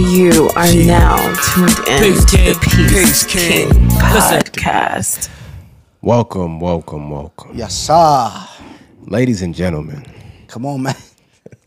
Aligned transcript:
You 0.00 0.48
are 0.56 0.66
Yeah. 0.66 0.98
now 0.98 1.34
tuned 1.54 1.78
in 1.86 2.02
Peace 2.14 2.24
to 2.24 2.36
King. 2.36 2.54
the 2.54 2.58
Peace, 2.60 2.88
Peace 2.88 3.24
King, 3.24 3.68
King. 3.68 3.88
Podcast. 3.90 5.28
Welcome, 6.00 6.58
welcome, 6.58 7.10
welcome. 7.10 7.50
Yes, 7.54 7.74
sir. 7.76 8.32
Ladies 9.06 9.42
and 9.42 9.54
gentlemen, 9.54 10.06
Come 10.46 10.64
on, 10.64 10.82
man. 10.84 10.96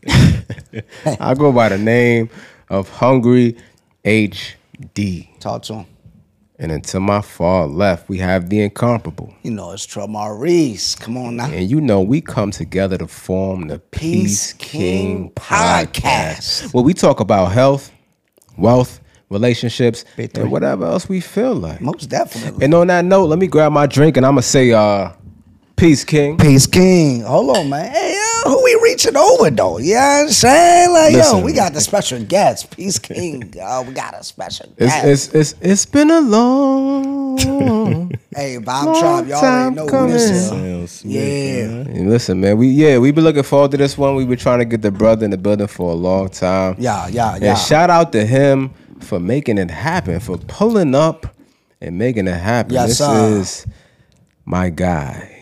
I 1.20 1.34
go 1.34 1.52
by 1.52 1.68
the 1.68 1.78
name 1.78 2.28
of 2.68 2.88
Hungry 2.88 3.56
HD. 4.04 5.28
Talk 5.38 5.62
to 5.64 5.74
him. 5.74 5.86
And 6.58 6.72
until 6.72 7.00
my 7.00 7.20
far 7.20 7.66
left, 7.68 8.08
we 8.08 8.18
have 8.18 8.48
the 8.50 8.62
incomparable. 8.62 9.32
You 9.42 9.52
know 9.52 9.70
it's 9.70 9.86
Trell 9.86 10.08
Maurice. 10.08 10.96
Come 10.96 11.16
on 11.16 11.36
now. 11.36 11.50
And 11.50 11.70
you 11.70 11.80
know, 11.80 12.00
we 12.00 12.20
come 12.20 12.50
together 12.50 12.98
to 12.98 13.06
form 13.06 13.68
the 13.68 13.78
Peace, 13.78 14.52
Peace 14.52 14.52
King, 14.54 15.28
King 15.28 15.30
podcast. 15.36 15.94
Podcast. 15.94 16.74
Where 16.74 16.82
we 16.84 16.94
talk 16.94 17.20
about 17.20 17.52
health, 17.52 17.90
wealth, 18.56 19.00
relationships, 19.30 20.04
and 20.16 20.50
whatever 20.50 20.84
else 20.86 21.08
we 21.08 21.20
feel 21.20 21.54
like. 21.54 21.80
Most 21.80 22.08
definitely. 22.08 22.64
And 22.64 22.74
on 22.74 22.86
that 22.88 23.04
note, 23.04 23.26
let 23.26 23.38
me 23.38 23.46
grab 23.46 23.72
my 23.72 23.86
drink 23.86 24.16
and 24.16 24.24
I'm 24.24 24.36
to 24.36 24.42
say, 24.42 24.72
uh, 24.72 25.10
Peace 25.84 26.02
King. 26.02 26.38
Peace 26.38 26.66
King. 26.66 27.20
Hold 27.20 27.58
on, 27.58 27.68
man. 27.68 27.92
Hey, 27.92 28.14
yo, 28.14 28.50
who 28.50 28.64
we 28.64 28.80
reaching 28.82 29.14
over 29.14 29.50
though? 29.50 29.76
You 29.76 29.96
know 29.96 30.00
what 30.00 30.22
I'm 30.22 30.28
saying? 30.30 30.90
Like, 30.90 31.12
yo, 31.12 31.40
we 31.40 31.52
got 31.52 31.74
the 31.74 31.80
special 31.82 32.24
guest. 32.24 32.74
Peace 32.74 32.98
King. 32.98 33.52
Oh, 33.60 33.82
we 33.82 33.92
got 33.92 34.18
a 34.18 34.24
special 34.24 34.72
It's, 34.78 34.94
guest. 34.94 35.34
it's, 35.34 35.52
it's, 35.52 35.54
it's 35.60 35.84
been 35.84 36.10
a 36.10 36.22
long 36.22 37.36
hey, 38.34 38.56
Bob 38.56 38.86
long 38.86 38.98
Trump, 38.98 39.28
y'all 39.28 39.40
time 39.42 39.78
already 39.78 39.92
know 39.92 40.06
who 40.06 40.12
this 40.12 40.30
is. 40.30 40.48
coming. 40.48 40.88
Yeah. 41.12 41.98
And 41.98 42.08
listen, 42.08 42.40
man, 42.40 42.56
we 42.56 42.68
yeah, 42.68 42.96
we 42.96 43.10
been 43.10 43.24
looking 43.24 43.42
forward 43.42 43.72
to 43.72 43.76
this 43.76 43.98
one. 43.98 44.14
We've 44.14 44.26
been 44.26 44.38
trying 44.38 44.60
to 44.60 44.64
get 44.64 44.80
the 44.80 44.90
brother 44.90 45.26
in 45.26 45.32
the 45.32 45.38
building 45.38 45.66
for 45.66 45.90
a 45.90 45.94
long 45.94 46.30
time. 46.30 46.76
Yeah, 46.78 47.08
yeah, 47.08 47.10
yeah. 47.12 47.34
And 47.34 47.42
yeah. 47.42 47.54
shout 47.56 47.90
out 47.90 48.10
to 48.12 48.24
him 48.24 48.70
for 49.00 49.20
making 49.20 49.58
it 49.58 49.70
happen, 49.70 50.18
for 50.20 50.38
pulling 50.38 50.94
up 50.94 51.26
and 51.82 51.98
making 51.98 52.26
it 52.26 52.40
happen. 52.40 52.72
Yes, 52.72 52.88
this 52.88 52.98
sir. 52.98 53.38
is 53.38 53.66
my 54.46 54.70
guy. 54.70 55.33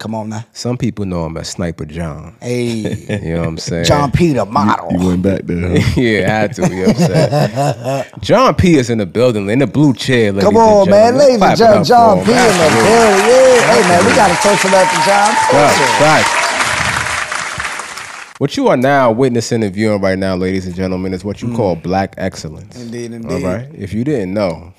Come 0.00 0.14
on 0.14 0.30
now. 0.30 0.46
Some 0.54 0.78
people 0.78 1.04
know 1.04 1.26
him 1.26 1.36
as 1.36 1.50
Sniper 1.50 1.84
John. 1.84 2.34
Hey, 2.40 2.68
You 3.22 3.34
know 3.34 3.40
what 3.40 3.48
I'm 3.48 3.58
saying? 3.58 3.84
John 3.84 4.10
Peter 4.10 4.46
model. 4.46 4.88
You 4.92 5.08
went 5.08 5.22
back 5.22 5.42
there. 5.44 5.78
huh? 5.78 5.92
yeah, 6.00 6.26
had 6.26 6.54
to. 6.54 6.62
You 6.62 6.68
know 6.70 6.86
what 6.86 7.00
I'm 7.00 7.74
saying? 7.76 8.04
John 8.22 8.54
P 8.54 8.76
is 8.76 8.88
in 8.88 8.96
the 8.96 9.04
building, 9.04 9.50
in 9.50 9.58
the 9.58 9.66
blue 9.66 9.92
chair. 9.92 10.32
Ladies 10.32 10.44
Come 10.48 10.56
on, 10.56 10.82
and 10.88 10.90
man. 10.90 11.16
Ladies 11.18 11.42
and 11.42 11.54
gentlemen, 11.58 11.80
up 11.82 11.86
John 11.86 12.18
for 12.20 12.24
P 12.24 12.30
in 12.30 12.36
the 12.36 12.42
Absolutely. 12.42 12.80
building. 12.80 13.28
Yeah. 13.28 13.60
Hey, 13.60 13.82
man, 13.88 14.06
we 14.06 14.16
got 14.16 14.28
to 14.28 14.42
toast 14.48 14.64
him 14.64 14.72
up 14.72 14.88
to 14.88 15.00
John 15.04 15.30
P. 15.36 15.56
Right, 15.60 16.00
right. 16.00 16.36
What 18.38 18.56
you 18.56 18.68
are 18.68 18.76
now 18.78 19.12
witnessing 19.12 19.62
and 19.62 19.74
viewing 19.74 20.00
right 20.00 20.18
now, 20.18 20.34
ladies 20.34 20.66
and 20.66 20.74
gentlemen, 20.74 21.12
is 21.12 21.24
what 21.26 21.42
you 21.42 21.54
call 21.54 21.76
black 21.76 22.14
excellence. 22.16 22.74
Mm. 22.78 22.82
Indeed, 22.86 23.10
All 23.12 23.16
indeed. 23.32 23.44
right. 23.44 23.68
If 23.74 23.92
you 23.92 24.02
didn't 24.02 24.32
know, 24.32 24.72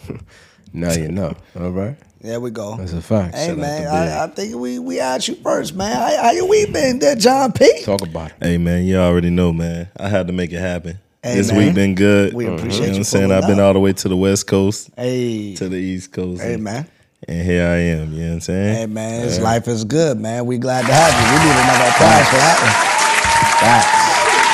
now 0.73 0.93
you 0.93 1.09
know. 1.11 1.35
All 1.59 1.69
right. 1.69 1.95
There 2.21 2.39
we 2.39 2.51
go. 2.51 2.77
That's 2.77 2.93
a 2.93 3.01
fact. 3.01 3.33
Hey 3.35 3.47
Shout 3.47 3.57
man. 3.57 3.87
I, 3.87 4.23
I 4.23 4.27
think 4.27 4.55
we 4.55 4.77
we 4.77 4.99
asked 4.99 5.27
you 5.27 5.33
first, 5.35 5.73
man. 5.75 5.95
How, 5.95 6.23
how 6.25 6.31
you 6.31 6.45
we 6.45 6.67
been 6.67 6.99
there, 6.99 7.15
John 7.15 7.51
P? 7.51 7.81
Talk 7.83 8.03
about 8.03 8.29
it. 8.31 8.35
hey 8.39 8.57
man, 8.59 8.83
you 8.85 8.97
already 8.97 9.31
know, 9.31 9.51
man. 9.51 9.89
I 9.97 10.07
had 10.07 10.27
to 10.27 10.33
make 10.33 10.51
it 10.51 10.59
happen. 10.59 10.99
Hey, 11.23 11.35
this 11.35 11.49
man. 11.51 11.57
week 11.65 11.73
been 11.75 11.95
good. 11.95 12.33
We 12.33 12.45
appreciate 12.45 12.73
you 12.73 12.79
know 12.79 12.85
you 12.85 12.91
what 12.91 12.97
I'm 12.97 13.03
saying? 13.05 13.31
I've 13.31 13.47
been 13.47 13.59
all 13.59 13.73
the 13.73 13.79
way 13.79 13.93
to 13.93 14.07
the 14.09 14.17
West 14.17 14.45
Coast, 14.47 14.89
Hey, 14.95 15.55
to 15.55 15.67
the 15.69 15.77
East 15.77 16.11
Coast. 16.11 16.41
hey 16.41 16.53
and, 16.55 16.63
man, 16.63 16.87
And 17.27 17.43
here 17.45 17.65
I 17.67 17.77
am, 17.77 18.11
you 18.13 18.19
know 18.21 18.27
what 18.27 18.33
I'm 18.33 18.41
saying? 18.41 18.75
hey 18.75 18.85
man, 18.87 19.21
this 19.21 19.39
life 19.39 19.67
is 19.67 19.83
good, 19.83 20.19
man. 20.19 20.45
We 20.45 20.57
glad 20.57 20.85
to 20.85 20.93
have 20.93 21.13
you. 21.13 21.25
We 21.25 21.37
need 21.45 21.57
another 21.57 21.89
applause 21.89 22.27
for 22.29 22.37
that 22.37 22.57
one. 22.61 22.73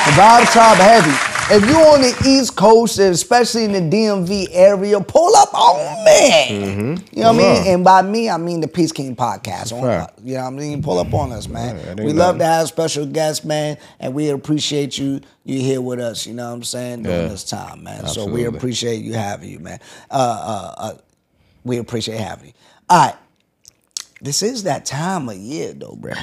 The 0.08 0.12
Bob 0.16 0.46
Tribe 0.48 0.78
Heavy. 0.78 1.27
If 1.50 1.66
you 1.66 1.76
on 1.76 2.02
the 2.02 2.14
East 2.28 2.56
Coast, 2.56 2.98
and 2.98 3.14
especially 3.14 3.64
in 3.64 3.72
the 3.72 3.80
DMV 3.80 4.48
area, 4.52 5.00
pull 5.00 5.34
up 5.34 5.54
on 5.54 6.04
me. 6.04 6.98
You 7.10 7.22
know 7.22 7.32
what 7.32 7.42
I 7.42 7.62
mean? 7.62 7.74
And 7.74 7.82
by 7.84 8.02
me, 8.02 8.28
I 8.28 8.36
mean 8.36 8.60
the 8.60 8.68
Peace 8.68 8.92
King 8.92 9.16
podcast. 9.16 9.72
On, 9.72 9.80
you 10.22 10.34
know 10.34 10.42
what 10.42 10.46
I 10.46 10.50
mean? 10.50 10.82
Pull 10.82 10.98
up 10.98 11.14
on 11.14 11.32
us, 11.32 11.48
man. 11.48 11.96
We 11.96 12.12
love 12.12 12.36
nothing. 12.36 12.38
to 12.40 12.44
have 12.44 12.68
special 12.68 13.06
guests, 13.06 13.46
man, 13.46 13.78
and 13.98 14.12
we 14.14 14.28
appreciate 14.28 14.98
you. 14.98 15.22
You 15.44 15.60
here 15.60 15.80
with 15.80 16.00
us. 16.00 16.26
You 16.26 16.34
know 16.34 16.48
what 16.48 16.56
I'm 16.56 16.62
saying 16.64 17.04
during 17.04 17.22
Yeah. 17.22 17.28
this 17.28 17.44
time, 17.44 17.82
man. 17.82 18.06
So 18.08 18.26
we 18.26 18.44
appreciate 18.44 19.02
you 19.02 19.14
having 19.14 19.48
you, 19.48 19.58
man. 19.58 19.80
Uh, 20.10 20.14
uh, 20.14 20.74
uh, 20.82 20.94
we 21.64 21.78
appreciate 21.78 22.18
having 22.20 22.48
you. 22.48 22.52
All 22.90 23.06
right 23.06 23.14
this 24.20 24.42
is 24.42 24.64
that 24.64 24.84
time 24.84 25.28
of 25.28 25.36
year 25.36 25.72
though, 25.72 25.96
bruh. 25.98 26.18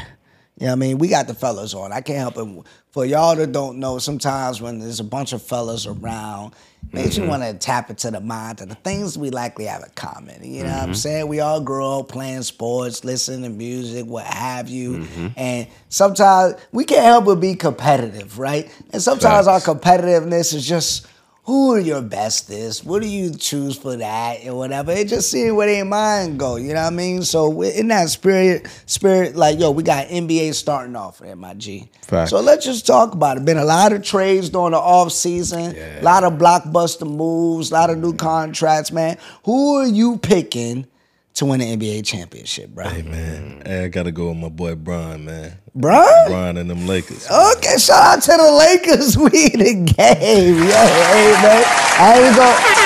You 0.57 0.67
know 0.67 0.71
what 0.71 0.77
I 0.77 0.79
mean? 0.79 0.97
We 0.99 1.09
got 1.09 1.27
the 1.27 1.33
fellas 1.33 1.73
on. 1.73 1.91
I 1.91 1.99
can't 1.99 2.19
help 2.19 2.38
it. 2.38 2.66
For 2.91 3.05
y'all 3.05 3.35
that 3.35 3.51
don't 3.51 3.77
know, 3.77 3.99
sometimes 3.99 4.61
when 4.61 4.79
there's 4.79 5.01
a 5.01 5.03
bunch 5.03 5.33
of 5.33 5.41
fellas 5.41 5.85
around, 5.85 6.53
makes 6.93 7.17
you 7.17 7.23
mm-hmm. 7.23 7.31
want 7.31 7.43
to 7.43 7.53
tap 7.53 7.89
into 7.89 8.09
the 8.09 8.21
mind 8.21 8.61
of 8.61 8.69
the 8.69 8.75
things 8.75 9.17
we 9.17 9.31
likely 9.31 9.65
have 9.65 9.83
in 9.83 9.89
common. 9.95 10.41
You 10.44 10.63
know 10.63 10.69
what 10.69 10.77
I'm 10.77 10.83
mm-hmm. 10.85 10.94
saying? 10.94 11.27
We 11.27 11.41
all 11.41 11.59
grow 11.59 11.99
up 11.99 12.07
playing 12.07 12.44
sports, 12.44 13.03
listening 13.03 13.44
to 13.44 13.49
music, 13.49 14.05
what 14.05 14.25
have 14.25 14.69
you. 14.69 14.99
Mm-hmm. 14.99 15.27
And 15.35 15.67
sometimes 15.89 16.55
we 16.71 16.85
can't 16.85 17.03
help 17.03 17.25
but 17.25 17.35
be 17.35 17.55
competitive, 17.55 18.39
right? 18.39 18.71
And 18.91 19.01
sometimes 19.01 19.47
Facts. 19.47 19.67
our 19.67 19.75
competitiveness 19.75 20.53
is 20.53 20.65
just 20.65 21.07
who 21.45 21.73
are 21.73 21.79
your 21.79 22.01
bestest? 22.01 22.85
What 22.85 23.03
do 23.03 23.07
you 23.07 23.35
choose 23.35 23.78
for 23.78 23.95
that 23.95 24.39
and 24.44 24.57
whatever? 24.57 24.91
It 24.91 25.07
just 25.07 25.29
seeing 25.29 25.56
where 25.56 25.67
their 25.67 25.85
mind 25.85 26.39
go. 26.39 26.56
You 26.56 26.69
know 26.73 26.81
what 26.81 26.88
I 26.88 26.95
mean? 26.95 27.22
So 27.22 27.61
in 27.61 27.89
that 27.89 28.09
spirit, 28.09 28.67
spirit, 28.88 29.35
like 29.35 29.59
yo, 29.59 29.69
we 29.69 29.83
got 29.83 30.07
NBA 30.07 30.56
starting 30.56 30.95
off 30.95 31.22
at 31.22 31.38
my 31.38 31.53
G. 31.53 31.88
So 32.28 32.39
let's 32.39 32.66
just 32.66 32.88
talk 32.88 33.13
about 33.13 33.38
it. 33.38 33.45
Been 33.45 33.57
a 33.57 33.66
lot 33.66 33.94
of 33.94 34.03
trades 34.03 34.50
during 34.50 34.72
the 34.72 34.79
off 34.79 35.11
season. 35.11 35.75
A 35.75 36.01
lot 36.01 36.23
of 36.23 36.33
blockbuster 36.33 37.07
moves. 37.07 37.69
A 37.69 37.75
lot 37.75 37.91
of 37.91 38.00
new 38.00 38.16
contracts, 38.16 38.91
man. 38.91 39.17
Who 39.44 39.77
are 39.77 39.88
you 39.88 40.17
picking 40.17 40.88
to 41.35 41.46
win 41.46 41.59
the 41.59 41.75
NBA 41.78 42.06
championship, 42.06 42.69
bro? 42.69 42.88
Hey 42.88 43.01
man, 43.01 43.62
hey, 43.66 43.85
I 43.85 43.88
gotta 43.90 44.12
go 44.12 44.29
with 44.29 44.38
my 44.38 44.50
boy 44.50 44.75
Bron, 44.75 45.25
man. 45.25 45.57
Bro? 45.73 46.03
Bron 46.28 46.57
and 46.57 46.69
them 46.69 46.88
Lakers. 46.88 47.28
Okay, 47.29 47.78
shout 47.78 48.18
out 48.18 48.22
to 48.23 48.31
the 48.31 48.51
Lakers. 48.51 49.18
We 49.25 49.29
the 49.29 49.74
game. 49.97 50.56
Yo, 50.56 50.63
hey 50.63 51.34
man. 51.41 51.63
I 51.97 52.22
ain't 52.28 52.35
go. 52.35 52.84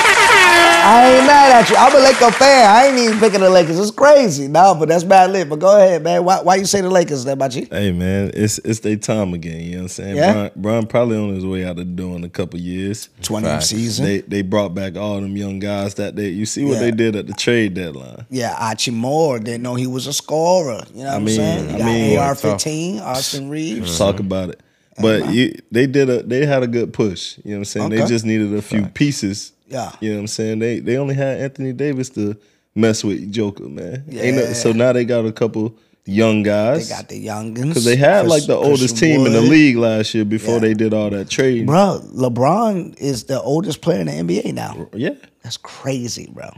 I 0.82 1.10
ain't 1.16 1.26
mad 1.26 1.62
at 1.62 1.70
you. 1.70 1.76
I'm 1.76 1.94
a 1.94 1.98
Laker 1.98 2.30
fan. 2.32 2.70
I 2.70 2.86
ain't 2.86 2.98
even 2.98 3.18
picking 3.20 3.40
the 3.40 3.50
Lakers. 3.50 3.78
It's 3.78 3.90
crazy. 3.90 4.48
No, 4.48 4.74
but 4.74 4.88
that's 4.88 5.04
bad 5.04 5.30
lit. 5.30 5.48
But 5.48 5.58
go 5.58 5.76
ahead, 5.76 6.02
man. 6.02 6.24
Why, 6.24 6.40
why 6.40 6.56
you 6.56 6.64
say 6.64 6.80
the 6.80 6.88
Lakers 6.90 7.24
there, 7.24 7.36
my 7.36 7.48
G? 7.48 7.66
Hey 7.70 7.92
man, 7.92 8.30
it's 8.34 8.58
it's 8.58 8.80
their 8.80 8.96
time 8.96 9.34
again. 9.34 9.60
You 9.60 9.70
know 9.72 9.76
what 9.78 9.82
I'm 9.82 9.88
saying? 9.88 10.16
Yeah. 10.16 10.32
Bron, 10.32 10.50
Bron 10.56 10.86
probably 10.86 11.16
on 11.18 11.34
his 11.34 11.44
way 11.44 11.64
out 11.64 11.76
the 11.76 11.84
door 11.84 12.16
in 12.16 12.24
a 12.24 12.28
couple 12.30 12.58
years. 12.58 13.08
20 13.22 13.46
Facts. 13.46 13.66
season. 13.66 14.04
They 14.06 14.20
they 14.22 14.42
brought 14.42 14.74
back 14.74 14.96
all 14.96 15.20
them 15.20 15.36
young 15.36 15.58
guys 15.58 15.94
that 15.96 16.16
they. 16.16 16.28
You 16.28 16.46
see 16.46 16.64
what 16.64 16.74
Yeah. 16.74 16.80
they 16.80 16.90
did 16.92 17.14
at 17.16 17.26
the 17.26 17.34
trade 17.34 17.74
deadline. 17.74 18.26
yeah, 18.30 18.54
Hachimura 18.54 19.44
didn't 19.44 19.62
know 19.62 19.74
he 19.74 19.86
was 19.86 20.06
a 20.06 20.12
scorer. 20.12 20.82
You 20.94 21.04
know 21.04 21.08
what 21.08 21.12
I 21.12 21.16
am 21.16 21.24
mean- 21.24 21.36
saying? 21.36 21.68
You 21.68 21.74
I 21.74 21.78
got 21.78 21.84
mean- 21.86 22.18
AR-15, 22.18 23.00
Austin 23.02 23.50
Reaves. 23.50 23.98
Talk 23.98 24.18
about 24.20 24.48
it. 24.50 24.60
But 25.00 25.32
you, 25.32 25.58
they 25.70 25.86
did 25.86 26.10
a 26.10 26.22
they 26.22 26.44
had 26.44 26.62
a 26.62 26.66
good 26.66 26.92
push. 26.92 27.38
You 27.38 27.42
know 27.44 27.50
what 27.52 27.56
I'm 27.58 27.64
saying? 27.66 27.88
They 27.90 28.06
just 28.06 28.24
needed 28.24 28.54
a 28.54 28.60
few 28.62 28.86
pieces. 28.86 29.52
Yeah. 29.70 29.92
You 30.00 30.10
know 30.10 30.16
what 30.16 30.20
I'm 30.22 30.26
saying? 30.26 30.58
They 30.58 30.80
they 30.80 30.96
only 30.98 31.14
had 31.14 31.40
Anthony 31.40 31.72
Davis 31.72 32.10
to 32.10 32.36
mess 32.74 33.02
with 33.04 33.32
Joker, 33.32 33.64
man. 33.68 34.04
Ain't 34.10 34.36
no- 34.36 34.42
Yeah. 34.42 34.52
so 34.52 34.72
now 34.72 34.92
they 34.92 35.04
got 35.04 35.24
a 35.26 35.32
couple 35.32 35.74
young 36.06 36.42
guys. 36.42 36.88
They 36.88 36.94
got 36.96 37.08
the 37.08 37.24
youngins. 37.26 37.68
because 37.68 37.84
they 37.84 37.96
had 37.96 38.22
Chris- 38.22 38.30
like 38.30 38.46
the 38.46 38.56
oldest 38.56 38.96
Christian 38.96 39.18
team 39.18 39.26
in 39.26 39.32
the 39.32 39.40
league 39.40 39.76
last 39.76 40.14
year 40.14 40.24
before 40.24 40.54
Yeah. 40.54 40.60
they 40.60 40.74
did 40.74 40.92
all 40.94 41.10
that 41.10 41.28
trade. 41.30 41.66
Bro, 41.66 42.02
LeBron 42.14 42.98
is 42.98 43.24
the 43.24 43.40
oldest 43.40 43.80
player 43.80 44.00
in 44.00 44.06
the 44.06 44.12
NBA 44.12 44.52
now. 44.52 44.88
Yeah. 44.94 45.10
That's 45.42 45.56
crazy, 45.56 46.28
bro. 46.32 46.48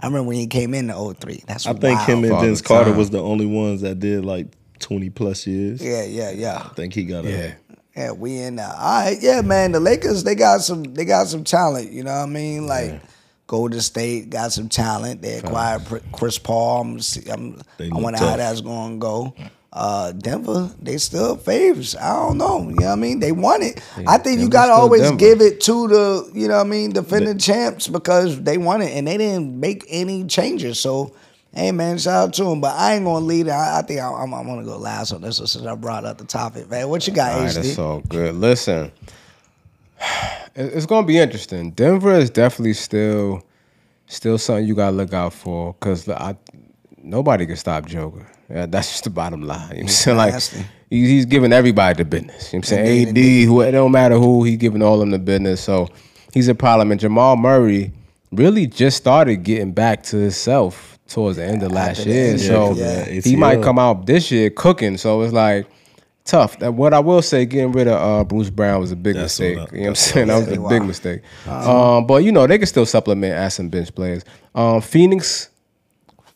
I 0.00 0.06
remember 0.06 0.28
when 0.28 0.36
he 0.36 0.46
came 0.46 0.74
in 0.74 0.88
the 0.88 0.94
03. 0.94 1.42
That's 1.46 1.66
I 1.66 1.72
think 1.72 1.98
wild. 1.98 2.08
him 2.08 2.24
and 2.24 2.32
Father 2.32 2.46
Vince 2.46 2.60
Carter 2.62 2.92
was 2.92 3.10
the 3.10 3.20
only 3.22 3.46
ones 3.46 3.80
that 3.80 3.98
did 3.98 4.24
like 4.24 4.46
20 4.78 5.10
plus 5.10 5.46
years. 5.46 5.82
Yeah, 5.82 6.04
yeah, 6.04 6.30
yeah. 6.30 6.62
I 6.64 6.74
think 6.74 6.94
he 6.94 7.04
got 7.04 7.24
a 7.24 7.30
Yeah. 7.30 7.50
Yeah, 7.98 8.12
we 8.12 8.38
in 8.38 8.54
there. 8.54 8.66
All 8.68 9.02
right, 9.02 9.18
yeah, 9.20 9.40
man. 9.40 9.72
The 9.72 9.80
Lakers, 9.80 10.22
they 10.22 10.36
got 10.36 10.60
some, 10.60 10.84
they 10.84 11.04
got 11.04 11.26
some 11.26 11.42
talent. 11.42 11.90
You 11.90 12.04
know 12.04 12.12
what 12.12 12.22
I 12.22 12.26
mean? 12.26 12.68
Like 12.68 13.00
Golden 13.48 13.80
State 13.80 14.30
got 14.30 14.52
some 14.52 14.68
talent. 14.68 15.20
They 15.20 15.38
acquired 15.38 15.82
Chris 16.12 16.38
Paul. 16.38 16.82
I'm, 16.82 17.00
I'm, 17.28 17.60
I 17.80 18.00
wonder 18.00 18.20
how 18.20 18.36
that's 18.36 18.60
going 18.60 18.92
to 18.92 18.98
go. 18.98 19.34
Uh, 19.72 20.12
Denver, 20.12 20.70
they 20.80 20.96
still 20.96 21.36
favorites. 21.36 21.96
I 21.96 22.14
don't 22.14 22.38
know. 22.38 22.60
You 22.68 22.76
know 22.76 22.86
what 22.86 22.92
I 22.92 22.94
mean? 22.94 23.18
They 23.18 23.32
won 23.32 23.62
it. 23.62 23.82
I 24.06 24.18
think 24.18 24.38
you 24.38 24.48
Denver's 24.48 24.48
got 24.48 24.66
to 24.68 24.72
always 24.74 25.02
Denver. 25.02 25.16
give 25.16 25.40
it 25.40 25.60
to 25.62 25.88
the, 25.88 26.30
you 26.34 26.46
know 26.46 26.58
what 26.58 26.66
I 26.66 26.70
mean, 26.70 26.92
defending 26.92 27.38
champs 27.38 27.88
because 27.88 28.40
they 28.42 28.58
won 28.58 28.80
it 28.80 28.92
and 28.92 29.08
they 29.08 29.16
didn't 29.16 29.58
make 29.58 29.84
any 29.88 30.24
changes. 30.24 30.78
So, 30.78 31.14
hey, 31.54 31.72
man, 31.72 31.98
shout 31.98 32.28
out 32.28 32.34
to 32.34 32.44
him. 32.50 32.60
But 32.60 32.74
I 32.76 32.94
ain't 32.94 33.04
to 33.04 33.12
lead 33.12 33.46
it. 33.46 33.50
I, 33.50 33.78
I 33.78 33.82
think 33.82 34.00
I, 34.00 34.12
I'm, 34.12 34.32
I'm 34.32 34.46
going 34.46 34.60
to 34.60 34.64
go 34.64 34.78
last 34.78 35.12
on 35.12 35.22
this 35.22 35.38
one 35.38 35.46
since 35.46 35.64
I 35.66 35.74
brought 35.74 36.04
up 36.04 36.18
the 36.18 36.24
topic, 36.24 36.70
man. 36.70 36.88
What 36.88 37.06
you 37.06 37.12
got, 37.12 37.32
All 37.32 37.40
right, 37.40 37.50
HD? 37.50 37.54
that's 37.54 37.78
all 37.78 38.00
good. 38.00 38.34
Listen, 38.34 38.92
it's 40.54 40.86
gonna 40.86 41.06
be 41.06 41.18
interesting. 41.18 41.70
Denver 41.72 42.12
is 42.12 42.30
definitely 42.30 42.74
still, 42.74 43.42
still 44.06 44.38
something 44.38 44.66
you 44.66 44.74
gotta 44.74 44.96
look 44.96 45.12
out 45.12 45.32
for 45.32 45.74
because 45.74 46.08
I, 46.08 46.36
nobody 47.02 47.46
can 47.46 47.56
stop 47.56 47.86
Joker. 47.86 48.26
Yeah, 48.50 48.66
that's 48.68 48.90
just 48.90 49.04
the 49.04 49.10
bottom 49.10 49.42
line. 49.42 49.68
You 49.70 49.76
know 49.76 49.82
what 49.82 49.82
I'm 49.82 49.88
saying? 49.88 50.16
Like 50.16 50.42
he's 50.90 51.26
giving 51.26 51.52
everybody 51.52 51.98
the 51.98 52.04
business. 52.04 52.52
You 52.52 52.58
know 52.58 52.60
what 52.60 52.72
I'm 52.72 52.86
saying? 52.86 53.08
Indeed, 53.08 53.42
AD, 53.42 53.48
who 53.48 53.60
it 53.62 53.72
don't 53.72 53.92
matter 53.92 54.16
who, 54.16 54.44
he's 54.44 54.56
giving 54.56 54.82
all 54.82 54.94
of 54.94 55.00
them 55.00 55.10
the 55.10 55.18
business. 55.18 55.60
So 55.60 55.88
he's 56.32 56.48
a 56.48 56.54
problem. 56.54 56.90
And 56.90 57.00
Jamal 57.00 57.36
Murray 57.36 57.92
really 58.32 58.66
just 58.66 58.96
started 58.96 59.42
getting 59.42 59.72
back 59.72 60.02
to 60.04 60.16
himself 60.16 60.97
towards 61.08 61.36
the 61.38 61.44
end 61.44 61.62
of 61.62 61.72
last 61.72 62.06
year. 62.06 62.30
end, 62.30 62.40
so 62.40 62.74
yeah, 62.74 63.04
he 63.04 63.34
might 63.34 63.62
come 63.62 63.78
out 63.78 64.06
this 64.06 64.30
year 64.30 64.50
cooking. 64.50 64.96
So 64.96 65.22
it's 65.22 65.32
like 65.32 65.66
tough. 66.24 66.58
That 66.60 66.74
what 66.74 66.94
I 66.94 67.00
will 67.00 67.22
say, 67.22 67.46
getting 67.46 67.72
rid 67.72 67.88
of 67.88 68.00
uh, 68.00 68.24
Bruce 68.24 68.50
Brown 68.50 68.80
was 68.80 68.92
a 68.92 68.96
big 68.96 69.14
That's 69.14 69.40
mistake. 69.40 69.58
what 69.58 69.72
you 69.72 69.78
know 69.78 69.82
what 69.82 69.86
I'm 69.86 69.90
that's 69.92 70.00
saying? 70.00 70.26
That 70.28 70.38
was 70.38 70.48
a 70.56 70.60
wow. 70.60 70.68
big 70.68 70.82
mistake. 70.84 71.22
Um, 71.46 72.06
but 72.06 72.22
you 72.22 72.30
know 72.30 72.46
they 72.46 72.58
can 72.58 72.66
still 72.66 72.86
supplement 72.86 73.34
as 73.34 73.54
some 73.54 73.68
bench 73.68 73.94
players. 73.94 74.24
Um, 74.54 74.80
Phoenix 74.80 75.50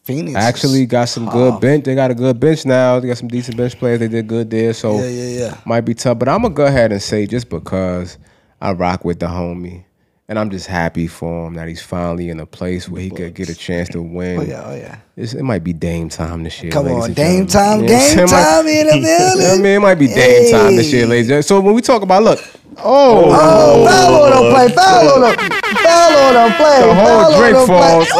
Phoenix 0.02 0.34
actually 0.34 0.86
got 0.86 1.04
some 1.04 1.28
good 1.28 1.60
bench. 1.60 1.84
They 1.84 1.94
got 1.94 2.10
a 2.10 2.14
good 2.14 2.40
bench 2.40 2.66
now. 2.66 2.98
They 2.98 3.06
got 3.06 3.18
some 3.18 3.28
decent 3.28 3.56
bench 3.56 3.78
players. 3.78 4.00
They 4.00 4.08
did 4.08 4.26
good 4.26 4.50
there. 4.50 4.72
So 4.72 4.98
Yeah, 4.98 5.06
yeah, 5.06 5.38
yeah. 5.38 5.60
might 5.64 5.82
be 5.82 5.94
tough. 5.94 6.18
But 6.18 6.28
I'm 6.28 6.42
gonna 6.42 6.54
go 6.54 6.66
ahead 6.66 6.90
and 6.90 7.00
say 7.00 7.26
just 7.26 7.48
because 7.48 8.18
I 8.60 8.72
rock 8.72 9.04
with 9.04 9.20
the 9.20 9.26
homie. 9.26 9.84
And 10.28 10.38
I'm 10.38 10.50
just 10.50 10.68
happy 10.68 11.08
for 11.08 11.46
him 11.48 11.54
that 11.54 11.66
he's 11.68 11.82
finally 11.82 12.30
in 12.30 12.38
a 12.40 12.46
place 12.46 12.88
where 12.88 13.02
he 13.02 13.10
could 13.10 13.34
get 13.34 13.48
a 13.48 13.54
chance 13.54 13.88
to 13.90 14.00
win. 14.00 14.38
Oh 14.38 14.42
yeah, 14.42 14.62
oh 14.64 14.74
yeah. 14.74 14.98
It's, 15.16 15.34
it 15.34 15.42
might 15.42 15.64
be 15.64 15.72
Dame 15.72 16.08
time 16.08 16.44
this 16.44 16.62
year. 16.62 16.70
Come 16.72 16.86
on, 16.86 17.06
and 17.06 17.14
Dame 17.14 17.44
time, 17.46 17.80
You 17.82 17.88
know 17.88 17.94
what 17.94 18.02
I'm 18.02 18.16
game? 18.16 18.26
Might- 18.30 18.42
time 18.42 18.66
in 18.66 18.86
the 18.86 18.96
You 18.96 19.02
know 19.42 19.52
I 19.52 19.56
mean? 19.56 19.66
It 19.66 19.80
might 19.80 19.96
be 19.96 20.06
Dame 20.06 20.52
time 20.52 20.76
this 20.76 20.92
year, 20.92 21.06
ladies. 21.06 21.28
and. 21.30 21.44
So 21.44 21.60
when 21.60 21.74
we 21.74 21.82
talk 21.82 22.02
about 22.02 22.22
look, 22.22 22.38
oh, 22.78 23.24
Oh, 23.26 23.84
foul 23.84 24.22
on 24.22 24.30
them 24.30 24.52
play, 24.54 24.68
foul 24.74 25.08
on 25.10 25.20
them, 25.22 25.34
foul 25.82 26.16
on 26.16 26.34
them 26.34 26.52
play, 26.56 26.80
the 26.86 26.94
whole 26.94 27.22
foul 27.22 27.38
Drake 27.38 27.66
falls. 27.66 28.08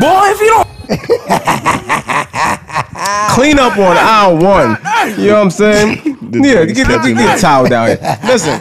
Boy, 0.00 0.30
if 0.30 0.38
you 0.40 0.46
don't 0.46 0.68
Clean 3.34 3.58
up 3.58 3.76
on 3.78 3.96
aisle 3.96 4.36
one. 4.38 4.76
You 5.18 5.26
know 5.28 5.34
what 5.36 5.42
I'm 5.42 5.50
saying? 5.50 6.00
yeah, 6.32 6.64
get, 6.64 6.86
get, 6.86 7.02
get 7.02 7.38
a 7.38 7.40
towel 7.40 7.66
down 7.68 7.88
here. 7.88 7.98
Listen, 8.24 8.60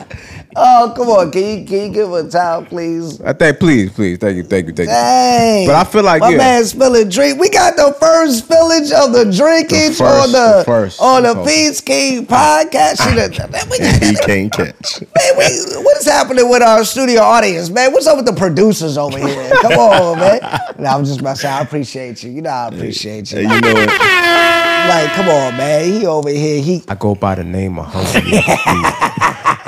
Oh, 0.56 0.94
come 0.96 1.10
on, 1.10 1.32
can 1.32 1.60
you 1.60 1.66
can 1.66 1.88
you 1.88 1.90
give 1.94 2.12
a 2.14 2.28
towel, 2.30 2.64
please? 2.66 3.20
Uh, 3.22 3.30
I 3.30 3.34
think, 3.34 3.60
please, 3.60 3.92
please, 3.92 4.18
thank 4.18 4.38
you, 4.38 4.44
thank 4.44 4.68
you, 4.68 4.74
thank 4.74 4.88
you. 4.88 4.94
Dang. 4.94 5.68
But 5.68 5.76
I 5.76 5.84
feel 5.84 6.04
like, 6.04 6.22
my 6.22 6.30
yeah. 6.30 6.38
man 6.38 6.66
spilling 6.66 7.10
drink. 7.10 7.40
We 7.40 7.50
got 7.50 7.76
the 7.76 7.96
first 8.00 8.48
spillage 8.48 8.92
of 8.92 9.14
the 9.14 9.26
drinkage 9.26 9.98
The 9.98 10.04
on 10.06 10.32
the, 10.32 10.58
the 10.60 10.64
first. 10.66 11.02
on 11.02 11.24
the 11.24 11.34
So- 11.34 11.46
Peace 11.46 11.82
King 11.82 12.26
podcast. 12.28 13.02
Shit, 13.04 13.36
that- 13.52 13.68
we- 13.72 14.08
he 14.08 14.16
can't 14.26 14.52
catch. 14.52 15.02
Man, 15.16 15.38
we, 15.38 15.84
what 15.84 15.98
is 15.98 16.06
happening 16.06 16.50
with 16.50 16.62
our 16.62 16.84
studio 16.84 17.22
audience, 17.22 17.70
man? 17.70 17.92
What's 17.92 18.08
up 18.08 18.18
with 18.18 18.26
the 18.26 18.34
producers 18.34 18.98
over 18.98 19.18
here? 19.18 19.52
Come 19.62 19.74
on, 19.74 20.20
man. 20.20 20.40
No, 20.80 20.90
I'm 20.90 21.06
just 21.06 21.20
about 21.22 21.36
to 21.38 21.42
say 21.44 21.50
I 21.50 21.62
appreciate 21.62 22.24
you. 22.24 22.32
You 22.32 22.42
know, 22.42 22.50
I 22.50 22.68
appreciate 22.68 23.32
you. 23.32 23.38
Hey, 23.40 23.44
you 23.56 23.62
know 23.62 23.74
what? 23.74 23.88
Like, 23.90 25.12
come 25.14 25.30
on, 25.30 25.56
man. 25.58 25.86
He 25.94 26.06
over 26.06 26.30
here. 26.30 26.62
He 26.62 26.84
I 26.88 26.96
go 26.96 27.16
by 27.16 27.36
the 27.36 27.44
name 27.44 27.80
of 27.80 27.86
Hungry. 27.88 28.40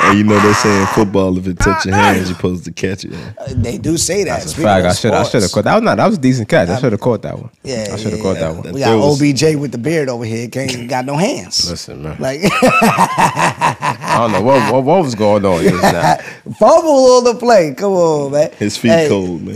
Hey, 0.06 0.18
you 0.18 0.24
know 0.24 0.40
they're 0.40 0.54
saying 0.54 0.86
football. 0.88 1.38
If 1.38 1.48
it 1.48 1.57
touch 1.60 1.86
your 1.86 1.96
hands, 1.96 2.18
you're 2.28 2.36
supposed 2.36 2.66
to 2.66 2.72
catch 2.72 3.06
it. 3.06 3.13
Uh, 3.38 3.46
they 3.50 3.78
do 3.78 3.98
say 3.98 4.24
that. 4.24 4.30
That's 4.40 4.46
a 4.46 4.50
Speaking 4.50 4.66
fact. 4.66 4.86
I 4.86 4.94
should, 4.94 5.13
I 5.13 5.24
should 5.24 5.42
have 5.42 5.52
caught. 5.52 5.63
That 5.63 5.74
was 5.75 5.84
not. 5.84 5.98
That 5.98 6.06
was 6.07 6.18
a 6.18 6.22
decent 6.22 6.48
catch. 6.50 6.69
I 6.69 6.80
should 6.80 6.92
have 6.92 7.02
caught 7.02 7.22
that 7.24 7.38
one. 7.40 7.50
Yeah, 7.63 7.88
I 7.92 7.96
should 7.98 8.12
have 8.12 8.18
yeah, 8.19 8.24
caught 8.24 8.36
yeah. 8.36 8.52
that 8.52 8.63
one. 8.63 8.74
We 8.74 8.80
got 8.81 8.98
was- 8.98 9.22
OBJ 9.22 9.56
with 9.60 9.72
the 9.72 9.78
beard 9.78 10.10
over 10.10 10.25
here. 10.25 10.48
Can't 10.48 10.88
got 10.90 11.06
no 11.06 11.16
hands. 11.18 11.69
Listen, 11.69 12.04
man. 12.04 12.18
Like 12.19 12.42
I 12.44 14.18
don't 14.19 14.31
know 14.31 14.42
what 14.42 14.72
what, 14.74 14.84
what 14.84 15.04
was 15.04 15.16
going 15.16 15.46
on 15.46 15.63
just 15.63 16.22
fumble 16.60 17.18
on 17.18 17.24
the 17.24 17.36
play. 17.40 17.74
Come 17.74 17.94
on, 17.94 18.31
man. 18.31 18.52
His 18.57 18.78
feet 18.78 18.90
Hey, 18.92 19.07
cold, 19.10 19.42
man. 19.42 19.56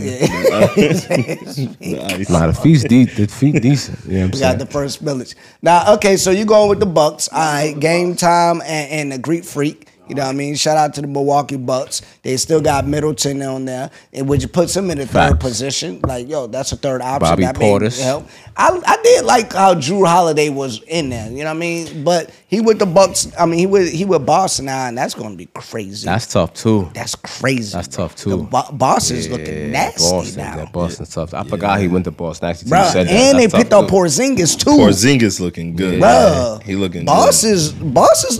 The 1.80 2.00
ice. 2.12 2.28
Nah, 2.30 2.46
the 2.48 2.52
feet's 2.52 2.84
deep. 2.84 3.14
The 3.14 3.26
feet 3.26 3.62
decent. 3.62 3.98
You 4.04 4.12
know 4.12 4.18
what 4.18 4.24
I'm 4.24 4.30
We 4.30 4.30
got 4.32 4.38
saying? 4.38 4.58
the 4.58 4.66
first 4.66 5.00
village. 5.00 5.34
Now, 5.62 5.94
okay, 5.94 6.16
so 6.16 6.30
you 6.30 6.44
going 6.44 6.68
with 6.68 6.80
the 6.80 6.86
Bucks. 6.86 7.28
All 7.28 7.38
right, 7.38 7.78
game 7.78 8.14
time 8.16 8.60
and, 8.62 8.90
and 8.90 9.12
the 9.12 9.18
Greek 9.18 9.44
Freak. 9.44 9.86
You 10.10 10.16
know 10.16 10.24
what 10.24 10.30
I 10.30 10.32
mean? 10.34 10.56
Shout 10.56 10.76
out 10.76 10.92
to 10.94 11.00
the 11.00 11.06
Milwaukee 11.06 11.56
Bucks. 11.56 12.02
They 12.22 12.36
still 12.36 12.60
got 12.60 12.86
Middleton 12.86 13.40
on 13.42 13.64
there, 13.64 13.90
and 14.12 14.28
which 14.28 14.50
puts 14.52 14.76
him 14.76 14.90
in 14.90 14.98
the 14.98 15.06
third 15.06 15.30
Facts. 15.30 15.38
position. 15.44 16.00
Like, 16.02 16.28
yo, 16.28 16.48
that's 16.48 16.72
a 16.72 16.76
third 16.76 17.00
option. 17.00 17.20
Bobby 17.20 17.44
that 17.44 17.54
Portis. 17.54 18.02
help. 18.02 18.26
I, 18.56 18.78
I 18.86 19.02
did 19.02 19.24
like 19.24 19.52
how 19.52 19.74
Jrue 19.74 20.06
Holiday 20.06 20.48
was 20.48 20.82
in 20.82 21.08
there. 21.10 21.30
You 21.30 21.38
know 21.38 21.50
what 21.50 21.56
I 21.56 21.60
mean? 21.60 22.04
But 22.04 22.30
he 22.50 22.60
with 22.60 22.80
the 22.80 22.86
Bucks. 22.86 23.30
I 23.38 23.46
mean, 23.46 23.60
he 23.60 23.66
with 23.66 23.92
he 23.92 24.04
with 24.04 24.26
Boston 24.26 24.64
now, 24.66 24.88
and 24.88 24.98
that's 24.98 25.14
going 25.14 25.30
to 25.30 25.36
be 25.36 25.46
crazy. 25.46 26.04
That's 26.04 26.26
tough 26.26 26.52
too. 26.52 26.90
That's 26.92 27.14
crazy. 27.14 27.72
That's 27.72 27.86
tough, 27.86 28.16
too. 28.16 28.30
The 28.30 28.36
Bo- 28.38 28.72
Boston's 28.72 29.28
Yeah, 29.28 29.32
looking 29.36 29.70
nasty 29.70 30.02
Boston, 30.10 30.36
now, 30.42 30.56
Yeah, 30.58 30.64
Boston's 30.72 31.14
tough. 31.14 31.32
I 31.32 31.44
forgot 31.44 31.78
he 31.78 31.86
went 31.86 32.04
to 32.06 32.10
Boston. 32.10 32.48
Actually, 32.48 32.68
till 32.68 32.70
bro. 32.70 32.84
you 32.86 32.90
said 32.90 33.06
that. 33.06 33.12
And 33.12 33.38
they 33.38 33.42
That's 33.46 33.52
tough, 33.52 33.60
picked 33.62 33.72
up 33.72 33.88
too. 33.88 33.94
Porzingis 33.94 34.58
too. 34.58 34.70
Porzingis 34.70 35.38
looking 35.40 35.76
good. 35.76 36.02
Bruh, 36.02 36.60
he 36.64 36.74
looking 36.74 37.04
boss 37.04 37.42
good. 37.42 37.52
is 37.52 37.72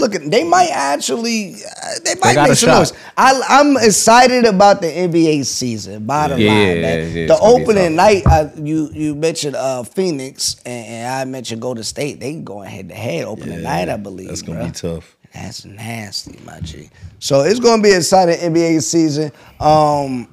looking. 0.01 0.29
They 0.29 0.43
might 0.43 0.71
actually, 0.73 1.55
uh, 1.55 2.01
they 2.05 2.15
might 2.17 2.35
got 2.35 2.49
make 2.49 2.59
some 2.59 2.71
noise. 2.71 2.93
I, 3.17 3.41
I'm 3.49 3.77
excited 3.77 4.45
about 4.45 4.81
the 4.81 4.89
NBA 4.89 5.45
season. 5.45 6.05
Bottom 6.07 6.41
Yeah, 6.41 6.49
line, 6.49 6.59
yeah, 6.67 6.75
man. 6.81 6.83
yeah, 6.83 7.07
yeah, 7.07 7.27
the 7.27 7.33
it's 7.35 7.41
gonna 7.41 7.57
be 7.57 7.63
opening 7.63 7.97
night, 7.97 8.27
I, 8.27 8.51
you 8.57 8.91
you 8.93 9.15
mentioned 9.15 9.55
uh, 9.57 9.85
Phoenix 9.85 10.57
and, 10.67 10.87
and 10.87 11.13
I 11.15 11.25
mentioned 11.27 11.63
Golden 11.63 11.85
State. 11.85 12.19
They 12.19 12.35
going 12.35 12.69
head 12.69 12.89
to 12.89 12.95
head 12.95 13.25
opening 13.25 13.63
night, 13.63 13.89
I 13.89 13.97
believe. 14.03 14.29
That's 14.29 14.43
gonna 14.43 14.61
bruh. 14.61 14.67
be 14.67 14.73
tough. 14.73 15.17
That's 15.33 15.65
nasty, 15.65 16.39
my 16.45 16.61
G. 16.61 16.91
So 17.19 17.43
it's 17.43 17.61
gonna 17.61 17.83
be 17.83 17.91
an 17.91 17.99
exciting 17.99 18.37
NBA 18.37 18.83
season. 18.83 19.33
Um, 19.61 20.29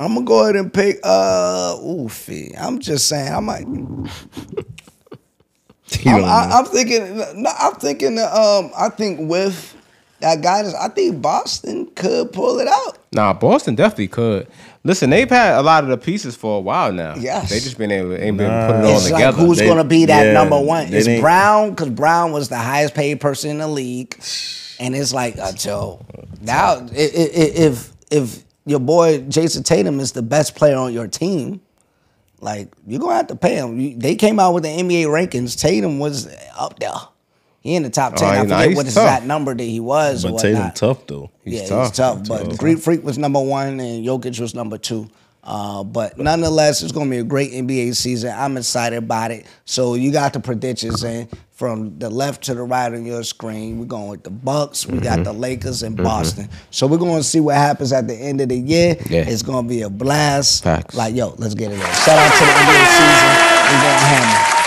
I'm 0.00 0.14
gonna 0.14 0.24
go 0.24 0.44
ahead 0.44 0.56
and 0.56 0.72
pick 0.72 1.00
uh 1.02 1.74
Oofy. 1.76 2.54
I'm 2.58 2.78
just 2.78 3.08
saying 3.08 3.32
I 3.32 3.40
might. 3.40 3.66
I'm, 6.06 6.24
I. 6.24 6.50
I'm 6.52 6.64
thinking. 6.66 7.42
No, 7.42 7.50
I'm 7.58 7.74
thinking. 7.74 8.18
Um, 8.18 8.70
I 8.76 8.90
think 8.90 9.28
with 9.28 9.76
that 10.20 10.42
guidance, 10.42 10.74
I 10.74 10.88
think 10.88 11.20
Boston 11.20 11.86
could 11.94 12.32
pull 12.32 12.60
it 12.60 12.68
out. 12.68 12.97
Nah, 13.12 13.32
Boston 13.32 13.74
definitely 13.74 14.08
could. 14.08 14.46
Listen, 14.84 15.10
they've 15.10 15.28
had 15.28 15.58
a 15.58 15.62
lot 15.62 15.82
of 15.82 15.90
the 15.90 15.96
pieces 15.96 16.36
for 16.36 16.58
a 16.58 16.60
while 16.60 16.92
now. 16.92 17.14
Yes. 17.16 17.48
they 17.50 17.58
just 17.58 17.78
been 17.78 17.90
able, 17.90 18.12
ain't 18.14 18.36
been 18.36 18.50
able 18.50 18.60
to 18.60 18.66
put 18.72 18.76
it 18.80 18.84
all 18.88 18.96
It's 18.96 19.10
like 19.10 19.22
together. 19.22 19.36
who's 19.46 19.58
They- 19.58 19.64
going 19.66 19.78
to 19.78 19.84
be 19.84 20.04
that 20.06 20.26
yeah, 20.26 20.32
number 20.32 20.60
one? 20.60 20.88
It's 20.92 21.20
Brown 21.20 21.70
because 21.70 21.88
Brown 21.90 22.32
was 22.32 22.48
the 22.48 22.58
highest 22.58 22.94
paid 22.94 23.20
person 23.20 23.50
in 23.50 23.58
the 23.58 23.68
league, 23.68 24.14
and 24.78 24.94
it's 24.94 25.12
like 25.14 25.36
until 25.40 26.04
now, 26.42 26.74
i- 26.74 26.80
i- 26.80 27.30
i- 27.36 27.54
if 27.56 27.92
if 28.10 28.44
your 28.66 28.80
boy 28.80 29.20
Jayson 29.28 29.62
Tatum 29.64 30.00
is 30.00 30.12
the 30.12 30.22
best 30.22 30.54
player 30.54 30.76
on 30.76 30.92
your 30.92 31.06
team, 31.08 31.60
like 32.40 32.68
you're 32.86 33.00
gonna 33.00 33.16
have 33.16 33.26
to 33.28 33.36
pay 33.36 33.56
him. 33.56 33.98
They 33.98 34.14
came 34.14 34.38
out 34.38 34.52
with 34.54 34.62
the 34.64 34.68
NBA 34.70 35.04
rankings. 35.06 35.58
Tatum 35.58 35.98
was 35.98 36.28
up 36.58 36.78
there. 36.78 36.90
He 37.68 37.76
in 37.76 37.82
the 37.82 37.90
top 37.90 38.16
ten. 38.16 38.28
Oh, 38.28 38.30
I 38.30 38.42
nah, 38.44 38.62
forget 38.62 38.76
what 38.76 38.86
is 38.86 38.94
tough. 38.94 39.06
that 39.06 39.26
number 39.26 39.54
that 39.54 39.62
he 39.62 39.78
was 39.80 40.24
But 40.24 40.38
Tatum 40.38 40.70
tough 40.74 41.06
though. 41.06 41.30
He's 41.44 41.62
yeah, 41.62 41.68
tough. 41.68 41.88
he's 41.88 41.96
tough. 41.96 42.18
He's 42.20 42.28
But 42.28 42.44
tough. 42.50 42.58
Greek 42.58 42.78
Freak 42.78 43.02
was 43.04 43.18
number 43.18 43.40
one, 43.40 43.78
and 43.80 44.04
Jokic 44.06 44.40
was 44.40 44.54
number 44.54 44.78
two. 44.78 45.08
Uh, 45.44 45.82
but 45.82 46.18
nonetheless, 46.18 46.82
it's 46.82 46.92
going 46.92 47.06
to 47.06 47.10
be 47.10 47.18
a 47.18 47.24
great 47.24 47.52
NBA 47.52 47.94
season. 47.96 48.34
I'm 48.36 48.56
excited 48.58 48.96
about 48.96 49.30
it. 49.30 49.46
So 49.64 49.94
you 49.94 50.12
got 50.12 50.34
the 50.34 50.40
predictions 50.40 51.04
in 51.04 51.26
from 51.52 51.98
the 51.98 52.10
left 52.10 52.44
to 52.44 52.54
the 52.54 52.62
right 52.62 52.92
on 52.92 53.06
your 53.06 53.22
screen. 53.22 53.78
We're 53.78 53.86
going 53.86 54.08
with 54.08 54.24
the 54.24 54.30
Bucks. 54.30 54.84
We 54.86 54.98
got 54.98 55.24
the 55.24 55.32
Lakers 55.32 55.82
and 55.82 55.96
Boston. 55.96 56.50
So 56.70 56.86
we're 56.86 56.98
going 56.98 57.16
to 57.18 57.24
see 57.24 57.40
what 57.40 57.54
happens 57.56 57.92
at 57.94 58.08
the 58.08 58.14
end 58.14 58.42
of 58.42 58.50
the 58.50 58.58
year. 58.58 58.96
Yeah. 59.08 59.24
It's 59.26 59.42
going 59.42 59.64
to 59.64 59.68
be 59.68 59.82
a 59.82 59.90
blast. 59.90 60.64
Facts. 60.64 60.94
Like 60.94 61.14
yo, 61.14 61.34
let's 61.38 61.54
get 61.54 61.70
it 61.70 61.74
in. 61.74 61.80
Shout 61.80 62.18
out 62.18 62.32
to 62.32 62.44
the 62.44 62.50
NBA 62.50 62.86
season. 62.92 63.28
We're 63.72 63.82
going 63.82 63.98
to 63.98 64.04
hammer. 64.04 64.57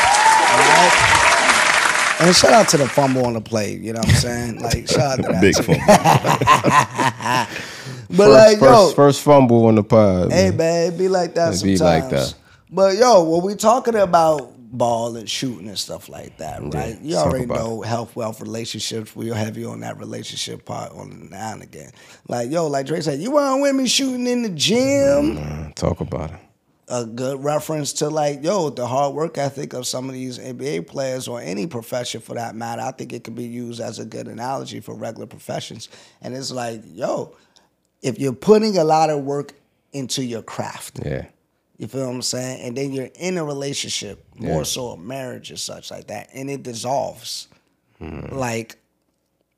All 2.21 2.27
right. 2.27 2.27
And 2.27 2.35
shout 2.35 2.53
out 2.53 2.69
to 2.69 2.77
the 2.77 2.87
fumble 2.87 3.25
on 3.25 3.33
the 3.33 3.41
play. 3.41 3.73
You 3.75 3.93
know 3.93 3.99
what 3.99 4.09
I'm 4.09 4.15
saying? 4.15 4.59
Like 4.61 4.87
shout 4.87 5.19
out 5.19 5.25
to 5.25 5.31
that. 5.31 5.41
Big 5.41 5.55
too. 5.55 5.63
fumble. 5.63 7.71
But 8.13 8.25
first, 8.25 8.33
like 8.33 8.59
first, 8.59 8.89
yo, 8.89 8.93
first 8.93 9.21
fumble 9.21 9.65
on 9.67 9.75
the 9.75 9.83
pod. 9.83 10.31
Hey 10.33 10.49
man. 10.49 10.57
man, 10.57 10.93
it 10.93 10.97
be 10.97 11.07
like 11.07 11.33
that 11.35 11.53
It 11.53 11.57
sometimes. 11.57 11.79
be 11.79 11.85
like 11.85 12.09
that. 12.09 12.35
But 12.69 12.97
yo, 12.97 13.23
when 13.23 13.41
we 13.45 13.55
talking 13.55 13.95
about 13.95 14.51
ball 14.57 15.15
and 15.15 15.29
shooting 15.29 15.67
and 15.69 15.79
stuff 15.79 16.09
like 16.09 16.37
that, 16.37 16.61
right? 16.73 16.99
you 17.01 17.15
already 17.15 17.45
about 17.45 17.57
know 17.59 17.81
health, 17.81 18.15
wealth, 18.15 18.41
relationships. 18.41 19.15
We'll 19.15 19.33
have 19.33 19.57
you 19.57 19.69
on 19.69 19.79
that 19.81 19.97
relationship 19.97 20.65
part 20.65 20.91
on 20.91 21.29
now 21.31 21.53
and 21.53 21.63
again. 21.63 21.91
Like 22.27 22.51
yo, 22.51 22.67
like 22.67 22.85
Dre 22.85 22.99
said, 22.99 23.19
you 23.19 23.31
want 23.31 23.61
women 23.61 23.85
shooting 23.85 24.27
in 24.27 24.43
the 24.43 24.49
gym? 24.49 25.37
Uh, 25.37 25.69
Talk 25.75 26.01
about 26.01 26.31
it. 26.31 26.39
A 26.87 27.05
good 27.05 27.43
reference 27.43 27.93
to 27.93 28.09
like 28.09 28.43
yo, 28.43 28.69
the 28.69 28.85
hard 28.85 29.13
work 29.13 29.37
ethic 29.37 29.73
of 29.73 29.87
some 29.87 30.09
of 30.09 30.13
these 30.13 30.37
NBA 30.39 30.87
players 30.87 31.27
or 31.27 31.39
any 31.39 31.65
profession 31.67 32.19
for 32.19 32.35
that 32.35 32.53
matter. 32.55 32.81
I 32.81 32.91
think 32.91 33.13
it 33.13 33.23
could 33.23 33.35
be 33.35 33.45
used 33.45 33.79
as 33.79 33.99
a 33.99 34.05
good 34.05 34.27
analogy 34.27 34.81
for 34.81 34.93
regular 34.93 35.27
professions. 35.27 35.87
And 36.21 36.35
it's 36.35 36.51
like 36.51 36.81
yo, 36.85 37.35
if 38.01 38.19
you're 38.19 38.33
putting 38.33 38.77
a 38.77 38.83
lot 38.83 39.09
of 39.09 39.23
work 39.23 39.53
into 39.93 40.23
your 40.23 40.41
craft. 40.41 40.99
Yeah. 41.05 41.25
You 41.77 41.87
feel 41.87 42.05
what 42.05 42.13
I'm 42.13 42.21
saying? 42.21 42.61
And 42.61 42.77
then 42.77 42.91
you're 42.93 43.09
in 43.15 43.37
a 43.37 43.43
relationship, 43.43 44.23
more 44.35 44.57
Yeah. 44.57 44.63
so 44.63 44.89
a 44.89 44.97
marriage 44.97 45.51
or 45.51 45.57
such 45.57 45.89
like 45.89 46.07
that, 46.07 46.29
and 46.33 46.49
it 46.49 46.61
dissolves. 46.61 47.47
Mm-hmm. 47.99 48.35
Like, 48.35 48.77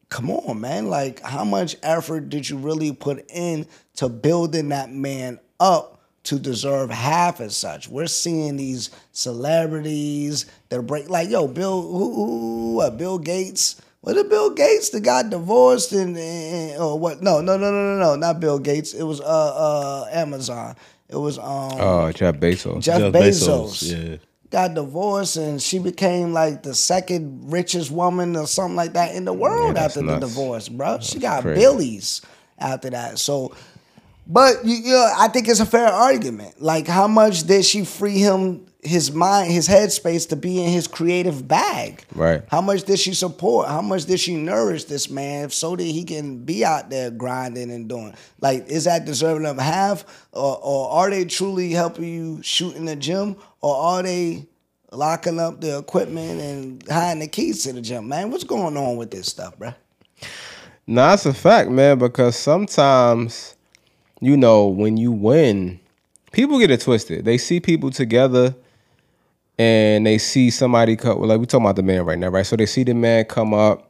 come 0.10 0.30
on, 0.32 0.62
man. 0.62 0.90
Like, 0.90 1.22
how 1.22 1.44
much 1.44 1.76
effort 1.84 2.30
did 2.30 2.50
you 2.50 2.58
really 2.58 2.94
put 2.94 3.26
in 3.30 3.68
to 3.96 4.08
building 4.08 4.70
that 4.70 4.90
man 4.90 5.40
up 5.60 5.93
to 6.24 6.40
deserve 6.40 6.90
half 6.90 7.42
as 7.42 7.56
such? 7.56 7.88
We're 7.90 8.08
seeing 8.08 8.58
these 8.58 8.90
celebrities 9.12 10.46
that 10.70 10.82
break 10.84 11.10
like, 11.10 11.30
yo, 11.30 11.48
Bill, 11.48 11.82
who, 11.82 12.14
who 12.14 12.74
what, 12.76 12.98
Bill 12.98 13.18
Gates 13.20 13.82
Was 14.02 14.18
it 14.18 14.30
Bill 14.30 14.50
Gates 14.52 14.90
that 14.90 15.02
got 15.02 15.30
divorced 15.30 15.94
and, 15.94 16.18
and 16.18 16.82
or 16.82 16.98
what? 17.00 17.22
No, 17.22 17.42
no, 17.42 17.58
no, 17.58 17.72
no, 17.72 17.96
no, 17.96 18.00
no, 18.00 18.16
not 18.16 18.40
Bill 18.40 18.60
Gates. 18.60 18.94
It 18.94 19.04
was 19.04 19.22
uh 19.22 19.24
uh 19.26 20.10
Amazon. 20.12 20.76
It 21.10 21.18
was 21.18 21.38
um 21.38 21.72
Oh, 21.80 22.12
Jeff 22.12 22.36
Bezos. 22.36 22.82
Jeff, 22.82 23.00
Jeff 23.00 23.14
Bezos. 23.14 23.84
Bezos, 23.84 24.10
yeah. 24.12 24.18
Got 24.50 24.76
divorced 24.76 25.38
and 25.38 25.62
she 25.62 25.80
became 25.80 26.32
like 26.32 26.64
the 26.64 26.76
second 26.76 27.52
richest 27.52 27.90
woman 27.92 28.36
or 28.36 28.46
something 28.46 28.76
like 28.76 28.94
that 28.94 29.16
in 29.16 29.26
the 29.26 29.34
world 29.34 29.76
that's 29.76 29.98
after 29.98 30.06
the 30.06 30.20
divorce, 30.20 30.70
bro. 30.70 31.00
She 31.00 31.20
got 31.20 31.42
crazy. 31.42 31.60
billies 31.60 32.22
after 32.60 32.90
that. 32.92 33.18
So, 33.20 33.56
but 34.28 34.64
you, 34.64 34.76
you 34.76 34.92
know, 34.92 35.14
I 35.18 35.28
think 35.28 35.48
it's 35.48 35.60
a 35.60 35.66
fair 35.66 35.88
argument. 35.88 36.62
Like, 36.62 36.88
how 36.88 37.08
much 37.08 37.44
did 37.44 37.66
she 37.66 37.84
free 37.86 38.20
him, 38.20 38.66
his 38.82 39.12
mind, 39.12 39.52
his 39.52 39.68
headspace 39.68 40.30
to 40.30 40.36
be 40.36 40.64
in 40.64 40.70
his 40.70 40.88
creative 40.88 41.48
bag? 41.48 42.06
Right. 42.16 42.44
How 42.50 42.62
much 42.62 42.84
did 42.84 43.00
she 43.00 43.14
support? 43.14 43.68
How 43.68 43.82
much 43.82 44.06
did 44.06 44.20
she 44.20 44.36
nourish 44.36 44.86
this 44.86 45.10
man 45.10 45.50
so 45.50 45.76
that 45.76 45.84
he 45.84 46.04
can 46.04 46.44
be 46.46 46.64
out 46.64 46.90
there 46.90 47.12
grinding 47.12 47.72
and 47.72 47.88
doing? 47.88 48.14
Like, 48.40 48.68
is 48.68 48.86
that 48.86 49.06
deserving 49.06 49.46
of 49.46 49.58
half? 49.58 50.06
Or, 50.32 50.60
or 50.62 50.90
are 50.90 51.10
they 51.10 51.26
truly 51.26 51.72
helping 51.72 52.06
you 52.06 52.42
shoot 52.44 52.76
in 52.76 52.86
the 52.86 52.96
gym? 52.96 53.36
Or 53.62 53.76
are 53.76 54.04
they 54.04 54.48
locking 54.92 55.40
up 55.40 55.60
the 55.60 55.78
equipment 55.78 56.42
and 56.42 56.84
hiding 56.90 57.20
the 57.20 57.28
keys 57.28 57.64
to 57.64 57.74
the 57.74 57.82
gym, 57.82 58.08
man? 58.08 58.32
What's 58.32 58.44
going 58.44 58.78
on 58.78 58.98
with 58.98 59.12
this 59.12 59.28
stuff, 59.28 59.58
bruh? 59.58 59.76
No, 60.86 61.08
that's 61.08 61.26
a 61.26 61.34
fact, 61.34 61.70
man, 61.70 61.98
because 61.98 62.36
sometimes, 62.36 63.53
you 64.26 64.38
know, 64.38 64.68
when 64.68 64.98
you 64.98 65.12
win, 65.12 65.80
people 66.32 66.60
get 66.60 66.72
it 66.72 66.82
twisted. 66.82 67.26
They 67.26 67.38
see 67.38 67.60
people 67.60 67.92
together 67.92 68.56
and 69.58 70.06
they 70.06 70.18
see 70.18 70.50
somebody 70.50 70.96
come, 70.96 71.22
like 71.22 71.40
we 71.40 71.46
talking 71.46 71.66
about 71.66 71.76
the 71.76 71.84
man 71.84 72.06
right 72.06 72.18
now, 72.18 72.30
right? 72.30 72.46
So 72.46 72.56
they 72.56 72.66
see 72.66 72.84
the 72.84 72.94
man 72.94 73.26
come 73.26 73.54
up 73.54 73.90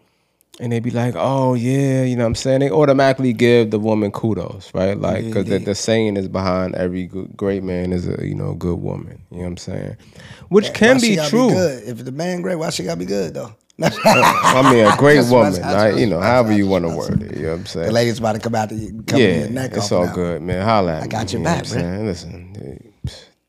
and 0.60 0.72
they 0.72 0.80
be 0.80 0.92
like, 0.92 1.16
oh, 1.18 1.56
yeah, 1.56 2.04
you 2.04 2.16
know 2.16 2.24
what 2.24 2.28
I'm 2.28 2.36
saying? 2.36 2.60
They 2.60 2.70
automatically 2.70 3.34
give 3.34 3.72
the 3.72 3.80
woman 3.80 4.12
kudos, 4.12 4.72
right? 4.74 4.98
Like, 4.98 5.26
because 5.26 5.46
the, 5.46 5.58
the 5.58 5.74
saying 5.74 6.18
is 6.18 6.28
behind 6.28 6.76
every 6.76 7.06
good, 7.08 7.36
great 7.36 7.64
man 7.64 7.92
is 7.92 8.08
a, 8.08 8.28
you 8.28 8.36
know, 8.36 8.54
good 8.54 8.80
woman. 8.80 9.22
You 9.32 9.38
know 9.38 9.44
what 9.44 9.50
I'm 9.50 9.58
saying? 9.58 9.98
Which 10.50 10.74
can 10.74 10.96
Why 10.96 11.00
she 11.00 11.16
be 11.16 11.28
true. 11.28 11.50
good? 11.50 11.84
If 11.88 12.06
the 12.06 12.12
man 12.12 12.42
great, 12.42 12.56
why 12.58 12.70
she 12.70 12.84
gotta 12.84 13.00
be 13.00 13.06
good 13.06 13.34
though? 13.34 13.56
I 13.82 14.72
mean, 14.72 14.86
a 14.86 14.96
great 14.98 15.16
That's- 15.16 15.32
woman, 15.32 15.54
that's- 15.54 15.74
right? 15.76 15.98
You 15.98 16.06
know, 16.08 16.20
however 16.20 16.54
you 16.54 16.68
want 16.68 16.86
to 16.86 16.96
word 16.96 17.24
it. 17.24 17.38
You 17.38 17.44
know 17.44 17.50
what 17.52 17.60
I'm 17.60 17.66
saying? 17.66 17.88
the 17.88 17.92
lady's 17.92 18.20
about 18.20 18.34
to 18.34 18.40
come 18.40 18.56
out 18.56 18.70
to 18.70 19.04
come 19.08 19.20
yeah, 19.20 19.40
your 19.40 19.50
neck 19.50 19.72
it's 19.74 19.92
all 19.92 20.08
good, 20.14 20.42
man. 20.42 20.64
Holla 20.64 20.98
at 20.98 21.04
I 21.04 21.08
got 21.08 21.26
me. 21.26 21.32
your 21.32 21.40
you 21.42 21.46
back, 21.46 21.66
saying? 21.66 22.06
Listen, 22.06 22.94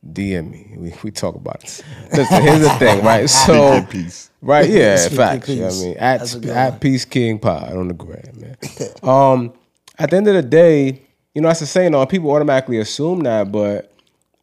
DM 0.07 0.51
me. 0.51 0.75
We, 0.77 0.95
we 1.03 1.11
talk 1.11 1.35
about 1.35 1.63
it. 1.63 1.85
Listen, 2.13 2.43
here's 2.43 2.61
the 2.61 2.71
thing, 2.79 3.05
right? 3.05 3.29
So, 3.29 3.83
peace. 3.85 4.31
right, 4.41 4.69
yeah, 4.69 5.09
facts. 5.09 5.49
You 5.49 5.57
know 5.61 5.67
what 5.67 5.75
I 5.75 5.79
mean, 5.79 5.97
at 5.99 6.19
That's 6.21 6.35
at. 6.47 6.81
Peace 6.81 7.05
King 7.05 7.39
Pod 7.39 7.73
on 7.77 7.89
the 7.89 7.95
gram, 7.95 8.23
man. 8.37 8.57
um, 9.03 9.53
at 9.99 10.11
the 10.11 10.17
end 10.17 10.29
of 10.29 10.35
the 10.35 10.43
day, 10.43 11.03
you 11.35 11.43
know, 11.43 11.49
that's 11.49 11.61
the 11.61 11.67
saying. 11.67 11.95
On 11.95 12.07
people 12.07 12.31
automatically 12.31 12.79
assume 12.79 13.21
that, 13.21 13.53
but 13.53 13.93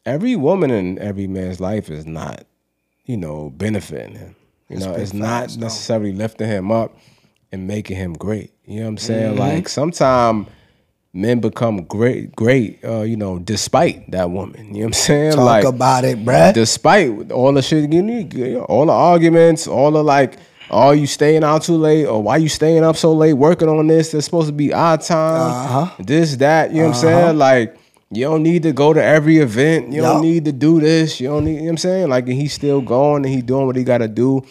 every 0.06 0.36
woman 0.36 0.70
in 0.70 0.98
every 0.98 1.26
man's 1.26 1.60
life 1.60 1.90
is 1.90 2.06
not, 2.06 2.44
you 3.04 3.16
know, 3.16 3.50
benefiting 3.50 4.14
him. 4.16 4.36
You 4.72 4.78
know, 4.78 4.94
it's 4.94 5.12
not 5.12 5.56
necessarily 5.56 6.12
lifting 6.12 6.48
him 6.48 6.72
up 6.72 6.96
and 7.52 7.66
making 7.66 7.96
him 7.96 8.14
great. 8.14 8.52
You 8.64 8.76
know 8.76 8.82
what 8.82 8.88
I'm 8.88 8.98
saying? 8.98 9.30
Mm-hmm. 9.32 9.40
Like 9.40 9.68
sometimes 9.68 10.48
men 11.12 11.40
become 11.40 11.84
great, 11.84 12.34
great, 12.34 12.82
uh, 12.84 13.02
you 13.02 13.16
know, 13.16 13.38
despite 13.38 14.10
that 14.10 14.30
woman. 14.30 14.68
You 14.68 14.72
know 14.72 14.78
what 14.80 14.86
I'm 14.86 14.92
saying? 14.94 15.32
Talk 15.32 15.44
like 15.44 15.64
about 15.64 16.04
it, 16.04 16.24
bruh. 16.24 16.54
despite 16.54 17.30
all 17.30 17.52
the 17.52 17.62
shit 17.62 17.92
you 17.92 18.02
need, 18.02 18.32
you 18.32 18.54
know, 18.54 18.64
all 18.64 18.86
the 18.86 18.92
arguments, 18.92 19.66
all 19.66 19.90
the 19.90 20.02
like, 20.02 20.38
are 20.70 20.94
you 20.94 21.06
staying 21.06 21.44
out 21.44 21.62
too 21.62 21.76
late 21.76 22.06
or 22.06 22.22
why 22.22 22.38
you 22.38 22.48
staying 22.48 22.82
up 22.82 22.96
so 22.96 23.12
late 23.12 23.34
working 23.34 23.68
on 23.68 23.86
this? 23.86 24.14
It's 24.14 24.24
supposed 24.24 24.46
to 24.46 24.54
be 24.54 24.72
our 24.72 24.96
time. 24.96 25.50
Uh-huh. 25.50 26.02
This, 26.02 26.36
that, 26.36 26.70
you 26.70 26.78
know 26.78 26.88
what 26.88 26.96
I'm 26.96 27.00
saying? 27.02 27.38
Like, 27.38 27.76
you 28.10 28.24
don't 28.24 28.42
need 28.42 28.62
to 28.62 28.72
go 28.72 28.94
to 28.94 29.02
every 29.02 29.38
event. 29.38 29.92
You 29.92 30.00
don't 30.00 30.22
need 30.22 30.46
to 30.46 30.52
do 30.52 30.80
this. 30.80 31.20
You 31.20 31.28
don't 31.28 31.44
need, 31.44 31.54
you 31.54 31.58
know 31.58 31.64
what 31.64 31.70
I'm 31.72 31.76
saying? 31.78 32.08
Like, 32.08 32.24
and 32.24 32.34
he's 32.34 32.54
still 32.54 32.80
going 32.80 33.24
and 33.24 33.34
he 33.34 33.42
doing 33.42 33.66
what 33.66 33.76
he 33.76 33.84
got 33.84 33.98
to 33.98 34.08
do 34.08 34.46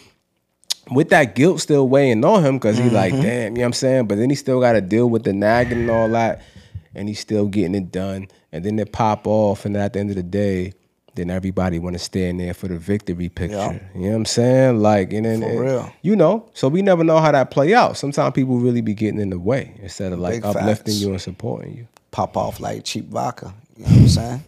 with 0.92 1.10
that 1.10 1.36
guilt 1.36 1.60
still 1.62 1.88
weighing 1.88 2.24
on 2.26 2.44
him 2.46 2.58
because 2.58 2.78
he 2.78 2.90
like, 2.90 3.14
Mm-hmm. 3.14 3.22
damn, 3.22 3.44
you 3.44 3.50
know 3.58 3.62
what 3.62 3.66
I'm 3.68 3.74
saying? 3.74 4.08
But 4.08 4.18
then 4.18 4.30
he 4.30 4.36
still 4.36 4.60
got 4.60 4.74
to 4.74 4.82
deal 4.82 5.10
with 5.10 5.24
the 5.24 5.34
nagging 5.34 5.80
and 5.82 5.90
all 5.92 6.10
that, 6.10 6.42
and 6.96 7.08
he's 7.08 7.20
still 7.20 7.48
getting 7.48 7.76
it 7.76 7.92
done. 7.92 8.28
And 8.52 8.66
then 8.66 8.78
it 8.80 8.92
pop 8.92 9.26
off, 9.28 9.66
and 9.66 9.76
at 9.78 9.94
the 9.94 10.00
end 10.00 10.10
of 10.10 10.18
the 10.18 10.24
day, 10.24 10.74
then 11.16 11.30
everybody 11.30 11.78
want 11.80 11.94
to 11.94 12.00
stand 12.00 12.40
there 12.40 12.54
for 12.54 12.68
the 12.70 12.78
victory 12.78 13.28
picture. 13.30 13.56
Yeah. 13.58 13.80
You 13.96 14.02
know 14.02 14.10
what 14.12 14.16
I'm 14.16 14.26
saying? 14.26 14.80
Like, 14.80 15.12
and 15.14 15.26
then 15.26 15.44
and- 15.44 15.60
real. 15.60 15.92
you 16.02 16.16
know. 16.16 16.50
So 16.54 16.68
we 16.70 16.82
never 16.82 17.04
know 17.04 17.20
how 17.20 17.32
that 17.32 17.52
play 17.52 17.74
out. 17.74 17.98
Sometimes 17.98 18.34
people 18.34 18.58
really 18.60 18.82
be 18.82 18.94
getting 18.94 19.20
in 19.20 19.30
the 19.30 19.40
way 19.40 19.74
instead 19.82 20.14
of 20.14 20.20
like 20.20 20.36
Big 20.36 20.46
uplifting 20.46 20.86
facts. 20.94 21.02
you 21.02 21.10
and 21.12 21.22
supporting 21.22 21.76
you. 21.78 21.88
Pop 22.12 22.36
off 22.38 22.60
like 22.60 22.84
cheap 22.86 23.08
vodka. 23.10 23.54
You 23.78 23.84
know 23.86 23.92
what 23.92 24.00
I'm 24.02 24.08
saying? 24.10 24.44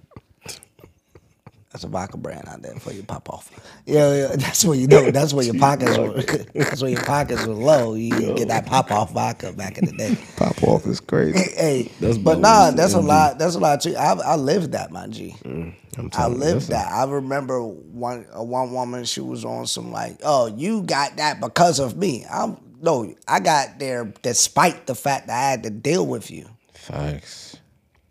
That's 1.74 1.84
a 1.86 1.88
vodka 1.88 2.18
brand 2.18 2.48
out 2.48 2.62
there 2.62 2.76
for 2.76 2.94
you 2.94 3.02
pop 3.02 3.28
off. 3.32 3.50
Yeah, 3.88 4.16
yeah, 4.16 4.28
that's 4.36 4.64
where 4.64 4.78
you 4.78 4.86
know. 4.86 5.10
That's 5.10 5.34
where 5.34 5.44
your 5.44 5.56
pockets 5.60 5.98
were. 5.98 6.22
That's 6.54 6.82
where 6.84 6.92
your 6.92 7.04
pockets 7.04 7.46
were 7.48 7.56
low. 7.56 7.96
You 7.96 8.12
didn't 8.12 8.36
get 8.36 8.48
that 8.50 8.68
pop 8.68 8.92
off 8.92 9.12
vodka 9.12 9.54
back 9.54 9.80
in 9.80 9.86
the 9.86 9.92
day. 9.94 10.16
Pop 10.38 10.62
off 10.64 10.86
is 10.86 11.00
crazy. 11.00 11.40
hey, 11.56 11.92
That's 12.00 12.20
but 12.20 12.38
nah, 12.40 12.70
that's 12.70 12.94
a 12.94 13.02
lot. 13.02 13.40
That's 13.40 13.56
a 13.56 13.60
lot 13.60 13.82
too. 13.82 13.96
I, 13.96 14.14
I 14.14 14.36
lived 14.36 14.74
that, 14.74 14.92
my 14.92 15.08
G. 15.08 15.36
I'm 15.44 15.76
I 15.98 16.08
telling 16.10 16.34
you, 16.34 16.40
lived 16.40 16.70
that. 16.70 16.92
I 16.92 17.06
remember 17.06 17.60
one 17.64 18.28
uh, 18.38 18.44
one 18.44 18.72
woman. 18.72 19.04
She 19.06 19.22
was 19.22 19.44
on 19.44 19.66
some 19.66 19.92
like, 19.92 20.20
oh, 20.24 20.46
you 20.56 20.84
got 20.84 21.18
that 21.18 21.42
because 21.42 21.80
of 21.80 21.98
me. 21.98 22.24
I'm 22.32 22.58
no, 22.82 23.16
I 23.28 23.40
got 23.40 23.80
there 23.80 24.14
despite 24.22 24.86
the 24.86 24.94
fact 24.96 25.26
that 25.28 25.38
I 25.38 25.50
had 25.50 25.64
to 25.64 25.72
deal 25.72 26.06
with 26.06 26.30
you. 26.30 26.48
Facts. 26.74 27.53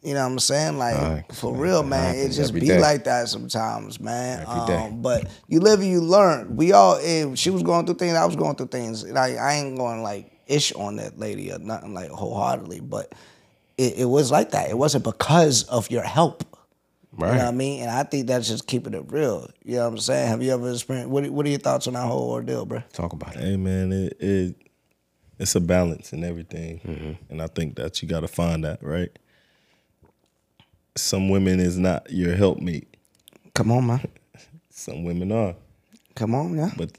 You 0.02 0.14
know 0.14 0.20
what 0.24 0.32
I'm 0.32 0.38
saying? 0.40 0.78
Like 0.78 0.96
Facts, 0.96 1.38
for 1.40 1.54
real, 1.54 1.84
man. 1.84 2.14
It 2.14 2.18
happens 2.18 2.36
just 2.36 2.54
be 2.54 2.60
day. 2.60 2.80
like 2.80 3.04
that 3.04 3.28
sometimes, 3.28 4.00
man. 4.00 4.40
Every 4.48 4.66
day. 4.66 4.86
Um, 4.86 5.00
but 5.00 5.30
you 5.46 5.60
live 5.60 5.80
and 5.80 5.88
you 5.88 6.00
learn. 6.00 6.56
We 6.56 6.72
all. 6.72 6.98
If 7.00 7.38
she 7.38 7.50
was 7.50 7.62
going 7.62 7.86
through 7.86 7.96
things, 7.96 8.14
I 8.14 8.24
was 8.24 8.34
going 8.34 8.56
through 8.56 8.66
things. 8.68 9.04
Like 9.08 9.38
I 9.38 9.54
ain't 9.54 9.76
going 9.76 10.02
like 10.02 10.32
ish 10.48 10.72
on 10.72 10.96
that 10.96 11.18
lady 11.20 11.52
or 11.52 11.58
nothing 11.60 11.94
like 11.94 12.10
wholeheartedly, 12.10 12.80
but 12.80 13.14
it, 13.78 13.98
it 13.98 14.04
was 14.06 14.32
like 14.32 14.50
that. 14.50 14.70
It 14.70 14.76
wasn't 14.76 15.04
because 15.04 15.62
of 15.64 15.90
your 15.90 16.02
help. 16.02 16.44
You 17.12 17.24
Right. 17.24 17.32
know 17.36 17.44
what 17.44 17.48
I 17.48 17.50
mean? 17.52 17.82
And 17.82 17.90
I 17.90 18.02
think 18.04 18.26
that's 18.26 18.48
just 18.48 18.66
keeping 18.66 18.94
it 18.94 19.04
real. 19.12 19.48
You 19.64 19.76
know 19.76 19.84
what 19.84 19.92
I'm 19.92 19.98
saying? 19.98 20.28
Have 20.28 20.42
you 20.42 20.52
ever 20.52 20.70
experienced? 20.72 21.10
What 21.10 21.28
What 21.30 21.46
are 21.46 21.50
your 21.50 21.58
thoughts 21.60 21.86
on 21.86 21.92
that 21.92 22.06
whole 22.06 22.30
ordeal, 22.30 22.64
bro? 22.64 22.82
Talk 22.92 23.12
about 23.12 23.36
it. 23.36 23.42
Hey 23.42 23.56
man, 23.56 23.92
it, 23.92 24.16
it 24.18 24.56
it's 25.38 25.54
a 25.54 25.60
balance 25.60 26.12
and 26.12 26.24
everything, 26.24 27.18
and 27.30 27.40
I 27.40 27.46
think 27.46 27.76
that 27.76 28.02
you 28.02 28.08
got 28.08 28.20
to 28.20 28.28
find 28.28 28.64
that 28.64 28.82
right. 28.82 29.16
Some 30.96 31.28
women 31.28 31.60
is 31.60 31.78
not 31.78 32.10
your 32.10 32.34
helpmate. 32.36 32.88
Come 33.54 33.70
on, 33.72 33.86
man. 33.86 34.06
Some 34.70 35.04
women 35.04 35.32
are, 35.32 35.54
Come 36.14 36.34
on, 36.34 36.56
yeah. 36.56 36.70
but 36.76 36.90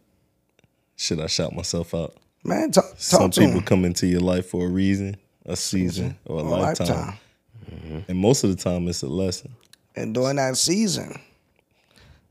should 0.95 1.19
I 1.19 1.27
shout 1.27 1.53
myself 1.53 1.93
out? 1.93 2.15
Man, 2.43 2.71
talk, 2.71 2.85
talk 2.89 2.97
Some 2.97 3.31
to 3.31 3.39
people 3.41 3.57
him. 3.59 3.63
come 3.63 3.85
into 3.85 4.07
your 4.07 4.21
life 4.21 4.47
for 4.47 4.65
a 4.65 4.69
reason, 4.69 5.17
a 5.45 5.55
season, 5.55 6.17
or 6.25 6.39
a 6.39 6.43
lifetime. 6.43 6.87
lifetime. 6.87 8.05
and 8.07 8.17
most 8.17 8.43
of 8.43 8.49
the 8.55 8.55
time 8.61 8.87
it's 8.87 9.01
a 9.03 9.07
lesson. 9.07 9.51
and 9.95 10.13
during 10.13 10.35
that 10.37 10.57
season. 10.57 11.19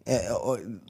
eh, 0.06 0.28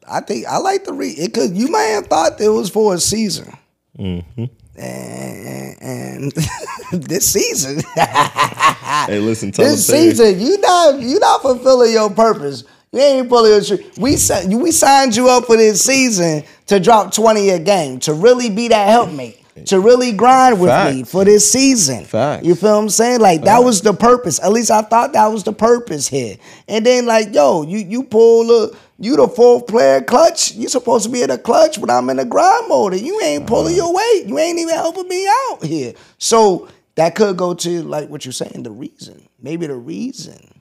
I 0.08 0.20
think 0.20 0.46
I 0.46 0.58
like 0.58 0.84
the 0.84 0.92
read 0.92 1.18
it 1.18 1.34
could 1.34 1.56
you 1.56 1.70
may 1.70 1.90
have 1.92 2.06
thought 2.06 2.40
it 2.40 2.48
was 2.48 2.70
for 2.70 2.94
a 2.94 2.98
season. 2.98 3.52
Mm-hmm. 3.98 4.44
And, 4.76 5.82
and 5.82 6.32
this 6.92 7.30
season, 7.32 7.82
Hey, 7.94 9.18
listen, 9.18 9.50
this 9.50 9.86
season, 9.86 10.40
you 10.40 10.58
not 10.58 11.00
you 11.00 11.18
not 11.18 11.42
fulfilling 11.42 11.92
your 11.92 12.10
purpose. 12.10 12.64
You 12.92 13.00
ain't 13.00 13.28
pulling 13.28 13.52
your 13.52 13.62
tree. 13.62 13.90
We 13.96 14.16
we 14.56 14.70
signed 14.70 15.16
you 15.16 15.28
up 15.28 15.46
for 15.46 15.56
this 15.56 15.82
season 15.84 16.44
to 16.66 16.78
drop 16.78 17.12
twenty 17.12 17.50
a 17.50 17.58
game 17.58 18.00
to 18.00 18.14
really 18.14 18.50
be 18.50 18.68
that 18.68 18.88
helpmate. 18.88 19.41
To 19.66 19.80
really 19.80 20.12
grind 20.12 20.60
with 20.60 20.94
me 20.94 21.04
for 21.04 21.26
this 21.26 21.50
season. 21.52 22.06
Facts. 22.06 22.46
You 22.46 22.54
feel 22.54 22.72
what 22.72 22.82
I'm 22.84 22.88
saying? 22.88 23.20
Like 23.20 23.42
that 23.42 23.58
was 23.58 23.82
the 23.82 23.92
purpose. 23.92 24.40
At 24.42 24.50
least 24.50 24.70
I 24.70 24.80
thought 24.80 25.12
that 25.12 25.26
was 25.26 25.44
the 25.44 25.52
purpose 25.52 26.08
here. 26.08 26.36
And 26.68 26.86
then 26.86 27.04
like, 27.04 27.34
yo, 27.34 27.62
you 27.62 27.78
you 27.78 28.04
pull 28.04 28.46
the 28.46 28.76
you 28.98 29.16
the 29.16 29.28
fourth 29.28 29.66
player 29.66 30.00
clutch. 30.00 30.54
You 30.54 30.68
supposed 30.68 31.04
to 31.04 31.10
be 31.10 31.22
in 31.22 31.28
the 31.28 31.36
clutch 31.36 31.76
when 31.76 31.90
I'm 31.90 32.08
in 32.08 32.16
the 32.16 32.24
grind 32.24 32.68
mode. 32.68 32.94
And 32.94 33.02
you 33.02 33.20
ain't 33.22 33.46
pulling 33.46 33.76
your 33.76 33.94
uh-huh. 33.94 34.14
weight. 34.14 34.26
You 34.26 34.38
ain't 34.38 34.58
even 34.58 34.74
helping 34.74 35.08
me 35.08 35.28
out 35.28 35.64
here. 35.64 35.92
So 36.16 36.68
that 36.94 37.14
could 37.14 37.36
go 37.36 37.52
to 37.52 37.82
like 37.82 38.08
what 38.08 38.24
you're 38.24 38.32
saying, 38.32 38.62
the 38.62 38.70
reason. 38.70 39.28
Maybe 39.40 39.66
the 39.66 39.76
reason 39.76 40.60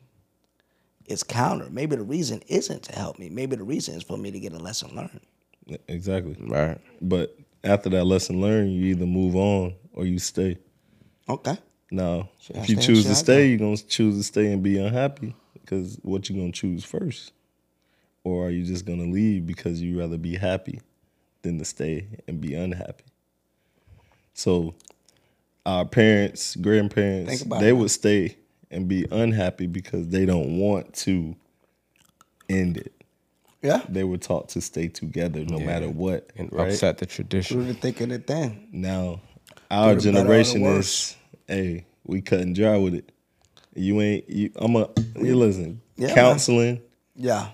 is 1.06 1.24
counter. 1.24 1.68
Maybe 1.70 1.96
the 1.96 2.04
reason 2.04 2.42
isn't 2.48 2.84
to 2.84 2.96
help 2.96 3.20
me. 3.20 3.30
Maybe 3.30 3.56
the 3.56 3.64
reason 3.64 3.96
is 3.96 4.04
for 4.04 4.18
me 4.18 4.32
to 4.32 4.40
get 4.40 4.54
a 4.54 4.60
lesson 4.60 4.96
learned. 4.96 5.22
Exactly. 5.88 6.36
Right. 6.40 6.80
But 7.02 7.38
after 7.64 7.90
that 7.90 8.06
lesson 8.06 8.42
learned, 8.42 8.74
you 8.74 8.86
either 8.86 9.06
move 9.06 9.36
on 9.36 9.74
or 9.94 10.06
you 10.06 10.20
stay. 10.20 10.58
Okay. 11.30 11.58
Now, 11.92 12.30
I 12.56 12.60
if 12.60 12.70
you 12.70 12.76
stay- 12.78 12.86
choose 12.86 13.04
to 13.06 13.16
stay, 13.16 13.48
you're 13.50 13.58
gonna 13.58 13.78
choose 13.78 14.18
to 14.18 14.24
stay 14.24 14.52
and 14.52 14.64
be 14.64 14.78
unhappy 14.78 15.36
because 15.54 15.98
what 16.04 16.30
you 16.30 16.36
gonna 16.38 16.52
choose 16.52 16.84
first, 16.86 17.34
or 18.24 18.48
are 18.48 18.50
you 18.50 18.64
just 18.64 18.86
gonna 18.86 19.06
leave 19.06 19.46
because 19.46 19.82
you 19.82 20.00
rather 20.00 20.18
be 20.18 20.36
happy 20.36 20.80
than 21.42 21.58
to 21.60 21.66
stay 21.66 22.08
and 22.28 22.40
be 22.40 22.54
unhappy? 22.56 23.04
So 24.34 24.74
our 25.66 25.86
parents, 25.86 26.56
grandparents, 26.56 27.44
they 27.60 27.74
would 27.74 27.92
stay 27.92 28.38
and 28.72 28.88
be 28.88 29.06
unhappy 29.12 29.68
because 29.68 30.08
they 30.08 30.26
don't 30.26 30.58
want 30.58 30.94
to 30.94 31.36
end 32.50 32.78
it. 32.78 32.94
Yeah. 33.62 33.82
They 33.88 34.04
were 34.04 34.18
taught 34.18 34.50
to 34.50 34.62
stay 34.62 34.88
together 34.88 35.46
no 35.46 35.60
matter 35.60 35.90
what. 35.90 36.32
and 36.36 36.52
right? 36.52 36.70
upset 36.72 36.98
the 36.98 37.06
We 37.06 37.12
tradition. 37.12 37.68
were 37.68 37.74
thinking 37.74 38.12
it 38.12 38.26
then. 38.28 38.68
Now, 38.72 39.22
our 39.70 39.96
the 39.96 39.96
better 39.96 39.96
or 39.96 39.96
the 39.96 40.02
generation 40.02 40.64
is, 40.64 41.16
hey, 41.48 41.86
we 42.06 42.22
cut 42.22 42.40
and 42.40 42.56
dry 42.56 42.78
with 42.78 42.96
it. 42.96 43.12
You 43.76 44.02
ain't, 44.02 44.30
you, 44.30 44.52
I'm 44.56 44.76
a, 44.76 44.90
you 45.16 45.36
listen, 45.36 45.82
Yeah, 45.96 46.08
man. 46.08 46.16
counseling, 46.16 46.82
Yeah. 47.16 47.50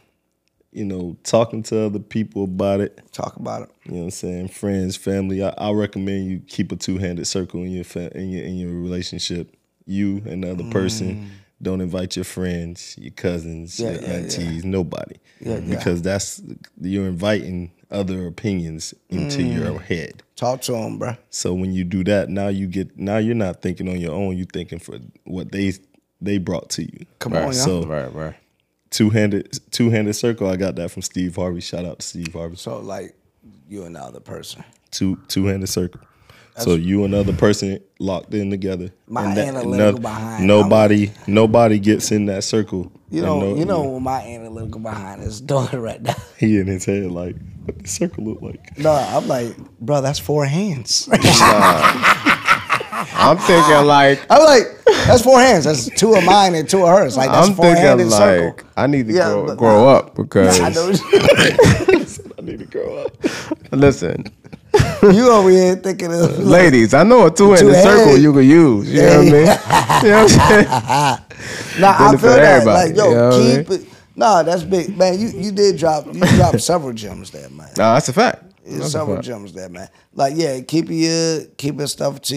you 0.71 0.85
know, 0.85 1.17
talking 1.23 1.61
to 1.63 1.81
other 1.81 1.99
people 1.99 2.45
about 2.45 2.79
it. 2.79 2.99
Talk 3.11 3.35
about 3.35 3.63
it. 3.63 3.69
You 3.85 3.91
know 3.91 3.97
what 3.99 4.03
I'm 4.05 4.11
saying? 4.11 4.47
Friends, 4.47 4.95
family. 4.95 5.43
I, 5.43 5.49
I 5.57 5.71
recommend 5.73 6.25
you 6.27 6.39
keep 6.39 6.71
a 6.71 6.75
two 6.75 6.97
handed 6.97 7.27
circle 7.27 7.61
in 7.63 7.71
your 7.71 7.83
fa- 7.83 8.15
in 8.17 8.29
your 8.29 8.43
in 8.45 8.55
your 8.57 8.71
relationship. 8.71 9.55
You 9.85 10.21
and 10.25 10.43
the 10.43 10.51
other 10.51 10.69
person. 10.71 11.15
Mm. 11.15 11.27
Don't 11.61 11.81
invite 11.81 12.15
your 12.15 12.25
friends, 12.25 12.95
your 12.99 13.11
cousins. 13.11 13.79
Yeah, 13.79 13.91
your 13.93 14.01
yeah, 14.01 14.07
yeah. 14.07 14.13
aunties, 14.17 14.63
nobody. 14.65 15.15
Yeah, 15.39 15.57
yeah. 15.57 15.75
Because 15.75 16.01
that's 16.03 16.41
you're 16.79 17.07
inviting 17.07 17.71
other 17.89 18.27
opinions 18.27 18.93
into 19.09 19.39
Mm. 19.41 19.55
your 19.55 19.79
head. 19.79 20.21
Talk 20.35 20.61
to 20.63 20.73
them, 20.73 20.99
bro. 20.99 21.15
So 21.31 21.53
when 21.55 21.73
you 21.73 21.83
do 21.83 22.03
that, 22.03 22.29
now 22.29 22.49
you 22.49 22.67
get 22.67 22.97
now 22.97 23.17
you're 23.17 23.33
not 23.35 23.61
thinking 23.61 23.89
on 23.89 23.99
your 23.99 24.13
own. 24.13 24.37
You're 24.37 24.45
thinking 24.45 24.77
for 24.79 24.99
what 25.23 25.51
they 25.51 25.73
they 26.21 26.37
brought 26.37 26.69
to 26.71 26.83
you. 26.83 27.05
Come 27.19 27.33
Right. 27.33 27.43
on, 27.43 27.53
yeah. 27.53 27.59
So 27.63 27.83
Right, 27.85 28.13
right. 28.13 28.35
two 28.91 29.09
handed 29.09 29.57
two 29.71 29.89
handed 29.89 30.13
circle. 30.13 30.47
I 30.47 30.57
got 30.57 30.75
that 30.75 30.91
from 30.91 31.01
Steve 31.01 31.35
Harvey. 31.35 31.61
Shout 31.61 31.85
out 31.85 31.99
to 31.99 32.05
Steve 32.05 32.33
Harvey. 32.33 32.55
So 32.57 32.79
like 32.79 33.15
you 33.67 33.83
and 33.83 33.95
the 33.95 34.01
other 34.01 34.19
person. 34.19 34.63
two 34.91 35.17
two 35.27 35.45
handed 35.45 35.67
circle. 35.69 36.01
So 36.59 36.75
you 36.75 37.03
and 37.05 37.13
other 37.13 37.33
person 37.33 37.79
locked 37.99 38.33
in 38.33 38.49
together. 38.49 38.89
My 39.07 39.25
and 39.25 39.37
that- 39.37 39.47
analytical 39.47 39.99
behind, 40.01 40.47
Nobody 40.47 41.11
nobody 41.27 41.77
gets 41.79 42.11
in 42.11 42.25
that 42.27 42.43
circle. 42.43 42.91
You 43.09 43.21
know, 43.21 43.39
no- 43.39 43.55
you 43.55 43.63
know 43.65 43.83
what 43.83 44.01
my 44.01 44.21
analytical 44.21 44.81
behind 44.81 45.21
is 45.23 45.39
doing 45.39 45.67
right 45.73 46.01
now. 46.01 46.15
He 46.37 46.57
in 46.59 46.67
his 46.67 46.83
head 46.85 47.11
like, 47.11 47.35
what 47.65 47.77
the 47.79 47.87
circle 47.87 48.23
look 48.25 48.41
like? 48.41 48.77
No, 48.77 48.91
I'm 48.91 49.27
like, 49.27 49.55
bro, 49.79 50.01
that's 50.01 50.19
four 50.19 50.45
hands. 50.45 51.07
I'm 53.19 53.37
thinking 53.37 53.85
like 53.85 54.19
I'm 54.29 54.43
like, 54.43 54.63
that's 55.05 55.21
four 55.21 55.39
hands. 55.39 55.65
That's 55.65 55.89
two 55.91 56.15
of 56.15 56.23
mine 56.25 56.55
and 56.55 56.67
two 56.67 56.83
of 56.83 56.89
hers. 56.89 57.15
Like 57.17 57.29
that's 57.31 57.49
I'm 57.49 57.55
four 57.55 57.65
thinking 57.65 57.83
handed 57.83 58.07
like 58.07 58.19
circle. 58.19 58.69
I 58.75 58.87
need 58.87 59.07
to 59.07 59.13
Yeah, 59.13 59.29
grow, 59.31 59.55
grow 59.55 59.83
nah. 59.85 59.91
up 59.97 60.15
because 60.15 60.59
I 60.61 60.69
know 60.69 60.91
I 62.37 62.41
need 62.41 62.59
to 62.59 62.65
grow 62.65 62.97
up. 62.97 63.11
listen, 63.71 64.25
you 65.03 65.31
over 65.31 65.49
here 65.49 65.75
thinking 65.75 66.13
of 66.13 66.39
ladies, 66.39 66.93
I 66.93 67.03
know 67.03 67.27
a 67.27 67.31
two 67.31 67.51
handed 67.51 67.67
Two-handed. 67.67 67.83
circle 67.97 68.17
you 68.17 68.33
could 68.33 68.45
use. 68.45 68.91
You 68.93 69.01
know 69.01 69.07
what 69.07 69.17
I 69.17 69.21
mean? 69.21 69.33
You 70.03 70.09
know 70.11 70.23
what 70.23 70.39
I'm 70.39 70.65
saying? 70.65 71.23
Nah, 71.79 71.95
I 72.09 72.17
feel 72.17 72.31
that. 72.35 72.65
Like, 72.65 72.95
yo, 72.95 73.09
you 73.09 73.15
know 73.15 73.29
I 73.29 73.63
keep 73.63 73.69
it. 73.71 73.87
Nah, 74.15 74.41
that's 74.43 74.63
big, 74.63 74.97
man. 74.97 75.19
You 75.19 75.27
you 75.29 75.51
did 75.51 75.77
drop 75.77 76.07
you 76.07 76.19
dropped 76.19 76.59
several 76.61 76.91
gems 76.93 77.29
there, 77.31 77.47
man. 77.49 77.67
No, 77.77 77.93
that's 77.93 78.09
a 78.09 78.13
fact. 78.13 78.43
That's 78.65 78.87
a 78.87 78.89
several 78.89 79.17
fact. 79.17 79.27
gems 79.27 79.53
there, 79.53 79.69
man. 79.69 79.87
Like, 80.13 80.33
yeah, 80.35 80.59
keep 80.61 80.89
your 80.89 81.45
keep 81.57 81.77
your 81.77 81.87
stuff 81.87 82.19
to 82.23 82.35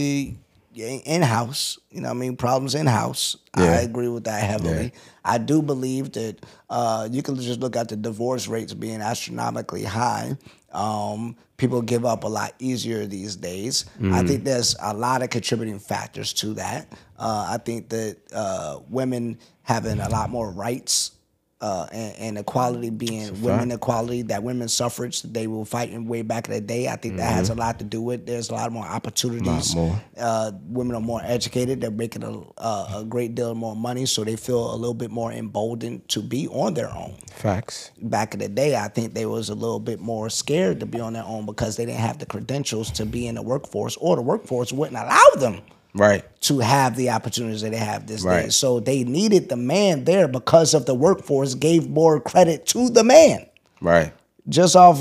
in 0.74 1.22
house. 1.22 1.78
You 1.90 2.00
know, 2.00 2.08
what 2.08 2.16
I 2.16 2.18
mean, 2.18 2.36
problems 2.36 2.74
in 2.74 2.86
house. 2.86 3.36
I 3.54 3.80
agree 3.82 4.08
with 4.08 4.24
that 4.24 4.42
heavily. 4.42 4.92
I 5.24 5.38
do 5.38 5.62
believe 5.62 6.12
that 6.12 6.44
uh, 6.68 7.08
you 7.10 7.22
can 7.22 7.36
just 7.36 7.60
look 7.60 7.76
at 7.76 7.88
the 7.88 7.96
divorce 7.96 8.48
rates 8.48 8.72
being 8.74 9.00
astronomically 9.00 9.84
high. 9.84 10.36
Um, 10.72 11.36
people 11.56 11.82
give 11.82 12.04
up 12.04 12.24
a 12.24 12.28
lot 12.28 12.54
easier 12.58 13.06
these 13.06 13.36
days. 13.36 13.84
Mm-hmm. 13.96 14.14
I 14.14 14.22
think 14.22 14.44
there's 14.44 14.76
a 14.80 14.94
lot 14.94 15.22
of 15.22 15.30
contributing 15.30 15.78
factors 15.78 16.32
to 16.34 16.54
that. 16.54 16.92
Uh, 17.18 17.48
I 17.50 17.58
think 17.58 17.88
that 17.90 18.16
uh, 18.32 18.78
women 18.88 19.38
having 19.62 20.00
a 20.00 20.08
lot 20.08 20.30
more 20.30 20.50
rights 20.50 21.12
uh, 21.60 21.86
and, 21.92 22.16
and 22.16 22.38
equality 22.38 22.88
being 22.88 23.40
women 23.42 23.70
equality, 23.70 24.22
that 24.22 24.42
women's 24.42 24.72
suffrage 24.72 25.22
they 25.22 25.46
were 25.46 25.64
fighting 25.64 26.06
way 26.06 26.22
back 26.22 26.48
in 26.48 26.54
the 26.54 26.60
day. 26.60 26.88
I 26.88 26.96
think 26.96 27.18
that 27.18 27.32
has 27.32 27.50
a 27.50 27.54
lot 27.54 27.78
to 27.80 27.84
do 27.84 28.00
with. 28.00 28.26
There's 28.26 28.48
a 28.48 28.54
lot 28.54 28.72
more 28.72 28.86
opportunities. 28.86 29.74
Mm-hmm. 29.74 29.78
more. 29.78 30.02
Uh, 30.16 30.52
women 30.68 30.96
are 30.96 31.02
more 31.02 31.20
educated. 31.22 31.80
They're 31.80 31.90
making 31.90 32.22
a, 32.22 32.62
a, 32.62 33.00
a 33.00 33.04
great 33.06 33.34
deal 33.34 33.54
more 33.54 33.76
money, 33.76 34.06
so 34.06 34.24
they 34.24 34.36
feel 34.36 34.74
a 34.74 34.76
little 34.76 34.94
bit 34.94 35.10
more 35.10 35.32
emboldened 35.32 36.08
to 36.10 36.22
be 36.22 36.48
on 36.48 36.74
their 36.74 36.90
own. 36.90 37.16
Facts. 37.32 37.90
Back 38.00 38.32
in 38.32 38.40
the 38.40 38.48
day, 38.48 38.76
I 38.76 38.88
think 38.88 39.12
they 39.12 39.26
was 39.26 39.50
a 39.50 39.54
little 39.54 39.80
bit 39.80 40.00
more 40.00 40.30
scared 40.30 40.80
to 40.80 40.86
be 40.86 41.00
on 41.00 41.12
their 41.12 41.24
own 41.24 41.44
because 41.44 41.76
they 41.76 41.84
didn't 41.84 42.00
have 42.00 42.18
the 42.18 42.26
credentials 42.26 42.90
to 42.92 43.04
be 43.04 43.26
in 43.26 43.34
the 43.34 43.42
workforce, 43.42 43.96
or 43.98 44.16
the 44.16 44.22
workforce 44.22 44.72
wouldn't 44.72 44.96
allow 44.96 45.26
them 45.36 45.60
Right. 45.94 46.24
to 46.42 46.60
have 46.60 46.96
the 46.96 47.10
opportunities 47.10 47.62
that 47.62 47.70
they 47.72 47.76
have 47.78 48.06
this 48.06 48.22
day. 48.22 48.48
So 48.50 48.78
they 48.80 49.02
needed 49.04 49.48
the 49.48 49.56
man 49.56 50.04
there 50.04 50.28
because 50.28 50.72
of 50.74 50.86
the 50.86 50.94
workforce 50.94 51.54
gave 51.54 51.88
more 51.88 52.20
credit 52.20 52.66
to 52.66 52.88
the 52.90 53.02
man 53.04 53.46
Right. 53.80 54.12
just 54.48 54.76
off 54.76 55.00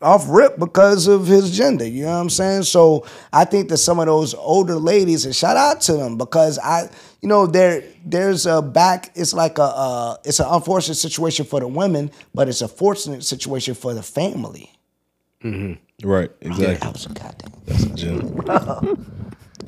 off 0.00 0.26
rip 0.28 0.56
because 0.60 1.08
of 1.08 1.26
his 1.26 1.50
gender. 1.56 1.84
You 1.84 2.04
know 2.04 2.12
what 2.12 2.20
I'm 2.20 2.30
saying? 2.30 2.62
So 2.62 3.04
I 3.32 3.44
think 3.44 3.68
that 3.70 3.78
some 3.78 3.98
of 3.98 4.06
those 4.06 4.32
older 4.34 4.76
ladies, 4.76 5.24
and 5.24 5.34
shout 5.34 5.56
out 5.56 5.80
to 5.82 5.94
them 5.94 6.16
because 6.16 6.56
I, 6.60 6.88
you 7.20 7.28
know, 7.28 7.46
there 7.48 7.82
there's 8.06 8.46
a 8.46 8.62
back. 8.62 9.10
It's 9.16 9.34
like 9.34 9.58
a 9.58 9.62
uh, 9.64 10.16
it's 10.24 10.38
an 10.38 10.46
unfortunate 10.50 10.94
situation 10.94 11.46
for 11.46 11.58
the 11.58 11.66
women, 11.66 12.12
but 12.32 12.48
it's 12.48 12.60
a 12.62 12.68
fortunate 12.68 13.24
situation 13.24 13.74
for 13.74 13.92
the 13.92 14.02
family. 14.04 14.70
Right, 15.42 16.30
That 16.40 16.46
exactly. 16.46 16.90
was 16.92 17.06
a 17.06 17.08
goddamn. 17.08 17.52
That's 17.66 17.82
a 17.82 17.88
gem. 17.94 19.06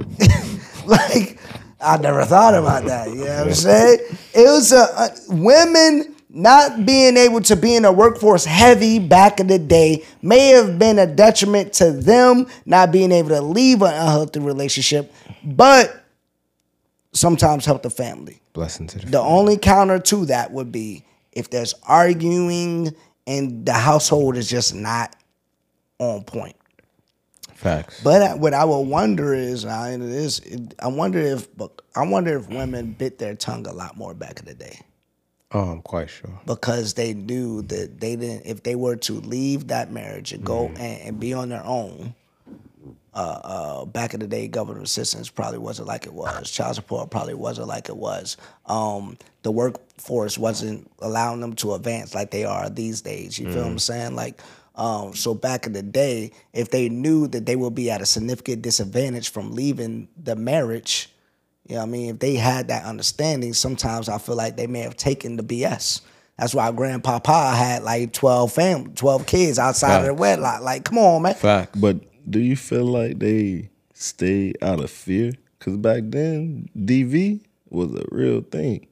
like 0.86 1.38
I 1.80 1.96
never 1.98 2.24
thought 2.24 2.54
about 2.54 2.84
that. 2.84 3.08
You 3.08 3.24
know 3.24 3.38
what 3.38 3.46
I'm 3.48 3.54
saying? 3.54 3.98
It 4.34 4.46
was 4.46 4.72
a, 4.72 4.86
uh, 4.96 5.08
women 5.28 6.14
not 6.32 6.86
being 6.86 7.16
able 7.16 7.40
to 7.40 7.56
be 7.56 7.74
in 7.74 7.82
the 7.82 7.92
workforce 7.92 8.44
heavy 8.44 8.98
back 8.98 9.40
in 9.40 9.48
the 9.48 9.58
day 9.58 10.04
may 10.22 10.48
have 10.48 10.78
been 10.78 10.98
a 10.98 11.06
detriment 11.06 11.72
to 11.74 11.90
them 11.90 12.46
not 12.66 12.92
being 12.92 13.10
able 13.10 13.30
to 13.30 13.40
leave 13.40 13.82
an 13.82 13.92
unhealthy 13.92 14.38
relationship, 14.38 15.12
but 15.42 16.04
sometimes 17.12 17.64
help 17.64 17.82
the 17.82 17.90
family. 17.90 18.40
Blessing 18.52 18.86
to 18.88 18.98
the. 18.98 19.06
The 19.06 19.20
only 19.20 19.56
counter 19.56 19.98
to 19.98 20.26
that 20.26 20.52
would 20.52 20.70
be 20.70 21.04
if 21.32 21.50
there's 21.50 21.74
arguing 21.82 22.94
and 23.26 23.66
the 23.66 23.72
household 23.72 24.36
is 24.36 24.48
just 24.48 24.74
not 24.74 25.14
on 25.98 26.24
point. 26.24 26.56
Facts. 27.60 28.00
But 28.02 28.22
I- 28.22 28.34
what 28.34 28.54
I 28.54 28.64
would 28.64 28.80
wonder 28.88 29.34
is, 29.34 29.64
I, 29.64 29.90
it 29.92 30.00
is, 30.00 30.38
it, 30.40 30.74
I 30.78 30.88
wonder 30.88 31.18
if, 31.18 31.46
I 31.94 32.06
wonder 32.06 32.38
if 32.38 32.48
women 32.48 32.92
bit 32.92 33.18
their 33.18 33.34
tongue 33.34 33.66
a 33.66 33.72
lot 33.72 33.96
more 33.96 34.14
back 34.14 34.38
in 34.40 34.46
the 34.46 34.54
day 34.54 34.80
Oh, 35.52 35.70
I'm 35.72 35.82
quite 35.82 36.08
sure. 36.08 36.40
because 36.46 36.94
they 36.94 37.12
knew 37.12 37.62
that 37.62 38.00
they 38.00 38.16
didn't. 38.16 38.46
If 38.46 38.62
they 38.62 38.76
were 38.76 38.96
to 38.96 39.14
leave 39.20 39.66
that 39.68 39.90
marriage 39.92 40.32
and 40.32 40.44
go 40.44 40.68
Mm-hmm. 40.68 40.76
and, 40.82 41.02
and 41.02 41.20
be 41.20 41.32
on 41.34 41.48
their 41.50 41.64
own, 41.64 42.14
uh, 43.12 43.40
uh, 43.44 43.84
back 43.86 44.14
in 44.14 44.20
the 44.20 44.26
day, 44.28 44.46
government 44.46 44.84
assistance 44.86 45.28
probably 45.28 45.58
wasn't 45.58 45.88
like 45.88 46.06
it 46.06 46.14
was. 46.14 46.50
Child 46.50 46.76
support 46.76 47.10
probably 47.10 47.34
wasn't 47.34 47.66
like 47.66 47.88
it 47.88 47.96
was. 47.96 48.36
Um, 48.66 49.18
the 49.42 49.50
workforce 49.50 50.38
wasn't 50.38 50.88
allowing 51.00 51.40
them 51.40 51.54
to 51.56 51.74
advance 51.74 52.14
like 52.14 52.30
they 52.30 52.44
are 52.44 52.70
these 52.70 53.02
days. 53.02 53.36
You 53.38 53.52
feel 53.52 53.62
what 53.64 53.70
I'm 53.72 53.78
saying? 53.80 54.14
Like, 54.14 54.40
um, 54.80 55.14
so 55.14 55.34
back 55.34 55.66
in 55.66 55.74
the 55.74 55.82
day, 55.82 56.32
if 56.54 56.70
they 56.70 56.88
knew 56.88 57.26
that 57.28 57.44
they 57.44 57.54
would 57.54 57.74
be 57.74 57.90
at 57.90 58.00
a 58.00 58.06
significant 58.06 58.62
disadvantage 58.62 59.30
from 59.30 59.52
leaving 59.52 60.08
the 60.16 60.34
marriage, 60.34 61.10
you 61.68 61.74
know 61.74 61.82
what 61.82 61.88
I 61.88 61.90
mean? 61.90 62.14
If 62.14 62.18
they 62.18 62.36
had 62.36 62.68
that 62.68 62.86
understanding, 62.86 63.52
sometimes 63.52 64.08
I 64.08 64.16
feel 64.16 64.36
like 64.36 64.56
they 64.56 64.66
may 64.66 64.80
have 64.80 64.96
taken 64.96 65.36
the 65.36 65.42
BS. 65.42 66.00
That's 66.38 66.54
why 66.54 66.72
grandpapa 66.72 67.54
had 67.54 67.82
like 67.82 68.14
12 68.14 68.52
fam 68.52 68.94
12 68.94 69.26
kids 69.26 69.58
outside 69.58 69.98
of 69.98 70.06
the 70.06 70.14
wedlock. 70.14 70.62
Like, 70.62 70.84
come 70.84 70.96
on, 70.96 71.22
man. 71.22 71.34
Facts. 71.34 71.78
But 71.78 72.00
do 72.30 72.40
you 72.40 72.56
feel 72.56 72.86
like 72.86 73.18
they 73.18 73.68
stay 73.92 74.54
out 74.62 74.80
of 74.80 74.90
fear? 74.90 75.32
Because 75.58 75.76
back 75.76 76.04
then, 76.06 76.70
DV 76.74 77.44
was 77.68 77.92
a 77.94 78.04
real 78.10 78.40
thing. 78.40 78.86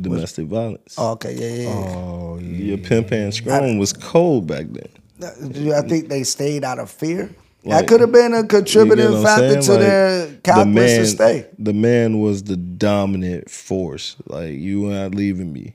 Domestic 0.00 0.46
violence. 0.46 0.94
Oh, 0.96 1.12
okay, 1.12 1.34
yeah, 1.34 1.48
yeah, 1.48 1.68
yeah. 1.68 1.96
Oh, 1.96 2.38
yeah. 2.38 2.64
Your 2.64 2.78
pimp 2.78 3.10
and 3.10 3.34
scrum 3.34 3.78
was 3.78 3.92
cold 3.92 4.46
back 4.46 4.66
then. 4.68 5.50
Do 5.50 5.72
I 5.72 5.82
think 5.82 6.08
they 6.08 6.22
stayed 6.22 6.62
out 6.62 6.78
of 6.78 6.90
fear? 6.90 7.30
that 7.64 7.88
could 7.88 8.00
have 8.00 8.12
been 8.12 8.32
a 8.32 8.46
contributing 8.46 9.06
what 9.06 9.16
I'm 9.16 9.24
factor 9.24 9.60
to 9.60 9.72
Like, 9.72 9.80
their 9.80 10.26
the 10.26 10.36
calculus 10.36 10.74
man, 10.74 11.00
to 11.00 11.06
stay. 11.06 11.46
The 11.58 11.72
man 11.72 12.20
was 12.20 12.44
the 12.44 12.56
dominant 12.56 13.50
force. 13.50 14.16
Like 14.26 14.54
you 14.54 14.86
not 14.86 15.14
leaving 15.14 15.52
me. 15.52 15.74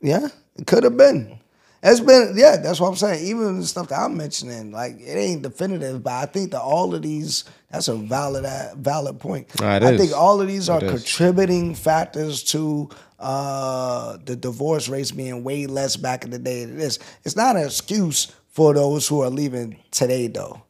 Yeah, 0.00 0.28
it 0.56 0.66
could 0.66 0.82
have 0.84 0.96
been. 0.96 1.38
It's 1.82 2.00
been 2.00 2.34
yeah, 2.36 2.56
that's 2.56 2.80
what 2.80 2.88
I'm 2.88 2.96
saying. 2.96 3.26
Even 3.26 3.60
the 3.60 3.66
stuff 3.66 3.88
that 3.88 4.00
I'm 4.00 4.16
mentioning, 4.16 4.72
like 4.72 5.00
it 5.00 5.16
ain't 5.16 5.42
definitive, 5.42 6.02
but 6.02 6.12
I 6.12 6.26
think 6.26 6.50
that 6.50 6.60
all 6.62 6.94
of 6.94 7.02
these 7.02 7.44
that's 7.70 7.88
a 7.88 7.94
valid 7.94 8.44
valid 8.76 9.20
point. 9.20 9.48
I 9.62 9.78
is. 9.78 10.00
think 10.00 10.12
all 10.16 10.40
of 10.40 10.48
these 10.48 10.68
are 10.68 10.78
It 10.78 10.84
is. 10.84 10.90
contributing 11.02 11.74
factors 11.74 12.42
to 12.44 12.88
uh, 13.18 14.16
the 14.24 14.34
divorce 14.36 14.88
rates 14.88 15.10
being 15.12 15.44
way 15.44 15.66
less 15.66 15.96
back 15.96 16.24
in 16.24 16.30
the 16.30 16.38
day 16.38 16.64
than 16.64 16.80
it 16.80 16.82
is. 16.82 16.98
It's 17.24 17.36
not 17.36 17.56
an 17.56 17.64
excuse 17.64 18.32
for 18.48 18.74
those 18.74 19.06
who 19.06 19.20
are 19.22 19.30
leaving 19.30 19.76
today 19.90 20.26
though. 20.26 20.62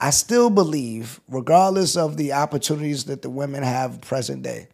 I 0.00 0.10
still 0.10 0.50
believe, 0.50 1.20
regardless 1.28 1.96
of 1.96 2.16
the 2.18 2.32
opportunities 2.34 3.04
that 3.06 3.22
the 3.22 3.30
women 3.30 3.62
have 3.62 4.00
present 4.02 4.42
day, 4.42 4.68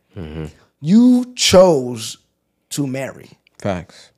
you 0.81 1.33
chose 1.37 2.19
to 2.71 2.87
marry. 2.87 3.31
Facts. 3.59 4.11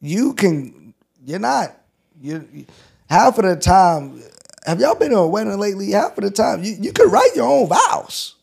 You 0.00 0.34
can. 0.34 0.92
You're 1.24 1.38
not. 1.38 1.74
You 2.20 2.66
half 3.08 3.38
of 3.38 3.44
the 3.46 3.56
time. 3.56 4.22
Have 4.68 4.80
y'all 4.80 4.94
been 4.94 5.12
to 5.12 5.16
a 5.16 5.26
wedding 5.26 5.58
lately? 5.58 5.92
Half 5.92 6.18
of 6.18 6.24
the 6.24 6.30
time, 6.30 6.62
you 6.62 6.76
you 6.78 6.92
can 6.92 7.10
write 7.10 7.30
your 7.34 7.46
own 7.48 7.68
vows. 7.68 8.34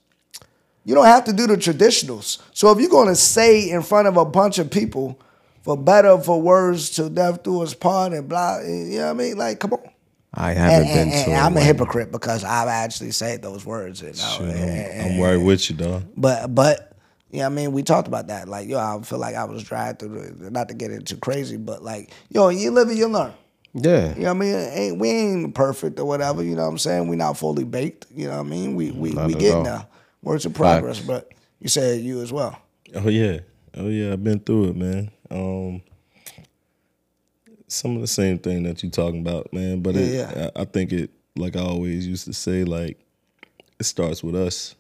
You 0.84 0.96
don't 0.96 1.06
have 1.06 1.24
to 1.26 1.34
do 1.34 1.46
the 1.46 1.56
traditionals. 1.56 2.40
So 2.52 2.72
if 2.72 2.80
you're 2.80 2.90
going 2.90 3.10
to 3.10 3.16
say 3.16 3.70
in 3.70 3.84
front 3.84 4.08
of 4.08 4.18
a 4.18 4.26
bunch 4.26 4.58
of 4.58 4.72
people, 4.72 5.20
for 5.62 5.78
better, 5.78 6.18
for 6.20 6.42
worse, 6.42 6.90
till 6.96 7.10
death 7.10 7.44
do 7.44 7.62
us 7.62 7.76
part, 7.76 8.14
and 8.14 8.28
blah, 8.28 8.58
eh, 8.58 8.68
you 8.68 8.98
know 8.98 9.06
what 9.06 9.10
I 9.12 9.14
mean? 9.14 9.38
Like, 9.38 9.60
come 9.60 9.74
on. 9.74 9.90
I 10.34 10.54
haven't 10.54 10.88
And, 10.88 10.88
been 10.88 10.98
and- 11.18 11.26
to. 11.26 11.32
and 11.32 11.38
I'm 11.42 11.58
a 11.58 11.62
hypocrite 11.62 12.12
because 12.12 12.44
I've 12.44 12.68
actually 12.70 13.12
said 13.12 13.44
those 13.44 13.64
words. 13.64 14.02
You 14.02 14.14
know? 14.14 14.52
And- 14.52 15.02
oh, 15.02 15.06
I'm, 15.06 15.12
I'm 15.14 15.20
right 15.22 15.38
with 15.38 15.70
you, 15.70 15.76
dog. 15.76 16.06
but 16.18 16.54
but 16.56 16.92
you 17.32 17.40
know 17.40 17.46
what 17.46 17.52
I 17.52 17.56
mean, 17.56 17.72
we 17.72 17.84
talked 17.84 18.08
about 18.08 18.28
that. 18.28 18.48
Like, 18.48 18.68
yo, 18.68 18.80
I 18.80 19.00
feel 19.04 19.20
like 19.20 19.36
I 19.36 19.44
was 19.46 19.64
dragged 19.64 20.00
through 20.00 20.30
the 20.40 20.50
not 20.50 20.70
to 20.70 20.74
get 20.74 20.90
into 20.92 21.18
crazy, 21.18 21.58
but 21.58 21.84
like, 21.84 22.10
yo, 22.30 22.50
you 22.50 22.72
live 22.72 22.90
and 22.90 22.98
you 22.98 23.08
learn. 23.08 23.34
Yeah. 23.78 24.16
You 24.16 24.22
know 24.22 24.34
what 24.34 24.38
I 24.38 24.40
mean? 24.40 24.56
Ain't, 24.56 25.00
we 25.00 25.10
ain't 25.10 25.54
perfect 25.54 26.00
or 26.00 26.06
whatever, 26.06 26.42
you 26.42 26.56
know 26.56 26.64
what 26.64 26.70
I'm 26.70 26.78
saying? 26.78 27.08
We 27.10 27.18
not 27.18 27.38
fully 27.38 27.66
baked, 27.66 28.08
you 28.16 28.28
know 28.28 28.38
what 28.38 28.46
I 28.46 28.50
mean? 28.50 28.76
We 28.76 28.92
we, 28.92 29.12
Not 29.12 29.28
we 29.28 29.34
getting 29.34 29.64
there. 29.64 29.86
Works 30.22 30.46
in 30.46 30.54
progress, 30.54 30.98
Facts. 30.98 31.08
but 31.08 31.32
you 31.60 31.68
said 31.68 32.02
you 32.02 32.22
as 32.22 32.32
well. 32.32 32.58
Oh 32.96 33.10
yeah, 33.10 33.40
oh 33.76 33.90
yeah. 33.90 34.14
I've 34.14 34.24
been 34.24 34.40
through 34.40 34.70
it, 34.70 34.76
man. 34.78 35.12
Um, 35.30 35.82
some 37.68 37.96
of 37.96 38.02
the 38.02 38.08
same 38.08 38.40
thing 38.40 38.64
that 38.64 38.82
you 38.82 38.90
talking 38.90 39.20
about, 39.20 39.52
man. 39.52 39.82
But 39.82 39.96
it, 39.98 40.14
Yeah, 40.14 40.32
yeah. 40.36 40.50
I, 40.56 40.62
I 40.62 40.66
think 40.66 40.94
it, 40.94 41.12
like 41.36 41.56
I 41.58 41.60
always 41.60 42.08
used 42.08 42.26
to 42.26 42.34
say, 42.34 42.64
like 42.64 42.98
it 43.78 43.84
starts 43.84 44.24
with 44.24 44.36
us 44.36 44.76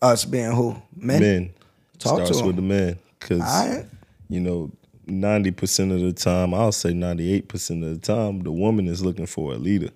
Us 0.00 0.24
being 0.24 0.52
who? 0.52 0.76
Men? 0.96 1.20
men. 1.20 1.50
Talk 1.98 2.20
to 2.20 2.26
starts 2.26 2.42
with 2.46 2.56
the 2.56 2.62
men, 2.62 2.98
because 3.18 3.40
Alright. 3.42 3.86
you 4.28 4.40
know, 4.40 4.70
ninety 5.06 5.50
percent 5.50 5.92
of 5.92 6.00
the 6.00 6.12
time, 6.12 6.54
I'll 6.54 6.72
say 6.72 6.92
ninety-eight 6.92 7.48
percent 7.48 7.84
of 7.84 7.90
the 7.90 7.98
time, 8.06 8.40
the 8.42 8.52
woman 8.52 8.88
is 8.88 9.04
looking 9.04 9.26
for 9.26 9.52
a 9.52 9.56
leader. 9.56 9.90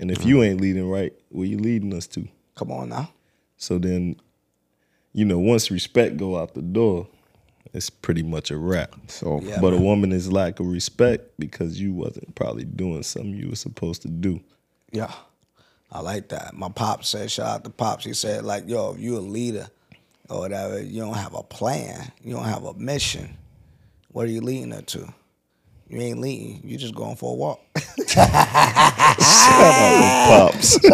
And 0.00 0.10
if 0.10 0.18
Mm. 0.18 0.26
you 0.26 0.42
ain't 0.42 0.60
leading 0.60 0.88
right, 0.88 1.12
where 1.30 1.46
you 1.46 1.58
leading 1.58 1.94
us 1.94 2.06
to? 2.08 2.26
Come 2.56 2.72
on 2.72 2.88
now. 2.88 3.10
So 3.56 3.78
then, 3.78 4.16
you 5.12 5.24
know, 5.24 5.38
once 5.38 5.70
respect 5.70 6.16
go 6.16 6.36
out 6.38 6.54
the 6.54 6.62
door, 6.62 7.06
it's 7.72 7.88
pretty 7.88 8.22
much 8.22 8.50
a 8.50 8.56
wrap. 8.56 8.94
So 9.08 9.40
Yeah. 9.40 9.60
but 9.60 9.72
a 9.72 9.78
woman 9.78 10.12
is 10.12 10.30
lack 10.32 10.58
of 10.60 10.66
respect 10.66 11.30
because 11.38 11.80
you 11.80 11.92
wasn't 11.92 12.34
probably 12.34 12.64
doing 12.64 13.02
something 13.02 13.34
you 13.34 13.50
were 13.50 13.56
supposed 13.56 14.02
to 14.02 14.08
do. 14.08 14.40
Yeah. 14.90 15.12
I 15.90 16.00
like 16.00 16.28
that. 16.30 16.54
My 16.54 16.68
pops 16.70 17.10
said, 17.10 17.30
shout 17.30 17.46
out 17.46 17.64
to 17.64 17.70
Pops. 17.70 18.04
He 18.04 18.14
said, 18.14 18.44
like, 18.44 18.66
yo, 18.66 18.92
if 18.94 18.98
you 19.00 19.18
a 19.18 19.20
leader 19.20 19.68
or 20.30 20.40
whatever, 20.40 20.82
you 20.82 21.00
don't 21.00 21.14
have 21.14 21.34
a 21.34 21.42
plan, 21.42 22.10
you 22.24 22.34
don't 22.34 22.44
have 22.44 22.64
a 22.64 22.72
mission, 22.74 23.36
what 24.12 24.26
are 24.26 24.30
you 24.30 24.40
leading 24.40 24.70
her 24.70 24.82
to? 24.82 25.12
You 25.88 26.00
ain't 26.00 26.20
leading. 26.20 26.62
You 26.64 26.78
just 26.78 26.94
going 26.94 27.16
for 27.16 27.32
a 27.32 27.36
walk. 27.36 27.60
Pops. 30.34 30.78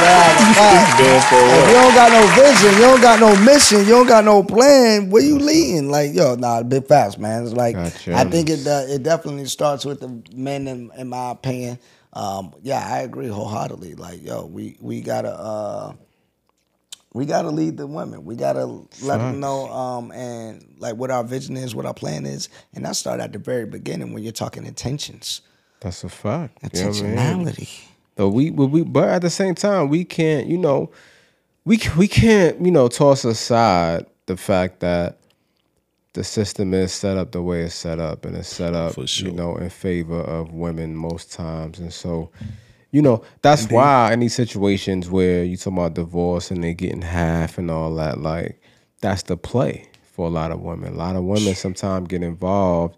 If 0.00 1.68
you 1.68 1.74
don't 1.74 1.94
got 1.94 2.12
no 2.12 2.24
vision, 2.40 2.72
you 2.74 2.80
don't 2.82 3.00
got 3.00 3.18
no 3.18 3.34
mission, 3.44 3.80
you 3.80 3.86
don't 3.86 4.06
got 4.06 4.24
no 4.24 4.42
plan, 4.44 5.10
where 5.10 5.22
you 5.22 5.38
leading? 5.38 5.90
Like, 5.90 6.14
yo, 6.14 6.36
nah, 6.36 6.62
big 6.62 6.86
fast, 6.86 7.18
man. 7.18 7.42
It's 7.44 7.52
like 7.52 7.74
Gotcha. 7.74 8.14
I 8.14 8.24
think 8.24 8.48
it 8.48 8.66
uh, 8.66 8.84
it 8.88 9.02
definitely 9.02 9.46
starts 9.46 9.84
with 9.84 10.00
the 10.00 10.22
men, 10.34 10.68
in, 10.68 10.90
in 10.96 11.08
my 11.08 11.30
opinion. 11.32 11.78
Um, 12.12 12.54
yeah, 12.62 12.86
I 12.86 13.00
agree 13.00 13.26
wholeheartedly. 13.28 13.94
Like, 13.96 14.22
yo, 14.22 14.46
we 14.46 14.76
we 14.80 15.00
gotta 15.00 15.32
uh, 15.32 15.92
we 17.12 17.26
gotta 17.26 17.50
lead 17.50 17.76
the 17.76 17.86
women. 17.86 18.24
We 18.24 18.36
gotta 18.36 18.66
let 19.02 19.18
them 19.18 19.40
know 19.40 19.68
um, 19.70 20.12
and 20.12 20.74
like 20.78 20.96
what 20.96 21.10
our 21.10 21.24
vision 21.24 21.56
is, 21.56 21.74
what 21.74 21.86
our 21.86 21.94
plan 21.94 22.26
is, 22.26 22.48
and 22.74 22.84
that 22.84 22.96
start 22.96 23.20
at 23.20 23.32
the 23.32 23.38
very 23.38 23.66
beginning 23.66 24.12
when 24.12 24.22
you're 24.22 24.32
talking 24.32 24.66
intentions, 24.66 25.40
that's 25.80 26.04
a 26.04 26.08
fact. 26.08 26.58
You 26.74 26.82
know 26.82 26.88
what 26.88 26.98
I 26.98 27.02
mean? 27.02 27.16
intentionality. 27.16 27.80
But 28.16 28.30
we, 28.30 28.50
but 28.50 28.66
we, 28.66 28.82
but 28.82 29.08
at 29.08 29.22
the 29.22 29.30
same 29.30 29.54
time, 29.54 29.88
we 29.88 30.04
can't, 30.04 30.48
you 30.48 30.58
know, 30.58 30.90
we 31.64 31.78
we 31.96 32.08
can't, 32.08 32.60
you 32.60 32.72
know, 32.72 32.88
toss 32.88 33.24
aside 33.24 34.06
the 34.26 34.36
fact 34.36 34.80
that 34.80 35.18
the 36.14 36.24
system 36.24 36.74
is 36.74 36.92
set 36.92 37.16
up 37.16 37.30
the 37.30 37.42
way 37.42 37.62
it's 37.62 37.74
set 37.74 38.00
up, 38.00 38.24
and 38.24 38.36
it's 38.36 38.48
set 38.48 38.74
up, 38.74 38.94
sure. 39.06 39.28
you 39.28 39.32
know, 39.32 39.56
in 39.56 39.70
favor 39.70 40.20
of 40.20 40.52
women 40.52 40.96
most 40.96 41.32
times, 41.32 41.78
and 41.78 41.92
so, 41.92 42.30
you 42.90 43.02
know, 43.02 43.22
that's 43.42 43.70
why 43.70 44.12
in 44.12 44.20
these 44.20 44.34
situations 44.34 45.10
where 45.10 45.44
you 45.44 45.56
talk 45.56 45.72
about 45.72 45.94
divorce 45.94 46.50
and 46.50 46.64
they 46.64 46.74
getting 46.74 47.02
half 47.02 47.58
and 47.58 47.70
all 47.70 47.94
that, 47.96 48.18
like 48.18 48.60
that's 49.00 49.24
the 49.24 49.36
play 49.36 49.88
for 50.12 50.26
a 50.26 50.30
lot 50.30 50.50
of 50.50 50.60
women. 50.60 50.94
A 50.94 50.96
lot 50.96 51.16
of 51.16 51.24
women 51.24 51.54
sometimes 51.54 52.08
get 52.08 52.22
involved 52.22 52.96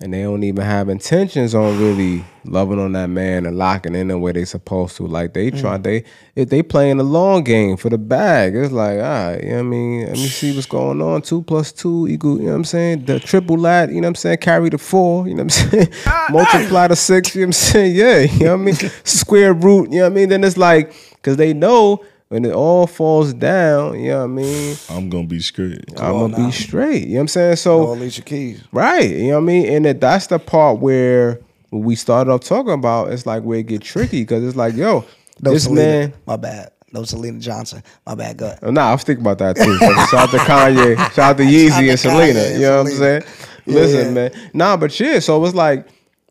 and 0.00 0.14
they 0.14 0.22
don't 0.22 0.44
even 0.44 0.64
have 0.64 0.88
intentions 0.88 1.54
on 1.54 1.78
really 1.78 2.24
loving 2.44 2.78
on 2.78 2.92
that 2.92 3.08
man 3.08 3.44
and 3.46 3.58
locking 3.58 3.94
in 3.94 4.08
the 4.08 4.18
way 4.18 4.32
they 4.32 4.44
supposed 4.44 4.96
to. 4.96 5.06
Like 5.06 5.34
they 5.34 5.50
try, 5.50 5.76
mm. 5.76 5.82
they 5.82 6.04
if 6.36 6.48
they 6.48 6.62
playing 6.62 6.98
the 6.98 7.04
long 7.04 7.42
game 7.42 7.76
for 7.76 7.90
the 7.90 7.98
bag, 7.98 8.54
it's 8.54 8.72
like, 8.72 8.98
all 8.98 9.02
right, 9.02 9.42
you 9.42 9.48
know 9.48 9.54
what 9.56 9.60
I 9.60 9.62
mean? 9.62 10.06
Let 10.06 10.12
me 10.12 10.26
see 10.26 10.54
what's 10.54 10.66
going 10.66 11.02
on. 11.02 11.22
Two 11.22 11.42
plus 11.42 11.72
two 11.72 12.06
equal, 12.08 12.38
you 12.38 12.44
know 12.44 12.50
what 12.50 12.56
I'm 12.56 12.64
saying? 12.64 13.04
The 13.06 13.18
triple 13.18 13.58
lat, 13.58 13.88
you 13.88 13.96
know 13.96 14.02
what 14.02 14.10
I'm 14.10 14.14
saying? 14.16 14.38
Carry 14.38 14.68
the 14.68 14.78
four, 14.78 15.26
you 15.26 15.34
know 15.34 15.44
what 15.44 15.62
I'm 15.62 15.70
saying? 15.70 15.88
Multiply 16.30 16.88
the 16.88 16.96
six, 16.96 17.34
you 17.34 17.40
know 17.40 17.46
what 17.46 17.48
I'm 17.48 17.52
saying? 17.54 17.96
Yeah, 17.96 18.18
you 18.20 18.44
know 18.44 18.56
what 18.56 18.62
I 18.62 18.64
mean? 18.64 18.74
Square 19.04 19.54
root, 19.54 19.90
you 19.90 19.98
know 19.98 20.04
what 20.04 20.12
I 20.12 20.14
mean? 20.14 20.28
Then 20.28 20.44
it's 20.44 20.56
like, 20.56 20.94
because 21.16 21.36
they 21.36 21.52
know 21.52 22.04
when 22.28 22.44
it 22.44 22.52
all 22.52 22.86
falls 22.86 23.32
down, 23.34 23.98
you 23.98 24.08
know 24.10 24.18
what 24.18 24.24
I 24.24 24.26
mean? 24.26 24.76
I'm 24.90 25.08
gonna 25.08 25.26
be 25.26 25.40
screwed. 25.40 25.84
I'm 25.98 26.12
gonna 26.12 26.36
now. 26.38 26.46
be 26.46 26.52
straight. 26.52 27.02
You 27.06 27.08
know 27.08 27.14
what 27.16 27.20
I'm 27.22 27.28
saying? 27.28 27.56
So 27.56 27.88
Oh, 27.88 27.92
Alicia 27.94 28.22
Keys. 28.22 28.62
Right. 28.72 29.08
You 29.10 29.28
know 29.28 29.34
what 29.34 29.42
I 29.42 29.46
mean? 29.46 29.66
And 29.72 29.84
that, 29.86 30.00
that's 30.00 30.26
the 30.26 30.38
part 30.38 30.78
where 30.80 31.40
we 31.70 31.94
started 31.96 32.30
off 32.30 32.40
talking 32.42 32.72
about, 32.72 33.12
it's 33.12 33.26
like 33.26 33.42
where 33.42 33.58
it 33.60 33.66
get 33.66 33.82
tricky 33.82 34.22
because 34.22 34.44
it's 34.44 34.56
like, 34.56 34.74
yo, 34.74 35.04
No, 35.42 35.52
this 35.52 35.64
Selena. 35.64 35.80
man. 36.08 36.12
My 36.26 36.36
bad. 36.36 36.70
No, 36.92 37.04
Selena 37.04 37.38
Johnson. 37.38 37.82
My 38.06 38.14
bad. 38.14 38.36
Go 38.38 38.46
ahead. 38.46 38.62
Nah, 38.72 38.88
I 38.88 38.92
was 38.92 39.02
thinking 39.04 39.22
about 39.22 39.38
that 39.38 39.56
too. 39.56 39.76
but 39.78 40.06
shout 40.06 40.14
out 40.14 40.30
to 40.30 40.38
Kanye, 40.38 40.96
shout 41.12 41.18
out 41.18 41.36
to 41.36 41.42
Yeezy 41.44 41.90
and 41.90 42.00
Selena. 42.00 42.40
And 42.40 42.54
You 42.54 42.60
know 42.66 42.82
what 42.82 42.90
I'm 42.92 42.96
saying? 42.98 43.22
Yeah, 43.66 43.74
Listen, 43.74 44.06
yeah. 44.06 44.10
man. 44.12 44.50
Nah, 44.54 44.76
but 44.78 44.98
yeah, 44.98 45.18
so 45.18 45.36
it 45.36 45.40
was 45.40 45.54
like 45.54 45.86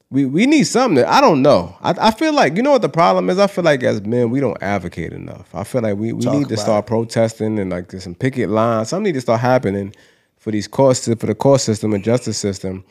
we, 0.10 0.26
we 0.26 0.46
need 0.46 0.64
something. 0.64 1.04
I 1.04 1.20
don't 1.20 1.42
know. 1.42 1.76
I, 1.82 1.94
I 2.08 2.12
feel 2.12 2.34
like 2.34 2.56
you 2.56 2.64
know 2.64 2.72
what 2.72 2.82
the 2.82 2.90
problem 2.90 3.30
is. 3.30 3.40
I 3.40 3.48
feel 3.48 3.64
like 3.64 3.84
as 3.84 4.02
men 4.02 4.30
we 4.30 4.40
don't 4.40 4.62
advocate 4.62 5.12
enough. 5.14 5.54
I 5.54 5.64
feel 5.64 5.82
like 5.82 5.98
we, 5.98 6.14
we 6.14 6.24
Talk 6.24 6.34
need 6.34 6.50
to 6.50 6.58
start 6.58 6.86
protesting 6.86 7.60
and 7.60 7.70
like 7.72 7.90
there's 7.90 8.04
some 8.04 8.16
picket 8.16 8.50
lines. 8.50 8.90
Something 8.90 9.06
need 9.06 9.14
to 9.16 9.22
start 9.22 9.42
happening 9.42 9.94
for 10.38 10.52
these 10.52 10.68
courts 10.68 11.06
for 11.06 11.16
the 11.26 11.36
court 11.36 11.60
system 11.62 11.94
and 11.94 12.04
justice 12.04 12.38
system 12.38 12.86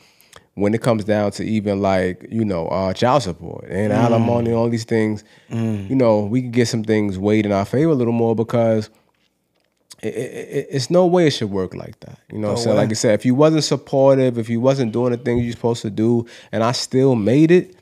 when 0.53 0.73
it 0.73 0.81
comes 0.81 1.05
down 1.05 1.31
to 1.31 1.43
even 1.43 1.81
like 1.81 2.25
you 2.29 2.45
know 2.45 2.67
uh, 2.67 2.93
child 2.93 3.23
support 3.23 3.65
and 3.69 3.91
Mm. 3.91 3.95
alimony 3.97 4.49
and 4.49 4.57
all 4.57 4.69
these 4.69 4.85
things. 4.85 5.23
You 5.49 5.95
know 5.95 6.19
we 6.25 6.41
can 6.41 6.51
get 6.51 6.67
some 6.67 6.83
things 6.83 7.17
weighed 7.17 7.45
in 7.47 7.51
our 7.51 7.65
favor 7.65 7.91
a 7.91 7.95
little 7.95 8.13
more 8.13 8.35
because 8.35 8.89
it, 10.03 10.13
it, 10.15 10.49
it- 10.49 10.67
it's 10.71 10.89
no 10.89 11.05
way 11.05 11.27
it 11.27 11.31
should 11.31 11.49
work 11.51 11.73
like 11.75 11.99
that. 12.01 12.19
You 12.31 12.39
know 12.39 12.49
what 12.49 12.57
I'm 12.57 12.63
saying? 12.63 12.75
way. 12.75 12.83
Like 12.83 12.91
I 12.91 12.93
said, 12.93 13.13
if 13.15 13.25
you 13.25 13.35
wasn't 13.35 13.63
supportive, 13.63 14.37
if 14.37 14.49
you 14.49 14.59
wasn't 14.61 14.91
doing 14.91 15.11
the 15.11 15.17
things 15.17 15.43
you're 15.43 15.51
supposed 15.53 15.81
to 15.83 15.89
do, 15.89 16.25
and 16.51 16.63
I 16.63 16.71
still 16.73 17.15
made 17.15 17.51
it, 17.51 17.75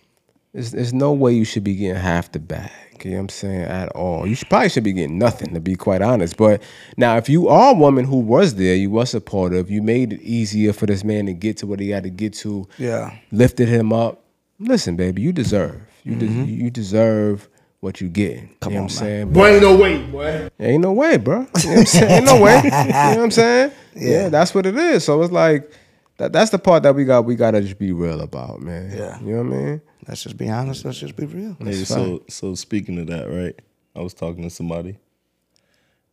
there's, 0.53 0.71
there's 0.71 0.93
no 0.93 1.11
way 1.11 1.33
you 1.33 1.43
should 1.45 1.63
be 1.63 1.75
getting 1.75 2.01
half 2.01 2.31
the 2.31 2.39
bag. 2.39 2.71
You 3.03 3.11
know 3.11 3.17
what 3.17 3.21
I'm 3.23 3.29
saying? 3.29 3.61
At 3.63 3.89
all. 3.89 4.25
You 4.25 4.35
should, 4.35 4.49
probably 4.49 4.69
should 4.69 4.85
be 4.85 4.93
getting 4.93 5.17
nothing, 5.19 5.53
to 5.53 5.59
be 5.59 5.75
quite 5.75 6.01
honest. 6.01 6.37
But 6.37 6.63
now, 6.95 7.17
if 7.17 7.27
you 7.27 7.49
are 7.49 7.71
a 7.71 7.77
woman 7.77 8.05
who 8.05 8.17
was 8.17 8.55
there, 8.55 8.73
you 8.75 8.89
was 8.89 9.09
supportive, 9.11 9.69
you 9.69 9.81
made 9.81 10.13
it 10.13 10.21
easier 10.21 10.71
for 10.73 10.85
this 10.85 11.03
man 11.03 11.25
to 11.25 11.33
get 11.33 11.57
to 11.57 11.67
what 11.67 11.79
he 11.81 11.89
had 11.89 12.03
to 12.03 12.09
get 12.09 12.33
to, 12.35 12.67
Yeah. 12.77 13.13
lifted 13.33 13.67
him 13.67 13.91
up. 13.91 14.23
Listen, 14.59 14.95
baby, 14.95 15.21
you 15.21 15.33
deserve. 15.33 15.81
You 16.03 16.15
de- 16.15 16.27
mm-hmm. 16.27 16.43
you 16.45 16.69
deserve 16.71 17.49
what 17.79 18.01
you 18.01 18.09
getting. 18.09 18.55
Come 18.61 18.73
you 18.73 18.79
know 18.79 18.83
on, 18.83 18.85
what 18.85 18.91
I'm 18.93 18.97
saying? 18.97 19.33
Boy, 19.33 19.47
ain't 19.53 19.61
no 19.61 19.75
way, 19.75 20.01
boy. 20.03 20.49
Ain't 20.59 20.81
no 20.81 20.93
way, 20.93 21.17
bro. 21.17 21.47
You 21.63 21.69
know 21.69 21.75
what 21.75 21.79
I'm 21.79 21.85
saying? 21.85 22.11
Ain't 22.11 22.25
no 22.25 22.41
way. 22.41 22.55
You 22.63 22.69
know 22.69 23.09
what 23.09 23.19
I'm 23.19 23.31
saying? 23.31 23.71
Yeah. 23.95 24.29
that's 24.29 24.53
what 24.55 24.65
it 24.65 24.75
is. 24.75 25.03
So 25.03 25.21
it's 25.21 25.31
like 25.31 25.71
that 26.17 26.33
that's 26.33 26.51
the 26.51 26.59
part 26.59 26.83
that 26.83 26.95
we 26.95 27.05
got 27.05 27.25
we 27.25 27.35
gotta 27.35 27.61
just 27.61 27.77
be 27.77 27.91
real 27.91 28.21
about, 28.21 28.61
man. 28.61 28.91
Yeah. 28.95 29.19
You 29.19 29.35
know 29.35 29.43
what 29.43 29.53
I 29.53 29.57
mean? 29.57 29.81
Let's 30.07 30.23
just 30.23 30.37
be 30.37 30.49
honest. 30.49 30.85
Let's 30.85 30.99
just 30.99 31.15
be 31.15 31.25
real. 31.25 31.57
Hey, 31.59 31.73
so 31.83 32.23
so 32.29 32.55
speaking 32.55 32.99
of 32.99 33.07
that, 33.07 33.29
right? 33.29 33.59
I 33.95 34.01
was 34.01 34.13
talking 34.13 34.43
to 34.43 34.49
somebody, 34.49 34.97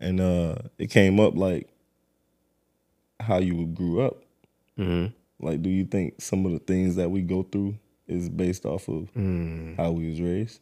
and 0.00 0.20
uh 0.20 0.56
it 0.78 0.90
came 0.90 1.18
up 1.20 1.36
like 1.36 1.68
how 3.20 3.38
you 3.38 3.66
grew 3.66 4.02
up. 4.02 4.22
Like, 5.38 5.62
do 5.62 5.70
you 5.70 5.84
think 5.84 6.20
some 6.20 6.46
of 6.46 6.52
the 6.52 6.58
things 6.60 6.96
that 6.96 7.10
we 7.10 7.22
go 7.22 7.42
through 7.42 7.76
is 8.06 8.28
based 8.28 8.64
off 8.64 8.88
of 8.88 9.08
how 9.76 9.90
we 9.92 10.08
was 10.10 10.20
raised? 10.20 10.60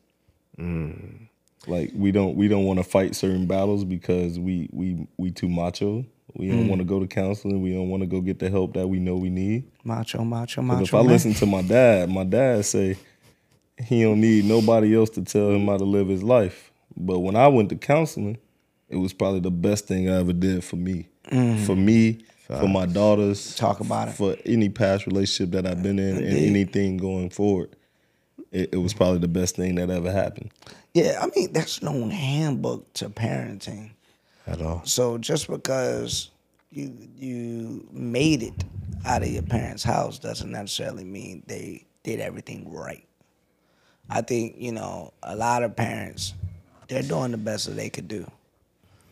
Like, 1.66 1.90
we 1.94 2.10
don't 2.10 2.36
we 2.36 2.48
don't 2.48 2.64
want 2.64 2.78
to 2.78 2.84
fight 2.84 3.14
certain 3.14 3.46
battles 3.46 3.84
because 3.84 4.38
we 4.38 4.68
we 4.72 5.06
we 5.16 5.30
too 5.30 5.48
macho. 5.48 6.04
We 6.34 6.48
don't 6.48 6.68
want 6.68 6.80
to 6.80 6.84
go 6.84 7.00
to 7.00 7.08
counseling. 7.08 7.60
We 7.60 7.72
don't 7.72 7.88
want 7.88 8.02
to 8.02 8.06
go 8.06 8.20
get 8.20 8.38
the 8.38 8.50
help 8.50 8.74
that 8.74 8.86
we 8.86 9.00
know 9.00 9.16
we 9.16 9.30
need. 9.30 9.68
Macho, 9.82 10.24
macho, 10.24 10.62
macho. 10.62 10.82
if 10.84 10.94
I 10.94 10.98
man. 10.98 11.08
listen 11.08 11.34
to 11.34 11.46
my 11.46 11.62
dad, 11.62 12.08
my 12.08 12.22
dad 12.22 12.64
say 12.64 12.96
he 13.78 14.02
don't 14.02 14.20
need 14.20 14.44
nobody 14.44 14.94
else 14.94 15.10
to 15.10 15.22
tell 15.22 15.50
him 15.50 15.66
how 15.66 15.76
to 15.76 15.84
live 15.84 16.08
his 16.08 16.22
life. 16.22 16.70
But 16.96 17.18
when 17.20 17.34
I 17.34 17.48
went 17.48 17.68
to 17.70 17.76
counseling, 17.76 18.38
it 18.88 18.96
was 18.96 19.12
probably 19.12 19.40
the 19.40 19.50
best 19.50 19.86
thing 19.86 20.08
I 20.08 20.18
ever 20.20 20.32
did 20.32 20.62
for 20.64 20.76
me. 20.76 21.08
For 21.64 21.76
me, 21.76 22.24
for 22.46 22.68
my 22.68 22.86
daughters. 22.86 23.38
Mm. 23.38 23.56
Talk 23.56 23.80
about 23.80 24.08
it. 24.08 24.14
For 24.14 24.36
any 24.44 24.68
past 24.68 25.06
relationship 25.06 25.52
that 25.52 25.66
I've 25.66 25.82
been 25.82 25.98
in 25.98 26.16
and 26.16 26.26
anything 26.26 26.96
going 26.96 27.30
forward. 27.30 27.76
It, 28.52 28.70
it 28.72 28.76
was 28.78 28.94
probably 28.94 29.18
the 29.18 29.28
best 29.28 29.56
thing 29.56 29.76
that 29.76 29.90
ever 29.90 30.10
happened. 30.10 30.50
Yeah, 30.92 31.18
I 31.22 31.28
mean, 31.34 31.52
there's 31.52 31.82
no 31.82 32.08
handbook 32.08 32.92
to 32.94 33.08
parenting. 33.08 33.90
At 34.46 34.60
all. 34.60 34.82
So 34.84 35.18
just 35.18 35.48
because 35.48 36.30
you 36.72 36.92
you 37.16 37.86
made 37.92 38.42
it 38.42 38.64
out 39.04 39.22
of 39.22 39.28
your 39.28 39.42
parents' 39.42 39.84
house 39.84 40.18
doesn't 40.18 40.50
necessarily 40.50 41.04
mean 41.04 41.42
they 41.46 41.84
did 42.02 42.20
everything 42.20 42.72
right. 42.72 43.06
I 44.08 44.22
think 44.22 44.56
you 44.58 44.72
know 44.72 45.12
a 45.22 45.36
lot 45.36 45.62
of 45.62 45.76
parents 45.76 46.34
they're 46.88 47.02
doing 47.02 47.30
the 47.30 47.36
best 47.36 47.66
that 47.66 47.76
they 47.76 47.90
could 47.90 48.08
do, 48.08 48.28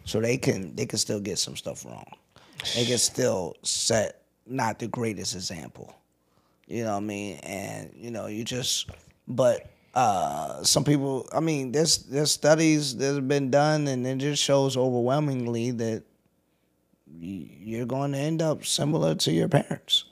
so 0.05 0.21
they 0.21 0.37
can 0.37 0.75
they 0.75 0.87
can 0.87 0.99
still 0.99 1.21
get 1.21 1.39
some 1.39 1.57
stuff 1.57 1.85
wrong. 1.85 2.11
They 2.75 2.85
can 2.85 2.99
still 2.99 3.55
set 3.63 4.23
not 4.47 4.79
the 4.79 4.89
greatest 4.89 5.35
example. 5.35 5.95
You 6.67 6.85
know 6.85 6.93
what 6.93 7.03
I 7.03 7.07
mean? 7.07 7.37
And 7.45 7.93
you 7.97 8.11
know, 8.11 8.27
you 8.27 8.45
just 8.45 8.91
but 9.29 9.71
uh 9.95 10.63
some 10.65 10.85
people 10.85 11.29
I 11.33 11.41
mean 11.41 11.73
there's 11.73 11.99
there's 11.99 12.33
studies 12.33 12.97
that 12.97 13.15
have 13.15 13.29
been 13.29 13.51
done 13.51 13.87
and 13.87 14.07
it 14.07 14.19
just 14.19 14.43
shows 14.43 14.77
overwhelmingly 14.77 15.71
that 15.73 16.03
you're 17.21 17.87
going 17.87 18.13
to 18.13 18.19
end 18.19 18.43
up 18.43 18.65
similar 18.65 19.15
to 19.15 19.33
your 19.33 19.49
parents. 19.49 20.05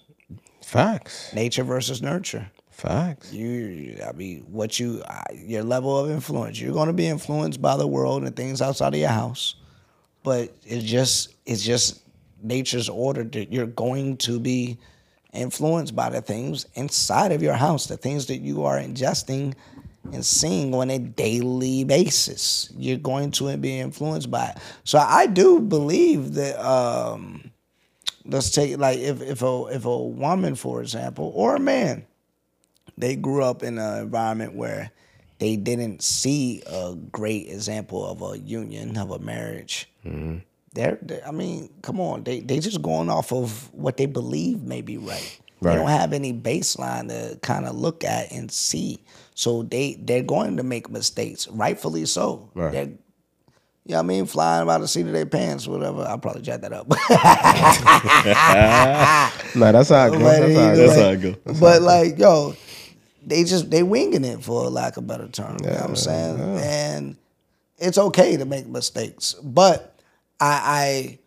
Facts. 0.62 1.32
Nature 1.32 1.62
versus 1.62 2.02
nurture. 2.02 2.50
Facts. 2.70 3.32
You, 3.32 3.98
I 4.06 4.12
mean, 4.12 4.44
what 4.50 4.78
you, 4.78 5.02
your 5.34 5.62
level 5.62 5.96
of 5.96 6.10
influence. 6.10 6.60
You're 6.60 6.72
going 6.72 6.88
to 6.88 6.92
be 6.92 7.06
influenced 7.06 7.62
by 7.62 7.76
the 7.76 7.86
world 7.86 8.24
and 8.24 8.34
things 8.34 8.60
outside 8.60 8.92
of 8.92 9.00
your 9.00 9.08
house, 9.08 9.54
but 10.22 10.54
it's 10.64 10.84
just, 10.84 11.34
it's 11.46 11.62
just 11.62 12.02
nature's 12.42 12.88
order 12.88 13.24
that 13.24 13.52
you're 13.52 13.66
going 13.66 14.16
to 14.18 14.38
be 14.38 14.78
influenced 15.32 15.94
by 15.94 16.10
the 16.10 16.20
things 16.20 16.66
inside 16.74 17.32
of 17.32 17.42
your 17.42 17.54
house, 17.54 17.86
the 17.86 17.96
things 17.96 18.26
that 18.26 18.38
you 18.38 18.64
are 18.64 18.78
ingesting 18.78 19.54
and 20.12 20.24
seeing 20.24 20.74
on 20.74 20.90
a 20.90 20.98
daily 20.98 21.84
basis. 21.84 22.72
You're 22.76 22.98
going 22.98 23.32
to 23.32 23.56
be 23.56 23.78
influenced 23.80 24.30
by 24.30 24.48
it. 24.48 24.58
So 24.84 24.98
I 24.98 25.26
do 25.26 25.60
believe 25.60 26.34
that. 26.34 26.58
Um, 26.64 27.50
let's 28.28 28.50
take 28.50 28.78
like 28.78 28.98
if 28.98 29.22
if 29.22 29.42
a 29.42 29.66
if 29.70 29.84
a 29.84 29.98
woman, 29.98 30.54
for 30.54 30.80
example, 30.82 31.32
or 31.34 31.56
a 31.56 31.60
man, 31.60 32.06
they 32.98 33.16
grew 33.16 33.42
up 33.42 33.62
in 33.62 33.78
an 33.78 34.02
environment 34.02 34.54
where 34.54 34.90
they 35.38 35.56
didn't 35.56 36.02
see 36.02 36.62
a 36.66 36.94
great 36.94 37.48
example 37.48 38.06
of 38.06 38.22
a 38.22 38.38
union 38.38 38.96
of 38.96 39.10
a 39.10 39.18
marriage. 39.18 39.88
They're, 40.76 40.98
they 41.02 41.20
I 41.22 41.30
mean, 41.32 41.70
come 41.82 42.00
on, 42.00 42.22
they 42.22 42.40
they 42.40 42.60
just 42.60 42.80
going 42.82 43.10
off 43.10 43.32
of 43.32 43.72
what 43.74 43.96
they 43.96 44.06
believe 44.06 44.62
may 44.62 44.82
be 44.82 44.98
right. 44.98 45.40
They 45.62 45.74
don't 45.74 45.88
have 45.88 46.12
any 46.12 46.32
baseline 46.34 47.08
to 47.08 47.38
kind 47.40 47.64
of 47.66 47.74
look 47.74 48.04
at 48.04 48.30
and 48.30 48.52
see. 48.52 49.02
So 49.34 49.62
they 49.64 49.94
they're 49.98 50.22
going 50.22 50.58
to 50.58 50.62
make 50.62 50.88
mistakes, 50.90 51.48
rightfully 51.48 52.04
so. 52.06 52.50
Right. 52.54 52.72
They're, 52.72 52.84
you 52.84 53.92
know 53.92 53.96
what 53.96 54.04
I 54.04 54.06
mean? 54.06 54.26
Flying 54.26 54.66
by 54.66 54.78
the 54.78 54.86
seat 54.88 55.06
of 55.06 55.12
their 55.12 55.26
pants, 55.26 55.66
whatever. 55.66 56.02
I'll 56.02 56.18
probably 56.18 56.42
jack 56.42 56.60
that 56.60 56.72
up. 56.72 56.86
Nah, 59.56 59.72
that's 59.72 59.88
how 59.88 60.06
it 60.06 60.10
goes. 60.10 60.22
But 60.22 60.40
That's 60.40 60.54
how 60.56 60.70
it 60.72 60.76
goes. 60.76 60.76
That's 60.76 60.96
way- 60.96 61.02
how 61.02 61.10
it 61.10 61.20
go. 61.22 61.60
But 61.60 61.82
like, 61.82 62.18
yo, 62.18 62.54
they 63.26 63.44
just 63.44 63.70
they 63.70 63.82
winging 63.82 64.24
it 64.24 64.42
for 64.44 64.68
lack 64.68 64.96
of 64.98 65.06
better 65.06 65.28
term. 65.28 65.56
you 65.62 65.68
know 65.70 65.74
what 65.74 65.82
I'm 65.84 65.96
saying? 65.96 66.38
And 66.60 67.16
it's 67.78 67.96
okay 67.98 68.36
to 68.36 68.44
make 68.44 68.66
mistakes. 68.66 69.34
But 69.42 69.95
I 70.40 71.18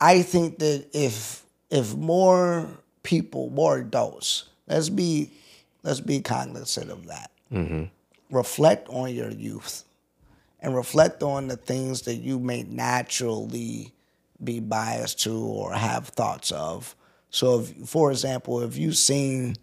I 0.00 0.12
I 0.12 0.22
think 0.22 0.58
that 0.58 0.86
if 0.92 1.44
if 1.70 1.94
more 1.94 2.68
people, 3.02 3.50
more 3.50 3.78
adults, 3.78 4.44
let's 4.66 4.88
be 4.88 5.30
let's 5.82 6.00
be 6.00 6.20
cognizant 6.20 6.90
of 6.90 7.06
that. 7.06 7.30
Mm-hmm. 7.52 7.84
Reflect 8.30 8.88
on 8.88 9.14
your 9.14 9.30
youth 9.30 9.84
and 10.60 10.74
reflect 10.74 11.22
on 11.22 11.48
the 11.48 11.56
things 11.56 12.02
that 12.02 12.16
you 12.16 12.38
may 12.38 12.64
naturally 12.64 13.92
be 14.42 14.60
biased 14.60 15.22
to 15.22 15.32
or 15.38 15.72
have 15.72 16.08
thoughts 16.08 16.50
of. 16.50 16.94
So, 17.30 17.60
if, 17.60 17.88
for 17.88 18.10
example, 18.10 18.62
if 18.62 18.76
you've 18.76 18.96
seen 18.96 19.56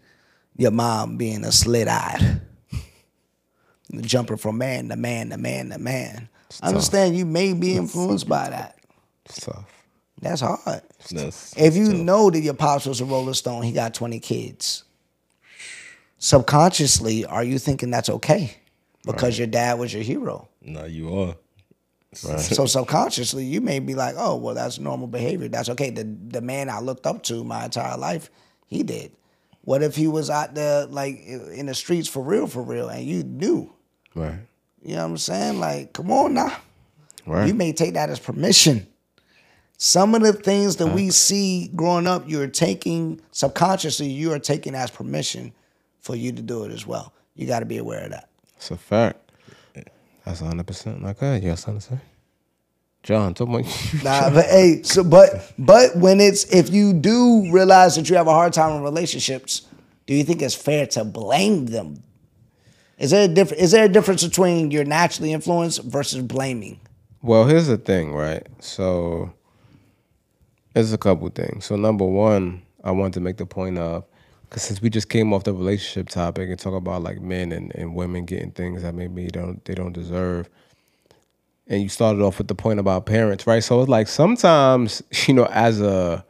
your 0.56 0.70
mom 0.70 1.16
being 1.16 1.44
a 1.44 1.52
slit 1.52 1.88
eyed, 1.88 2.40
jumping 4.00 4.36
from 4.36 4.58
man 4.58 4.88
to 4.88 4.96
man 4.96 5.30
to 5.30 5.36
man 5.36 5.70
to 5.70 5.78
man, 5.78 6.28
understand 6.62 7.16
you 7.16 7.26
may 7.26 7.52
be 7.52 7.76
influenced 7.76 8.28
by 8.28 8.50
that. 8.50 8.78
It's 9.26 9.40
tough. 9.40 9.64
That's 10.20 10.40
hard. 10.40 10.82
That's 11.10 11.56
If 11.56 11.76
you 11.76 11.92
know 11.92 12.30
that 12.30 12.40
your 12.40 12.54
pops 12.54 12.86
was 12.86 13.00
a 13.00 13.04
Rolling 13.04 13.34
Stone, 13.34 13.62
he 13.62 13.72
got 13.72 13.94
20 13.94 14.20
kids. 14.20 14.84
Subconsciously, 16.18 17.26
are 17.26 17.44
you 17.44 17.58
thinking 17.58 17.90
that's 17.90 18.08
okay? 18.08 18.56
Because 19.04 19.38
your 19.38 19.46
dad 19.46 19.78
was 19.78 19.92
your 19.92 20.02
hero. 20.02 20.48
No, 20.62 20.86
you 20.86 21.14
are. 21.18 21.36
So 22.14 22.66
subconsciously, 22.66 23.44
you 23.44 23.60
may 23.60 23.80
be 23.80 23.94
like, 23.94 24.14
"Oh, 24.16 24.36
well, 24.36 24.54
that's 24.54 24.78
normal 24.78 25.08
behavior. 25.08 25.48
That's 25.48 25.68
okay." 25.70 25.90
The 25.90 26.04
the 26.04 26.40
man 26.40 26.70
I 26.70 26.78
looked 26.78 27.06
up 27.06 27.24
to 27.24 27.42
my 27.44 27.64
entire 27.64 27.98
life, 27.98 28.30
he 28.66 28.82
did. 28.82 29.12
What 29.62 29.82
if 29.82 29.96
he 29.96 30.06
was 30.06 30.30
out 30.30 30.54
there 30.54 30.86
like 30.86 31.20
in 31.26 31.66
the 31.66 31.74
streets 31.74 32.08
for 32.08 32.22
real, 32.22 32.46
for 32.46 32.62
real, 32.62 32.88
and 32.88 33.04
you 33.04 33.24
knew? 33.24 33.72
Right. 34.14 34.38
You 34.82 34.94
know 34.94 35.02
what 35.02 35.10
I'm 35.10 35.18
saying? 35.18 35.60
Like, 35.60 35.92
come 35.92 36.10
on 36.10 36.34
now. 36.34 36.56
Right. 37.26 37.48
You 37.48 37.54
may 37.54 37.72
take 37.72 37.94
that 37.94 38.10
as 38.10 38.20
permission. 38.20 38.86
Some 39.84 40.14
of 40.14 40.22
the 40.22 40.32
things 40.32 40.76
that 40.76 40.86
we 40.86 41.08
mm. 41.08 41.12
see 41.12 41.68
growing 41.76 42.06
up, 42.06 42.26
you're 42.26 42.46
taking 42.46 43.20
subconsciously, 43.32 44.06
you 44.06 44.32
are 44.32 44.38
taking 44.38 44.74
as 44.74 44.90
permission 44.90 45.52
for 46.00 46.16
you 46.16 46.32
to 46.32 46.40
do 46.40 46.64
it 46.64 46.72
as 46.72 46.86
well. 46.86 47.12
You 47.34 47.46
got 47.46 47.60
to 47.60 47.66
be 47.66 47.76
aware 47.76 48.04
of 48.04 48.12
that. 48.12 48.30
It's 48.56 48.70
a 48.70 48.78
fact. 48.78 49.30
That's 50.24 50.40
100% 50.40 51.02
like 51.02 51.18
that. 51.18 51.42
You 51.42 51.50
got 51.50 51.58
something 51.58 51.82
to 51.82 51.86
say? 51.86 52.00
John, 53.02 53.34
talk 53.34 53.46
about 53.46 53.64
Nah, 54.02 54.30
but 54.30 54.46
hey, 54.46 54.80
so 54.84 55.04
but 55.04 55.52
but 55.58 55.94
when 55.94 56.18
it's 56.18 56.44
if 56.44 56.72
you 56.72 56.94
do 56.94 57.52
realize 57.52 57.96
that 57.96 58.08
you 58.08 58.16
have 58.16 58.26
a 58.26 58.32
hard 58.32 58.54
time 58.54 58.78
in 58.78 58.82
relationships, 58.82 59.66
do 60.06 60.14
you 60.14 60.24
think 60.24 60.40
it's 60.40 60.54
fair 60.54 60.86
to 60.86 61.04
blame 61.04 61.66
them? 61.66 62.02
Is 62.96 63.10
there 63.10 63.26
a 63.26 63.28
different 63.28 63.62
is 63.62 63.72
there 63.72 63.84
a 63.84 63.90
difference 63.90 64.24
between 64.24 64.70
you're 64.70 64.86
naturally 64.86 65.34
influenced 65.34 65.82
versus 65.82 66.22
blaming? 66.22 66.80
Well, 67.20 67.44
here's 67.44 67.66
the 67.66 67.76
thing, 67.76 68.14
right? 68.14 68.46
So 68.60 69.34
there's 70.74 70.92
a 70.92 70.98
couple 70.98 71.28
things. 71.30 71.64
So 71.64 71.76
number 71.76 72.04
one, 72.04 72.62
I 72.82 72.90
wanted 72.90 73.14
to 73.14 73.20
make 73.20 73.38
the 73.38 73.46
point 73.46 73.78
of 73.78 74.04
because 74.42 74.62
since 74.62 74.82
we 74.82 74.90
just 74.90 75.08
came 75.08 75.32
off 75.32 75.44
the 75.44 75.54
relationship 75.54 76.08
topic 76.08 76.48
and 76.50 76.58
talk 76.58 76.74
about 76.74 77.02
like 77.02 77.20
men 77.20 77.50
and, 77.50 77.74
and 77.74 77.94
women 77.94 78.24
getting 78.24 78.50
things 78.50 78.82
that 78.82 78.94
maybe 78.94 79.26
don't 79.28 79.64
they 79.64 79.74
don't 79.74 79.92
deserve. 79.92 80.50
And 81.66 81.82
you 81.82 81.88
started 81.88 82.20
off 82.20 82.36
with 82.38 82.48
the 82.48 82.54
point 82.54 82.78
about 82.78 83.06
parents, 83.06 83.46
right? 83.46 83.64
So 83.64 83.80
it's 83.80 83.88
like 83.88 84.06
sometimes, 84.06 85.02
you 85.26 85.32
know, 85.32 85.46
as 85.46 85.80
a 85.80 86.24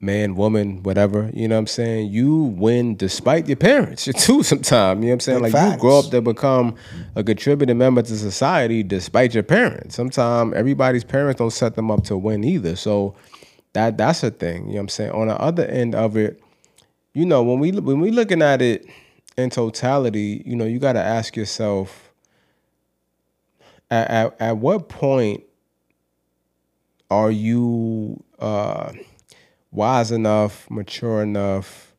man, 0.00 0.36
woman, 0.36 0.82
whatever, 0.82 1.30
you 1.32 1.48
know 1.48 1.54
what 1.54 1.60
I'm 1.60 1.66
saying? 1.66 2.10
You 2.12 2.44
win 2.44 2.96
despite 2.96 3.48
your 3.48 3.56
parents 3.56 4.04
too 4.16 4.42
sometimes. 4.42 5.00
You 5.00 5.06
know 5.06 5.08
what 5.08 5.12
I'm 5.14 5.20
saying? 5.20 5.42
Big 5.42 5.54
like 5.54 5.72
you 5.72 5.78
grow 5.78 5.98
up 6.00 6.10
to 6.10 6.20
become 6.20 6.74
a 7.14 7.24
contributing 7.24 7.78
member 7.78 8.02
to 8.02 8.16
society 8.16 8.82
despite 8.82 9.34
your 9.34 9.42
parents. 9.42 9.94
Sometimes 9.94 10.54
everybody's 10.54 11.04
parents 11.04 11.38
don't 11.38 11.50
set 11.50 11.74
them 11.74 11.90
up 11.90 12.04
to 12.04 12.16
win 12.16 12.44
either. 12.44 12.76
So 12.76 13.14
that 13.72 13.96
that's 13.96 14.22
a 14.22 14.30
thing. 14.30 14.66
You 14.66 14.66
know 14.66 14.72
what 14.74 14.80
I'm 14.80 14.88
saying? 14.88 15.10
On 15.12 15.28
the 15.28 15.40
other 15.40 15.64
end 15.64 15.94
of 15.94 16.16
it, 16.16 16.42
you 17.14 17.24
know, 17.24 17.42
when 17.42 17.58
we 17.58 17.72
when 17.72 18.00
we 18.00 18.10
looking 18.10 18.42
at 18.42 18.60
it 18.60 18.86
in 19.36 19.50
totality, 19.50 20.42
you 20.44 20.56
know, 20.56 20.64
you 20.64 20.78
gotta 20.78 21.02
ask 21.02 21.36
yourself 21.36 22.12
at, 23.90 24.10
at, 24.10 24.40
at 24.40 24.56
what 24.58 24.88
point 24.88 25.44
are 27.10 27.30
you 27.30 28.22
uh, 28.38 28.92
wise 29.76 30.10
enough, 30.10 30.68
mature 30.70 31.22
enough, 31.22 31.94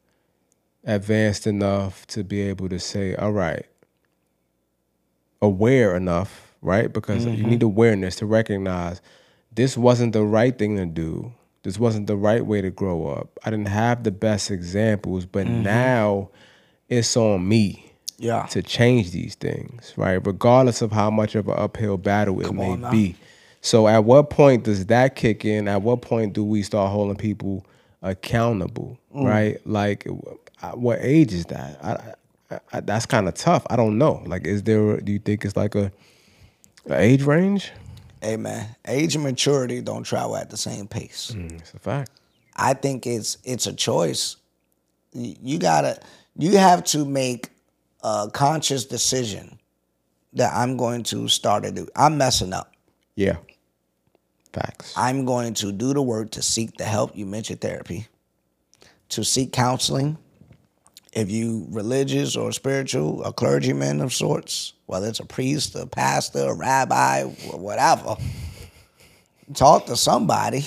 advanced 0.83 1.47
enough 1.47 2.05
to 2.07 2.23
be 2.23 2.41
able 2.41 2.67
to 2.69 2.79
say, 2.79 3.15
all 3.15 3.31
right, 3.31 3.65
aware 5.41 5.95
enough, 5.95 6.53
right? 6.61 6.91
Because 6.91 7.25
you 7.25 7.31
mm-hmm. 7.31 7.49
need 7.49 7.63
awareness 7.63 8.15
to 8.17 8.25
recognize 8.25 8.99
this 9.53 9.77
wasn't 9.77 10.13
the 10.13 10.23
right 10.23 10.57
thing 10.57 10.75
to 10.77 10.85
do. 10.85 11.31
This 11.63 11.77
wasn't 11.77 12.07
the 12.07 12.15
right 12.15 12.45
way 12.45 12.61
to 12.61 12.71
grow 12.71 13.07
up. 13.07 13.39
I 13.45 13.51
didn't 13.51 13.67
have 13.67 14.03
the 14.03 14.11
best 14.11 14.49
examples, 14.49 15.25
but 15.25 15.45
mm-hmm. 15.45 15.63
now 15.63 16.29
it's 16.89 17.15
on 17.15 17.47
me 17.47 17.91
Yeah. 18.17 18.47
to 18.47 18.63
change 18.63 19.11
these 19.11 19.35
things, 19.35 19.93
right? 19.97 20.25
Regardless 20.25 20.81
of 20.81 20.91
how 20.91 21.11
much 21.11 21.35
of 21.35 21.47
an 21.47 21.55
uphill 21.57 21.97
battle 21.97 22.41
it 22.41 22.51
may 22.53 22.71
on 22.71 22.81
now. 22.81 22.91
be. 22.91 23.15
So 23.67 23.85
at 23.89 24.05
what 24.05 24.29
point 24.29 24.63
does 24.63 24.85
that 24.85 25.17
kick 25.17 25.43
in? 25.43 25.67
At 25.67 25.81
what 25.81 26.01
point 26.01 26.31
do 26.31 26.41
we 26.41 26.63
start 26.63 26.89
holding 26.89 27.17
people 27.17 27.65
accountable, 28.01 28.97
Mm. 29.13 29.25
right? 29.25 29.67
Like, 29.67 30.07
uh, 30.61 30.71
what 30.71 30.99
age 31.01 31.33
is 31.33 31.45
that? 31.47 31.77
I, 31.83 32.59
I, 32.71 32.79
that's 32.79 33.05
kind 33.05 33.27
of 33.27 33.33
tough. 33.33 33.67
I 33.69 33.75
don't 33.75 33.97
know. 33.97 34.23
Like, 34.25 34.47
is 34.47 34.63
there? 34.63 35.01
Do 35.01 35.11
you 35.11 35.19
think 35.19 35.43
it's 35.43 35.57
like 35.57 35.75
a, 35.75 35.91
a 36.89 36.97
age 36.97 37.23
range? 37.23 37.71
Hey 38.21 38.37
man, 38.37 38.73
age 38.87 39.15
and 39.15 39.23
maturity 39.23 39.81
don't 39.81 40.03
travel 40.03 40.37
at 40.37 40.49
the 40.49 40.57
same 40.57 40.87
pace. 40.87 41.33
Mm, 41.35 41.59
it's 41.59 41.73
a 41.73 41.79
fact. 41.79 42.11
I 42.55 42.73
think 42.73 43.05
it's 43.05 43.37
it's 43.43 43.67
a 43.67 43.73
choice. 43.73 44.37
You 45.11 45.59
gotta 45.59 45.99
you 46.37 46.57
have 46.57 46.85
to 46.85 47.03
make 47.03 47.49
a 48.01 48.29
conscious 48.31 48.85
decision 48.85 49.59
that 50.33 50.53
I'm 50.55 50.77
going 50.77 51.03
to 51.03 51.27
start 51.27 51.63
to 51.63 51.71
do. 51.71 51.87
I'm 51.97 52.17
messing 52.17 52.53
up. 52.53 52.73
Yeah. 53.15 53.37
Facts. 54.57 54.93
I'm 54.97 55.25
going 55.25 55.53
to 55.55 55.71
do 55.71 55.93
the 55.93 56.01
work 56.01 56.31
to 56.31 56.41
seek 56.41 56.77
the 56.77 56.85
help. 56.85 57.15
You 57.15 57.25
mentioned 57.25 57.61
therapy, 57.61 58.07
to 59.09 59.23
seek 59.23 59.53
counseling. 59.53 60.17
If 61.13 61.31
you 61.31 61.67
religious 61.69 62.35
or 62.35 62.51
spiritual, 62.51 63.23
a 63.23 63.33
clergyman 63.33 64.01
of 64.01 64.13
sorts, 64.13 64.73
whether 64.85 65.07
it's 65.07 65.19
a 65.19 65.25
priest, 65.25 65.75
a 65.75 65.85
pastor, 65.85 66.39
a 66.39 66.53
rabbi, 66.53 67.23
whatever, 67.23 68.15
talk 69.53 69.85
to 69.87 69.95
somebody. 69.95 70.65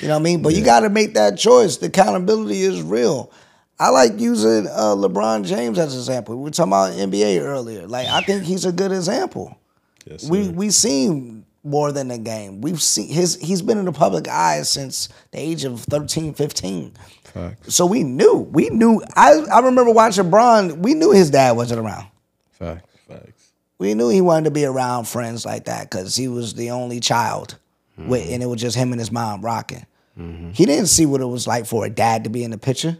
You 0.00 0.08
know 0.08 0.14
what 0.14 0.20
I 0.20 0.22
mean? 0.22 0.42
But 0.42 0.54
you 0.54 0.64
got 0.64 0.80
to 0.80 0.90
make 0.90 1.14
that 1.14 1.38
choice. 1.38 1.78
The 1.78 1.86
accountability 1.86 2.60
is 2.60 2.82
real. 2.82 3.32
I 3.78 3.90
like 3.90 4.18
using 4.18 4.66
uh, 4.66 4.94
LeBron 4.94 5.46
James 5.46 5.78
as 5.78 5.94
an 5.94 6.00
example. 6.00 6.36
We 6.36 6.44
were 6.44 6.50
talking 6.50 6.70
about 6.72 6.92
NBA 6.92 7.40
earlier. 7.40 7.86
Like 7.86 8.08
I 8.08 8.20
think 8.22 8.44
he's 8.44 8.66
a 8.66 8.72
good 8.72 8.92
example. 8.92 9.58
Yes, 10.04 10.28
we 10.28 10.48
we 10.48 10.70
seen 10.70 11.45
more 11.66 11.92
than 11.92 12.10
a 12.10 12.18
game. 12.18 12.60
We've 12.60 12.80
seen 12.80 13.08
his 13.08 13.36
he's 13.36 13.60
been 13.62 13.78
in 13.78 13.84
the 13.84 13.92
public 13.92 14.28
eye 14.28 14.62
since 14.62 15.08
the 15.32 15.38
age 15.38 15.64
of 15.64 15.80
13, 15.80 16.34
15. 16.34 16.92
Facts. 17.24 17.74
So 17.74 17.84
we 17.84 18.02
knew. 18.02 18.36
We 18.52 18.70
knew 18.70 19.02
I 19.14 19.32
I 19.52 19.60
remember 19.60 19.90
watching 19.92 20.30
Bron, 20.30 20.80
we 20.82 20.94
knew 20.94 21.10
his 21.12 21.30
dad 21.30 21.52
wasn't 21.56 21.80
around. 21.80 22.06
Facts. 22.52 22.88
Facts. 23.08 23.52
We 23.78 23.92
knew 23.94 24.08
he 24.08 24.20
wanted 24.22 24.44
to 24.44 24.50
be 24.50 24.64
around 24.64 25.06
friends 25.06 25.44
like 25.44 25.66
that 25.66 25.90
because 25.90 26.16
he 26.16 26.28
was 26.28 26.54
the 26.54 26.70
only 26.70 26.98
child, 27.00 27.58
with, 27.98 28.26
and 28.30 28.42
it 28.42 28.46
was 28.46 28.60
just 28.60 28.74
him 28.76 28.92
and 28.92 28.98
his 29.00 29.12
mom 29.12 29.42
rocking. 29.42 29.84
Mm-hmm. 30.18 30.52
He 30.52 30.64
didn't 30.64 30.86
see 30.86 31.04
what 31.04 31.20
it 31.20 31.26
was 31.26 31.46
like 31.46 31.66
for 31.66 31.84
a 31.84 31.90
dad 31.90 32.24
to 32.24 32.30
be 32.30 32.42
in 32.42 32.50
the 32.50 32.56
picture, 32.58 32.96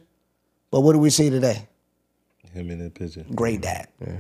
but 0.71 0.81
what 0.83 0.93
do 0.93 0.99
we 0.99 1.09
see 1.09 1.31
today? 1.31 1.67
Him 2.53 2.71
in 2.71 2.79
that 2.81 2.93
picture. 2.95 3.25
Great 3.35 3.63
dad, 3.63 3.89
Yeah. 4.01 4.17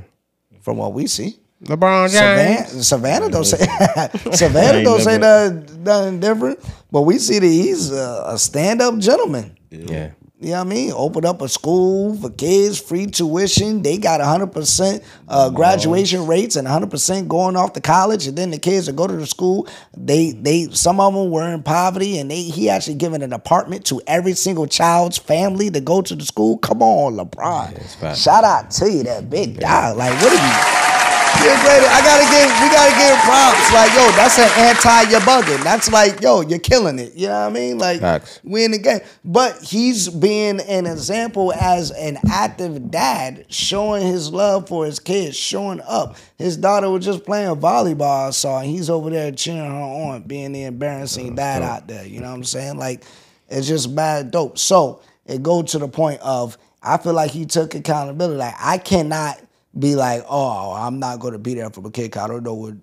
from 0.63 0.79
what 0.79 0.95
we 0.95 1.07
see. 1.07 1.39
LeBron 1.65 2.11
Savannah, 2.11 2.69
James. 2.69 2.89
Savannah 2.89 3.31
don't 3.31 3.45
say 3.45 3.57
Savannah 4.33 4.79
ain't 4.79 4.85
don't 4.85 5.01
say 5.01 5.19
nothing, 5.19 5.83
nothing 5.83 6.21
different, 6.21 6.59
but 6.91 7.03
we 7.03 7.19
see 7.19 7.39
that 7.39 7.47
he's 7.47 7.91
a, 7.91 8.25
a 8.27 8.39
stand 8.39 8.83
up 8.83 8.99
gentleman. 8.99 9.57
Yeah. 9.71 10.11
You 10.39 10.51
know 10.51 10.59
what 10.59 10.67
I 10.67 10.71
mean? 10.71 10.93
Open 10.95 11.25
up 11.25 11.41
a 11.41 11.49
school 11.49 12.15
for 12.15 12.29
kids, 12.29 12.79
free 12.79 13.07
tuition. 13.07 13.81
They 13.81 13.97
got 13.97 14.21
100% 14.21 15.03
uh, 15.29 15.49
graduation 15.49 16.27
rates 16.27 16.57
and 16.57 16.69
100% 16.69 17.27
going 17.27 17.57
off 17.57 17.73
to 17.73 17.81
college. 17.81 18.27
And 18.27 18.37
then 18.37 18.51
the 18.51 18.59
kids 18.59 18.85
that 18.85 18.97
go 18.97 19.07
to 19.07 19.17
the 19.17 19.27
school, 19.27 19.67
they 19.97 20.33
they 20.33 20.69
some 20.73 21.01
of 21.01 21.15
them 21.15 21.31
were 21.31 21.49
in 21.49 21.63
poverty, 21.63 22.19
and 22.19 22.31
they 22.31 22.43
he 22.43 22.69
actually 22.69 22.97
given 22.97 23.23
an 23.23 23.33
apartment 23.33 23.87
to 23.87 24.03
every 24.07 24.35
single 24.35 24.67
child's 24.67 25.17
family 25.17 25.71
to 25.71 25.81
go 25.81 26.03
to 26.03 26.15
the 26.15 26.25
school. 26.25 26.59
Come 26.59 26.83
on, 26.83 27.15
LeBron. 27.15 27.75
it's 27.77 27.95
facts. 27.95 28.21
Shout 28.21 28.45
out 28.45 28.71
to 28.73 28.93
you, 28.93 29.05
that 29.05 29.31
big 29.31 29.59
dog. 29.59 29.97
Like, 29.97 30.13
what 30.21 30.33
are 30.33 30.91
you? 30.91 30.96
You're 31.45 31.61
great. 31.63 31.83
I 31.89 32.01
gotta 32.03 32.27
give 32.31 32.49
we 32.63 32.69
gotta 32.71 32.95
give 32.97 33.17
props. 33.25 33.73
Like, 33.73 33.93
yo, 33.95 34.11
that's 34.17 34.39
an 34.39 34.51
anti 34.57 35.11
you're 35.11 35.21
bugging. 35.21 35.63
That's 35.63 35.91
like, 35.91 36.21
yo, 36.21 36.41
you're 36.41 36.59
killing 36.59 36.99
it. 36.99 37.15
You 37.15 37.29
know 37.29 37.41
what 37.41 37.51
I 37.51 37.53
mean? 37.53 37.79
Like 37.79 38.01
Facts. 38.01 38.41
we 38.45 38.65
in 38.65 38.71
the 38.73 38.79
game. 38.79 39.01
But 39.25 39.63
he's 39.63 40.09
being 40.09 40.61
an 40.61 40.87
example 40.87 41.53
as 41.53 41.91
an 41.91 42.19
active 42.31 42.91
dad, 42.91 43.47
showing 43.49 44.07
his 44.07 44.33
love 44.33 44.69
for 44.69 44.87
his 44.87 44.99
kids, 44.99 45.37
showing 45.37 45.81
up. 45.87 46.17
His 46.39 46.57
daughter 46.57 46.91
was 46.91 47.05
just 47.05 47.25
playing 47.25 47.57
volleyball, 47.57 48.29
I 48.29 48.31
saw, 48.31 48.61
and 48.61 48.69
he's 48.69 48.91
over 48.91 49.11
there 49.11 49.33
cheering 49.33 49.71
her 49.71 49.77
on, 49.77 50.23
being 50.23 50.53
the 50.53 50.65
embarrassing 50.65 51.35
dad 51.35 51.63
out 51.63 51.89
there. 51.89 52.07
You 52.07 52.21
know 52.21 52.29
what 52.29 52.37
I'm 52.37 52.45
saying? 52.45 52.79
Like, 52.79 53.05
it's 53.49 53.69
just 53.69 53.95
bad 53.95 54.31
dope. 54.31 54.59
So 54.59 55.01
it 55.27 55.43
go 55.43 55.63
to 55.63 55.79
the 55.79 55.89
point 55.89 56.21
of 56.21 56.59
I 56.83 56.99
feel 56.99 57.15
like 57.15 57.31
he 57.33 57.47
took 57.47 57.75
accountability. 57.75 58.39
Like 58.39 58.55
I 58.59 58.79
cannot 58.79 59.41
be 59.79 59.95
like, 59.95 60.25
oh, 60.29 60.73
I'm 60.73 60.99
not 60.99 61.21
gonna 61.21 61.39
be 61.39 61.55
there 61.55 61.71
for 61.71 61.81
the 61.81 61.91
kick. 61.91 62.17
I 62.17 62.27
don't 62.27 62.43
know 62.43 62.55
what 62.55 62.75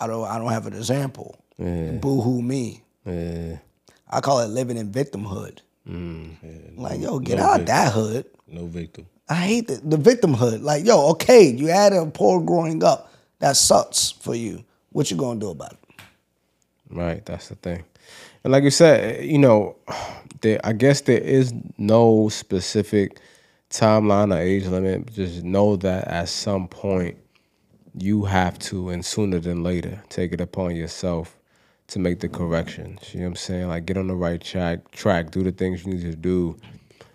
I 0.00 0.06
don't 0.06 0.26
I 0.26 0.38
don't 0.38 0.52
have 0.52 0.66
an 0.66 0.74
example. 0.74 1.38
Boo 1.58 2.20
hoo 2.20 2.42
me. 2.42 2.82
Yeah. 3.04 3.58
I 4.08 4.20
call 4.20 4.40
it 4.40 4.48
living 4.48 4.76
in 4.76 4.92
victimhood. 4.92 5.60
Mm. 5.88 6.76
like, 6.76 7.00
yo, 7.00 7.18
get 7.18 7.38
no 7.38 7.44
out 7.44 7.58
victim. 7.58 7.66
that 7.66 7.92
hood. 7.92 8.26
No 8.48 8.66
victim. 8.66 9.06
I 9.28 9.34
hate 9.34 9.68
the, 9.68 9.76
the 9.76 9.96
victimhood. 9.96 10.62
Like, 10.62 10.84
yo, 10.84 11.10
okay, 11.10 11.48
you 11.48 11.68
had 11.68 11.92
a 11.92 12.06
poor 12.06 12.40
growing 12.40 12.82
up. 12.84 13.12
That 13.38 13.56
sucks 13.56 14.10
for 14.12 14.34
you. 14.34 14.64
What 14.90 15.10
you 15.10 15.16
gonna 15.16 15.40
do 15.40 15.50
about 15.50 15.72
it? 15.72 15.78
Right, 16.90 17.24
that's 17.24 17.48
the 17.48 17.56
thing. 17.56 17.84
And 18.44 18.52
like 18.52 18.64
you 18.64 18.70
said, 18.70 19.24
you 19.24 19.38
know, 19.38 19.76
there, 20.40 20.60
I 20.64 20.72
guess 20.72 21.00
there 21.02 21.20
is 21.20 21.52
no 21.78 22.28
specific 22.28 23.18
timeline 23.78 24.34
or 24.34 24.38
age 24.38 24.66
limit. 24.66 25.12
Just 25.12 25.44
know 25.44 25.76
that 25.76 26.08
at 26.08 26.28
some 26.28 26.68
point 26.68 27.16
you 27.98 28.24
have 28.24 28.58
to, 28.58 28.90
and 28.90 29.04
sooner 29.04 29.38
than 29.38 29.62
later, 29.62 30.02
take 30.08 30.32
it 30.32 30.40
upon 30.40 30.76
yourself 30.76 31.38
to 31.88 31.98
make 31.98 32.20
the 32.20 32.28
corrections. 32.28 33.14
You 33.14 33.20
know 33.20 33.26
what 33.26 33.30
I'm 33.30 33.36
saying? 33.36 33.68
Like 33.68 33.86
get 33.86 33.96
on 33.96 34.08
the 34.08 34.16
right 34.16 34.40
track, 34.40 34.90
track, 34.90 35.30
do 35.30 35.42
the 35.42 35.52
things 35.52 35.84
you 35.84 35.92
need 35.94 36.02
to 36.02 36.16
do 36.16 36.56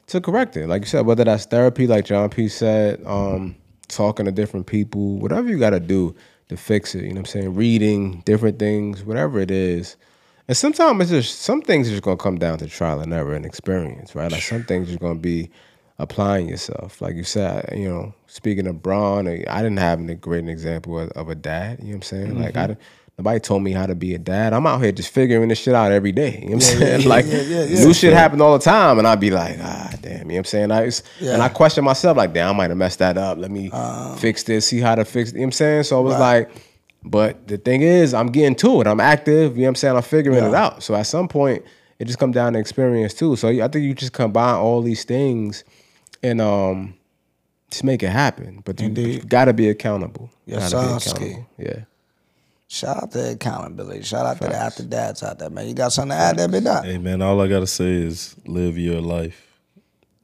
to 0.07 0.21
correct 0.21 0.57
it. 0.57 0.67
Like 0.67 0.83
you 0.83 0.87
said, 0.87 1.05
whether 1.05 1.23
that's 1.23 1.45
therapy, 1.45 1.87
like 1.87 2.05
John 2.05 2.29
P 2.29 2.47
said, 2.47 3.01
um, 3.05 3.55
talking 3.87 4.25
to 4.25 4.31
different 4.31 4.67
people, 4.67 5.17
whatever 5.17 5.49
you 5.49 5.57
gotta 5.59 5.79
do 5.79 6.15
to 6.49 6.57
fix 6.57 6.95
it. 6.95 7.03
You 7.03 7.09
know 7.09 7.15
what 7.15 7.19
I'm 7.19 7.25
saying? 7.25 7.55
Reading 7.55 8.21
different 8.25 8.59
things, 8.59 9.03
whatever 9.03 9.39
it 9.39 9.51
is. 9.51 9.97
And 10.47 10.57
sometimes 10.57 11.01
it's 11.01 11.11
just 11.11 11.41
some 11.41 11.61
things 11.61 11.87
are 11.87 11.91
just 11.91 12.03
gonna 12.03 12.17
come 12.17 12.37
down 12.37 12.57
to 12.59 12.67
trial 12.67 12.99
and 12.99 13.13
error 13.13 13.33
and 13.33 13.45
experience, 13.45 14.15
right? 14.15 14.31
Like 14.31 14.41
some 14.41 14.63
things 14.63 14.93
are 14.93 14.97
gonna 14.97 15.19
be 15.19 15.49
applying 16.01 16.49
yourself. 16.49 17.01
Like 17.01 17.15
you 17.15 17.23
said, 17.23 17.73
you 17.77 17.87
know, 17.87 18.13
speaking 18.27 18.67
of 18.67 18.81
Bron, 18.81 19.27
I 19.27 19.61
didn't 19.61 19.77
have 19.77 19.99
a 20.09 20.15
great 20.15 20.47
example 20.49 20.99
of, 20.99 21.09
of 21.11 21.29
a 21.29 21.35
dad. 21.35 21.79
You 21.79 21.85
know 21.85 21.89
what 21.91 21.95
I'm 21.95 22.01
saying? 22.01 22.41
Like 22.41 22.57
I 22.57 22.67
didn't. 22.67 22.79
Nobody 23.17 23.39
told 23.39 23.61
me 23.61 23.71
how 23.71 23.85
to 23.85 23.93
be 23.93 24.15
a 24.15 24.17
dad. 24.17 24.51
I'm 24.51 24.65
out 24.65 24.81
here 24.81 24.91
just 24.91 25.13
figuring 25.13 25.49
this 25.49 25.59
shit 25.59 25.75
out 25.75 25.91
every 25.91 26.11
day. 26.11 26.39
You 26.41 26.49
know 26.51 26.55
what 26.55 26.71
I'm 26.73 26.79
saying? 26.79 27.07
like 27.07 27.25
new 27.27 27.93
shit 27.93 28.13
happen 28.13 28.41
all 28.41 28.57
the 28.57 28.63
time, 28.63 28.97
and 28.97 29.07
I'd 29.07 29.19
be 29.19 29.29
like, 29.29 29.57
ah, 29.61 29.93
damn. 30.01 30.11
You 30.11 30.17
know 30.19 30.25
what 30.27 30.37
I'm 30.37 30.43
saying? 30.45 30.71
I 30.71 30.85
was, 30.85 31.03
and 31.19 31.41
I 31.41 31.49
question 31.49 31.83
myself 31.83 32.17
like, 32.17 32.33
damn, 32.33 32.49
I 32.49 32.57
might 32.57 32.69
have 32.71 32.77
messed 32.77 32.99
that 32.99 33.17
up. 33.19 33.37
Let 33.37 33.51
me 33.51 33.69
fix 34.17 34.43
this. 34.43 34.65
See 34.67 34.79
how 34.79 34.95
to 34.95 35.05
fix. 35.05 35.29
it. 35.29 35.33
You 35.35 35.39
know 35.41 35.43
what 35.43 35.47
I'm 35.47 35.51
saying? 35.51 35.83
So 35.83 35.97
I 35.97 36.01
was 36.01 36.17
like, 36.19 36.49
but 37.03 37.47
the 37.47 37.57
thing 37.57 37.81
is, 37.81 38.13
I'm 38.13 38.27
getting 38.27 38.55
to 38.55 38.81
it. 38.81 38.87
I'm 38.87 38.99
active. 38.99 39.55
You 39.55 39.61
know 39.61 39.65
what 39.65 39.69
I'm 39.69 39.75
saying? 39.75 39.95
I'm 39.97 40.01
figuring 40.03 40.43
it 40.43 40.53
out. 40.55 40.81
So 40.81 40.95
at 40.95 41.03
some 41.03 41.27
point, 41.27 41.63
it 41.99 42.05
just 42.05 42.17
comes 42.17 42.33
down 42.33 42.53
to 42.53 42.59
experience 42.59 43.13
too. 43.13 43.35
So 43.35 43.49
I 43.49 43.67
think 43.67 43.85
you 43.85 43.93
just 43.93 44.13
combine 44.13 44.55
all 44.55 44.81
these 44.81 45.03
things 45.03 45.63
and 46.23 46.41
um 46.41 46.93
just 47.69 47.83
make 47.83 48.03
it 48.03 48.09
happen. 48.09 48.61
But 48.65 48.79
you, 48.81 48.87
Indeed. 48.87 49.29
got 49.29 49.45
to 49.45 49.53
be 49.53 49.69
accountable. 49.69 50.29
Yes, 50.45 50.73
gotta 50.73 50.93
be 50.95 50.99
sir, 50.99 51.09
accountable. 51.15 51.47
Yeah. 51.57 51.79
Shout 52.67 53.03
out 53.03 53.11
to 53.11 53.31
accountability. 53.31 54.01
Shout 54.03 54.25
out 54.25 54.41
to 54.41 54.47
the 54.47 54.55
after 54.55 54.83
dads 54.83 55.23
out 55.23 55.39
there, 55.39 55.49
man. 55.49 55.67
You 55.67 55.73
got 55.73 55.91
something 55.91 56.17
to 56.17 56.21
add 56.23 56.37
there, 56.37 56.47
big 56.47 56.63
dog? 56.63 56.85
Hey 56.85 56.97
man, 56.97 57.21
all 57.21 57.39
I 57.41 57.47
gotta 57.47 57.67
say 57.67 57.91
is 57.91 58.35
live 58.45 58.77
your 58.77 59.01
life. 59.01 59.45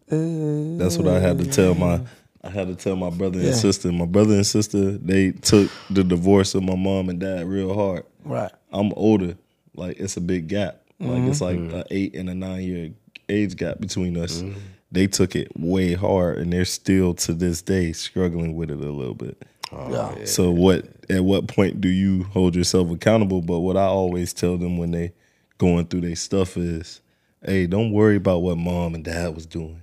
That's 0.10 0.98
what 0.98 1.08
I 1.08 1.20
had 1.20 1.38
to 1.40 1.46
tell 1.46 1.76
my 1.76 2.02
I 2.44 2.50
had 2.50 2.68
to 2.68 2.76
tell 2.76 2.96
my 2.96 3.10
brother 3.10 3.40
Yeah. 3.40 3.48
and 3.48 3.56
sister. 3.56 3.92
My 3.92 4.06
brother 4.06 4.36
and 4.36 4.46
sister, 4.48 4.92
they 4.92 5.32
took 5.32 5.70
the 5.90 6.04
divorce 6.04 6.56
of 6.56 6.64
my 6.64 6.76
mom 6.76 7.10
and 7.10 7.20
dad 7.20 7.46
real 7.46 7.74
hard. 7.74 8.06
Right. 8.24 8.52
I'm 8.72 8.94
older. 8.96 9.38
Like 9.76 10.00
it's 10.00 10.16
a 10.16 10.22
big 10.22 10.48
gap. 10.48 10.82
Like 11.00 11.24
it's 11.24 11.42
like 11.42 11.58
an 11.58 11.84
eight 11.92 12.16
and 12.16 12.30
a 12.30 12.34
nine 12.36 12.64
year 12.64 12.92
age 13.28 13.56
gap 13.58 13.80
between 13.80 14.16
us. 14.18 14.42
They 14.92 15.08
took 15.08 15.36
it 15.36 15.52
way 15.58 15.94
hard 15.94 16.38
and 16.38 16.52
they're 16.54 16.66
still 16.66 17.14
to 17.16 17.34
this 17.34 17.62
day 17.62 17.92
struggling 17.92 18.56
with 18.56 18.72
it 18.72 18.80
a 18.80 18.92
little 18.92 19.14
bit. 19.14 19.42
yeah. 19.72 20.26
So 20.26 20.52
what 20.52 20.86
at 21.10 21.24
what 21.24 21.48
point 21.48 21.82
do 21.82 21.90
you 21.90 22.24
hold 22.24 22.56
yourself 22.56 22.90
accountable? 22.92 23.42
But 23.42 23.60
what 23.60 23.78
I 23.78 23.86
always 23.86 24.34
tell 24.34 24.58
them 24.58 24.78
when 24.78 24.92
they 24.92 25.14
going 25.58 25.88
through 25.88 26.02
their 26.02 26.16
stuff 26.16 26.56
is, 26.58 27.02
hey, 27.44 27.68
don't 27.68 27.92
worry 27.92 28.16
about 28.16 28.40
what 28.40 28.58
mom 28.58 28.96
and 28.96 29.04
dad 29.04 29.36
was 29.36 29.46
doing. 29.46 29.82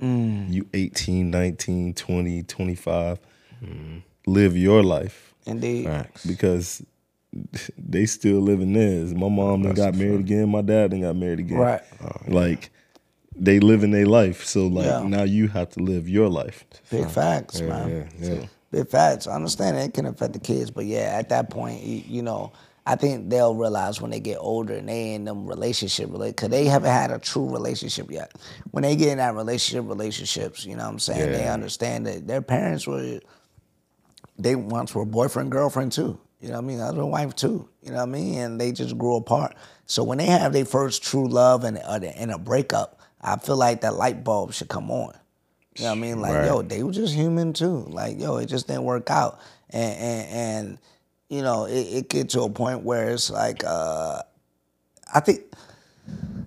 Mm. 0.00 0.52
You 0.52 0.66
18, 0.74 1.30
19, 1.30 1.94
20, 1.94 2.42
25. 2.42 3.18
Live 4.26 4.56
your 4.56 4.82
life 4.82 5.34
Indeed. 5.46 5.86
Facts. 5.86 6.26
because 6.26 6.82
they 7.78 8.06
still 8.06 8.40
living 8.40 8.72
theirs. 8.72 9.14
My 9.14 9.28
mom 9.28 9.62
done 9.62 9.74
got 9.74 9.94
married 9.94 10.20
again. 10.20 10.48
My 10.48 10.62
dad 10.62 10.90
then 10.90 11.02
got 11.02 11.16
married 11.16 11.40
again. 11.40 11.58
Right. 11.58 11.82
Like 12.26 12.70
they 13.38 13.60
living 13.60 13.90
their 13.90 14.06
life. 14.06 14.44
So 14.44 14.66
like 14.66 14.86
Yeah. 14.86 15.02
now 15.06 15.22
you 15.24 15.48
have 15.48 15.70
to 15.70 15.80
live 15.80 16.08
your 16.08 16.28
life. 16.28 16.64
Big 16.90 17.08
facts, 17.10 17.60
man. 17.60 18.08
Yeah, 18.20 18.28
yeah. 18.28 18.46
Big 18.70 18.88
facts. 18.88 19.26
I 19.26 19.34
understand 19.34 19.76
it 19.76 19.94
can 19.94 20.06
affect 20.06 20.32
the 20.32 20.38
kids, 20.38 20.70
but 20.70 20.86
yeah, 20.86 21.16
at 21.18 21.28
that 21.28 21.50
point, 21.50 21.82
you, 21.82 22.02
you 22.06 22.22
know, 22.22 22.52
I 22.88 22.94
think 22.94 23.30
they'll 23.30 23.54
realize 23.54 24.00
when 24.00 24.12
they 24.12 24.20
get 24.20 24.38
older 24.38 24.74
and 24.74 24.88
they 24.88 25.14
in 25.14 25.24
them 25.24 25.46
relationship 25.46 26.10
because 26.12 26.50
they 26.50 26.66
haven't 26.66 26.90
had 26.90 27.10
a 27.10 27.18
true 27.18 27.50
relationship 27.50 28.10
yet. 28.10 28.32
When 28.70 28.82
they 28.82 28.94
get 28.94 29.08
in 29.08 29.18
that 29.18 29.34
relationship 29.34 29.88
relationships, 29.88 30.64
you 30.64 30.76
know 30.76 30.84
what 30.84 30.90
I'm 30.90 30.98
saying? 31.00 31.32
They 31.32 31.48
understand 31.48 32.06
that 32.06 32.26
their 32.28 32.42
parents 32.42 32.86
were 32.86 33.20
they 34.38 34.54
once 34.54 34.94
were 34.94 35.04
boyfriend 35.04 35.50
girlfriend 35.50 35.92
too. 35.92 36.18
You 36.40 36.48
know 36.48 36.54
what 36.54 36.64
I 36.64 36.66
mean? 36.66 36.78
Husband 36.78 37.10
wife 37.10 37.34
too. 37.34 37.68
You 37.82 37.90
know 37.90 37.96
what 37.98 38.02
I 38.02 38.06
mean? 38.06 38.38
And 38.38 38.60
they 38.60 38.70
just 38.70 38.96
grew 38.98 39.16
apart. 39.16 39.56
So 39.86 40.04
when 40.04 40.18
they 40.18 40.26
have 40.26 40.52
their 40.52 40.64
first 40.64 41.02
true 41.02 41.26
love 41.28 41.64
and 41.64 41.78
uh, 41.78 42.00
and 42.14 42.30
a 42.30 42.38
breakup, 42.38 42.95
I 43.26 43.36
feel 43.38 43.56
like 43.56 43.82
that 43.82 43.94
light 43.96 44.24
bulb 44.24 44.52
should 44.54 44.68
come 44.68 44.90
on. 44.90 45.14
You 45.76 45.84
know 45.84 45.90
what 45.90 45.98
I 45.98 46.00
mean? 46.00 46.20
Like, 46.20 46.32
Right. 46.34 46.46
yo, 46.46 46.62
they 46.62 46.82
were 46.82 46.92
just 46.92 47.14
human 47.14 47.52
too. 47.52 47.84
Like, 47.88 48.18
yo, 48.18 48.36
it 48.38 48.46
just 48.46 48.66
didn't 48.66 48.84
work 48.84 49.10
out. 49.10 49.40
And 49.70 49.98
and, 49.98 50.28
and 50.30 50.78
you 51.28 51.42
know, 51.42 51.66
it, 51.66 51.80
it 51.80 52.08
get 52.08 52.30
to 52.30 52.42
a 52.42 52.50
point 52.50 52.82
where 52.82 53.10
it's 53.10 53.30
like, 53.30 53.64
uh, 53.64 54.22
I 55.12 55.20
think 55.20 55.40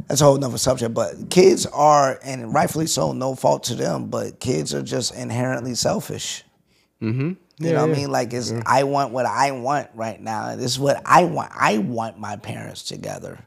that's 0.07 0.21
a 0.21 0.25
whole 0.25 0.38
nother 0.38 0.57
subject. 0.57 0.93
But 0.93 1.30
kids 1.30 1.65
are, 1.67 2.19
and 2.23 2.53
rightfully 2.53 2.88
so, 2.88 3.11
no 3.11 3.36
fault 3.36 3.63
to 3.65 3.75
them. 3.75 4.07
But 4.07 4.39
kids 4.39 4.73
are 4.73 4.82
just 4.82 5.13
inherently 5.13 5.75
selfish. 5.75 6.43
You 7.59 7.67
Yeah, 7.67 7.73
know 7.73 7.82
what 7.82 7.89
yeah. 7.89 7.95
I 7.95 7.99
mean? 7.99 8.11
Like 8.11 8.34
it's 8.34 8.53
I 8.65 8.84
want 8.84 9.11
what 9.13 9.25
I 9.25 9.51
want 9.51 9.89
right 9.93 10.19
now. 10.21 10.55
This 10.55 10.71
is 10.71 10.80
what 10.80 11.01
I 11.05 11.25
want. 11.25 11.51
I 11.53 11.77
want 11.77 12.17
my 12.19 12.38
parents 12.38 12.84
together. 12.84 13.38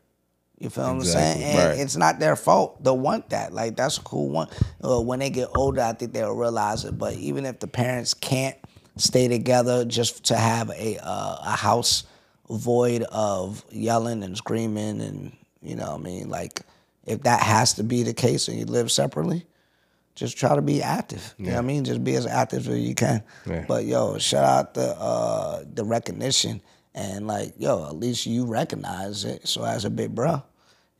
You 0.63 0.71
feel 0.71 0.85
what 0.85 0.91
I'm 0.93 1.03
saying? 1.03 1.43
And 1.43 1.59
right. 1.59 1.79
it's 1.81 1.97
not 1.97 2.21
their 2.21 2.37
fault. 2.37 2.85
They'll 2.85 2.97
want 2.97 3.31
that. 3.31 3.53
Like 3.53 3.75
that's 3.75 3.99
a 3.99 4.03
cool 4.03 4.29
one. 4.29 4.49
Uh, 4.83 5.01
when 5.01 5.19
they 5.19 5.29
get 5.29 5.49
older, 5.57 5.81
I 5.81 5.93
think 5.93 6.13
they'll 6.13 6.37
realize 6.37 6.85
it. 6.85 6.97
But 6.97 7.15
even 7.15 7.45
if 7.47 7.59
the 7.59 7.67
parents 7.67 8.15
can't 8.15 8.57
stay 8.97 9.27
together 9.27 9.85
just 9.85 10.27
to 10.27 10.37
have 10.37 10.71
a 10.71 10.99
uh, 11.03 11.37
a 11.45 11.57
house 11.57 12.05
void 12.49 13.03
of 13.11 13.65
yelling 13.73 14.23
and 14.23 14.37
screaming 14.37 15.01
and 15.01 15.37
you 15.63 15.75
know 15.75 15.91
what 15.91 16.01
I 16.01 16.05
mean, 16.05 16.29
like 16.29 16.61
if 17.07 17.25
that 17.25 17.43
has 17.43 17.75
to 17.75 17.83
be 17.83 18.05
the 18.05 18.15
case 18.15 18.47
and 18.47 18.57
you 18.57 18.65
live 18.65 18.93
separately, 18.93 19.45
just 20.15 20.39
try 20.39 20.55
to 20.55 20.63
be 20.63 20.81
active. 20.81 21.35
You 21.39 21.47
know 21.47 21.53
what 21.55 21.59
I 21.59 21.63
mean? 21.63 21.83
Just 21.83 22.05
be 22.05 22.15
as 22.15 22.27
active 22.27 22.69
as 22.69 22.79
you 22.79 22.95
can. 22.95 23.25
Yeah. 23.47 23.65
But 23.67 23.85
yo, 23.85 24.17
shout 24.19 24.45
out 24.45 24.75
the 24.75 24.95
uh, 24.97 25.65
the 25.75 25.85
recognition 25.85 26.63
and 26.95 27.27
like 27.27 27.55
yo, 27.59 27.85
at 27.87 27.97
least 27.97 28.27
you 28.27 28.45
recognize 28.45 29.25
it. 29.25 29.49
So 29.49 29.65
as 29.65 29.85
a 29.85 29.91
big 29.91 30.15
bro, 30.15 30.45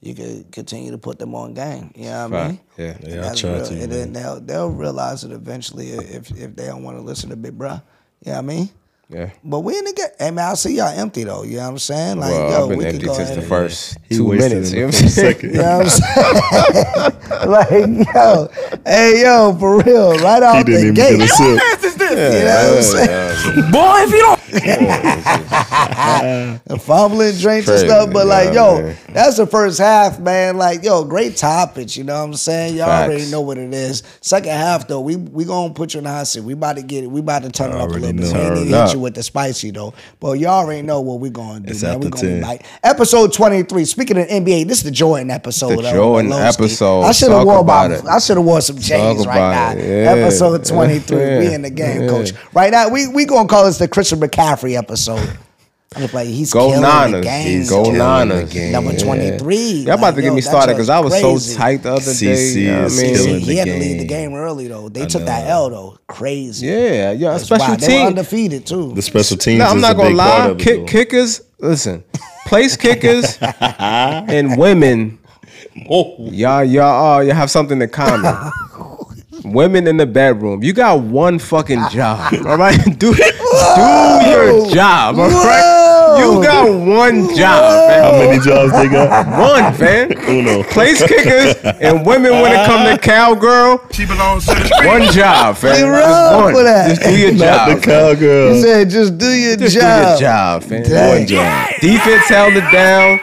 you 0.03 0.15
could 0.15 0.51
continue 0.53 0.91
to 0.91 0.99
put 0.99 1.19
them 1.19 1.35
on 1.35 1.55
game. 1.55 1.93
You 1.95 2.07
know 2.07 2.29
what 2.29 2.39
I 2.41 2.49
mean? 2.49 2.57
Fact. 2.57 2.69
Yeah. 2.77 2.97
Yeah, 3.15 3.31
I 3.31 3.35
try 3.35 3.53
real. 3.55 3.65
to. 3.67 3.83
And 3.83 3.93
then 3.93 4.13
they'll 4.13 4.41
they'll 4.41 4.71
realize 4.71 5.25
it 5.25 5.33
eventually 5.33 5.91
if 5.93 6.31
if 6.33 6.55
they 6.57 6.67
don't 6.67 6.83
want 6.83 6.97
to 6.99 7.03
listen 7.03 7.31
to 7.31 7.37
big 7.37 7.57
bro. 7.57 7.71
You 7.73 7.79
know 8.27 8.33
what 8.33 8.39
I 8.39 8.43
mean? 8.43 8.69
Yeah. 9.09 9.31
But 9.45 9.61
we 9.61 9.77
in 9.79 9.85
the 9.85 9.93
game. 9.93 10.07
Hey 10.19 10.31
man, 10.31 10.51
I 10.51 10.55
see 10.55 10.75
y'all 10.77 10.89
empty 10.89 11.25
though. 11.25 11.43
You 11.45 11.57
know 11.57 11.65
what 11.65 11.69
I'm 11.71 11.79
saying? 11.79 12.19
Like 12.19 12.31
Well, 12.33 12.51
yo, 12.51 12.63
I've 12.63 12.69
been 12.71 12.79
we 12.79 12.85
empty 12.87 13.07
go 13.07 13.13
since 13.15 13.31
the 13.31 13.43
first 13.43 13.99
He 14.09 14.17
two 14.17 14.29
minutes. 14.33 14.73
in 14.73 14.79
You 14.79 14.87
know 14.87 14.91
the 14.91 14.97
what 14.97 14.97
I'm 14.97 15.03
first 15.03 15.15
saying? 15.15 15.35
second. 15.35 15.51
You 15.55 15.61
know 15.61 15.79
what 15.79 15.85
I'm 15.85 17.13
saying? 17.37 18.03
like, 18.07 18.15
yo, 18.15 18.49
hey, 18.87 19.23
yo, 19.23 19.57
for 19.59 19.83
real, 19.83 20.19
right 20.19 20.39
He 20.43 20.45
out 20.47 20.67
didn't 20.67 20.73
the 20.75 20.81
even 20.81 20.95
gate. 20.95 21.19
get 21.19 21.25
a 21.25 21.29
sip. 21.29 21.61
ass 21.73 21.85
is 21.85 21.97
this? 21.97 22.11
You 22.11 22.45
know 22.45 22.75
what 22.75 22.77
I'm 22.79 22.83
saying? 22.83 23.73
Boy, 23.73 23.97
if 24.03 24.11
you 24.11 24.19
don't. 24.19 24.41
The 26.67 26.79
fumbling 26.81 27.35
drinks 27.37 27.69
and 27.69 27.79
stuff, 27.79 28.13
but 28.13 28.27
like, 28.27 28.53
yo, 28.55 28.81
man. 28.83 28.97
that's 29.11 29.37
the 29.37 29.47
first 29.47 29.79
half, 29.79 30.19
man. 30.21 30.57
Like, 30.57 30.83
yo, 30.85 31.05
great 31.05 31.37
topics. 31.37 31.97
You 31.97 32.05
know 32.05 32.15
what 32.19 32.25
I'm 32.25 32.35
saying? 32.35 32.77
Y'all 32.77 32.87
Facts. 32.87 33.09
already 33.11 33.31
know 33.31 33.41
what 33.41 33.59
it 33.59 33.73
is. 33.73 34.03
Second 34.21 34.51
half 34.53 34.89
though, 34.89 35.01
we 35.01 35.17
we 35.17 35.45
gonna 35.45 35.73
put 35.75 35.95
you 35.95 35.99
in 35.99 36.05
the 36.05 36.11
hot 36.11 36.27
seat. 36.27 36.41
We 36.45 36.53
about 36.53 36.77
to 36.77 36.83
get 36.83 37.05
it. 37.05 37.07
We 37.09 37.21
about 37.21 37.43
to 37.45 37.51
turn 37.51 37.71
it 37.71 37.77
up 37.77 37.89
a 37.89 37.93
little 37.93 38.13
bit. 38.13 38.21
we 38.33 38.61
need 38.65 38.71
to 38.71 38.77
hit 38.85 38.93
you 38.95 39.01
with 39.01 39.15
the 39.15 39.23
spicy 39.23 39.71
though. 39.71 39.95
But 40.21 40.39
y'all 40.39 40.51
already 40.65 40.83
know 40.83 41.01
what 41.01 41.21
we 41.21 41.31
gonna 41.31 41.61
do, 41.61 41.71
It's 41.71 41.83
man. 41.83 42.01
We 42.01 42.11
gonna 42.11 42.23
be 42.29 42.41
like 42.41 42.65
episode 42.83 43.33
23. 43.33 43.85
Speaking 43.85 44.19
of 44.19 44.27
NBA, 44.29 44.67
this 44.69 44.79
is 44.79 44.85
the 44.85 44.91
Jordan 44.91 45.31
episode. 45.31 45.77
The 45.79 45.91
Jordan 45.93 46.33
episode. 46.33 47.03
I 47.03 47.13
should 47.13 47.31
have 47.31 47.43
about 47.43 47.61
about. 47.63 47.91
it. 47.91 48.05
I 48.07 48.19
should 48.19 48.37
have 48.37 48.63
some 48.63 48.79
chains 48.79 49.27
right 49.27 49.37
now. 49.37 49.73
Yeah. 49.83 50.13
Episode 50.13 50.65
23. 50.65 51.39
We 51.39 51.55
in 51.55 51.63
the 51.63 51.71
game, 51.71 52.03
Yeah. 52.03 52.09
coach. 52.09 52.33
Right 52.53 52.71
now, 52.71 52.89
we 52.89 53.09
we 53.09 53.25
gonna 53.25 53.49
call 53.49 53.65
this 53.65 53.79
the 53.79 53.89
Christian 53.89 54.21
McCaffrey 54.21 54.42
episode. 54.51 55.39
I'm 55.95 56.01
just 56.03 56.15
like 56.15 56.27
he's 56.27 56.51
Go 56.51 56.69
killing 56.69 56.83
Niners. 56.83 57.13
the 57.13 57.21
game. 57.21 57.67
Go 57.67 57.83
killing 57.85 57.99
Niners. 57.99 58.49
the 58.49 58.55
game. 58.55 58.73
Number 58.73 58.97
23. 58.99 59.57
Y'all 59.57 59.91
about 59.95 60.01
Like, 60.01 60.15
to 60.15 60.23
yo, 60.23 60.29
get 60.31 60.35
me 60.35 60.41
started 60.41 60.73
because 60.73 60.89
I 60.89 60.99
was 61.01 61.13
crazy. 61.13 61.39
so 61.53 61.59
tight 61.59 61.83
the 61.83 61.93
other 61.93 62.05
day. 62.05 62.11
CC 62.11 62.55
you 62.63 62.67
know 62.73 62.83
what 62.83 62.87
is 62.93 62.99
I 62.99 63.03
mean? 63.03 63.15
killing 63.15 63.41
he 63.41 63.47
the 63.47 63.57
had 63.57 63.65
to 63.67 63.73
lead 63.75 63.93
the 64.01 64.05
game. 64.07 64.31
game 64.31 64.35
early 64.35 64.69
though. 64.69 64.89
They 64.89 65.03
I 65.03 65.07
took 65.07 65.25
that 65.27 65.45
know. 65.45 65.51
L 65.51 65.71
though. 65.71 65.99
Crazy. 66.07 66.67
Yeah, 66.67 67.13
yeah. 67.13 67.33
That's 67.33 67.45
Special 67.45 67.67
why 67.69 67.77
they 67.77 67.87
were 67.87 67.93
team. 67.93 68.07
undefeated 68.07 68.67
too. 68.67 68.93
The 68.95 69.03
special 69.03 69.37
teams. 69.37 69.59
No, 69.59 69.67
I'm 69.67 69.81
not 69.83 69.97
gonna 69.99 70.15
lie. 70.15 70.55
Kick, 70.59 70.87
kickers, 70.87 71.43
listen, 71.59 72.03
place 72.47 72.75
kickers 72.77 73.37
and 73.61 74.57
women, 74.59 75.19
y'all, 75.75 76.65
y'all, 76.65 77.17
uh, 77.17 77.21
you 77.21 77.33
have 77.33 77.51
something 77.51 77.81
in 77.83 77.89
common. 77.91 78.35
Women 79.45 79.89
in 79.89 79.97
the 79.97 80.07
bedroom, 80.07 80.63
you 80.63 80.73
got 80.73 81.01
one 81.01 81.39
fucking 81.41 81.83
job, 81.91 82.33
all 82.47 82.57
right? 82.57 82.79
Do 82.99 83.13
do 83.77 84.31
your 84.31 84.71
job, 84.75 85.19
all 85.19 85.29
right? 85.29 85.79
You 86.19 86.43
got 86.43 86.69
one 86.69 87.35
job, 87.35 87.91
How 87.91 88.13
many 88.19 88.39
jobs 88.45 88.73
they 88.73 88.89
got? 88.89 89.27
One, 89.27 89.79
man. 89.81 90.13
Uno. 90.29 90.63
Place 90.65 91.03
kickers 91.07 91.57
and 91.81 92.05
women 92.05 92.33
when 92.33 92.53
it 92.53 92.67
come 92.67 92.85
to 92.85 92.93
ah. 92.93 92.99
cowgirl, 93.01 93.81
She 93.93 94.05
belongs 94.07 94.45
to 94.47 94.55
the 94.55 94.83
one 94.87 95.11
job, 95.13 95.57
fam. 95.57 95.75
You 95.75 95.81
Just 95.87 96.07
wrong 96.07 96.43
one. 96.45 96.55
for 96.55 96.63
that. 96.65 96.89
Just 96.91 97.03
do 97.03 97.19
your 97.19 97.33
Not 97.33 97.39
job. 97.41 97.69
the 97.81 97.87
cowgirl. 97.87 98.55
He 98.55 98.61
said, 98.63 98.91
just 98.91 99.19
do 99.19 99.27
your 99.31 99.57
Just 99.57 99.75
job. 99.75 100.03
do 100.05 100.09
your 100.11 100.19
job, 100.21 100.63
fam. 100.65 100.83
Dang. 100.83 101.19
One 101.19 101.27
job. 101.27 101.69
Defense 101.81 102.25
held 102.29 102.53
it 102.55 102.71
down. 102.73 103.21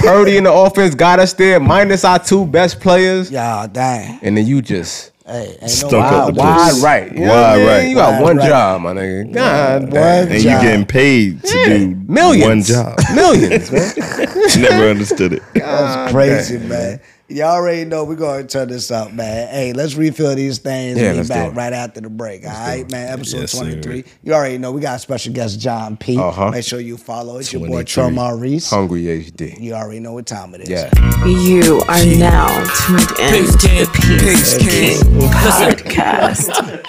Purdy 0.00 0.36
in 0.36 0.44
the 0.44 0.52
offense 0.52 0.94
got 0.94 1.20
us 1.20 1.32
there, 1.34 1.60
minus 1.60 2.04
our 2.04 2.18
two 2.18 2.46
best 2.46 2.80
players. 2.80 3.30
Y'all, 3.30 3.68
dang. 3.68 4.18
And 4.22 4.36
then 4.36 4.46
you 4.46 4.60
just 4.60 5.09
Hey, 5.30 5.50
ain't 5.50 5.60
no 5.62 5.66
Stuck 5.68 5.92
wide, 5.92 6.12
up 6.14 6.34
the 6.34 6.40
wide 6.40 6.82
right. 6.82 7.12
You 7.12 7.20
know 7.20 7.28
Wide 7.32 7.44
I 7.44 7.56
mean? 7.58 7.66
right. 7.68 7.88
You 7.88 7.94
got 7.94 8.12
Wide 8.14 8.22
one 8.22 8.36
right. 8.38 8.48
job, 8.48 8.80
my 8.80 8.92
nigga. 8.94 9.32
God 9.32 9.82
One. 9.84 9.94
And 9.94 10.32
you 10.34 10.42
getting 10.42 10.86
paid 10.86 11.42
to 11.44 11.64
do 11.66 11.94
Millions. 12.08 12.44
one 12.48 12.62
job. 12.62 12.98
Millions, 13.14 13.70
man. 13.72 14.62
Never 14.62 14.90
understood 14.90 15.34
it. 15.34 15.42
That 15.54 16.06
was 16.06 16.12
crazy, 16.12 16.58
man. 16.58 17.00
Y'all 17.30 17.50
already 17.54 17.84
know 17.84 18.02
we're 18.02 18.16
going 18.16 18.44
to 18.44 18.48
turn 18.52 18.66
this 18.66 18.90
up, 18.90 19.12
man. 19.12 19.46
Hey, 19.50 19.72
let's 19.72 19.94
refill 19.94 20.34
these 20.34 20.58
things. 20.58 20.98
Yeah, 20.98 21.10
and 21.10 21.12
be 21.14 21.16
let's 21.18 21.28
do 21.28 21.34
back 21.34 21.52
it. 21.52 21.54
right 21.54 21.72
after 21.72 22.00
the 22.00 22.10
break. 22.10 22.44
All 22.44 22.50
right, 22.50 22.90
man. 22.90 23.12
Episode 23.12 23.42
Yes, 23.42 23.52
sir. 23.52 23.70
23. 23.70 24.04
You 24.24 24.34
already 24.34 24.58
know 24.58 24.72
we 24.72 24.80
got 24.80 25.00
special 25.00 25.32
guest 25.32 25.60
John 25.60 25.96
P. 25.96 26.18
Uh-huh. 26.18 26.50
Make 26.50 26.64
sure 26.64 26.80
you 26.80 26.96
follow. 26.96 27.38
It's 27.38 27.52
your 27.52 27.60
boy 27.60 27.84
23. 27.84 28.02
Trell 28.02 28.12
Maurice. 28.12 28.70
Hungry 28.70 29.02
HD. 29.04 29.60
You 29.60 29.74
already 29.74 30.00
know 30.00 30.14
what 30.14 30.26
time 30.26 30.56
it 30.56 30.62
is. 30.62 30.68
Yeah. 30.70 30.90
You 31.24 31.80
are 31.88 32.04
now 32.04 32.48
tuned 32.86 33.10
in 33.20 33.44
Peace, 33.44 33.56
to 33.56 33.68
the 33.68 33.90
Peace 33.94 34.56
Peace, 34.56 34.58
King. 34.58 35.00
King 35.20 35.28
podcast. 35.30 36.84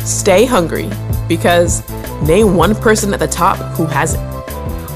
Stay 0.06 0.46
hungry 0.46 0.88
because 1.28 1.86
name 2.22 2.56
one 2.56 2.74
person 2.74 3.12
at 3.12 3.20
the 3.20 3.28
top 3.28 3.58
who 3.76 3.84
hasn't. 3.84 4.22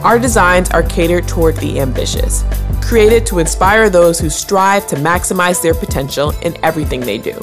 Our 0.07 0.21
designs 0.21 0.71
are 0.71 0.85
catered 0.85 1.27
toward 1.27 1.57
the 1.57 1.81
ambitious, 1.81 2.45
created 2.81 3.27
to 3.27 3.41
inspire 3.41 3.91
those 3.91 4.21
who 4.21 4.31
strive 4.31 4.87
to 4.87 4.95
maximize 4.95 5.61
their 5.61 5.75
potential 5.75 6.31
in 6.43 6.57
everything 6.65 7.01
they 7.01 7.19
do. 7.19 7.37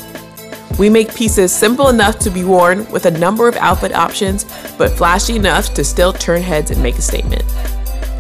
We 0.80 0.90
make 0.90 1.14
pieces 1.14 1.54
simple 1.54 1.90
enough 1.90 2.20
to 2.20 2.30
be 2.30 2.46
worn 2.46 2.90
with 2.90 3.06
a 3.06 3.12
number 3.12 3.50
of 3.50 3.58
outfit 3.58 3.94
options, 3.94 4.46
but 4.78 4.92
flashy 4.92 5.36
enough 5.36 5.74
to 5.74 5.84
still 5.84 6.14
turn 6.14 6.42
heads 6.42 6.72
and 6.72 6.82
make 6.82 6.96
a 6.96 7.02
statement. 7.02 7.44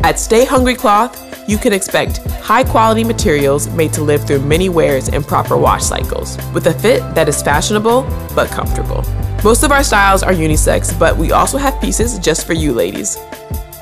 At 0.03 0.19
Stay 0.19 0.43
Hungry 0.43 0.75
Cloth, 0.75 1.47
you 1.47 1.57
can 1.57 1.71
expect 1.71 2.17
high 2.41 2.65
quality 2.65 3.05
materials 3.05 3.69
made 3.69 3.93
to 3.93 4.01
live 4.01 4.27
through 4.27 4.41
many 4.41 4.67
wears 4.67 5.07
and 5.07 5.25
proper 5.25 5.55
wash 5.55 5.83
cycles, 5.83 6.35
with 6.53 6.67
a 6.67 6.73
fit 6.73 6.99
that 7.15 7.29
is 7.29 7.41
fashionable 7.41 8.01
but 8.35 8.49
comfortable. 8.49 9.05
Most 9.41 9.63
of 9.63 9.71
our 9.71 9.85
styles 9.85 10.21
are 10.21 10.33
unisex, 10.33 10.99
but 10.99 11.15
we 11.15 11.31
also 11.31 11.57
have 11.57 11.79
pieces 11.79 12.19
just 12.19 12.45
for 12.45 12.51
you 12.51 12.73
ladies. 12.73 13.17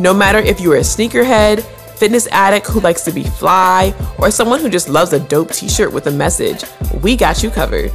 No 0.01 0.13
matter 0.15 0.39
if 0.39 0.59
you 0.59 0.71
are 0.71 0.77
a 0.77 0.79
sneakerhead, 0.79 1.61
fitness 1.95 2.25
addict 2.31 2.65
who 2.65 2.79
likes 2.79 3.03
to 3.03 3.11
be 3.11 3.23
fly, 3.23 3.93
or 4.17 4.31
someone 4.31 4.59
who 4.59 4.67
just 4.67 4.89
loves 4.89 5.13
a 5.13 5.19
dope 5.19 5.51
t 5.51 5.69
shirt 5.69 5.93
with 5.93 6.07
a 6.07 6.11
message, 6.11 6.63
we 7.03 7.15
got 7.15 7.43
you 7.43 7.51
covered. 7.51 7.91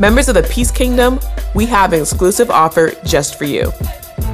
Members 0.00 0.28
of 0.28 0.34
the 0.34 0.42
Peace 0.42 0.72
Kingdom, 0.72 1.20
we 1.54 1.64
have 1.66 1.92
an 1.92 2.00
exclusive 2.00 2.50
offer 2.50 2.90
just 3.04 3.38
for 3.38 3.44
you. 3.44 3.70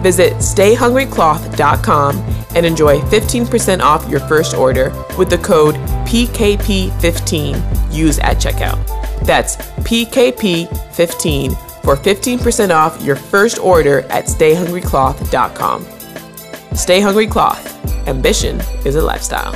Visit 0.01 0.33
stayhungrycloth.com 0.37 2.17
and 2.55 2.65
enjoy 2.65 3.01
15% 3.01 3.81
off 3.81 4.09
your 4.09 4.21
first 4.21 4.55
order 4.55 4.91
with 5.19 5.29
the 5.29 5.37
code 5.37 5.75
PKP15 6.09 7.95
used 7.95 8.21
at 8.21 8.39
checkout. 8.39 8.83
That's 9.27 9.57
PKP15 9.57 11.85
for 11.85 11.97
15% 11.97 12.71
off 12.71 13.03
your 13.03 13.17
first 13.17 13.59
order 13.59 14.01
at 14.09 14.25
stayhungrycloth.com. 14.25 15.94
Stay 16.75 17.01
Hungry 17.01 17.27
Cloth. 17.27 17.65
Ambition 18.09 18.61
is 18.85 18.97
a 18.97 19.03
lifestyle. 19.03 19.55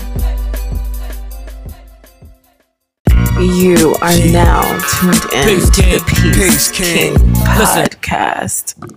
You 3.40 3.94
are 4.02 4.16
now 4.32 4.62
tuned 5.00 5.32
in 5.32 5.44
Peace, 5.44 5.70
to 5.70 5.82
King. 5.82 5.92
the 5.92 6.04
Peace, 6.06 6.36
Peace, 6.36 6.70
King, 6.72 7.14
King. 7.16 7.32
Listen. 7.58 7.84
podcast. 7.84 8.96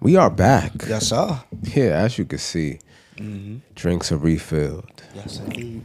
We 0.00 0.16
are 0.16 0.30
back. 0.30 0.72
Yes, 0.88 1.08
sir. 1.08 1.40
Yeah, 1.62 2.02
as 2.04 2.18
you 2.18 2.24
can 2.24 2.38
see. 2.38 2.78
Mm-hmm. 3.16 3.56
Drinks 3.74 4.10
are 4.12 4.16
refilled. 4.18 5.02
Yes, 5.14 5.38
indeed. 5.38 5.82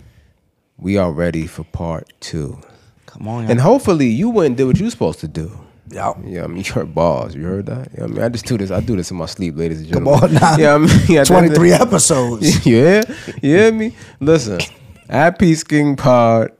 We 0.77 0.97
are 0.97 1.11
ready 1.11 1.45
for 1.47 1.63
part 1.63 2.07
two. 2.19 2.59
Come 3.05 3.27
on, 3.27 3.49
And 3.49 3.59
hopefully 3.59 4.07
you 4.07 4.29
went 4.29 4.47
and 4.47 4.57
did 4.57 4.65
what 4.65 4.79
you 4.79 4.89
supposed 4.89 5.19
to 5.21 5.27
do. 5.27 5.59
Yeah, 5.91 6.11
I 6.11 6.47
mean, 6.47 6.63
you 6.63 6.71
heard 6.71 6.93
balls. 6.93 7.35
You 7.35 7.43
heard 7.43 7.65
that? 7.65 7.89
Yeah, 7.97 8.03
I 8.03 8.07
mean, 8.07 8.21
I 8.21 8.29
just 8.29 8.45
do 8.45 8.57
this. 8.57 8.69
I 8.71 8.79
do 8.79 8.95
this 8.95 9.09
in 9.11 9.17
my 9.17 9.25
sleep, 9.25 9.57
ladies 9.57 9.79
and 9.79 9.87
gentlemen. 9.87 10.19
Come 10.19 10.29
on 10.29 10.33
now. 10.33 10.57
Yeah, 10.57 10.75
I 10.75 10.77
mean, 10.77 10.89
yeah, 11.07 11.23
23 11.23 11.71
episodes. 11.73 12.65
yeah, 12.65 13.01
you 13.41 13.55
hear 13.57 13.71
me? 13.71 13.95
Listen, 14.19 14.59
at 15.07 15.39
Peace 15.39 15.63
King 15.63 15.95
Pod 15.95 16.51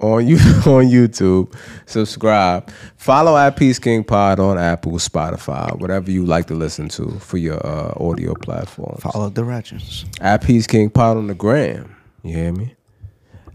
on 0.00 0.26
you 0.26 0.36
on 0.66 0.86
YouTube. 0.86 1.54
Subscribe. 1.86 2.70
Follow 2.96 3.36
at 3.36 3.56
Peace 3.56 3.78
King 3.78 4.02
Pod 4.04 4.40
on 4.40 4.56
Apple, 4.58 4.92
Spotify, 4.92 5.78
whatever 5.78 6.10
you 6.10 6.24
like 6.24 6.46
to 6.46 6.54
listen 6.54 6.88
to 6.90 7.10
for 7.18 7.36
your 7.36 7.64
uh, 7.66 7.92
audio 8.00 8.34
platforms. 8.34 9.02
Follow 9.02 9.30
directions. 9.30 10.06
At 10.20 10.42
Peace 10.42 10.66
King 10.66 10.90
Pod 10.90 11.16
on 11.16 11.26
the 11.26 11.34
gram. 11.34 11.94
You 12.22 12.34
hear 12.34 12.52
me? 12.52 12.74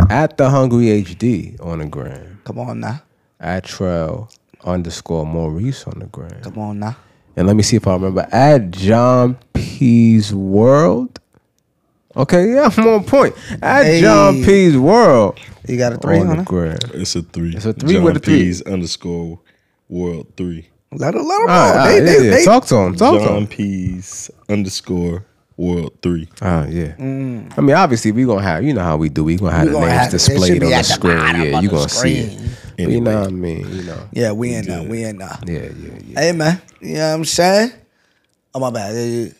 At 0.09 0.37
the 0.37 0.49
Hungry 0.49 0.85
HD 1.03 1.63
on 1.65 1.79
the 1.79 1.85
gram. 1.85 2.41
Come 2.43 2.59
on 2.59 2.79
now. 2.81 3.01
At 3.39 3.65
Trell 3.65 4.29
underscore 4.65 5.25
Maurice 5.25 5.85
on 5.85 5.99
the 5.99 6.05
gram. 6.07 6.41
Come 6.41 6.57
on 6.59 6.79
now. 6.79 6.95
And 7.35 7.47
let 7.47 7.55
me 7.55 7.63
see 7.63 7.77
if 7.77 7.87
I 7.87 7.93
remember. 7.93 8.27
At 8.31 8.71
John 8.71 9.37
P's 9.53 10.33
World. 10.33 11.19
Okay, 12.15 12.53
yeah, 12.53 12.69
I'm 12.77 12.87
on 12.87 13.03
point. 13.05 13.35
At 13.63 13.85
Hey. 13.85 14.01
John 14.01 14.43
P's 14.43 14.77
World 14.77 15.39
You 15.67 15.77
got 15.77 15.93
a 15.93 15.97
three 15.97 16.19
on 16.19 16.27
on 16.27 16.35
the 16.37 16.41
it? 16.43 16.47
gram. 16.47 16.77
It's 16.93 17.15
a 17.15 17.23
three. 17.23 17.55
It's 17.55 17.65
a 17.65 17.73
three 17.73 17.93
John 17.95 18.03
with 18.03 18.17
a 18.17 18.19
three. 18.19 18.37
P's 18.43 18.61
underscore 18.63 19.39
world 19.89 20.27
three. 20.37 20.69
Let 20.91 21.15
them, 21.15 21.25
let 21.27 21.39
them 21.39 21.41
All 21.41 21.47
right, 21.47 21.73
know. 21.73 21.79
all 21.79 21.85
They, 21.87 21.99
right, 21.99 22.05
they, 22.05 22.13
yeah, 22.17 22.21
yeah. 22.21 22.31
they, 22.37 22.45
Talk 22.45 22.65
to 22.67 22.75
him. 22.75 22.95
Talk 22.95 23.19
to 23.19 23.25
John 23.25 23.37
him. 23.39 23.47
P's 23.47 24.29
underscore 24.47 25.25
world 25.57 25.97
three. 26.03 26.29
Oh 26.43 26.65
yeah. 26.67 26.93
Mm. 26.97 27.51
I 27.57 27.61
mean, 27.61 27.75
obviously, 27.75 28.11
we 28.11 28.25
gonna 28.25 28.43
have. 28.43 28.63
You 28.63 28.73
know 28.75 28.83
how 28.83 28.97
we 28.97 29.09
do. 29.09 29.23
We 29.23 29.37
gonna 29.37 29.51
have 29.53 29.63
We 29.63 29.69
the 29.69 29.73
gonna 29.79 29.87
names 29.87 30.01
have- 30.01 30.11
displayed 30.11 30.51
on 30.63 30.69
the 30.69 30.75
the 30.75 30.83
screen. 30.83 31.17
Yeah, 31.17 31.59
you 31.61 31.69
the 31.69 31.75
gonna 31.75 31.89
see 31.89 32.17
it. 32.19 32.41
But 32.77 32.89
You 32.89 33.01
know 33.01 33.21
what 33.21 33.29
I 33.29 33.31
mean? 33.31 33.69
You 33.75 33.83
know. 33.83 34.09
Yeah, 34.11 34.31
we 34.31 34.53
in 34.53 34.65
there. 34.65 34.83
We 34.83 35.03
in 35.03 35.17
there. 35.17 35.39
Yeah, 35.45 35.53
yeah, 35.53 35.99
yeah. 36.05 36.19
Hey, 36.19 36.31
man. 36.31 36.61
You 36.81 36.95
know 36.95 37.09
what 37.09 37.15
I'm 37.15 37.25
saying? 37.25 37.71
Oh, 38.53 38.59
my 38.59 38.71
bad. 38.71 39.33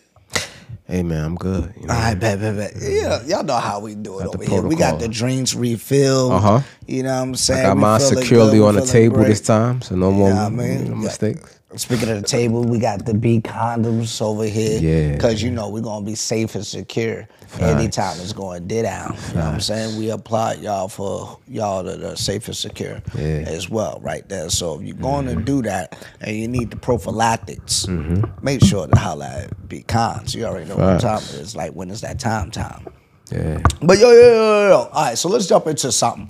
Hey 0.86 1.02
man, 1.02 1.24
I'm 1.24 1.34
good. 1.36 1.72
You 1.80 1.86
know? 1.86 1.94
All 1.94 2.00
right, 2.00 2.14
bet, 2.14 2.38
bet, 2.40 2.56
bet. 2.56 2.72
Yeah, 2.78 3.24
y'all 3.24 3.42
know 3.42 3.56
how 3.56 3.80
we 3.80 3.94
do 3.94 4.20
it 4.20 4.24
Got 4.24 4.34
over 4.34 4.44
here. 4.44 4.60
We 4.60 4.76
got 4.76 5.00
the 5.00 5.08
drinks 5.08 5.54
refilled. 5.54 6.32
Uh-huh. 6.32 6.60
You 6.86 7.04
know 7.04 7.16
what 7.16 7.22
I'm 7.22 7.34
saying? 7.36 7.60
I 7.60 7.68
got 7.68 7.76
We 7.76 7.80
mine 7.80 8.00
securely 8.00 8.58
good. 8.58 8.68
On 8.68 8.74
the 8.74 8.84
table 8.84 9.16
great. 9.16 9.28
this 9.28 9.40
time, 9.40 9.80
so 9.80 9.96
no 9.96 10.12
more 10.12 10.30
I 10.30 10.50
mean, 10.50 10.90
no 10.90 10.96
mistakes. 10.96 11.58
Speaking 11.76 12.10
of 12.10 12.20
the 12.20 12.28
table, 12.28 12.64
we 12.64 12.78
got 12.78 13.06
the 13.06 13.14
B 13.14 13.40
condoms 13.40 14.20
over 14.20 14.44
here. 14.44 14.78
Yeah. 14.78 15.12
Because, 15.14 15.42
you 15.42 15.50
know, 15.50 15.70
we're 15.70 15.80
going 15.80 16.04
to 16.04 16.10
be 16.10 16.14
safe 16.14 16.54
and 16.54 16.66
secure 16.66 17.26
anytime 17.60 18.18
it's 18.20 18.32
going 18.32 18.66
to 18.68 18.82
down. 18.82 19.16
You 19.28 19.34
know 19.34 19.40
what 19.40 19.54
I'm 19.54 19.60
saying? 19.60 19.98
We 19.98 20.10
applaud 20.10 20.60
y'all 20.60 20.88
for 20.88 21.38
y'all 21.48 21.82
that 21.84 22.02
are 22.02 22.16
safe 22.16 22.46
and 22.48 22.56
secure 22.56 23.00
Yeah. 23.14 23.44
as 23.46 23.68
well, 23.70 23.98
right 24.02 24.28
there. 24.28 24.48
So 24.50 24.78
if 24.80 24.86
you're 24.86 24.96
going 24.96 25.26
to 25.26 25.36
do 25.36 25.62
that 25.62 25.96
and 26.20 26.36
you 26.36 26.48
need 26.48 26.70
the 26.70 26.76
prophylactics, 26.76 27.86
Mm-hmm. 27.86 28.44
make 28.44 28.62
sure 28.64 28.86
to 28.86 28.98
holla 28.98 29.26
at 29.44 29.68
B 29.68 29.82
cons. 29.82 30.34
You 30.34 30.44
already 30.46 30.68
know 30.68 30.76
what 30.76 31.00
time 31.00 31.18
it 31.18 31.34
is. 31.34 31.54
Like, 31.56 31.72
when 31.72 31.90
is 31.90 32.00
that 32.02 32.18
time 32.18 32.50
time? 32.50 32.86
Yeah. 33.30 33.60
But 33.80 33.98
yo, 33.98 34.10
yo, 34.10 34.20
yo, 34.20 34.32
yo, 34.34 34.68
yo. 34.68 34.76
All 34.92 35.04
right, 35.04 35.16
so 35.18 35.28
let's 35.28 35.46
jump 35.46 35.66
into 35.66 35.90
something. 35.92 36.28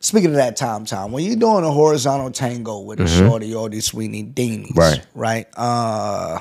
Speaking 0.00 0.30
of 0.30 0.36
that 0.36 0.56
time, 0.56 0.84
time, 0.84 1.10
when 1.10 1.24
you're 1.24 1.34
doing 1.36 1.64
a 1.64 1.72
horizontal 1.72 2.30
tango 2.30 2.78
with 2.80 3.00
a 3.00 3.08
shorty 3.08 3.52
or 3.52 3.68
these 3.68 3.86
Sweeney 3.86 4.22
Deanies, 4.22 4.68
Mm-hmm. 4.68 4.78
Right. 4.78 5.06
Right. 5.14 5.46
Uh, 5.56 6.38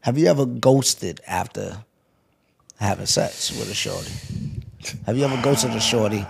have 0.00 0.16
you 0.18 0.26
ever 0.28 0.46
ghosted 0.46 1.20
after 1.26 1.78
having 2.82 3.06
sex 3.06 3.50
with 3.52 3.70
a 3.70 3.74
shorty? 3.74 4.10
Have 5.06 5.16
you 5.16 5.24
ever 5.24 5.40
ghosted 5.42 5.70
a 5.70 5.80
shorty 5.80 6.26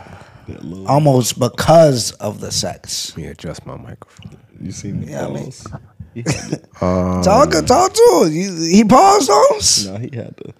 almost 0.87 1.39
because 1.39 2.13
of 2.13 2.41
the 2.41 2.51
sex? 2.53 3.11
Let 3.11 3.17
me 3.17 3.27
adjust 3.29 3.65
my 3.67 3.77
microphone. 3.77 4.37
You 4.61 4.71
see 4.73 4.93
me? 4.93 5.07
Yeah, 5.11 5.27
I 5.27 5.31
mean- 5.31 5.43
balls? 5.45 5.67
He 6.15 6.23
to, 6.25 6.59
talk, 6.79 7.51
talk 7.65 7.93
to 7.95 8.23
him. 8.27 8.33
You, 8.35 8.55
he 8.65 8.85
paused 8.85 9.31
on 9.31 9.57
us. 9.57 9.87
nah, 9.87 9.97
he 9.99 10.11
had 10.15 10.37
to. 10.37 10.53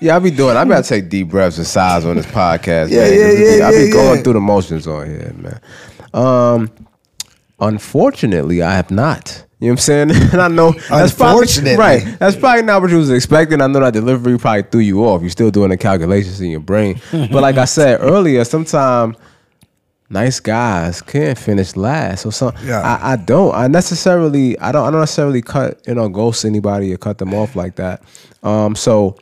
Yeah, 0.00 0.16
I 0.16 0.18
be 0.20 0.30
doing. 0.30 0.56
I 0.56 0.64
gotta 0.64 0.88
take 0.88 1.10
deep 1.10 1.28
breaths 1.28 1.58
and 1.58 1.66
sighs 1.66 2.06
on 2.06 2.16
this 2.16 2.24
podcast. 2.24 2.88
Yeah, 2.90 3.00
man. 3.02 3.12
yeah, 3.12 3.18
'cause 3.18 3.34
it 3.34 3.52
be- 3.52 3.58
yeah, 3.58 3.66
I 3.66 3.70
be 3.72 3.76
yeah, 3.88 3.92
going 3.92 4.16
yeah. 4.16 4.22
through 4.22 4.32
the 4.32 4.40
motions 4.40 4.86
on 4.86 5.06
here, 5.06 5.34
man. 5.36 5.60
Um, 6.14 6.70
unfortunately, 7.60 8.62
I 8.62 8.74
have 8.74 8.90
not. 8.90 9.44
You 9.62 9.68
know 9.68 9.74
what 9.74 9.88
I'm 9.88 10.08
saying? 10.08 10.10
and 10.32 10.42
I 10.42 10.48
know 10.48 10.72
that's 10.88 11.14
probably 11.14 11.76
right. 11.76 12.18
That's 12.18 12.34
probably 12.34 12.62
not 12.62 12.82
what 12.82 12.90
you 12.90 12.96
was 12.96 13.10
expecting. 13.10 13.60
I 13.60 13.68
know 13.68 13.78
that 13.78 13.92
delivery 13.92 14.36
probably 14.36 14.64
threw 14.64 14.80
you 14.80 15.04
off. 15.04 15.20
You're 15.20 15.30
still 15.30 15.52
doing 15.52 15.70
the 15.70 15.76
calculations 15.76 16.40
in 16.40 16.50
your 16.50 16.58
brain. 16.58 17.00
but 17.12 17.30
like 17.32 17.56
I 17.56 17.64
said 17.66 18.00
earlier, 18.02 18.42
sometimes 18.42 19.16
nice 20.10 20.40
guys 20.40 21.00
can't 21.00 21.38
finish 21.38 21.76
last. 21.76 22.22
So 22.22 22.30
some, 22.30 22.52
Yeah. 22.64 22.80
I, 22.80 23.12
I 23.12 23.16
don't. 23.16 23.54
I 23.54 23.68
necessarily. 23.68 24.58
I 24.58 24.72
don't. 24.72 24.84
I 24.84 24.90
don't 24.90 24.98
necessarily 24.98 25.42
cut. 25.42 25.80
You 25.86 25.94
know, 25.94 26.08
ghost 26.08 26.44
anybody 26.44 26.92
or 26.92 26.96
cut 26.96 27.18
them 27.18 27.32
off 27.32 27.54
like 27.54 27.76
that. 27.76 28.02
Um. 28.42 28.74
So. 28.74 29.16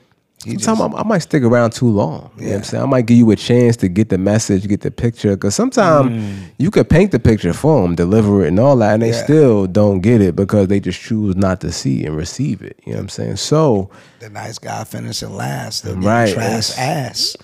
Sometimes 0.59 0.95
I, 0.95 1.01
I 1.01 1.03
might 1.05 1.19
stick 1.19 1.43
around 1.43 1.73
too 1.73 1.89
long. 1.91 2.31
You 2.39 2.45
know 2.45 2.51
what 2.53 2.57
I'm 2.57 2.65
saying? 2.65 2.83
I 2.83 2.87
might 2.87 3.05
give 3.07 3.19
you 3.19 3.31
a 3.31 3.37
chance 3.37 3.77
to 3.79 3.89
get 3.89 4.09
the 4.09 4.17
message, 4.17 4.67
get 4.69 4.81
the 4.81 4.91
picture. 4.91 5.37
Because 5.37 5.55
sometimes 5.55 6.41
you 6.57 6.71
could 6.71 6.89
paint 6.89 7.11
the 7.13 7.19
picture 7.19 7.53
for 7.53 7.83
them, 7.83 7.95
deliver 7.95 8.43
it, 8.45 8.49
and 8.49 8.59
all 8.59 8.75
that, 8.77 8.95
and 8.95 9.03
they 9.03 9.11
Mm. 9.11 9.13
Yeah. 9.13 9.25
still 9.25 9.67
don't 9.67 10.01
get 10.01 10.23
it 10.23 10.35
because 10.37 10.69
they 10.69 10.81
just 10.81 10.99
choose 10.99 11.37
not 11.37 11.61
to 11.61 11.71
see 11.71 12.07
and 12.07 12.17
receive 12.17 12.63
it. 12.63 12.79
You 12.87 12.93
know 12.93 12.99
what 12.99 13.03
I'm 13.03 13.09
saying? 13.11 13.37
So, 13.37 13.91
The 14.21 14.31
nice 14.31 14.59
guy 14.59 14.83
finishing 14.85 15.37
last. 15.37 15.83
The 15.85 15.95
Right, 15.97 16.33
trash 16.33 16.71
it's- 16.79 16.79
ass. 16.79 17.37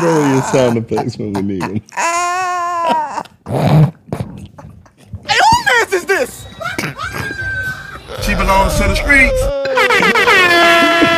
Bro, 0.00 0.32
your 0.32 0.42
sound 0.42 0.76
effects 0.78 1.16
when 1.16 1.32
we 1.32 1.42
need 1.42 1.62
them. 1.62 1.80
Hey, 5.26 5.38
who 5.38 5.64
man's 5.66 5.92
is 5.92 6.04
this? 6.06 6.43
She 8.24 8.34
belongs 8.34 8.74
to 8.76 8.84
the 8.84 8.94
streets. 8.94 9.42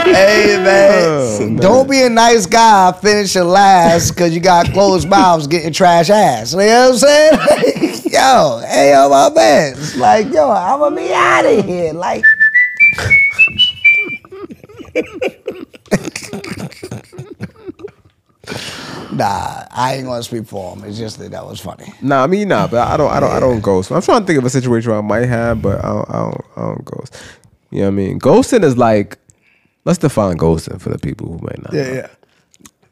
Hey 0.07 0.57
man, 0.59 1.03
oh, 1.05 1.57
don't 1.61 1.89
be 1.89 2.03
a 2.03 2.09
nice 2.09 2.47
guy 2.47 2.91
finishing 2.93 3.45
last 3.45 4.11
because 4.13 4.35
you 4.35 4.41
got 4.41 4.73
closed 4.73 5.09
mouths 5.17 5.47
getting 5.47 5.73
trash 5.73 6.11
ass. 6.11 6.53
You 6.53 6.59
know 6.59 6.91
what 6.91 6.95
I'm 6.95 6.99
saying? 6.99 8.01
yo, 8.13 8.61
hey 8.67 8.93
yo, 8.93 9.09
my 9.09 9.31
man. 9.31 9.73
It's 9.73 9.97
like, 9.97 10.33
yo, 10.33 10.51
I'm 10.51 10.81
gonna 10.81 10.97
be 10.97 11.13
out 11.13 11.47
of 11.47 11.65
here. 11.65 11.93
Like, 11.93 12.25
nah, 19.13 19.65
I 19.71 19.95
ain't 19.97 20.05
gonna 20.07 20.23
speak 20.23 20.47
for 20.47 20.75
him. 20.77 20.85
It's 20.85 20.99
just 20.99 21.19
that 21.19 21.31
that 21.33 21.47
was 21.47 21.61
funny. 21.61 21.93
nah, 22.03 22.23
I 22.25 22.27
mean, 22.27 22.49
nah, 22.49 22.67
but 22.67 22.87
I 22.87 22.97
don't, 22.97 23.11
I 23.11 23.21
don't, 23.21 23.31
I 23.31 23.41
don't 23.41 23.61
ghost. 23.61 23.91
I'm 23.91 24.03
trying 24.03 24.21
to 24.21 24.27
think 24.27 24.39
of 24.39 24.45
a 24.45 24.51
situation 24.51 24.91
where 24.91 24.99
I 24.99 25.03
might 25.03 25.27
have, 25.27 25.63
but 25.63 25.85
I 25.85 25.89
don't, 25.89 26.11
I 26.11 26.13
don't, 26.23 26.45
I 26.57 26.61
don't 26.63 26.85
ghost. 26.85 27.17
You 27.71 27.79
know 27.81 27.85
what 27.87 27.89
I 27.89 27.95
mean? 27.97 28.21
Ghosting 28.21 28.63
is 28.65 28.77
like, 28.79 29.19
let's 29.85 29.99
define 29.99 30.37
ghosting 30.37 30.81
for 30.81 30.89
the 30.91 30.99
people 30.99 31.27
who 31.29 31.39
may 31.47 31.55
not. 31.63 31.73
know. 31.73 32.09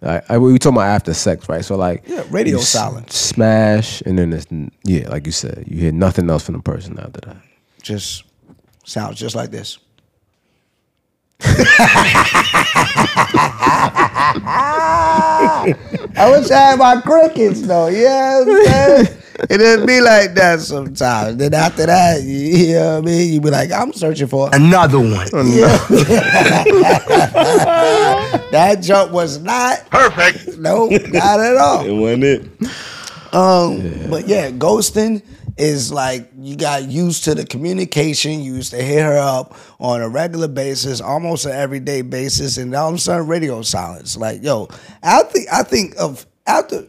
Like, 0.03 0.31
I, 0.31 0.37
we 0.37 0.59
talking 0.59 0.77
about 0.77 0.89
after 0.89 1.15
sex, 1.15 1.49
right? 1.49 1.65
So 1.65 1.77
like, 1.77 2.05
Yeah, 2.07 2.25
radio 2.31 2.59
silence. 2.59 3.17
smash, 3.17 4.03
and 4.03 4.19
then 4.19 4.33
it's 4.35 4.47
yeah, 4.83 5.09
like 5.09 5.25
you 5.27 5.33
said, 5.33 5.65
you 5.67 5.79
hear 5.79 5.93
nothing 5.93 6.29
else 6.29 6.45
from 6.45 6.57
the 6.57 6.63
person 6.63 6.99
after 6.99 7.21
that. 7.23 7.37
Just 7.81 8.25
sounds 8.85 9.19
just 9.19 9.35
like 9.35 9.51
this. 9.51 9.79
I 16.17 16.31
wish 16.31 16.51
I 16.51 16.59
had 16.59 16.79
my 16.79 17.01
crickets 17.01 17.63
though. 17.63 17.89
Yeah, 17.89 18.41
you 18.41 18.47
know 18.47 18.53
what 18.53 18.69
I'm 18.69 19.07
saying? 19.07 19.19
it 19.51 19.59
doesn't 19.59 19.87
be 19.87 20.01
like 20.01 20.35
that 20.35 20.61
sometimes. 20.61 21.37
Then 21.37 21.55
after 21.55 21.87
that, 21.87 22.23
you, 22.23 22.37
you 22.37 22.75
know 22.75 23.01
what 23.01 23.03
I 23.03 23.07
mean? 23.07 23.33
You 23.35 23.41
be 23.41 23.51
like, 23.51 23.73
I'm 23.73 23.93
searching 23.93 24.29
for 24.29 24.49
Another 24.53 24.99
one. 24.99 25.09
that 28.53 28.79
jump 28.81 29.13
was 29.13 29.41
not 29.41 29.91
Perfect. 29.91 30.59
no, 30.59 30.87
not 30.87 31.41
at 31.41 31.57
all. 31.57 31.85
It 31.85 31.93
wasn't 31.93 32.25
it. 32.25 32.49
Um, 33.35 34.11
but 34.11 34.29
yeah, 34.29 34.51
ghosting 34.51 35.23
is 35.57 35.93
like 35.93 36.31
you 36.39 36.57
got 36.57 36.85
used 36.85 37.25
to 37.25 37.35
the 37.35 37.45
communication. 37.47 38.41
You 38.43 38.55
used 38.57 38.71
to 38.73 38.83
hit 38.83 39.03
her 39.03 39.17
up 39.19 39.57
on 39.79 40.03
a 40.03 40.09
regular 40.09 40.49
basis, 40.49 41.01
almost 41.01 41.47
an 41.47 41.53
everyday 41.53 42.03
basis, 42.03 42.57
and 42.59 42.75
all 42.75 42.89
of 42.91 42.95
a 42.97 42.99
sudden 42.99 43.27
radio 43.27 43.63
silence. 43.63 44.17
Like, 44.17 44.43
yo, 44.43 44.69
I 45.03 45.23
think 45.25 45.49
I 45.53 45.63
think 45.63 45.95
of 45.99 46.27
after 46.47 46.85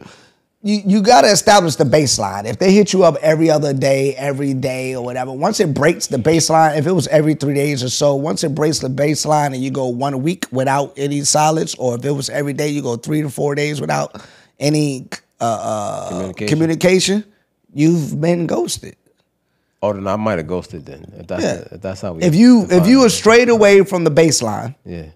you 0.62 0.80
you 0.84 1.02
gotta 1.02 1.28
establish 1.28 1.76
the 1.76 1.84
baseline. 1.84 2.44
If 2.44 2.58
they 2.58 2.72
hit 2.72 2.92
you 2.92 3.04
up 3.04 3.16
every 3.22 3.50
other 3.50 3.72
day, 3.72 4.14
every 4.16 4.52
day 4.52 4.96
or 4.96 5.04
whatever, 5.04 5.30
once 5.32 5.60
it 5.60 5.72
breaks 5.72 6.08
the 6.08 6.16
baseline, 6.16 6.76
if 6.76 6.86
it 6.86 6.92
was 6.92 7.06
every 7.08 7.34
three 7.34 7.54
days 7.54 7.84
or 7.84 7.88
so, 7.90 8.16
once 8.16 8.42
it 8.42 8.54
breaks 8.54 8.80
the 8.80 8.88
baseline 8.88 9.46
and 9.54 9.58
you 9.62 9.70
go 9.70 9.86
one 9.86 10.22
week 10.22 10.46
without 10.50 10.92
any 10.96 11.20
silence, 11.22 11.74
or 11.76 11.94
if 11.94 12.04
it 12.04 12.10
was 12.10 12.28
every 12.30 12.52
day, 12.52 12.68
you 12.68 12.82
go 12.82 12.96
three 12.96 13.22
to 13.22 13.30
four 13.30 13.54
days 13.54 13.80
without 13.80 14.20
any 14.58 15.08
uh, 15.40 15.44
uh, 15.44 16.08
Communication. 16.08 16.48
communication, 16.48 17.24
you've 17.74 18.20
been 18.20 18.46
ghosted. 18.46 18.96
Oh, 19.82 19.92
then 19.92 20.06
I 20.06 20.16
might 20.16 20.38
have 20.38 20.46
ghosted 20.46 20.86
then. 20.86 21.12
If 21.18 21.26
that's 21.26 21.42
Yeah. 21.42 21.68
if 21.70 21.80
that's 21.80 22.00
how 22.00 22.14
we. 22.14 22.22
If 22.22 22.34
you 22.34 22.66
if 22.70 22.86
you 22.86 23.00
were 23.00 23.10
straight 23.10 23.48
away 23.48 23.84
from 23.84 24.04
the 24.04 24.10
baseline, 24.10 24.74
yeah. 24.84 25.06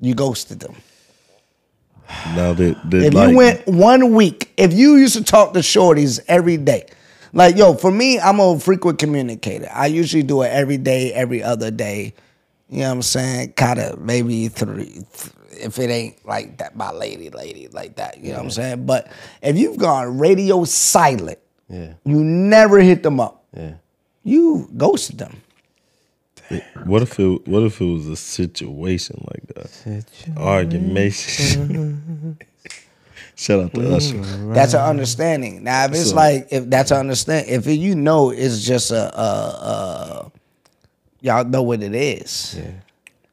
you 0.00 0.14
ghosted 0.14 0.60
them. 0.60 0.74
Now 2.34 2.52
that, 2.54 2.90
that 2.90 3.02
If 3.02 3.14
like, 3.14 3.30
you 3.30 3.36
went 3.36 3.66
one 3.66 4.14
week, 4.14 4.52
if 4.56 4.72
you 4.72 4.96
used 4.96 5.14
to 5.16 5.24
talk 5.24 5.52
to 5.54 5.58
shorties 5.60 6.20
every 6.26 6.56
day, 6.56 6.86
like 7.32 7.56
yo, 7.56 7.74
for 7.74 7.90
me, 7.90 8.18
I'm 8.18 8.40
a 8.40 8.58
frequent 8.58 8.98
communicator. 8.98 9.68
I 9.72 9.86
usually 9.86 10.22
do 10.22 10.42
it 10.42 10.48
every 10.48 10.78
day, 10.78 11.12
every 11.12 11.42
other 11.42 11.70
day. 11.70 12.14
You 12.70 12.80
know 12.80 12.88
what 12.88 12.92
I'm 12.92 13.02
saying? 13.02 13.52
Kind 13.52 13.78
of 13.78 14.00
maybe 14.00 14.48
three, 14.48 14.84
th- 14.84 15.04
if 15.52 15.78
it 15.78 15.90
ain't 15.90 16.24
like 16.26 16.58
that, 16.58 16.76
my 16.76 16.90
lady, 16.92 17.30
lady, 17.30 17.68
like 17.68 17.96
that. 17.96 18.18
You 18.18 18.30
know 18.30 18.36
what 18.38 18.44
I'm 18.44 18.50
saying? 18.50 18.86
But 18.86 19.10
if 19.42 19.56
you've 19.56 19.78
gone 19.78 20.18
radio 20.18 20.64
silent, 20.64 21.38
Yeah. 21.68 21.94
you 22.04 22.24
never 22.24 22.80
hit 22.80 23.02
them 23.02 23.20
up. 23.20 23.44
Yeah. 23.56 23.74
You 24.24 24.68
ghosted 24.76 25.18
them. 25.18 25.36
what 26.84 27.02
if 27.02 27.18
it 27.20 27.46
what 27.46 27.62
if 27.62 27.80
it 27.80 27.84
was 27.84 28.08
a 28.08 28.16
situation 28.16 29.24
like 29.30 29.46
that? 29.54 30.04
Argumentation. 30.36 32.38
Shout 33.34 33.60
out 33.60 33.74
to 33.74 33.80
mm, 33.80 33.94
Usher. 33.94 34.54
That's 34.54 34.74
an 34.74 34.80
understanding. 34.80 35.62
Now, 35.62 35.84
if 35.84 35.92
it's 35.92 36.10
So- 36.10 36.16
like 36.16 36.48
if 36.50 36.68
that's 36.68 36.90
an 36.90 36.98
understand, 36.98 37.48
if 37.48 37.66
you 37.66 37.94
know 37.94 38.30
it's 38.30 38.64
just 38.64 38.90
a, 38.90 39.16
a, 39.16 39.22
a 39.22 40.32
y'all 41.20 41.44
know 41.44 41.62
what 41.62 41.82
it 41.82 41.94
is. 41.94 42.58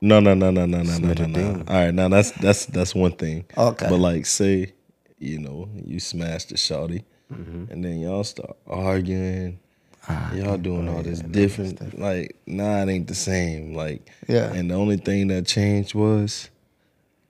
No, 0.02 0.20
no, 0.20 0.36
no, 0.36 0.52
no, 0.52 0.66
no, 0.66 0.84
no, 0.84 0.98
no, 1.00 1.14
no, 1.14 1.26
no. 1.26 1.64
All 1.68 1.76
right, 1.76 1.94
now 1.94 2.10
that's 2.10 2.32
that's 2.32 2.66
that's 2.68 2.94
one 2.94 3.14
thing. 3.14 3.46
Okay. 3.58 3.88
But 3.90 3.98
like, 3.98 4.26
say, 4.28 4.74
you 5.18 5.40
know, 5.40 5.68
you 5.84 6.00
smash 6.00 6.46
the 6.46 6.56
shawty, 6.56 7.04
Mm-hmm. 7.34 7.72
and 7.72 7.84
then 7.84 8.00
y'all 8.00 8.24
start 8.24 8.56
arguing. 8.68 9.60
Ah, 10.08 10.32
y'all 10.34 10.58
doing 10.58 10.88
all 10.88 11.00
oh, 11.00 11.02
this 11.02 11.20
different. 11.20 12.00
Like, 12.00 12.36
nah, 12.46 12.84
it 12.84 12.90
ain't 12.90 13.08
the 13.08 13.16
same. 13.16 13.74
Like, 13.74 14.08
Yeah. 14.28 14.54
And 14.54 14.70
the 14.70 14.76
only 14.76 14.98
thing 14.98 15.30
that 15.30 15.48
changed 15.48 15.96
was, 15.96 16.50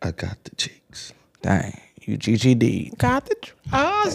I 0.01 0.11
got 0.11 0.43
the 0.43 0.53
cheeks. 0.55 1.13
Dang, 1.41 1.79
you 2.01 2.17
GTD. 2.17 2.97
Got 2.97 3.25
the. 3.27 3.35
Oh, 3.71 4.03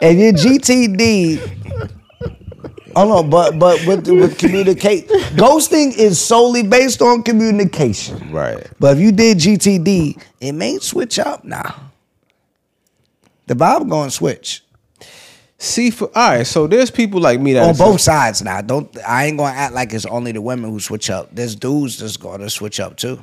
if 0.00 0.18
you 0.18 0.32
GTD, 0.32 1.40
oh 2.96 3.08
no, 3.08 3.22
but 3.22 3.58
but 3.58 3.84
with 3.86 4.08
with 4.08 4.38
communicate, 4.38 5.08
ghosting 5.36 5.96
is 5.96 6.20
solely 6.20 6.62
based 6.62 7.02
on 7.02 7.22
communication. 7.22 8.32
Right. 8.32 8.66
But 8.80 8.96
if 8.96 9.02
you 9.02 9.12
did 9.12 9.38
GTD, 9.38 10.20
it 10.40 10.52
may 10.52 10.78
switch 10.78 11.18
up 11.18 11.44
now. 11.44 11.74
The 13.46 13.54
vibe 13.54 13.88
going 13.88 14.10
to 14.10 14.14
switch 14.14 14.62
See, 15.58 15.90
for 15.90 16.10
all 16.14 16.30
right. 16.36 16.46
So 16.46 16.66
there's 16.66 16.90
people 16.90 17.20
like 17.20 17.40
me 17.40 17.54
that 17.54 17.62
on 17.62 17.70
is- 17.70 17.78
both 17.78 18.00
sides 18.00 18.42
now. 18.42 18.60
Don't 18.60 18.94
I 19.06 19.24
ain't 19.26 19.38
gonna 19.38 19.54
act 19.56 19.72
like 19.74 19.92
it's 19.94 20.04
only 20.04 20.32
the 20.32 20.42
women 20.42 20.70
who 20.70 20.80
switch 20.80 21.08
up. 21.08 21.34
There's 21.34 21.56
dudes 21.56 21.98
that's 21.98 22.16
gonna 22.18 22.50
switch 22.50 22.78
up 22.78 22.96
too. 22.96 23.22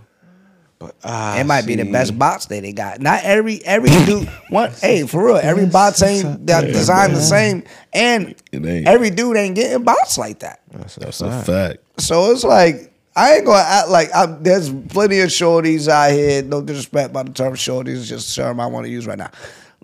But 0.80 0.96
ah, 1.04 1.38
It 1.38 1.46
might 1.46 1.66
be 1.66 1.76
the 1.76 1.90
best 1.90 2.18
box 2.18 2.48
that 2.48 2.62
they 2.62 2.74
got. 2.74 3.00
Not 3.00 3.24
every 3.24 3.64
every 3.64 3.90
dude. 4.06 4.28
What? 4.50 4.72
Hey, 4.80 5.06
for 5.06 5.28
real, 5.28 5.38
every 5.38 5.68
box 5.68 6.02
ain't 6.02 6.48
that 6.48 6.62
designed 6.66 7.14
the 7.16 7.22
same, 7.22 7.64
and 7.94 8.36
every 8.52 9.12
dude 9.12 9.38
ain't 9.38 9.56
getting 9.56 9.84
bots 9.84 10.18
like 10.18 10.40
that. 10.40 10.62
That's 10.72 11.22
a 11.22 11.44
fact. 11.44 12.02
So 12.02 12.32
it's 12.32 12.44
like 12.44 12.92
I 13.16 13.36
ain't 13.36 13.46
gonna 13.46 13.64
act 13.64 13.90
like 13.90 14.10
I'm, 14.14 14.42
there's 14.42 14.72
plenty 14.72 15.20
of 15.20 15.30
shorties 15.30 15.88
out 15.88 16.12
here. 16.12 16.42
No 16.42 16.62
disrespect 16.64 17.14
by 17.14 17.22
the 17.22 17.32
term 17.32 17.54
shorties, 17.54 18.08
just 18.08 18.36
a 18.36 18.42
term 18.42 18.60
I 18.60 18.66
want 18.66 18.88
to 18.88 18.92
use 18.92 19.06
right 19.06 19.20
now. 19.20 19.30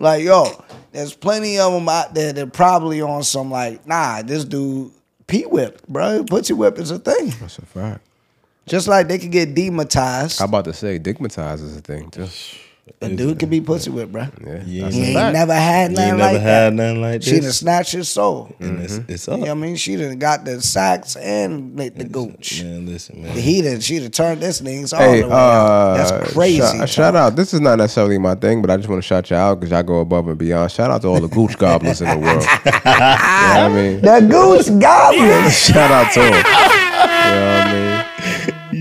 Like 0.00 0.24
yo, 0.24 0.64
there's 0.92 1.14
plenty 1.14 1.58
of 1.58 1.74
them 1.74 1.88
out 1.88 2.14
there 2.14 2.32
that 2.32 2.52
probably 2.54 3.02
on 3.02 3.22
some 3.22 3.50
like 3.50 3.86
nah, 3.86 4.22
this 4.22 4.46
dude 4.46 4.90
p 5.26 5.42
whip, 5.44 5.86
bro. 5.86 6.24
Pussy 6.24 6.54
whip 6.54 6.78
is 6.78 6.90
a 6.90 6.98
thing. 6.98 7.34
That's 7.38 7.58
a 7.58 7.66
fact. 7.66 8.04
Just 8.66 8.88
like 8.88 9.08
they 9.08 9.18
could 9.18 9.30
get 9.30 9.54
demonetized, 9.54 10.40
I'm 10.40 10.48
about 10.48 10.64
to 10.64 10.72
say, 10.72 10.98
digmatized 10.98 11.62
is 11.62 11.76
a 11.76 11.82
thing 11.82 12.10
too. 12.10 12.28
A 13.02 13.08
dude 13.08 13.38
could 13.38 13.48
be 13.50 13.60
pussy 13.60 13.88
whip, 13.90 14.10
bro. 14.10 14.26
Yeah. 14.44 14.62
You 14.64 14.82
That's 14.82 14.94
He 14.94 15.02
a 15.02 15.04
ain't 15.06 15.14
fact. 15.16 15.32
never 15.34 15.54
had 15.54 15.90
nothing 15.92 16.08
ain't 16.10 16.18
like 16.18 16.32
never 16.34 16.44
that. 16.44 16.72
nothing 16.74 17.00
like 17.00 17.22
She 17.22 17.30
done 17.32 17.40
this. 17.42 17.58
snatched 17.58 17.92
his 17.92 18.08
soul. 18.08 18.54
And 18.60 18.80
it's, 18.80 18.96
it's 19.08 19.26
You 19.28 19.34
know 19.34 19.38
what 19.40 19.48
I 19.50 19.54
mean? 19.54 19.76
She 19.76 19.96
done 19.96 20.18
got 20.18 20.44
the 20.44 20.60
socks 20.60 21.16
and 21.16 21.76
lit 21.78 21.96
the 21.96 22.04
gooch. 22.04 22.62
Man, 22.62 22.86
listen, 22.86 23.22
man. 23.22 23.36
He 23.36 23.62
done, 23.62 23.80
she 23.80 24.00
done 24.00 24.10
turned 24.10 24.40
this 24.42 24.60
things 24.60 24.92
all 24.92 25.00
Hey, 25.00 25.22
the 25.22 25.28
way 25.28 25.32
out. 25.32 25.38
uh, 25.38 25.96
That's 25.96 26.32
crazy. 26.32 26.58
Shout, 26.60 26.88
shout 26.88 27.16
out. 27.16 27.36
This 27.36 27.54
is 27.54 27.60
not 27.60 27.78
necessarily 27.78 28.18
my 28.18 28.34
thing, 28.34 28.60
but 28.60 28.70
I 28.70 28.76
just 28.76 28.88
want 28.88 29.02
to 29.02 29.06
shout 29.06 29.30
you 29.30 29.36
out 29.36 29.60
because 29.60 29.70
y'all 29.70 29.82
go 29.82 30.00
above 30.00 30.28
and 30.28 30.36
beyond. 30.36 30.70
Shout 30.72 30.90
out 30.90 31.02
to 31.02 31.08
all 31.08 31.20
the 31.20 31.28
gooch 31.28 31.56
goblins 31.58 32.02
in 32.02 32.08
the 32.08 32.18
world. 32.18 32.42
you 32.64 32.72
know 32.72 32.80
what 32.80 32.92
I 32.92 33.68
mean? 33.68 34.00
The 34.02 34.26
goose 34.28 34.68
goblin. 34.82 35.50
Shout 35.50 35.90
out 35.90 36.12
to 36.12 36.20
them. 36.20 36.32
You 36.32 37.34
know 37.34 37.56
what 37.56 37.66
I 37.66 37.72
mean? 37.72 37.89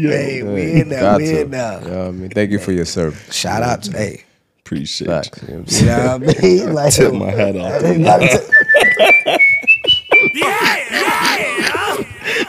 Hey, 0.08 0.44
we 0.44 0.82
in 0.82 0.90
there, 0.90 1.18
we 1.18 1.40
in 1.40 1.52
there. 1.52 1.82
You 1.82 1.90
know 1.90 2.08
I 2.08 2.12
mean? 2.12 2.30
Thank 2.30 2.52
you 2.52 2.60
for 2.60 2.72
your 2.72 2.86
service. 2.86 3.34
Shout 3.34 3.62
out 3.64 3.84
to, 3.84 3.92
hey, 3.92 4.24
Appreciate 4.60 5.08
Facts. 5.08 5.42
you. 5.48 5.66
You 5.68 5.86
know 5.88 5.98
what 5.98 6.10
I'm 6.10 6.24
you 6.24 6.30
saying? 6.30 6.30
know 6.30 6.30
what 6.30 6.38
I 6.38 6.42
mean? 6.42 6.74
Like, 6.76 6.94
Tip 6.94 7.14
my 7.14 7.32
hat 7.32 7.56
off. 7.58 7.82
Hey, 7.82 8.04
gotta 8.04 8.28
t- 8.28 9.40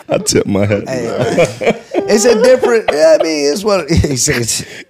I 0.09 0.19
tip 0.19 0.47
my 0.47 0.67
hat. 0.67 0.89
hey, 0.89 1.83
it's 1.95 2.25
a 2.25 2.43
different, 2.43 2.91
yeah, 2.93 3.17
I 3.19 3.23
mean, 3.23 3.53
it's 3.53 3.65
what 3.65 3.89
he 3.91 4.17
says. 4.17 4.85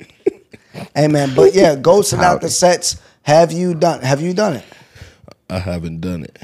Hey, 0.94 1.08
man, 1.08 1.34
but 1.34 1.54
yeah, 1.54 1.76
ghosting 1.76 2.22
out 2.22 2.40
the 2.40 2.48
sets. 2.50 3.00
Have 3.22 3.52
you 3.52 3.74
done, 3.74 4.00
have 4.02 4.20
you 4.20 4.34
done 4.34 4.56
it? 4.56 4.64
I 5.48 5.58
haven't 5.58 6.00
done 6.00 6.24
it. 6.24 6.36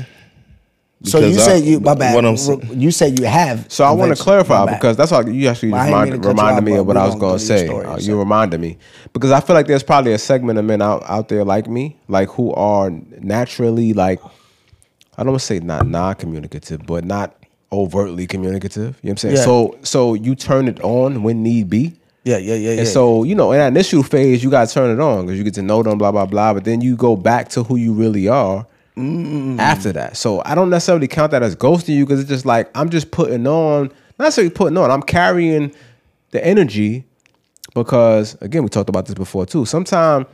So 1.06 1.20
you 1.20 1.26
I- 1.38 1.42
said 1.42 1.64
you, 1.64 1.80
my 1.80 1.94
bad. 1.94 2.14
What 2.22 2.74
you 2.74 2.90
said 2.90 3.18
you 3.18 3.26
have. 3.26 3.70
So 3.70 3.84
I 3.84 3.90
want 3.92 4.16
to 4.16 4.22
clarify 4.22 4.72
because 4.74 4.96
that's 4.96 5.12
all 5.12 5.28
you 5.28 5.48
actually 5.48 5.72
Well, 5.72 5.80
I 5.80 5.86
just 6.06 6.12
didn't 6.12 6.12
mean 6.12 6.12
remind, 6.12 6.12
to 6.12 6.16
cut 6.18 6.24
you 6.24 6.28
reminded 6.30 6.64
me 6.64 6.76
of 6.78 6.86
what 6.86 6.96
I 6.96 7.06
was 7.06 7.14
going 7.14 7.32
go 7.32 7.38
to 7.38 7.44
say. 7.44 7.66
story, 7.66 7.86
Uh, 7.86 7.98
so. 7.98 8.06
you 8.06 8.18
reminded 8.18 8.60
me 8.60 8.78
because 9.12 9.30
I 9.30 9.40
feel 9.40 9.54
like 9.54 9.66
there's 9.66 9.82
probably 9.82 10.12
a 10.12 10.18
segment 10.18 10.58
of 10.58 10.64
men 10.64 10.82
out, 10.82 11.02
out 11.08 11.28
there 11.28 11.44
like 11.44 11.68
me, 11.68 11.96
like 12.08 12.28
who 12.30 12.52
are 12.54 12.90
naturally 13.20 13.92
like 13.92 14.20
I 15.18 15.22
don't 15.22 15.32
want 15.32 15.40
to 15.40 15.46
say 15.46 15.60
not 15.60 15.86
non-communicative, 15.88 16.84
but 16.86 17.04
not 17.04 17.34
overtly 17.72 18.26
communicative. 18.26 18.98
You 19.02 19.08
know 19.08 19.10
what 19.10 19.10
I'm 19.12 19.16
saying? 19.16 19.36
Yeah. 19.36 19.44
So 19.44 19.78
so 19.82 20.14
you 20.14 20.34
turn 20.34 20.68
it 20.68 20.80
on 20.80 21.22
when 21.22 21.42
need 21.42 21.70
be. 21.70 21.94
Yeah, 22.24 22.38
yeah, 22.38 22.54
yeah, 22.54 22.72
yeah. 22.72 22.78
And 22.80 22.88
so, 22.88 23.22
you 23.22 23.36
know, 23.36 23.52
in 23.52 23.58
that 23.58 23.68
initial 23.68 24.02
phase, 24.02 24.42
you 24.42 24.50
got 24.50 24.66
to 24.66 24.74
turn 24.74 24.90
it 24.90 25.00
on 25.00 25.26
because 25.26 25.38
you 25.38 25.44
get 25.44 25.54
to 25.54 25.62
know 25.62 25.84
them, 25.84 25.96
blah, 25.96 26.10
blah, 26.10 26.26
blah. 26.26 26.54
But 26.54 26.64
then 26.64 26.80
you 26.80 26.96
go 26.96 27.14
back 27.14 27.50
to 27.50 27.62
who 27.62 27.76
you 27.76 27.92
really 27.92 28.26
are 28.26 28.66
after 28.98 29.92
that. 29.92 30.16
So 30.16 30.42
I 30.44 30.54
don't 30.54 30.70
necessarily 30.70 31.06
count 31.08 31.30
that 31.32 31.42
as 31.42 31.54
ghosting 31.54 31.96
you 31.96 32.04
because 32.06 32.20
it's 32.20 32.28
just 32.28 32.46
like, 32.46 32.70
I'm 32.74 32.88
just 32.88 33.10
putting 33.10 33.46
on, 33.46 33.88
not 34.18 34.26
necessarily 34.26 34.50
putting 34.54 34.78
on, 34.78 34.90
I'm 34.90 35.02
carrying 35.02 35.74
the 36.30 36.44
energy 36.44 37.04
because, 37.74 38.36
again, 38.40 38.62
we 38.62 38.68
talked 38.70 38.88
about 38.88 39.06
this 39.06 39.14
before 39.14 39.44
too. 39.44 39.66
Sometimes, 39.66 40.26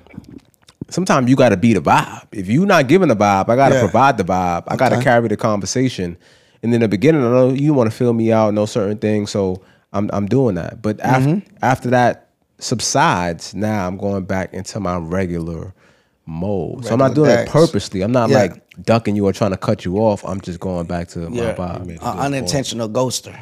sometimes 0.90 1.28
you 1.28 1.34
got 1.36 1.48
to 1.48 1.56
be 1.56 1.72
the 1.72 1.80
vibe. 1.80 2.26
If 2.32 2.48
you're 2.48 2.66
not 2.66 2.86
giving 2.86 3.08
the 3.08 3.16
vibe, 3.16 3.48
I 3.48 3.56
got 3.56 3.70
to 3.70 3.74
Yeah. 3.76 3.80
provide 3.80 4.16
the 4.16 4.24
vibe. 4.24 4.64
I 4.68 4.76
got 4.76 4.90
to 4.90 4.96
Okay. 4.96 5.04
carry 5.04 5.28
the 5.28 5.36
conversation. 5.36 6.16
And 6.62 6.72
in 6.72 6.80
the 6.80 6.88
beginning, 6.88 7.22
I 7.24 7.28
know 7.30 7.50
you 7.50 7.74
want 7.74 7.90
to 7.90 7.96
fill 7.96 8.12
me 8.12 8.30
out, 8.30 8.54
know 8.54 8.66
certain 8.66 8.98
things, 8.98 9.30
so 9.32 9.60
I'm 9.92 10.08
I'm 10.12 10.26
doing 10.26 10.54
that. 10.54 10.80
But 10.80 11.00
after 11.00 11.28
Mm-hmm. 11.30 11.56
after 11.62 11.90
that 11.90 12.28
subsides, 12.60 13.54
now 13.56 13.88
I'm 13.88 13.96
going 13.96 14.24
back 14.24 14.54
into 14.54 14.78
my 14.78 14.96
regular 14.96 15.74
mode. 16.26 16.84
so 16.84 16.92
I'm 16.92 16.98
not 16.98 17.14
doing 17.14 17.30
days. 17.30 17.46
it 17.46 17.50
purposely. 17.50 18.02
I'm 18.02 18.12
not 18.12 18.30
Yeah. 18.30 18.38
like 18.38 18.84
ducking 18.84 19.16
you 19.16 19.26
or 19.26 19.32
trying 19.32 19.50
to 19.50 19.56
cut 19.56 19.84
you 19.84 19.98
off. 19.98 20.24
I'm 20.24 20.40
just 20.40 20.60
going 20.60 20.86
back 20.86 21.08
to 21.08 21.28
my 21.30 21.36
Yeah. 21.36 21.54
vibe. 21.54 21.98
Uh, 22.02 22.14
unintentional 22.18 22.88
ghoster 22.88 23.38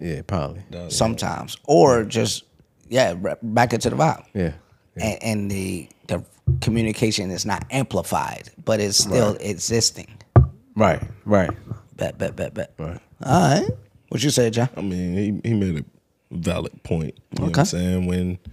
Yeah, 0.00 0.22
probably. 0.26 0.62
sometimes, 0.88 1.56
or 1.64 2.04
just 2.04 2.44
yeah, 2.88 3.14
back 3.42 3.72
into 3.72 3.88
the 3.90 3.96
vibe. 3.96 4.24
Yeah. 4.34 4.52
And, 4.96 5.22
and 5.22 5.50
the 5.50 5.88
the 6.06 6.22
communication 6.60 7.30
is 7.30 7.46
not 7.46 7.64
amplified, 7.70 8.50
but 8.64 8.78
it's 8.80 8.98
still 8.98 9.36
existing. 9.40 10.08
Right. 10.76 11.02
Right. 11.24 11.50
Bet, 11.96 12.18
bet, 12.18 12.36
bet, 12.36 12.52
bet. 12.54 12.74
Right. 12.78 12.98
All 13.24 13.60
right. 13.60 13.70
What 14.08 14.22
you 14.22 14.30
say, 14.30 14.50
John? 14.50 14.68
I 14.76 14.80
mean, 14.82 15.40
he, 15.42 15.48
he 15.48 15.54
made 15.54 15.78
a 15.78 15.84
valid 16.36 16.82
point. 16.82 17.14
You 17.32 17.38
know 17.38 17.44
what 17.46 17.50
Okay. 17.52 17.60
I'm 17.60 17.64
saying? 17.66 18.06
When 18.06 18.38
the, 18.38 18.50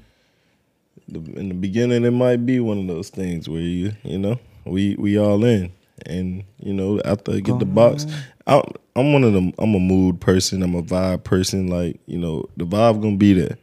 in 1.12 1.49
the 1.49 1.55
beginning, 1.55 2.05
it 2.05 2.12
might 2.12 2.45
be 2.45 2.59
one 2.59 2.80
of 2.80 2.88
those 2.88 3.09
things 3.09 3.47
where 3.49 3.62
you, 3.62 3.93
you 4.03 4.18
know, 4.18 4.39
we 4.66 4.95
we 4.97 5.18
all 5.18 5.43
in, 5.43 5.72
and 6.05 6.43
you 6.59 6.74
know, 6.74 6.99
after 7.03 7.34
I 7.34 7.39
get 7.39 7.59
the 7.59 7.66
box, 7.66 8.05
I, 8.47 8.64
I'm 8.95 9.14
one 9.14 9.24
of 9.24 9.34
them. 9.34 9.53
I'm 9.59 9.76
a 9.76 9.80
mood 9.80 10.20
person. 10.22 10.64
I'm 10.64 10.76
a 10.76 10.84
vibe 10.84 11.24
person. 11.24 11.68
Like 11.68 11.99
you 12.05 12.18
know, 12.18 12.49
the 12.57 12.66
vibe 12.66 13.01
gonna 13.01 13.18
be 13.18 13.34
there. 13.34 13.57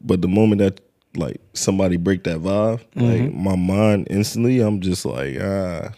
But 0.00 0.22
the 0.22 0.28
moment 0.28 0.60
that 0.60 0.80
like 1.16 1.40
somebody 1.54 1.96
break 1.96 2.24
that 2.24 2.38
vibe, 2.38 2.80
like 2.94 3.32
my 3.32 3.56
mind 3.56 4.06
instantly, 4.10 4.60
I'm 4.60 4.80
just 4.80 5.04
like 5.04 5.36
ah, 5.40 5.90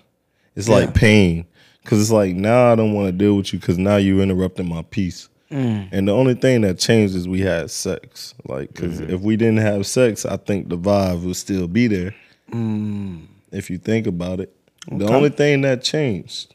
it's 0.56 0.68
like 0.68 0.94
pain 0.94 1.46
because 1.82 2.00
it's 2.00 2.10
like 2.10 2.34
now 2.34 2.72
I 2.72 2.74
don't 2.74 2.92
want 2.92 3.08
to 3.08 3.12
deal 3.12 3.36
with 3.36 3.52
you 3.52 3.58
because 3.58 3.78
now 3.78 3.96
you're 3.96 4.22
interrupting 4.22 4.68
my 4.68 4.82
peace. 4.82 5.28
Mm. 5.50 5.88
And 5.92 6.08
the 6.08 6.12
only 6.12 6.34
thing 6.34 6.60
that 6.62 6.78
changed 6.78 7.14
is 7.14 7.26
we 7.28 7.40
had 7.40 7.70
sex. 7.70 8.34
Like, 8.46 8.72
because 8.72 9.00
mm-hmm. 9.00 9.14
if 9.14 9.20
we 9.20 9.36
didn't 9.36 9.58
have 9.58 9.86
sex, 9.86 10.26
I 10.26 10.36
think 10.36 10.68
the 10.68 10.76
vibe 10.76 11.24
would 11.24 11.36
still 11.36 11.68
be 11.68 11.86
there. 11.86 12.14
Mm. 12.52 13.26
If 13.50 13.70
you 13.70 13.78
think 13.78 14.06
about 14.06 14.40
it, 14.40 14.54
the 14.90 15.06
only 15.08 15.30
thing 15.30 15.62
that 15.62 15.82
changed 15.82 16.54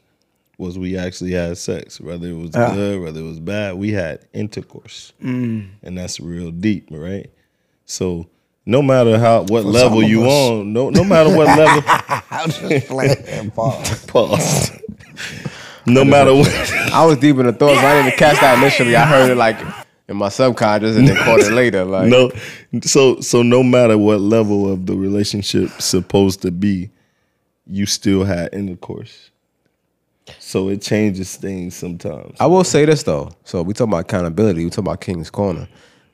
was 0.58 0.78
we 0.78 0.96
actually 0.96 1.32
had 1.32 1.58
sex, 1.58 2.00
whether 2.00 2.28
it 2.28 2.36
was 2.36 2.50
Yeah. 2.54 2.74
good, 2.74 3.00
whether 3.02 3.20
it 3.20 3.24
was 3.24 3.40
bad. 3.40 3.74
We 3.74 3.92
had 3.92 4.20
intercourse, 4.32 5.12
Mm. 5.22 5.68
and 5.82 5.98
that's 5.98 6.20
real 6.20 6.50
deep, 6.50 6.88
right? 6.90 7.28
So 7.86 8.28
no 8.66 8.80
matter 8.82 9.18
how 9.18 9.42
what 9.42 9.62
For 9.62 9.68
level 9.68 10.02
you 10.02 10.24
us. 10.24 10.50
on, 10.50 10.72
no 10.72 10.90
no 10.90 11.04
matter 11.04 11.36
what 11.36 11.46
level, 11.58 11.82
I'm 12.30 12.50
just 12.50 12.86
playing. 12.86 13.50
Pause. 13.54 14.06
pause. 14.06 14.70
No 15.86 16.04
matter 16.04 16.34
what, 16.34 16.48
I 16.92 17.04
was 17.04 17.18
deep 17.18 17.36
in 17.38 17.46
the 17.46 17.52
thoughts. 17.52 17.78
I 17.78 17.94
didn't 17.94 18.06
even 18.08 18.18
catch 18.18 18.40
that 18.40 18.58
initially. 18.58 18.96
I 18.96 19.06
heard 19.06 19.30
it 19.30 19.36
like 19.36 19.58
in 20.08 20.16
my 20.16 20.28
subconscious 20.28 20.96
and 20.96 21.08
then 21.08 21.16
caught 21.16 21.40
it 21.40 21.52
later. 21.52 21.84
Like 21.94 22.08
no. 22.08 22.30
So 22.82 23.20
so 23.20 23.42
no 23.42 23.62
matter 23.62 23.96
what 23.98 24.20
level 24.20 24.70
of 24.70 24.86
the 24.86 24.96
relationship 24.96 25.70
supposed 25.80 26.42
to 26.42 26.50
be, 26.50 26.90
you 27.66 27.86
still 27.86 28.24
had 28.24 28.52
intercourse. 28.54 29.30
So 30.38 30.68
it 30.70 30.80
changes 30.80 31.36
things 31.36 31.74
sometimes. 31.74 32.36
I 32.40 32.46
will 32.46 32.64
say 32.64 32.84
this 32.84 33.02
though. 33.02 33.30
So 33.44 33.62
we 33.62 33.74
talk 33.74 33.88
about 33.88 34.00
accountability. 34.00 34.64
We 34.64 34.70
talk 34.70 34.78
about 34.84 35.00
King's 35.00 35.30
Corner. 35.30 35.68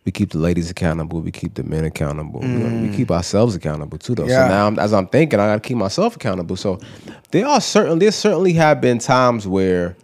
We 0.05 0.13
keep 0.13 0.31
the 0.31 0.39
ladies 0.39 0.71
accountable. 0.71 1.21
We 1.21 1.31
keep 1.31 1.55
the 1.55 1.63
men 1.63 1.85
accountable. 1.85 2.41
We- 2.41 2.89
We 2.89 2.97
keep 2.97 3.11
ourselves 3.11 3.55
accountable 3.55 3.99
too, 3.99 4.15
though. 4.15 4.27
Yeah. 4.27 4.45
So 4.47 4.49
now, 4.49 4.67
I'm, 4.67 4.79
as 4.79 4.93
I'm 4.95 5.07
thinking, 5.07 5.39
I 5.39 5.47
got 5.49 5.63
to 5.63 5.69
keep 5.69 5.77
myself 5.77 6.17
accountable. 6.17 6.57
So 6.57 6.81
there 7.31 7.47
are 7.47 7.61
certain, 7.61 7.99
there 7.99 8.11
certainly 8.11 8.55
have 8.55 8.81
been 8.81 8.99
times 8.99 9.47
where 9.47 9.97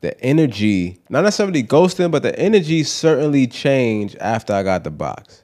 the 0.00 0.18
energy, 0.22 0.98
not 1.08 1.22
necessarily 1.24 1.62
ghosting, 1.62 2.10
but 2.10 2.22
the 2.22 2.38
energy 2.38 2.84
certainly 2.84 3.46
changed 3.46 4.16
after 4.20 4.52
I 4.52 4.62
got 4.62 4.84
the 4.84 4.90
box. 4.90 5.42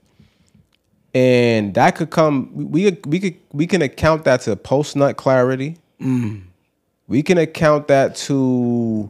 And 1.14 1.74
that 1.74 1.94
could 1.96 2.10
come. 2.10 2.50
We 2.54 2.98
we 3.06 3.20
could 3.20 3.36
we 3.52 3.66
can 3.68 3.82
account 3.82 4.24
that 4.24 4.40
to 4.42 4.56
post 4.56 4.96
nut 4.96 5.16
clarity. 5.16 5.76
Mm. 6.00 6.42
We 7.06 7.22
can 7.22 7.38
account 7.38 7.86
that 7.88 8.16
to 8.26 9.08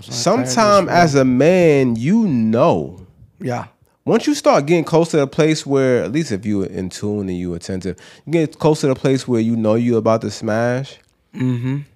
sometime 0.00 0.88
as 0.88 1.14
a 1.14 1.24
man, 1.24 1.96
you 1.96 2.26
know, 2.26 3.00
Yeah. 3.40 3.66
once 4.04 4.26
you 4.26 4.34
start 4.34 4.66
getting 4.66 4.84
close 4.84 5.10
to 5.10 5.16
the 5.18 5.26
place 5.26 5.64
where, 5.66 6.02
at 6.04 6.12
least 6.12 6.32
if 6.32 6.44
you 6.46 6.62
are 6.62 6.66
in 6.66 6.88
tune 6.88 7.28
and 7.28 7.38
you 7.38 7.54
attentive, 7.54 7.96
you 8.24 8.32
get 8.32 8.58
close 8.58 8.80
to 8.82 8.88
the 8.88 8.94
place 8.94 9.26
where 9.28 9.40
you 9.40 9.56
know 9.56 9.74
you're 9.74 9.98
about 9.98 10.20
to 10.22 10.30
smash. 10.30 10.96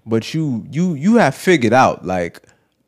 But 0.04 0.34
you 0.34 0.66
you 0.70 0.92
you 0.94 1.16
have 1.16 1.34
figured 1.34 1.72
out 1.72 2.04
like 2.04 2.42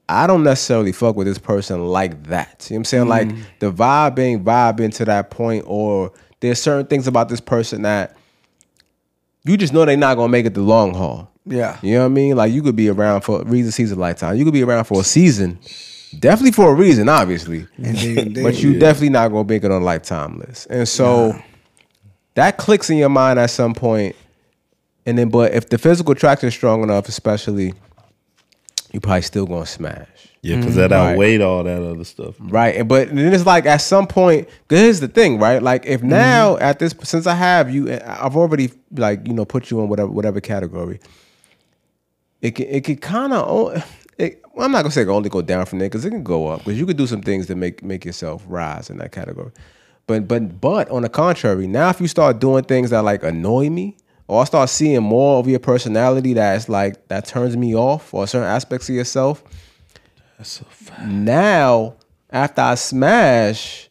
I 0.08 0.26
don't 0.26 0.42
necessarily 0.42 0.92
fuck 0.92 1.16
with 1.16 1.26
this 1.26 1.38
person 1.38 1.86
like 1.86 2.24
that. 2.24 2.66
You 2.68 2.74
know 2.74 2.76
what 2.76 2.80
I'm 2.80 2.84
saying? 2.84 3.08
Like 3.08 3.30
the 3.60 3.72
vibe 3.72 4.18
ain't 4.18 4.44
vibing 4.44 4.94
to 4.96 5.06
that 5.06 5.30
point, 5.30 5.64
or 5.66 6.12
there's 6.40 6.60
certain 6.60 6.86
things 6.86 7.06
about 7.06 7.30
this 7.30 7.40
person 7.40 7.82
that 7.82 8.14
you 9.44 9.56
just 9.56 9.72
know 9.72 9.86
they're 9.86 9.96
not 9.96 10.16
gonna 10.16 10.28
make 10.28 10.44
it 10.44 10.52
the 10.52 10.60
long 10.60 10.92
haul. 10.92 11.31
Yeah. 11.44 11.78
You 11.82 11.94
know 11.94 12.00
what 12.00 12.04
I 12.06 12.08
mean? 12.08 12.36
Like 12.36 12.52
you 12.52 12.62
could 12.62 12.76
be 12.76 12.88
around 12.88 13.22
for 13.22 13.42
reason, 13.44 13.72
season, 13.72 13.98
lifetime. 13.98 14.36
You 14.36 14.44
could 14.44 14.54
be 14.54 14.62
around 14.62 14.84
for 14.84 15.00
a 15.00 15.04
season, 15.04 15.58
definitely 16.18 16.52
for 16.52 16.70
a 16.70 16.74
reason, 16.74 17.08
obviously. 17.08 17.66
Indeed, 17.78 18.18
indeed. 18.26 18.42
But 18.42 18.62
you 18.62 18.78
definitely 18.78 19.10
not 19.10 19.28
gonna 19.32 19.48
make 19.48 19.64
it 19.64 19.70
on 19.70 19.82
a 19.82 19.84
lifetime 19.84 20.38
list. 20.38 20.68
And 20.70 20.88
so 20.88 21.34
that 22.34 22.58
clicks 22.58 22.90
in 22.90 22.96
your 22.96 23.08
mind 23.08 23.38
at 23.38 23.50
some 23.50 23.74
point. 23.74 24.14
And 25.04 25.18
then, 25.18 25.30
but 25.30 25.52
if 25.52 25.68
the 25.68 25.78
physical 25.78 26.12
attraction 26.12 26.46
is 26.48 26.54
strong 26.54 26.82
enough, 26.84 27.08
especially, 27.08 27.74
you 28.92 29.00
probably 29.00 29.22
still 29.22 29.46
gonna 29.46 29.66
smash. 29.66 30.06
Yeah, 30.42 30.56
because 30.56 30.74
that 30.76 30.90
Right. 30.90 31.12
outweighed 31.12 31.40
all 31.40 31.62
that 31.64 31.82
other 31.82 32.04
stuff. 32.04 32.34
Right. 32.40 32.86
But 32.86 33.08
then 33.08 33.32
it's 33.32 33.46
like 33.46 33.64
at 33.66 33.76
some 33.78 34.06
point, 34.08 34.48
'cause 34.68 34.78
here's 34.78 35.00
the 35.00 35.08
thing, 35.08 35.38
right? 35.38 35.62
Like 35.62 35.86
if 35.86 36.02
now 36.02 36.56
at 36.58 36.78
this 36.80 36.94
since 37.04 37.26
I 37.26 37.34
have 37.34 37.68
you 37.72 37.92
I've 38.04 38.36
already 38.36 38.70
like, 38.96 39.26
you 39.26 39.34
know, 39.34 39.44
put 39.44 39.70
you 39.70 39.80
in 39.80 39.88
whatever 39.88 40.10
whatever 40.10 40.40
category. 40.40 41.00
It 42.42 42.56
can 42.56 42.66
it 42.66 42.84
can 42.84 42.96
kind 42.96 43.32
of 43.32 43.82
well, 44.54 44.66
I'm 44.66 44.72
not 44.72 44.82
gonna 44.82 44.90
say 44.90 45.02
it 45.02 45.06
can 45.06 45.14
only 45.14 45.30
go 45.30 45.40
down 45.40 45.64
from 45.64 45.78
there 45.78 45.88
because 45.88 46.04
it 46.04 46.10
can 46.10 46.22
go 46.22 46.48
up 46.48 46.58
because 46.58 46.78
you 46.78 46.84
could 46.84 46.96
do 46.98 47.06
some 47.06 47.22
things 47.22 47.46
to 47.46 47.54
make 47.54 47.82
make 47.82 48.04
yourself 48.04 48.44
rise 48.46 48.90
in 48.90 48.98
that 48.98 49.12
category. 49.12 49.52
But 50.06 50.28
but 50.28 50.60
but 50.60 50.90
on 50.90 51.02
the 51.02 51.08
contrary, 51.08 51.66
now 51.66 51.88
if 51.88 52.00
you 52.00 52.08
start 52.08 52.38
doing 52.38 52.64
things 52.64 52.90
that 52.90 53.00
like 53.04 53.22
annoy 53.22 53.70
me, 53.70 53.96
or 54.26 54.42
I 54.42 54.44
start 54.44 54.68
seeing 54.68 55.02
more 55.02 55.38
of 55.38 55.48
your 55.48 55.60
personality 55.60 56.34
that's 56.34 56.68
like 56.68 57.08
that 57.08 57.24
turns 57.24 57.56
me 57.56 57.74
off, 57.74 58.12
or 58.12 58.26
certain 58.26 58.48
aspects 58.48 58.88
of 58.88 58.94
yourself, 58.94 59.42
now 61.06 61.94
after 62.30 62.62
I 62.62 62.74
smash, 62.74 63.88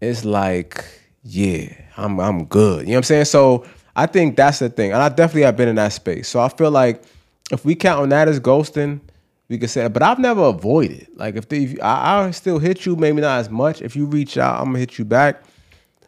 it's 0.00 0.24
like, 0.24 0.84
yeah, 1.22 1.72
I'm 1.96 2.18
I'm 2.20 2.44
good. 2.44 2.80
You 2.80 2.88
know 2.88 2.92
what 2.94 2.96
I'm 2.98 3.02
saying? 3.04 3.24
So 3.26 3.64
I 3.96 4.06
think 4.06 4.36
that's 4.36 4.58
the 4.58 4.68
thing. 4.68 4.92
And 4.92 5.00
I 5.00 5.08
definitely 5.08 5.42
have 5.42 5.56
been 5.56 5.68
in 5.68 5.76
that 5.76 5.92
space. 5.92 6.28
So 6.28 6.40
I 6.40 6.48
feel 6.48 6.70
like 6.70 7.02
if 7.50 7.64
we 7.64 7.74
count 7.74 8.02
on 8.02 8.08
that 8.10 8.28
as 8.28 8.40
ghosting, 8.40 9.00
we 9.48 9.58
could 9.58 9.70
say. 9.70 9.88
But 9.88 10.02
I've 10.02 10.18
never 10.18 10.42
avoided. 10.42 11.08
Like 11.14 11.36
if, 11.36 11.48
they, 11.48 11.64
if 11.64 11.82
I, 11.82 12.24
I 12.24 12.30
still 12.32 12.58
hit 12.58 12.86
you, 12.86 12.96
maybe 12.96 13.20
not 13.20 13.38
as 13.38 13.50
much. 13.50 13.82
If 13.82 13.96
you 13.96 14.06
reach 14.06 14.38
out, 14.38 14.60
I'm 14.60 14.66
gonna 14.66 14.78
hit 14.78 14.98
you 14.98 15.04
back. 15.04 15.42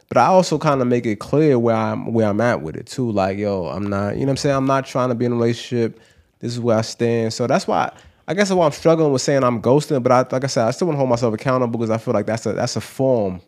But 0.09 0.17
I 0.17 0.25
also 0.25 0.57
kind 0.57 0.81
of 0.81 0.87
make 0.87 1.05
it 1.05 1.19
clear 1.19 1.57
where 1.57 1.75
I'm 1.75 2.11
where 2.11 2.27
I'm 2.27 2.41
at 2.41 2.61
with 2.61 2.75
it 2.75 2.85
too. 2.85 3.09
Like, 3.11 3.37
yo, 3.37 3.67
I'm 3.67 3.87
not, 3.87 4.15
you 4.15 4.21
know 4.21 4.25
what 4.25 4.31
I'm 4.31 4.37
saying? 4.37 4.55
I'm 4.55 4.65
not 4.65 4.85
trying 4.85 5.07
to 5.09 5.15
be 5.15 5.23
in 5.25 5.31
a 5.31 5.35
relationship. 5.35 5.99
This 6.39 6.51
is 6.51 6.59
where 6.59 6.77
I 6.77 6.81
stand. 6.81 7.33
So 7.33 7.47
that's 7.47 7.65
why 7.65 7.93
I 8.27 8.33
guess 8.33 8.49
that's 8.49 8.57
why 8.57 8.65
I'm 8.65 8.71
struggling 8.71 9.11
with 9.11 9.21
saying 9.21 9.43
I'm 9.43 9.61
ghosting. 9.61 10.03
But 10.03 10.11
I, 10.11 10.25
like 10.31 10.43
I 10.43 10.47
said, 10.47 10.67
I 10.67 10.71
still 10.71 10.87
want 10.87 10.95
to 10.95 10.97
hold 10.97 11.09
myself 11.09 11.33
accountable 11.33 11.79
because 11.79 11.89
I 11.89 11.97
feel 11.97 12.13
like 12.13 12.25
that's 12.25 12.45
a 12.45 12.53
that's 12.53 12.75
a 12.75 12.81
form, 12.81 13.41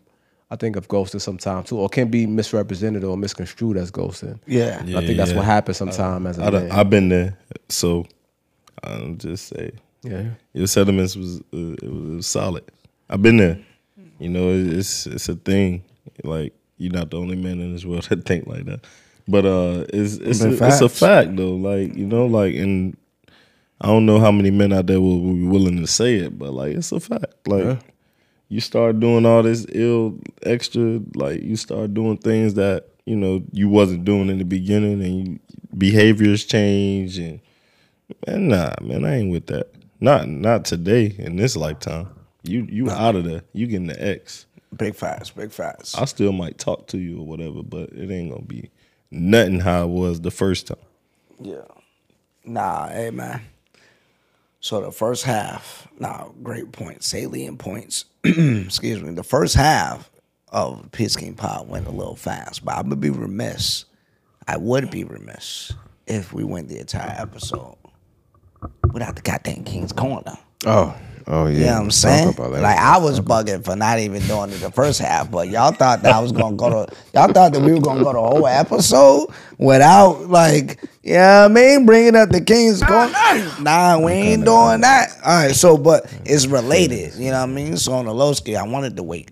I 0.54 0.56
think, 0.56 0.76
of 0.76 0.86
ghosting 0.86 1.20
sometimes 1.20 1.68
too, 1.68 1.78
or 1.78 1.88
can 1.88 2.08
be 2.08 2.26
misrepresented 2.26 3.02
or 3.02 3.16
misconstrued 3.16 3.76
as 3.76 3.90
ghosting. 3.90 4.38
Yeah. 4.46 4.78
And 4.78 4.96
I 4.96 5.04
think 5.04 5.16
that's 5.16 5.32
yeah. 5.32 5.36
what 5.38 5.46
happens 5.46 5.78
sometimes 5.78 6.26
as 6.26 6.38
a 6.38 6.44
I 6.44 6.50
man. 6.50 6.70
I've 6.70 6.88
been 6.88 7.08
there, 7.08 7.36
so 7.68 8.06
I'll 8.84 9.14
just 9.14 9.48
say 9.48 9.72
yeah. 10.04 10.26
your 10.52 10.68
sentiments 10.68 11.16
was 11.16 11.40
uh, 11.40 11.74
it 11.82 11.92
was, 11.92 12.26
solid. 12.28 12.62
I've 13.10 13.20
been 13.20 13.38
there. 13.38 13.58
You 14.20 14.28
know, 14.28 14.50
it's 14.50 15.08
it's 15.08 15.28
a 15.28 15.34
thing. 15.34 15.82
Like 16.22 16.52
you're 16.78 16.92
not 16.92 17.10
the 17.10 17.18
only 17.18 17.34
man 17.34 17.60
in 17.60 17.72
this 17.72 17.84
world 17.84 18.04
that 18.10 18.24
think 18.24 18.46
like 18.46 18.66
that. 18.66 18.86
But 19.26 19.46
uh, 19.46 19.86
it's 19.88 20.14
it's 20.18 20.40
a, 20.40 20.52
it's 20.52 20.80
a 20.80 20.88
fact 20.88 21.34
though. 21.34 21.56
Like 21.56 21.96
you 21.96 22.06
know, 22.06 22.26
like 22.26 22.54
and 22.54 22.96
I 23.80 23.88
don't 23.88 24.06
know 24.06 24.20
how 24.20 24.30
many 24.30 24.52
men 24.52 24.72
out 24.72 24.86
there 24.86 25.00
will, 25.00 25.20
will 25.20 25.34
be 25.34 25.46
willing 25.46 25.78
to 25.78 25.88
say 25.88 26.14
it, 26.14 26.38
but 26.38 26.52
like 26.52 26.76
it's 26.76 26.92
a 26.92 27.00
fact. 27.00 27.48
Like 27.48 27.64
Yeah. 27.64 27.78
You 28.54 28.60
start 28.60 29.00
doing 29.00 29.26
all 29.26 29.42
this 29.42 29.66
ill 29.72 30.16
extra, 30.44 31.00
like 31.16 31.42
you 31.42 31.56
start 31.56 31.92
doing 31.92 32.16
things 32.16 32.54
that 32.54 32.86
you 33.04 33.16
know 33.16 33.42
you 33.50 33.68
wasn't 33.68 34.04
doing 34.04 34.28
in 34.30 34.38
the 34.38 34.44
beginning, 34.44 35.02
and 35.02 35.26
you, 35.26 35.40
behaviors 35.76 36.44
change. 36.44 37.18
And 37.18 37.40
man, 38.24 38.46
nah, 38.46 38.72
man, 38.80 39.04
I 39.04 39.16
ain't 39.16 39.32
with 39.32 39.48
that. 39.48 39.72
Not 39.98 40.28
not 40.28 40.64
today 40.64 41.16
in 41.18 41.34
this 41.34 41.56
lifetime. 41.56 42.10
You 42.44 42.64
you 42.70 42.88
out 42.92 43.16
of 43.16 43.24
there. 43.24 43.42
You 43.54 43.66
getting 43.66 43.88
the 43.88 44.00
X. 44.00 44.46
Big 44.76 44.94
facts, 44.94 45.30
big 45.30 45.50
facts. 45.50 45.96
I 45.96 46.04
still 46.04 46.30
might 46.30 46.56
talk 46.56 46.86
to 46.88 46.98
you 46.98 47.18
or 47.18 47.26
whatever, 47.26 47.60
but 47.60 47.88
it 47.90 48.08
ain't 48.08 48.30
gonna 48.30 48.44
be 48.44 48.70
nothing 49.10 49.58
how 49.58 49.82
it 49.82 49.88
was 49.88 50.20
the 50.20 50.30
first 50.30 50.68
time. 50.68 50.76
Yeah. 51.40 51.66
Nah, 52.44 52.86
hey 52.86 53.10
man. 53.10 53.40
So 54.64 54.80
the 54.80 54.90
first 54.90 55.24
half, 55.24 55.86
now 55.98 56.32
great 56.42 56.72
points, 56.72 57.06
salient 57.06 57.58
points. 57.58 58.06
Excuse 58.24 59.02
me. 59.02 59.12
The 59.12 59.22
first 59.22 59.54
half 59.54 60.10
of 60.48 60.90
Peace 60.90 61.16
King 61.16 61.34
Pod 61.34 61.68
went 61.68 61.86
a 61.86 61.90
little 61.90 62.16
fast, 62.16 62.64
but 62.64 62.74
I'm 62.74 62.84
gonna 62.84 62.96
be 62.96 63.10
remiss. 63.10 63.84
I 64.48 64.56
would 64.56 64.90
be 64.90 65.04
remiss 65.04 65.70
if 66.06 66.32
we 66.32 66.44
went 66.44 66.70
the 66.70 66.78
entire 66.78 67.14
episode 67.14 67.76
without 68.90 69.16
the 69.16 69.20
goddamn 69.20 69.64
King's 69.64 69.92
Corner. 69.92 70.38
Oh. 70.64 70.96
Oh 71.26 71.46
yeah. 71.46 71.58
You 71.58 71.64
know 71.64 71.72
what 71.72 71.80
I'm 71.82 71.90
saying? 71.90 72.34
Like 72.36 72.78
I 72.78 72.98
was 72.98 73.20
bugging 73.20 73.64
for 73.64 73.74
not 73.74 73.98
even 73.98 74.22
doing 74.26 74.50
it 74.50 74.56
the 74.56 74.70
first 74.70 75.00
half, 75.00 75.30
but 75.30 75.48
y'all 75.48 75.72
thought 75.72 76.02
that 76.02 76.14
I 76.14 76.20
was 76.20 76.32
gonna 76.32 76.56
go 76.56 76.68
to 76.68 76.94
y'all 77.14 77.32
thought 77.32 77.52
that 77.52 77.62
we 77.62 77.72
were 77.72 77.80
gonna 77.80 78.02
go 78.04 78.12
the 78.12 78.20
whole 78.20 78.46
episode 78.46 79.28
without 79.56 80.28
like, 80.28 80.80
yeah, 81.02 81.44
I 81.44 81.48
mean, 81.48 81.86
bringing 81.86 82.14
up 82.16 82.28
the 82.28 82.42
King's 82.42 82.82
Going, 82.82 83.12
Nah, 83.62 83.98
we 83.98 84.12
ain't 84.12 84.44
doing 84.44 84.82
that. 84.82 85.16
All 85.24 85.44
right, 85.44 85.54
so 85.54 85.78
but 85.78 86.12
it's 86.26 86.46
related, 86.46 87.14
you 87.14 87.30
know 87.30 87.40
what 87.40 87.48
I 87.48 87.52
mean? 87.52 87.76
So 87.78 87.92
on 87.92 88.04
the 88.04 88.14
low 88.14 88.34
scale, 88.34 88.58
I 88.58 88.68
wanted 88.68 88.96
to 88.96 89.02
wait 89.02 89.30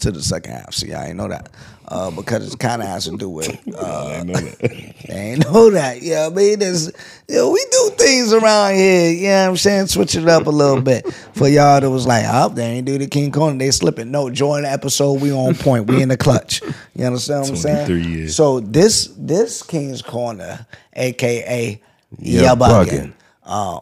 to 0.00 0.10
the 0.10 0.22
second 0.22 0.52
half. 0.52 0.74
See, 0.74 0.92
I 0.92 1.08
ain't 1.08 1.16
know 1.16 1.28
that. 1.28 1.50
Uh, 1.90 2.10
because 2.10 2.52
it 2.52 2.58
kind 2.58 2.82
of 2.82 2.88
has 2.88 3.06
to 3.06 3.16
do 3.16 3.30
with 3.30 3.48
uh, 3.74 4.18
I 4.20 4.22
know 4.22 4.34
that. 4.34 4.58
they 5.08 5.14
ain't 5.14 5.44
know 5.44 5.70
that. 5.70 6.02
You 6.02 6.14
know 6.16 6.26
I 6.26 6.28
mean? 6.28 6.58
There's, 6.58 6.92
you 7.26 7.36
know, 7.36 7.50
we 7.50 7.64
do 7.70 7.90
things 7.96 8.34
around 8.34 8.74
here, 8.74 9.10
you 9.10 9.28
know 9.28 9.44
what 9.44 9.48
I'm 9.50 9.56
saying? 9.56 9.86
Switch 9.86 10.14
it 10.14 10.28
up 10.28 10.46
a 10.46 10.50
little 10.50 10.82
bit. 10.82 11.10
For 11.32 11.48
y'all 11.48 11.80
that 11.80 11.88
was 11.88 12.06
like, 12.06 12.26
oh, 12.28 12.50
they 12.50 12.64
ain't 12.64 12.86
do 12.86 12.98
the 12.98 13.06
King 13.06 13.32
Corner, 13.32 13.58
they 13.58 13.70
slipping. 13.70 14.10
No, 14.10 14.28
join 14.28 14.62
the 14.62 14.70
episode, 14.70 15.22
we 15.22 15.32
on 15.32 15.54
point. 15.54 15.86
We 15.86 16.02
in 16.02 16.10
the 16.10 16.18
clutch. 16.18 16.60
You 16.94 17.06
understand 17.06 17.42
what 17.42 17.50
I'm 17.50 17.56
saying? 17.56 18.02
years. 18.02 18.36
So 18.36 18.60
this 18.60 19.14
this 19.16 19.62
King's 19.62 20.02
Corner, 20.02 20.66
aka 20.92 21.80
Yeah, 22.18 22.42
Yeah 22.42 22.54
Bugging. 22.54 23.14
Uh, 23.42 23.80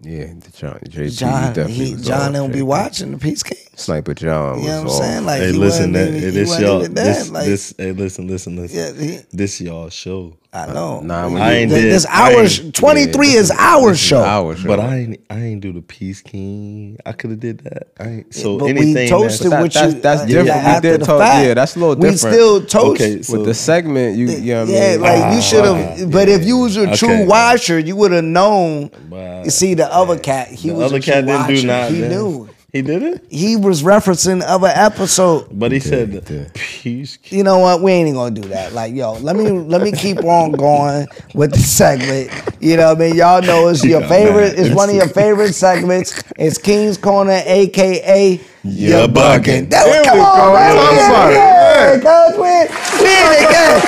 yeah, 0.00 0.26
the 0.26 0.50
John, 0.54 0.78
JG, 0.80 1.18
John, 1.18 1.68
he, 1.68 1.96
John 1.96 2.32
don't 2.32 2.52
be 2.52 2.62
watching 2.62 3.12
the 3.12 3.18
Peace 3.18 3.42
King. 3.42 3.58
Sniper 3.78 4.14
John. 4.14 4.60
You 4.60 4.66
know 4.66 4.72
what 4.72 4.78
I'm 4.78 4.84
was 4.84 4.98
saying? 4.98 5.24
Like, 5.24 5.40
Hey, 5.40 5.52
he 5.52 5.58
listen, 5.58 5.92
wasn't 5.92 5.92
that 5.94 6.08
even- 6.08 6.20
hey, 6.20 6.24
he 6.26 6.30
this 6.32 6.48
wasn't 6.48 6.66
y'all, 6.66 6.80
even 6.80 6.94
there. 6.94 7.04
this, 7.04 7.30
Like, 7.30 7.44
this, 7.46 7.74
hey, 7.78 7.92
listen, 7.92 8.26
listen, 8.26 8.56
listen. 8.56 8.78
Yeah, 8.78 8.92
he- 9.06 9.18
this 9.32 9.60
y'all 9.60 9.88
show. 9.90 10.34
I 10.50 10.66
know. 10.72 11.00
Nah, 11.00 11.28
when 11.28 11.42
I 11.42 11.56
ain't 11.56 11.70
Th- 11.70 11.82
did. 11.82 11.92
this 11.92 12.06
I 12.06 12.32
our 12.34 12.48
23 12.48 13.34
Yeah, 13.34 13.38
is 13.40 13.50
our 13.50 13.90
is 13.92 13.98
show. 14.00 14.22
Our 14.24 14.56
show. 14.56 14.66
But 14.66 14.80
I 14.80 14.96
ain't, 15.00 15.20
I 15.28 15.40
ain't 15.42 15.60
do 15.60 15.74
the 15.74 15.82
Peace 15.82 16.22
King. 16.22 16.96
I 17.04 17.12
could 17.12 17.30
have 17.30 17.38
did 17.40 17.58
that. 17.64 17.88
I 18.00 18.04
ain't. 18.08 18.34
So 18.34 18.56
but 18.58 18.64
we 18.64 18.70
anything 18.70 19.10
toasted 19.10 19.52
That- 19.52 19.62
with 19.62 19.74
that's- 19.74 19.92
you. 19.94 20.00
that's 20.00 20.22
uh, 20.22 20.24
different. 20.24 20.64
We 20.74 20.80
did 20.90 21.00
the 21.02 21.04
toast- 21.06 21.22
fact. 21.22 21.46
yeah, 21.46 21.54
that's 21.54 21.76
a 21.76 21.78
little 21.78 21.94
different. 21.96 22.12
We 22.24 22.30
still 22.32 22.60
toast. 22.64 23.00
Okay, 23.02 23.22
so 23.22 23.32
with 23.34 23.46
the 23.46 23.52
segment, 23.54 24.16
you, 24.16 24.28
you 24.30 24.54
know 24.54 24.60
what 24.64 24.70
I 24.70 24.72
yeah, 24.72 24.90
mean? 24.92 25.00
like 25.02 25.16
you 25.34 25.38
Ah, 25.38 25.40
should 25.40 25.64
have. 25.66 26.10
But 26.10 26.28
if 26.30 26.44
you 26.44 26.56
was 26.56 26.76
a 26.78 26.96
true 26.96 27.08
Okay. 27.12 27.26
watcher, 27.26 27.78
you 27.78 27.94
would 27.96 28.12
have 28.12 28.24
known. 28.24 28.90
Wow. 29.10 29.42
You 29.44 29.50
see, 29.50 29.74
the 29.74 29.92
other 29.94 30.18
cat, 30.18 30.48
he 30.48 30.70
was 30.70 30.92
a 30.92 30.98
true 30.98 31.12
cat 31.12 31.26
watcher. 31.26 31.88
He 31.90 32.00
knew. 32.00 32.48
He 32.70 32.82
did 32.82 33.02
it, 33.02 33.24
He 33.30 33.56
was 33.56 33.82
referencing 33.82 34.42
other 34.46 34.70
episode. 34.70 35.48
but 35.50 35.72
he 35.72 35.80
said 35.80 36.08
he 36.10 36.16
the 36.16 36.20
did. 36.20 36.54
Peace 36.54 37.18
You 37.30 37.42
know 37.42 37.58
what? 37.60 37.80
We 37.80 37.92
ain't 37.92 38.08
even 38.08 38.14
gonna 38.16 38.34
do 38.34 38.46
that. 38.48 38.74
Like, 38.74 38.92
yo, 38.94 39.14
let 39.14 39.36
me 39.36 39.50
let 39.50 39.80
me 39.80 39.90
keep 39.90 40.22
on 40.22 40.52
going 40.52 41.06
with 41.34 41.52
the 41.52 41.58
segment. 41.58 42.30
You 42.60 42.76
know 42.76 42.88
what 42.88 42.98
I 42.98 43.00
mean? 43.00 43.16
Y'all 43.16 43.40
know 43.40 43.68
it's 43.68 43.82
your 43.82 44.02
Yeah, 44.02 44.08
favorite. 44.08 44.56
man. 44.58 44.66
It's 44.66 44.74
one 44.74 44.90
of 44.90 44.94
your 44.96 45.08
favorite 45.08 45.54
segments. 45.54 46.22
It's 46.36 46.58
King's 46.58 46.98
Corner, 46.98 47.40
aka 47.46 48.38
You're 48.68 49.08
bugging. 49.08 49.70
That 49.70 49.86
was, 49.86 49.94
There 49.94 50.04
come 50.04 50.18
we 50.18 50.24
on, 50.24 50.36
go. 50.36 50.52
man. 50.54 50.76
Talk 50.76 50.92
about 51.08 51.32
it. 51.32 51.36
Yeah, 51.38 51.98
cuz 52.04 52.32
we 52.36 52.52
we 53.00 53.10
in 53.16 53.26
the 53.32 53.38
game. 53.48 53.78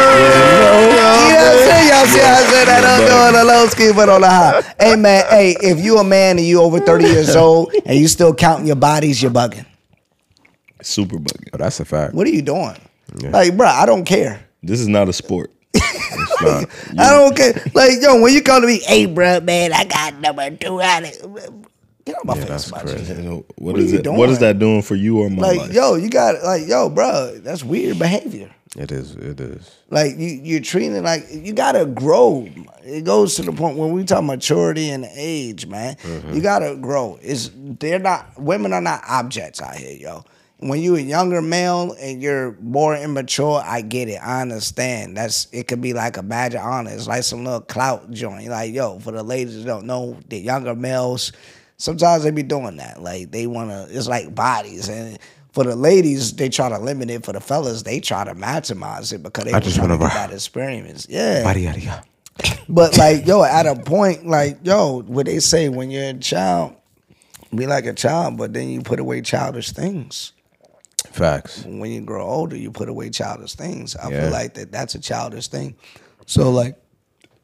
You 0.00 1.34
know 1.36 1.44
what 1.44 1.52
I'm 1.52 1.62
saying? 1.68 1.88
Y'all 1.88 2.06
see 2.06 2.20
how 2.20 2.34
I 2.34 2.44
said 2.50 2.64
that? 2.66 2.82
I'm 2.84 3.02
doing 3.06 3.34
a 3.40 3.44
low 3.44 3.66
ski, 3.66 3.92
but 3.94 4.08
on 4.08 4.20
the 4.22 4.28
high. 4.28 4.62
Hey 4.80 4.96
man, 4.96 5.24
hey, 5.30 5.56
if 5.60 5.80
you 5.80 5.98
a 5.98 6.04
man 6.04 6.38
and 6.38 6.46
you 6.46 6.60
over 6.60 6.80
30 6.80 7.04
years 7.04 7.36
old 7.36 7.72
and 7.84 7.98
you 7.98 8.08
still 8.08 8.34
counting 8.34 8.66
your 8.66 8.76
bodies, 8.76 9.20
you're 9.22 9.30
bugging. 9.30 9.66
Super 10.82 11.16
bugging. 11.18 11.48
Oh, 11.52 11.58
that's 11.58 11.78
a 11.80 11.84
fact. 11.84 12.14
What 12.14 12.26
are 12.26 12.30
you 12.30 12.42
doing? 12.42 12.76
Like, 13.22 13.56
bro, 13.56 13.66
I 13.66 13.86
don't 13.86 14.04
care. 14.04 14.40
This 14.62 14.80
is 14.80 14.88
not 14.88 15.08
a 15.08 15.12
sport. 15.12 15.50
It's 16.12 16.42
not. 16.42 16.66
I 16.98 17.10
don't 17.12 17.36
care. 17.36 17.52
Like, 17.72 17.92
yo, 18.02 18.20
when 18.20 18.32
you 18.34 18.42
come 18.42 18.62
to 18.62 18.66
me, 18.66 18.80
hey, 18.80 19.06
bro, 19.06 19.40
man, 19.40 19.72
I 19.72 19.84
got 19.84 20.18
number 20.20 20.50
200. 20.50 21.66
Get 22.10 22.24
my 22.24 22.34
face, 22.34 22.44
that's 22.44 22.70
my 22.70 22.80
crazy. 22.80 23.22
You 23.22 23.44
What 23.56 23.74
what 23.74 23.78
is 23.78 23.92
you 23.92 23.98
it? 23.98 24.06
What 24.12 24.30
is 24.30 24.38
that 24.40 24.58
doing 24.58 24.82
for 24.82 24.94
you 24.94 25.20
or 25.20 25.30
my 25.30 25.42
Like, 25.42 25.58
life? 25.58 25.72
yo, 25.72 25.94
you 25.94 26.10
got, 26.10 26.42
like, 26.42 26.66
yo, 26.66 26.88
bro, 26.88 27.38
that's 27.38 27.64
weird 27.64 27.98
behavior. 27.98 28.50
It 28.76 28.92
is. 28.92 29.16
It 29.16 29.40
is. 29.40 29.76
Like, 29.90 30.16
you, 30.16 30.28
you're 30.28 30.60
treating 30.60 30.94
it 30.94 31.02
like, 31.02 31.26
you 31.30 31.52
got 31.52 31.72
to 31.72 31.86
grow. 31.86 32.48
It 32.84 33.04
goes 33.04 33.34
to 33.36 33.42
the 33.42 33.52
point 33.52 33.76
when 33.76 33.92
we 33.92 34.04
talk 34.04 34.22
maturity 34.22 34.90
and 34.90 35.04
age, 35.12 35.66
man, 35.66 35.96
mm-hmm. 35.96 36.34
you 36.34 36.40
got 36.40 36.60
to 36.60 36.76
grow. 36.76 37.18
It's, 37.20 37.50
they're 37.54 37.98
not, 37.98 38.38
women 38.38 38.72
are 38.72 38.80
not 38.80 39.02
objects 39.08 39.60
out 39.60 39.74
here, 39.74 39.96
yo. 39.96 40.24
When 40.62 40.82
you 40.82 40.94
a 40.96 41.00
younger 41.00 41.40
male 41.40 41.96
and 41.98 42.20
you're 42.20 42.54
more 42.60 42.94
immature, 42.94 43.62
I 43.64 43.80
get 43.80 44.10
it. 44.10 44.18
I 44.22 44.42
understand. 44.42 45.16
That's 45.16 45.48
it 45.52 45.68
could 45.68 45.80
be 45.80 45.94
like 45.94 46.18
a 46.18 46.22
badge 46.22 46.54
of 46.54 46.60
honor. 46.60 46.90
It's 46.90 47.06
like 47.06 47.22
some 47.22 47.46
little 47.46 47.62
clout 47.62 48.10
joint. 48.10 48.46
Like, 48.48 48.74
yo, 48.74 48.98
for 48.98 49.10
the 49.10 49.22
ladies 49.22 49.56
that 49.56 49.64
don't 49.64 49.86
know, 49.86 50.18
the 50.28 50.36
younger 50.38 50.74
males, 50.74 51.32
sometimes 51.80 52.22
they 52.24 52.30
be 52.30 52.42
doing 52.42 52.76
that. 52.76 53.02
Like 53.02 53.30
they 53.30 53.46
wanna 53.46 53.86
it's 53.90 54.06
like 54.08 54.34
bodies. 54.34 54.88
And 54.88 55.18
for 55.52 55.64
the 55.64 55.74
ladies, 55.74 56.32
they 56.34 56.48
try 56.48 56.68
to 56.68 56.78
limit 56.78 57.10
it. 57.10 57.24
For 57.24 57.32
the 57.32 57.40
fellas, 57.40 57.82
they 57.82 57.98
try 58.00 58.24
to 58.24 58.34
maximize 58.34 59.12
it 59.12 59.22
because 59.22 59.44
they 59.44 59.52
I 59.52 59.60
just 59.60 59.78
want 59.80 59.90
to 59.92 59.98
get 59.98 60.12
that 60.12 60.32
experience. 60.32 61.06
Yeah. 61.10 61.42
Body, 61.42 61.62
yada, 61.62 61.80
yada. 61.80 62.04
But 62.68 62.96
like, 62.96 63.26
yo, 63.26 63.42
at 63.42 63.66
a 63.66 63.74
point, 63.74 64.26
like, 64.26 64.58
yo, 64.62 65.02
what 65.02 65.26
they 65.26 65.40
say 65.40 65.68
when 65.68 65.90
you're 65.90 66.10
a 66.10 66.14
child, 66.14 66.76
be 67.54 67.66
like 67.66 67.84
a 67.86 67.92
child, 67.92 68.36
but 68.36 68.52
then 68.52 68.68
you 68.68 68.80
put 68.82 69.00
away 69.00 69.22
childish 69.22 69.72
things. 69.72 70.32
Facts. 71.10 71.64
When 71.66 71.90
you 71.90 72.00
grow 72.02 72.24
older, 72.24 72.56
you 72.56 72.70
put 72.70 72.88
away 72.88 73.10
childish 73.10 73.54
things. 73.56 73.96
I 73.96 74.08
Yeah. 74.10 74.20
feel 74.22 74.30
like 74.30 74.54
that 74.54 74.70
that's 74.70 74.94
a 74.94 75.00
childish 75.00 75.48
thing. 75.48 75.74
So 76.26 76.50
like, 76.50 76.76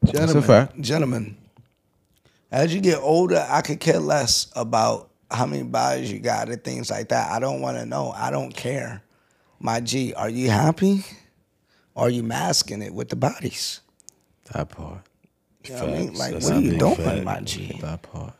gentlemen, 0.05 0.43
fact. 0.43 0.79
gentlemen, 0.81 1.37
as 2.51 2.73
you 2.73 2.81
get 2.81 2.99
older, 2.99 3.45
I 3.49 3.61
could 3.61 3.79
care 3.79 3.99
less 3.99 4.47
about 4.55 5.09
how 5.29 5.45
many 5.45 5.63
bodies 5.63 6.11
you 6.11 6.19
got 6.19 6.49
and 6.49 6.63
things 6.63 6.89
like 6.89 7.09
that. 7.09 7.31
I 7.31 7.39
don't 7.39 7.61
want 7.61 7.77
to 7.77 7.85
know. 7.85 8.11
I 8.15 8.31
don't 8.31 8.55
care. 8.55 9.03
My 9.59 9.79
G, 9.79 10.13
are 10.13 10.29
you 10.29 10.49
happy? 10.49 11.03
Or 11.95 12.07
are 12.07 12.09
you 12.09 12.23
masking 12.23 12.81
it 12.81 12.93
with 12.93 13.09
the 13.09 13.15
bodies? 13.15 13.81
That 14.53 14.69
part. 14.69 14.99
You 15.65 15.73
know 15.73 15.81
what 15.81 15.89
I 15.89 15.97
mean? 15.97 16.13
Like, 16.13 16.33
That's 16.33 16.45
what 16.45 16.53
are 16.53 16.61
you 16.61 16.77
doing, 16.77 16.95
fact. 16.95 17.23
my 17.23 17.41
G? 17.41 17.79
That 17.81 18.01
part. 18.03 18.33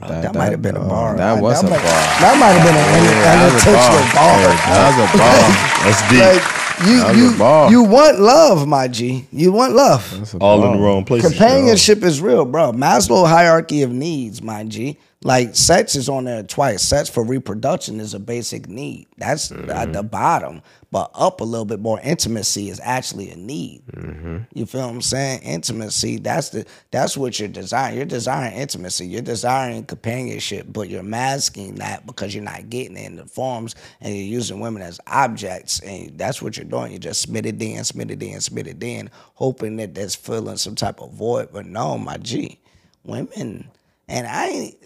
That, 0.00 0.34
might 0.34 0.50
have 0.50 0.60
been 0.60 0.76
a 0.76 0.84
oh, 0.84 0.88
bar. 0.88 1.16
That 1.16 1.40
was 1.40 1.62
a 1.62 1.64
might, 1.64 1.70
bar. 1.70 1.80
That 2.20 2.36
might 2.38 2.52
have 2.52 2.66
been 2.68 2.76
an 2.76 2.84
Yeah, 3.00 3.16
that 3.24 3.48
unintentional 3.48 4.06
bar. 4.12 4.36
Yeah, 4.44 4.52
That 4.68 4.92
was 4.92 5.00
a 5.00 5.16
bar. 5.16 5.40
That's 5.88 6.02
deep. 6.12 6.20
Like 6.20 6.55
you, 6.84 6.98
That 6.98 7.08
was 7.08 7.16
a 7.16 7.20
you, 7.32 7.38
bar. 7.38 7.70
you 7.70 7.82
want 7.82 8.20
love, 8.20 8.66
my 8.66 8.88
G. 8.88 9.26
You 9.32 9.52
want 9.52 9.74
love. 9.74 10.12
That's 10.18 10.34
a 10.34 10.38
All 10.38 10.64
in 10.66 10.72
the 10.72 10.78
wrong 10.84 11.04
place. 11.04 11.22
Companionship 11.22 12.02
is 12.02 12.20
real, 12.20 12.44
bro. 12.44 12.72
Maslow 12.72 13.26
hierarchy 13.26 13.82
of 13.82 13.90
needs, 13.92 14.42
my 14.42 14.64
G. 14.64 14.98
Like 15.26 15.56
sex 15.56 15.96
is 15.96 16.08
on 16.08 16.26
there 16.26 16.44
twice. 16.44 16.82
Sex 16.82 17.08
for 17.08 17.24
reproduction 17.24 17.98
is 17.98 18.14
a 18.14 18.20
basic 18.20 18.68
need. 18.68 19.08
That's 19.16 19.50
at 19.50 19.58
mm-hmm. 19.58 19.92
the 19.92 20.04
bottom. 20.04 20.62
But 20.92 21.10
up 21.14 21.40
a 21.40 21.44
little 21.44 21.64
bit 21.64 21.80
more, 21.80 21.98
intimacy 22.00 22.70
is 22.70 22.80
actually 22.80 23.32
a 23.32 23.36
need. 23.36 23.82
Mm-hmm. 23.88 24.36
You 24.54 24.66
feel 24.66 24.82
what 24.82 24.90
I'm 24.90 25.02
saying? 25.02 25.42
Intimacy, 25.42 26.18
that's 26.18 26.50
the 26.50 26.64
that's 26.92 27.16
what 27.16 27.40
you're 27.40 27.48
desiring. 27.48 27.96
You're 27.96 28.06
desiring 28.06 28.54
intimacy. 28.54 29.08
You're 29.08 29.20
desiring 29.20 29.84
companionship, 29.86 30.68
but 30.72 30.88
you're 30.88 31.02
masking 31.02 31.74
that 31.74 32.06
because 32.06 32.32
you're 32.32 32.44
not 32.44 32.70
getting 32.70 32.96
it 32.96 33.06
in 33.06 33.16
the 33.16 33.26
forms 33.26 33.74
and 34.00 34.14
you're 34.14 34.24
using 34.24 34.60
women 34.60 34.80
as 34.80 35.00
objects. 35.08 35.80
And 35.80 36.16
that's 36.16 36.40
what 36.40 36.56
you're 36.56 36.66
doing. 36.66 36.92
You 36.92 37.00
just 37.00 37.20
smit 37.20 37.46
it 37.46 37.60
in, 37.60 37.82
smit 37.82 38.12
it 38.12 38.22
in, 38.22 38.40
smit 38.40 38.68
it 38.68 38.80
in, 38.80 39.10
hoping 39.34 39.76
that 39.78 39.92
that's 39.92 40.14
filling 40.14 40.56
some 40.56 40.76
type 40.76 41.00
of 41.00 41.14
void. 41.14 41.48
But 41.52 41.66
no, 41.66 41.98
my 41.98 42.16
G, 42.18 42.60
women, 43.02 43.72
and 44.06 44.26
I 44.28 44.46
ain't. 44.46 44.76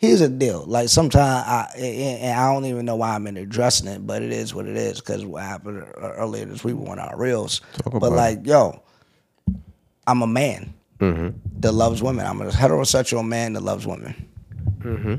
Here's 0.00 0.20
the 0.20 0.28
deal. 0.30 0.64
Like 0.66 0.88
sometimes 0.88 1.44
I 1.46 1.70
and 1.78 2.40
I 2.40 2.52
don't 2.52 2.64
even 2.64 2.86
know 2.86 2.96
why 2.96 3.14
I'm 3.14 3.26
in 3.26 3.36
addressing 3.36 3.86
it, 3.86 4.06
but 4.06 4.22
it 4.22 4.32
is 4.32 4.54
what 4.54 4.66
it 4.66 4.76
is 4.76 4.98
because 4.98 5.24
what 5.26 5.42
happened 5.42 5.84
earlier 5.98 6.46
this 6.46 6.64
week 6.64 6.76
we 6.76 6.88
on 6.88 6.98
our 6.98 7.16
reels. 7.18 7.60
Talk 7.82 7.92
But 7.92 8.06
about 8.08 8.12
it. 8.12 8.16
like, 8.16 8.46
yo, 8.46 8.82
I'm 10.06 10.22
a 10.22 10.26
man 10.26 10.74
Mm-hmm. 11.00 11.28
that 11.60 11.72
loves 11.72 12.02
women. 12.02 12.26
I'm 12.26 12.42
a 12.42 12.50
heterosexual 12.50 13.26
man 13.26 13.54
that 13.54 13.62
loves 13.62 13.86
women. 13.86 14.14
Mm-hmm. 14.80 15.14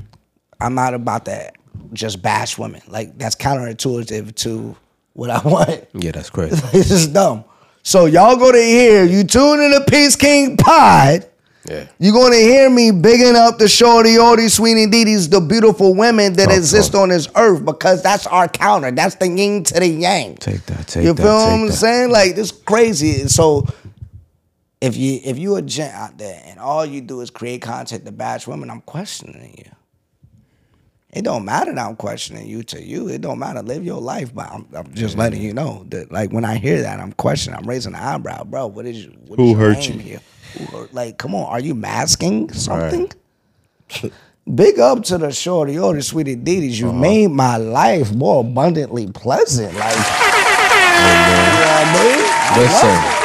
I'm 0.60 0.76
not 0.76 0.94
about 0.94 1.26
that. 1.26 1.56
just 1.94 2.22
bash 2.22 2.56
women. 2.58 2.82
Like 2.88 3.18
that's 3.18 3.36
counterintuitive 3.36 4.36
to 4.36 4.76
what 5.14 5.30
I 5.32 5.42
want. 5.48 5.88
Yeah, 5.94 6.12
that's 6.12 6.30
crazy. 6.30 6.56
it's 6.78 6.90
just 6.90 7.14
dumb. 7.14 7.46
So 7.84 8.06
y'all 8.06 8.36
go 8.36 8.52
to 8.52 8.58
here. 8.60 9.06
you 9.06 9.24
tune 9.24 9.60
in 9.60 9.72
the 9.72 9.84
Peace 9.90 10.16
King 10.16 10.56
Pod. 10.58 11.28
Yeah. 11.70 11.88
You're 12.00 12.14
going 12.14 12.32
to 12.34 12.40
hear 12.40 12.70
me 12.70 12.92
bigging 12.92 13.36
up 13.36 13.60
the 13.60 13.68
shorty, 13.68 14.16
orty, 14.16 14.50
sweetie, 14.50 14.88
Didi's, 14.88 15.30
the 15.30 15.40
beautiful 15.40 15.94
women 15.94 16.34
that 16.34 16.48
Talk, 16.48 16.58
exist 16.58 16.96
on 16.96 17.10
this 17.10 17.28
earth 17.36 17.64
because 17.64 18.02
that's 18.02 18.26
our 18.28 18.48
counter. 18.48 18.90
That's 18.92 19.16
the 19.16 19.28
yin 19.28 19.64
to 19.66 19.80
the 19.80 19.88
yang. 19.88 20.36
Take 20.36 20.66
that. 20.66 20.88
Take 20.88 21.04
You 21.06 21.14
that. 21.14 21.22
You 21.22 21.28
feel 21.28 21.36
what 21.36 21.50
I'm 21.54 21.68
that. 21.68 21.74
saying? 21.74 22.10
Like 22.10 22.36
this 22.36 22.52
crazy. 22.52 23.28
So 23.28 23.68
if 24.82 24.98
you 24.98 25.20
if 25.24 25.38
you 25.38 25.56
a 25.56 25.62
gent 25.62 25.94
out 25.94 26.18
there 26.18 26.42
and 26.48 26.60
all 26.60 26.84
you 26.86 27.02
do 27.02 27.22
is 27.22 27.30
create 27.30 27.62
content 27.62 28.06
to 28.06 28.12
bash 28.12 28.48
women, 28.48 28.72
I'm 28.72 28.82
questioning 28.82 29.54
you. 29.58 29.72
It 31.14 31.24
don't 31.24 31.44
matter 31.44 31.74
that 31.76 31.86
I'm 31.86 31.98
questioning 31.98 32.48
you 32.48 32.64
to 32.64 32.82
you. 32.82 33.10
It 33.10 33.22
don't 33.22 33.38
matter. 33.38 33.62
Live 33.62 33.84
your 33.84 34.00
life, 34.00 34.34
but 34.34 34.50
I'm, 34.50 34.66
I'm 34.74 34.94
just 34.94 35.18
letting 35.18 35.42
you 35.42 35.54
know 35.54 35.86
that 35.90 36.12
like 36.12 36.32
when 36.32 36.46
I 36.46 36.56
hear 36.58 36.82
that, 36.82 37.00
I'm 37.00 37.12
questioning. 37.12 37.60
I'm 37.60 37.68
raising 37.68 37.94
an 37.94 38.00
eyebrow, 38.02 38.46
bro. 38.46 38.68
What 38.68 38.86
is 38.86 39.08
what 39.28 39.38
Who 39.38 39.46
is 39.46 39.52
your 39.52 39.60
hurt 39.60 39.88
you? 39.90 40.00
Here? 40.00 40.20
Like, 40.92 41.18
come 41.18 41.34
on, 41.36 41.46
are 41.46 41.60
you 41.60 41.76
masking 41.76 42.52
something? 42.54 43.12
Big 44.56 44.80
up 44.80 45.04
to 45.04 45.18
the 45.18 45.32
shorty 45.32 45.78
or 45.78 45.94
the 45.94 46.02
sweetie 46.02 46.36
Didi's. 46.36 46.80
You 46.80 46.90
Uh-huh. 46.90 46.98
made 47.00 47.28
my 47.28 47.58
life 47.58 48.14
more 48.14 48.42
abundantly 48.42 49.08
pleasant. 49.12 49.74
Like, 49.78 49.96
you 49.96 50.02
know 50.02 51.52
what 51.56 51.68
I 51.72 51.84
mean? 51.94 52.26
I 52.26 52.58
Listen. 52.58 53.18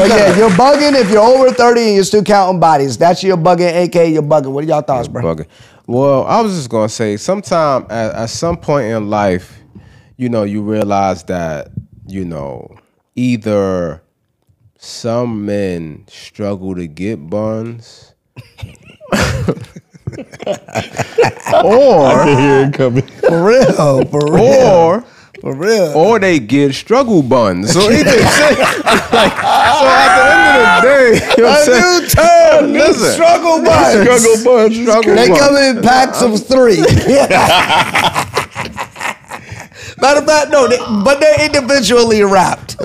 But 0.00 0.08
yeah, 0.10 0.36
you're 0.38 0.50
bugging 0.50 0.94
if 0.94 1.10
you're 1.10 1.20
over 1.22 1.50
30 1.50 1.80
and 1.80 1.94
you're 1.96 2.04
still 2.04 2.22
counting 2.22 2.60
bodies. 2.60 2.96
That's 2.96 3.22
your 3.24 3.36
bugging, 3.36 3.72
aka 3.74 4.08
you're 4.12 4.22
bugging. 4.22 4.52
What 4.52 4.62
are 4.62 4.66
y'all 4.68 4.80
thoughts, 4.82 5.08
bro? 5.08 5.22
bugging. 5.22 5.48
Well, 5.88 6.24
I 6.24 6.40
was 6.40 6.54
just 6.54 6.70
gonna 6.70 6.88
say, 6.88 7.16
sometime 7.16 7.86
at, 7.90 8.14
at 8.14 8.30
some 8.30 8.56
point 8.56 8.86
in 8.86 9.10
life, 9.10 9.58
you 10.16 10.28
know, 10.28 10.44
you 10.44 10.62
realize 10.62 11.24
that 11.24 11.68
you 12.06 12.24
know 12.24 12.68
either 13.16 14.00
some 14.84 15.46
men 15.46 16.04
struggle 16.08 16.74
to 16.74 16.88
get 16.88 17.30
buns, 17.30 18.14
or 19.12 19.22
I 22.04 22.24
can 22.24 22.38
hear 22.38 22.66
it 22.68 22.74
coming. 22.74 23.02
For 23.06 23.44
real, 23.46 24.04
for 24.06 24.20
real. 24.32 24.42
or 24.66 25.04
For 25.40 25.54
real. 25.54 25.92
or 25.96 26.18
they 26.18 26.38
get 26.40 26.74
struggle 26.74 27.22
buns. 27.22 27.72
So 27.72 27.80
either 27.90 28.10
shit, 28.10 28.58
like, 29.12 29.32
so 29.32 29.86
at 29.86 30.10
the 30.16 30.24
end 30.34 30.58
of 30.58 30.82
the 30.82 30.88
day, 30.88 31.06
you 31.36 31.42
know 31.42 31.50
what 31.50 31.68
I'm 31.68 31.72
a 31.72 32.00
new 32.00 32.08
term, 32.08 32.72
new 32.72 32.78
Listen. 32.80 33.12
struggle 33.12 33.62
buns. 33.62 33.92
Struggle 34.02 34.44
buns. 34.44 34.76
Struggle 34.82 35.14
They 35.14 35.28
buns. 35.28 35.40
come 35.40 35.56
in 35.56 35.82
packs 35.82 36.22
of 36.22 36.44
three. 36.46 36.82
Matter 40.02 40.20
of 40.20 40.26
fact, 40.26 40.50
no, 40.50 40.66
they, 40.68 40.76
but 41.04 41.20
they're 41.20 41.44
individually 41.46 42.22
wrapped. 42.22 42.76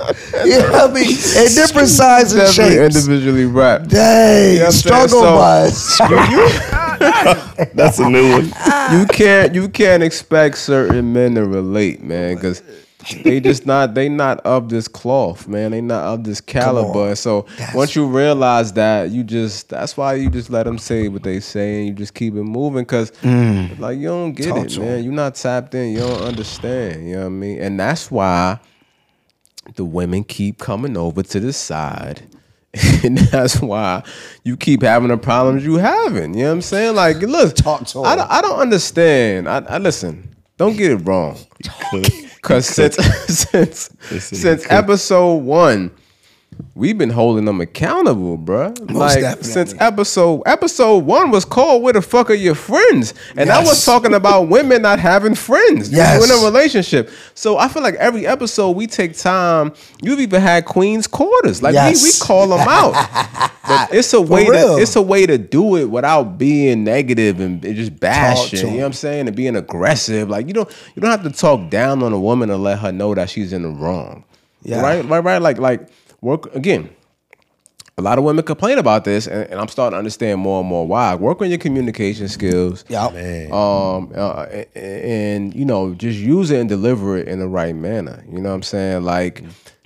You 0.46 0.60
know 0.60 0.70
what 0.72 0.92
I 0.92 0.94
mean? 0.94 1.10
In 1.10 1.54
different 1.56 1.88
sizes 1.90 2.34
and 2.34 2.42
Definitely 2.56 2.76
shapes. 2.76 2.96
individually 2.96 3.46
wrapped. 3.46 3.90
Dang, 3.90 4.54
You 4.54 4.60
know 4.60 4.66
what 4.66 4.68
I'm 4.68 4.72
struggle 4.72 5.72
So- 5.72 6.08
That's 7.74 8.00
a 8.00 8.10
new 8.10 8.30
one. 8.32 8.46
you 8.92 9.06
can't 9.08 9.54
you 9.56 9.68
can't 9.70 10.04
expect 10.04 10.58
certain 10.58 11.12
men 11.14 11.36
to 11.36 11.46
relate, 11.46 12.02
man, 12.04 12.36
because 12.36 12.62
they 13.24 13.40
just 13.40 13.66
not 13.66 13.94
they 13.94 14.10
not 14.10 14.40
of 14.42 14.70
this 14.70 14.88
cloth, 14.88 15.48
man. 15.48 15.72
They 15.72 15.82
not 15.82 16.04
of 16.04 16.24
this 16.24 16.42
caliber. 16.42 17.16
So 17.16 17.46
once 17.74 17.96
you 17.96 18.08
realize 18.08 18.74
that, 18.74 19.12
you 19.12 19.24
just 19.24 19.70
that's 19.70 19.96
why 19.96 20.16
you 20.16 20.30
just 20.30 20.50
let 20.50 20.64
them 20.64 20.78
say 20.78 21.08
what 21.08 21.24
they 21.24 21.40
say 21.40 21.80
and 21.80 21.88
you 21.88 21.94
just 21.94 22.14
keep 22.16 22.34
it 22.34 22.44
moving, 22.44 22.86
cause 22.86 23.12
like 23.24 23.98
you 24.00 24.08
don't 24.08 24.34
get 24.34 24.48
Mm. 24.48 24.66
It, 24.66 24.80
man. 24.80 25.04
You're 25.04 25.14
not 25.14 25.36
tapped 25.36 25.76
in. 25.76 25.92
You 25.92 26.00
don't 26.00 26.22
understand. 26.22 27.08
You 27.08 27.16
know 27.16 27.22
what 27.22 27.26
I 27.28 27.30
mean? 27.30 27.60
And 27.62 27.80
that's 27.80 28.10
why 28.10 28.60
the 29.76 29.86
women 29.86 30.24
keep 30.24 30.58
coming 30.58 30.98
over 30.98 31.22
to 31.22 31.40
the 31.40 31.54
side. 31.54 32.24
And 33.04 33.18
that's 33.18 33.62
why 33.62 34.04
you 34.44 34.58
keep 34.58 34.82
having 34.82 35.10
the 35.10 35.18
problems 35.18 35.64
you 35.64 35.76
having. 35.76 36.34
You 36.34 36.42
know 36.42 36.48
what 36.48 36.54
I'm 36.54 36.62
saying? 36.62 36.96
Like, 36.96 37.18
look, 37.18 37.56
Talk 37.56 37.86
to 37.88 38.02
I, 38.02 38.38
I 38.38 38.42
don't 38.42 38.60
understand. 38.60 39.48
I, 39.48 39.60
I 39.60 39.78
listen. 39.78 40.36
Don't 40.58 40.76
get 40.76 40.92
it 40.92 40.98
wrong. 40.98 41.38
Cause 42.48 42.66
since 42.66 42.96
since 43.28 43.90
since 44.20 44.66
episode 44.70 45.44
one, 45.44 45.92
we've 46.76 46.98
been 46.98 47.10
holding 47.10 47.46
them 47.46 47.62
accountable, 47.62 48.38
bruh. 48.38 48.70
like 48.92 49.20
definitely. 49.20 49.44
since 49.52 49.74
episode 49.80 50.44
episode 50.46 51.06
one 51.06 51.32
was 51.32 51.46
called 51.46 51.84
"Where 51.84 51.94
the 51.94 52.02
fuck 52.02 52.30
are 52.30 52.34
your 52.36 52.56
friends?" 52.56 53.14
and 53.36 53.50
I 53.50 53.64
was 53.64 53.84
talking 53.86 54.14
about 54.14 54.44
women 54.50 54.82
not 54.82 55.00
having 55.00 55.36
friends. 55.36 55.92
Yes. 55.92 56.24
in 56.24 56.32
a 56.32 56.46
relationship. 56.46 57.10
So 57.34 57.58
I 57.58 57.68
feel 57.68 57.84
like 57.84 57.96
every 57.96 58.26
episode 58.28 58.72
we 58.72 58.88
take 58.88 59.18
time. 59.18 59.74
You've 60.02 60.20
even 60.20 60.42
had 60.42 60.66
Queen's 60.66 61.08
quarters. 61.08 61.62
Like 61.64 61.74
Yes. 61.74 62.02
we, 62.04 62.10
we 62.10 62.14
call 62.26 62.48
them 62.50 62.68
out. 62.68 63.52
But 63.68 63.94
it's 63.94 64.14
a 64.14 64.22
way 64.22 64.46
to 64.46 64.78
it's 64.78 64.96
a 64.96 65.02
way 65.02 65.26
to 65.26 65.38
do 65.38 65.76
it 65.76 65.90
without 65.90 66.38
being 66.38 66.86
negative 66.86 67.42
and 67.42 67.64
and 67.66 67.76
just 67.76 68.00
bashing. 68.00 68.60
You 68.60 68.66
know 68.66 68.78
what 68.78 68.86
I'm 68.86 68.94
saying? 68.94 69.28
And 69.28 69.36
being 69.36 69.58
aggressive. 69.58 70.30
Like 70.30 70.48
you 70.48 70.54
don't 70.54 70.70
you 70.96 71.02
don't 71.02 71.12
have 71.12 71.24
to 71.24 71.38
talk 71.38 71.70
down 71.70 72.02
on 72.02 72.14
a 72.14 72.20
woman 72.20 72.50
and 72.50 72.64
let 72.64 72.80
her 72.80 72.94
know 72.94 73.14
that 73.14 73.30
she's 73.30 73.52
in 73.52 73.64
the 73.64 73.68
wrong. 73.70 74.24
Yeah. 74.64 74.80
Right? 74.82 75.04
Right, 75.04 75.20
right. 75.22 75.42
Like 75.42 75.58
like 75.58 75.90
work 76.22 76.54
again. 76.56 76.90
A 78.00 78.04
lot 78.04 78.20
of 78.20 78.24
women 78.24 78.46
complain 78.46 78.78
about 78.78 79.06
this, 79.06 79.26
and, 79.26 79.50
and 79.50 79.60
I'm 79.60 79.68
starting 79.70 79.94
to 79.96 79.98
understand 79.98 80.40
more 80.40 80.60
and 80.60 80.70
more 80.70 80.86
why. 80.86 81.16
Work 81.16 81.42
on 81.42 81.50
your 81.50 81.58
communication 81.58 82.28
skills. 82.28 82.86
Yup. 82.90 83.12
Um, 83.14 84.12
uh, 84.16 84.46
a- 84.52 84.68
a- 84.76 85.34
and 85.36 85.56
you 85.56 85.66
know, 85.66 85.96
just 85.96 86.20
use 86.20 86.52
it 86.52 86.60
and 86.60 86.70
deliver 86.70 87.18
it 87.18 87.28
in 87.28 87.40
the 87.40 87.48
right 87.48 87.76
manner. 87.76 88.24
You 88.32 88.40
know 88.40 88.50
what 88.50 88.56
I'm 88.56 88.62
saying? 88.62 89.02
Like, 89.02 89.44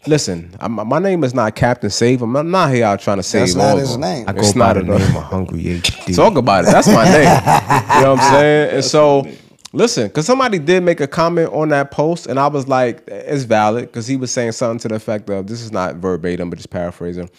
listen, 0.08 0.54
I'm, 0.60 0.74
my 0.74 1.00
name 1.00 1.24
is 1.24 1.34
not 1.34 1.56
Captain 1.56 1.90
Save. 1.90 2.22
I'm 2.22 2.34
not, 2.34 2.46
I'm 2.46 2.76
here 2.76 2.84
out 2.84 3.00
trying 3.00 3.16
to 3.16 3.24
save 3.24 3.44
That's 3.44 3.56
not 3.56 3.70
all 3.72 3.78
his 3.78 3.96
name. 3.96 4.26
I 4.28 4.34
go 4.34 4.40
It's 4.40 4.52
by 4.52 4.74
not 4.74 4.74
the 4.74 4.94
a 4.94 5.00
name 5.00 5.16
of 5.16 5.24
Hungry 5.24 5.64
HD. 5.64 6.14
Talk 6.14 6.36
about 6.36 6.66
it. 6.66 6.72
That's 6.72 6.88
my 6.88 7.06
name. 7.06 7.22
you 7.22 8.04
know 8.04 8.16
what 8.16 8.20
I'm 8.20 8.34
saying? 8.34 8.76
And 8.76 8.84
so, 8.84 9.26
listen, 9.74 10.08
because 10.08 10.26
somebody 10.26 10.60
did 10.60 10.84
make 10.84 11.00
a 11.00 11.08
comment 11.08 11.52
on 11.54 11.70
that 11.70 11.92
post, 11.92 12.28
and 12.28 12.40
I 12.40 12.48
was 12.48 12.68
like, 12.68 13.04
it's 13.08 13.44
valid, 13.44 13.86
because 13.86 14.08
he 14.08 14.16
was 14.16 14.32
saying 14.32 14.54
something 14.54 14.80
to 14.80 14.88
the 14.90 14.96
effect 14.96 15.30
of, 15.30 15.48
this 15.48 15.62
is 15.62 15.72
not 15.72 15.96
verbatim, 15.96 16.50
but 16.50 16.58
just 16.58 16.70
paraphrasing. 16.70 17.30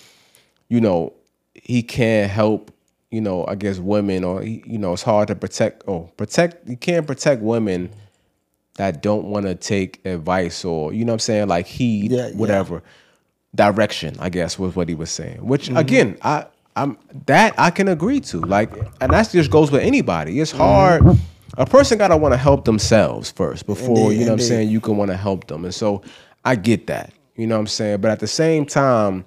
You 0.69 0.81
know, 0.81 1.13
he 1.55 1.83
can't 1.83 2.31
help, 2.31 2.71
you 3.11 3.21
know, 3.21 3.47
I 3.47 3.55
guess 3.55 3.79
women, 3.79 4.25
or, 4.25 4.43
you 4.43 4.79
know, 4.79 4.95
it's 4.95 5.03
hard 5.03 5.29
to 5.29 5.35
protect, 5.35 5.85
oh, 5.87 6.11
protect, 6.17 6.69
you 6.69 6.77
can't 6.77 7.07
protect 7.07 7.43
women 7.43 7.91
that 8.77 9.03
don't 9.03 9.27
want 9.27 9.47
to 9.47 9.55
take 9.55 10.05
advice 10.07 10.65
or, 10.65 10.93
you 10.95 11.05
know 11.05 11.13
what 11.13 11.17
I'm 11.17 11.21
saying, 11.21 11.49
like 11.49 11.67
heed, 11.67 12.13
Yeah, 12.13 12.29
yeah. 12.29 12.35
whatever 12.35 12.83
direction, 13.55 14.17
I 14.19 14.31
guess 14.31 14.59
was 14.59 14.75
what 14.75 14.89
he 14.89 14.95
was 14.95 15.11
saying. 15.11 15.47
Which 15.47 15.67
mm-hmm. 15.67 15.77
again, 15.77 16.19
I 16.23 16.47
I'm 16.75 16.97
that 17.27 17.55
I 17.59 17.71
can 17.71 17.89
agree 17.89 18.21
to. 18.21 18.41
Like, 18.41 18.73
and 19.01 19.13
that 19.13 19.31
just 19.31 19.51
goes 19.51 19.71
with 19.71 19.83
anybody. 19.83 20.41
It's 20.41 20.51
hard. 20.51 21.03
Mm-hmm. 21.03 21.23
A 21.59 21.67
person 21.67 21.99
gotta 21.99 22.17
want 22.17 22.33
to 22.33 22.39
help 22.39 22.65
themselves 22.65 23.31
first 23.31 23.67
before 23.67 24.11
Indeed, 24.11 24.21
you 24.21 24.25
know 24.25 24.33
what 24.33 24.41
I'm 24.41 24.47
saying. 24.47 24.71
You 24.71 24.81
can 24.81 24.97
want 24.97 25.11
to 25.11 25.17
help 25.17 25.49
them, 25.49 25.65
and 25.65 25.75
so 25.75 26.03
I 26.45 26.57
get 26.57 26.87
that. 26.87 27.13
You 27.37 27.47
know 27.47 27.57
what 27.57 27.61
I'm 27.61 27.67
saying. 27.67 28.01
But 28.01 28.11
at 28.11 28.21
the 28.21 28.27
same 28.27 28.67
time. 28.67 29.25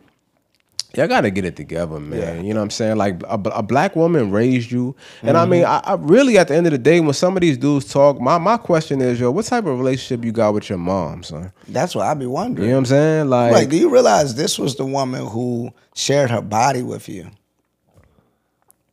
Y'all 0.95 1.09
gotta 1.09 1.29
get 1.29 1.43
it 1.43 1.57
together, 1.57 1.99
man. 1.99 2.45
You 2.45 2.53
know 2.53 2.61
what 2.61 2.65
I'm 2.65 2.69
saying? 2.69 2.95
Like 2.95 3.21
a, 3.23 3.37
a 3.53 3.61
black 3.61 3.97
woman 3.97 4.31
raised 4.31 4.71
you, 4.71 4.95
and 5.21 5.35
I 5.35 5.41
mm-hmm. 5.41 5.51
mean, 5.51 5.65
I, 5.65 5.79
I 5.79 5.95
really 5.95 6.37
at 6.37 6.47
the 6.47 6.55
end 6.55 6.67
of 6.67 6.71
the 6.71 6.77
day, 6.77 7.01
when 7.01 7.13
some 7.13 7.35
of 7.35 7.41
these 7.41 7.57
dudes 7.57 7.91
talk, 7.91 8.21
my 8.21 8.37
my 8.37 8.55
question 8.55 9.01
is, 9.01 9.19
yo, 9.19 9.29
what 9.29 9.43
type 9.43 9.65
of 9.65 9.77
relationship 9.77 10.23
you 10.23 10.31
got 10.31 10.53
with 10.53 10.69
your 10.69 10.77
mom, 10.77 11.21
son? 11.23 11.51
That's 11.67 11.95
what 11.95 12.07
I 12.07 12.13
be 12.13 12.27
wondering. 12.27 12.69
You 12.69 12.71
know 12.71 12.77
what 12.77 12.79
I'm 12.79 12.85
saying? 12.85 13.29
Like, 13.29 13.51
Like, 13.51 13.69
do 13.69 13.77
you 13.77 13.89
realize 13.89 14.35
this 14.35 14.57
was 14.57 14.77
the 14.77 14.85
woman 14.85 15.25
who 15.25 15.73
shared 15.95 16.31
her 16.31 16.41
body 16.41 16.81
with 16.81 17.09
you? 17.09 17.29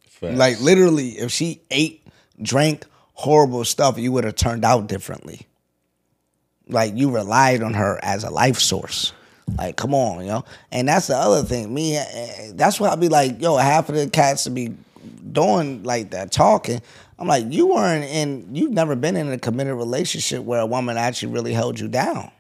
Facts. 0.09 0.37
Like 0.37 0.61
literally, 0.61 1.11
if 1.11 1.31
she 1.31 1.63
ate, 1.71 2.05
drank 2.43 2.85
horrible 3.15 3.65
stuff, 3.65 3.99
you 3.99 4.13
would 4.13 4.25
have 4.25 4.37
turned 4.37 4.65
out 4.65 4.87
differently. 4.87 5.47
Like 6.69 6.97
you 6.97 7.11
relied 7.11 7.63
on 7.63 7.75
her 7.75 7.99
as 8.03 8.25
a 8.25 8.31
life 8.31 8.59
source. 8.59 9.13
Like, 9.59 9.77
come 9.77 9.95
on, 9.95 10.23
you 10.23 10.29
know. 10.29 10.45
And 10.71 10.89
that's 10.89 11.09
the 11.09 11.17
other 11.17 11.43
thing. 11.43 11.73
Me, 11.75 11.97
eh, 11.97 12.53
that's 12.55 12.81
why 12.81 12.89
I 12.89 12.97
be 12.97 13.09
like, 13.09 13.41
yo, 13.41 13.57
half 13.57 13.89
of 13.89 13.97
the 13.97 14.09
cats 14.09 14.45
to 14.45 14.51
be 14.51 14.75
doing 15.33 15.83
like 15.83 16.11
that 16.11 16.33
talking. 16.33 16.81
I'm 17.19 17.29
like, 17.29 17.47
you 17.51 17.67
weren't 17.69 18.05
in. 18.05 18.55
You've 18.55 18.73
never 18.73 18.97
been 18.97 19.17
in 19.17 19.31
a 19.31 19.39
committed 19.39 19.75
relationship 19.75 20.43
where 20.43 20.61
a 20.61 20.67
woman 20.67 20.97
actually 20.97 21.33
really 21.33 21.53
held 21.53 21.79
you 21.79 21.89
down 21.89 22.31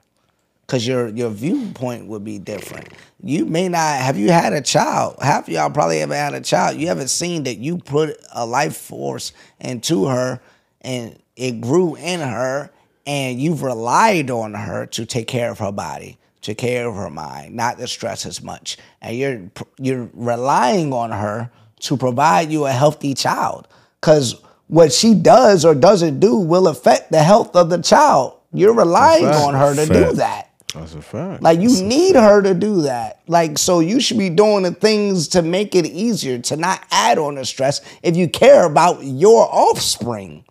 because 0.66 0.86
your 0.86 1.08
your 1.08 1.30
viewpoint 1.30 2.06
would 2.06 2.24
be 2.24 2.38
different. 2.38 2.88
You 3.22 3.44
may 3.44 3.68
not 3.68 3.98
have 3.98 4.16
you 4.16 4.30
had 4.32 4.52
a 4.52 4.60
child. 4.60 5.16
Half 5.20 5.48
of 5.48 5.54
y'all 5.54 5.70
probably 5.70 5.98
haven't 5.98 6.16
had 6.16 6.34
a 6.34 6.40
child. 6.40 6.78
You 6.78 6.88
haven't 6.88 7.08
seen 7.08 7.44
that 7.44 7.58
you 7.58 7.78
put 7.78 8.16
a 8.32 8.46
life 8.46 8.76
force 8.76 9.32
into 9.60 10.06
her 10.06 10.40
and 10.82 11.18
it 11.36 11.60
grew 11.60 11.94
in 11.96 12.20
her, 12.20 12.70
and 13.06 13.40
you've 13.40 13.62
relied 13.62 14.30
on 14.30 14.54
her 14.54 14.86
to 14.86 15.06
take 15.06 15.26
care 15.26 15.50
of 15.50 15.58
her 15.58 15.72
body, 15.72 16.18
to 16.42 16.54
care 16.54 16.88
of 16.88 16.94
her 16.94 17.10
mind, 17.10 17.54
not 17.54 17.78
to 17.78 17.88
stress 17.88 18.26
as 18.26 18.42
much, 18.42 18.76
and 19.00 19.16
you're 19.16 19.50
you're 19.78 20.10
relying 20.12 20.92
on 20.92 21.10
her 21.10 21.50
to 21.80 21.96
provide 21.96 22.50
you 22.52 22.66
a 22.66 22.72
healthy 22.72 23.14
child, 23.14 23.66
because 24.00 24.40
what 24.68 24.92
she 24.92 25.14
does 25.14 25.64
or 25.64 25.74
doesn't 25.74 26.20
do 26.20 26.36
will 26.36 26.68
affect 26.68 27.10
the 27.12 27.22
health 27.22 27.54
of 27.56 27.70
the 27.70 27.80
child. 27.82 28.38
You're 28.52 28.74
relying 28.74 29.26
on 29.26 29.54
her 29.54 29.74
to 29.74 29.86
do 29.86 30.12
that. 30.14 30.50
that's 30.74 30.94
a 30.94 31.02
fact. 31.02 31.42
Like 31.42 31.60
you 31.60 31.82
need 31.82 32.14
her 32.16 32.42
to 32.42 32.54
do 32.54 32.82
that. 32.82 33.20
Like 33.26 33.58
so 33.58 33.80
you 33.80 34.00
should 34.00 34.18
be 34.18 34.30
doing 34.30 34.62
the 34.62 34.72
things 34.72 35.28
to 35.28 35.42
make 35.42 35.74
it 35.74 35.86
easier 35.86 36.38
to 36.38 36.56
not 36.56 36.84
add 36.90 37.18
on 37.18 37.34
the 37.34 37.44
stress 37.44 37.80
if 38.02 38.16
you 38.16 38.28
care 38.28 38.64
about 38.64 39.02
your 39.04 39.48
offspring. 39.52 40.44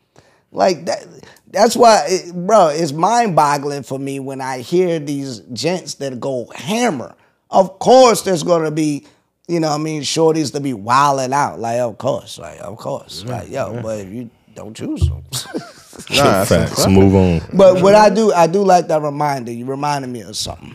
Like 0.52 0.86
that 0.86 1.06
that's 1.48 1.76
why 1.76 2.06
it, 2.08 2.34
bro, 2.34 2.68
it's 2.68 2.92
mind-boggling 2.92 3.84
for 3.84 4.00
me 4.00 4.20
when 4.20 4.42
I 4.42 4.60
hear 4.60 5.00
these 5.00 5.40
gents 5.54 5.96
that 5.96 6.20
go 6.20 6.50
hammer. 6.56 7.16
Of 7.50 7.80
course 7.80 8.22
there's 8.22 8.44
going 8.44 8.64
to 8.64 8.72
be 8.72 9.06
you 9.48 9.60
know 9.60 9.70
what 9.70 9.80
I 9.80 9.84
mean 9.84 10.02
shorties 10.02 10.54
to 10.54 10.60
be 10.60 10.74
wilding 10.74 11.34
out 11.34 11.60
like 11.60 11.80
of 11.80 11.98
course, 11.98 12.38
like 12.40 12.60
of 12.60 12.78
course. 12.78 13.22
Mm-hmm. 13.22 13.30
Like 13.30 13.50
yo, 13.50 13.72
mm-hmm. 13.72 13.82
but 13.82 14.00
if 14.00 14.14
you 14.14 14.30
don't 14.56 14.76
choose 14.76 15.02
them. 15.02 15.24
Nah, 16.10 16.24
that's 16.24 16.50
Facts. 16.50 16.88
Move 16.88 17.14
on. 17.16 17.42
But 17.54 17.82
what 17.82 17.96
I 17.96 18.10
do, 18.10 18.32
I 18.32 18.48
do 18.48 18.64
like 18.64 18.88
that 18.88 19.02
reminder. 19.02 19.52
You 19.52 19.66
reminded 19.66 20.10
me 20.10 20.22
of 20.22 20.38
something. 20.38 20.74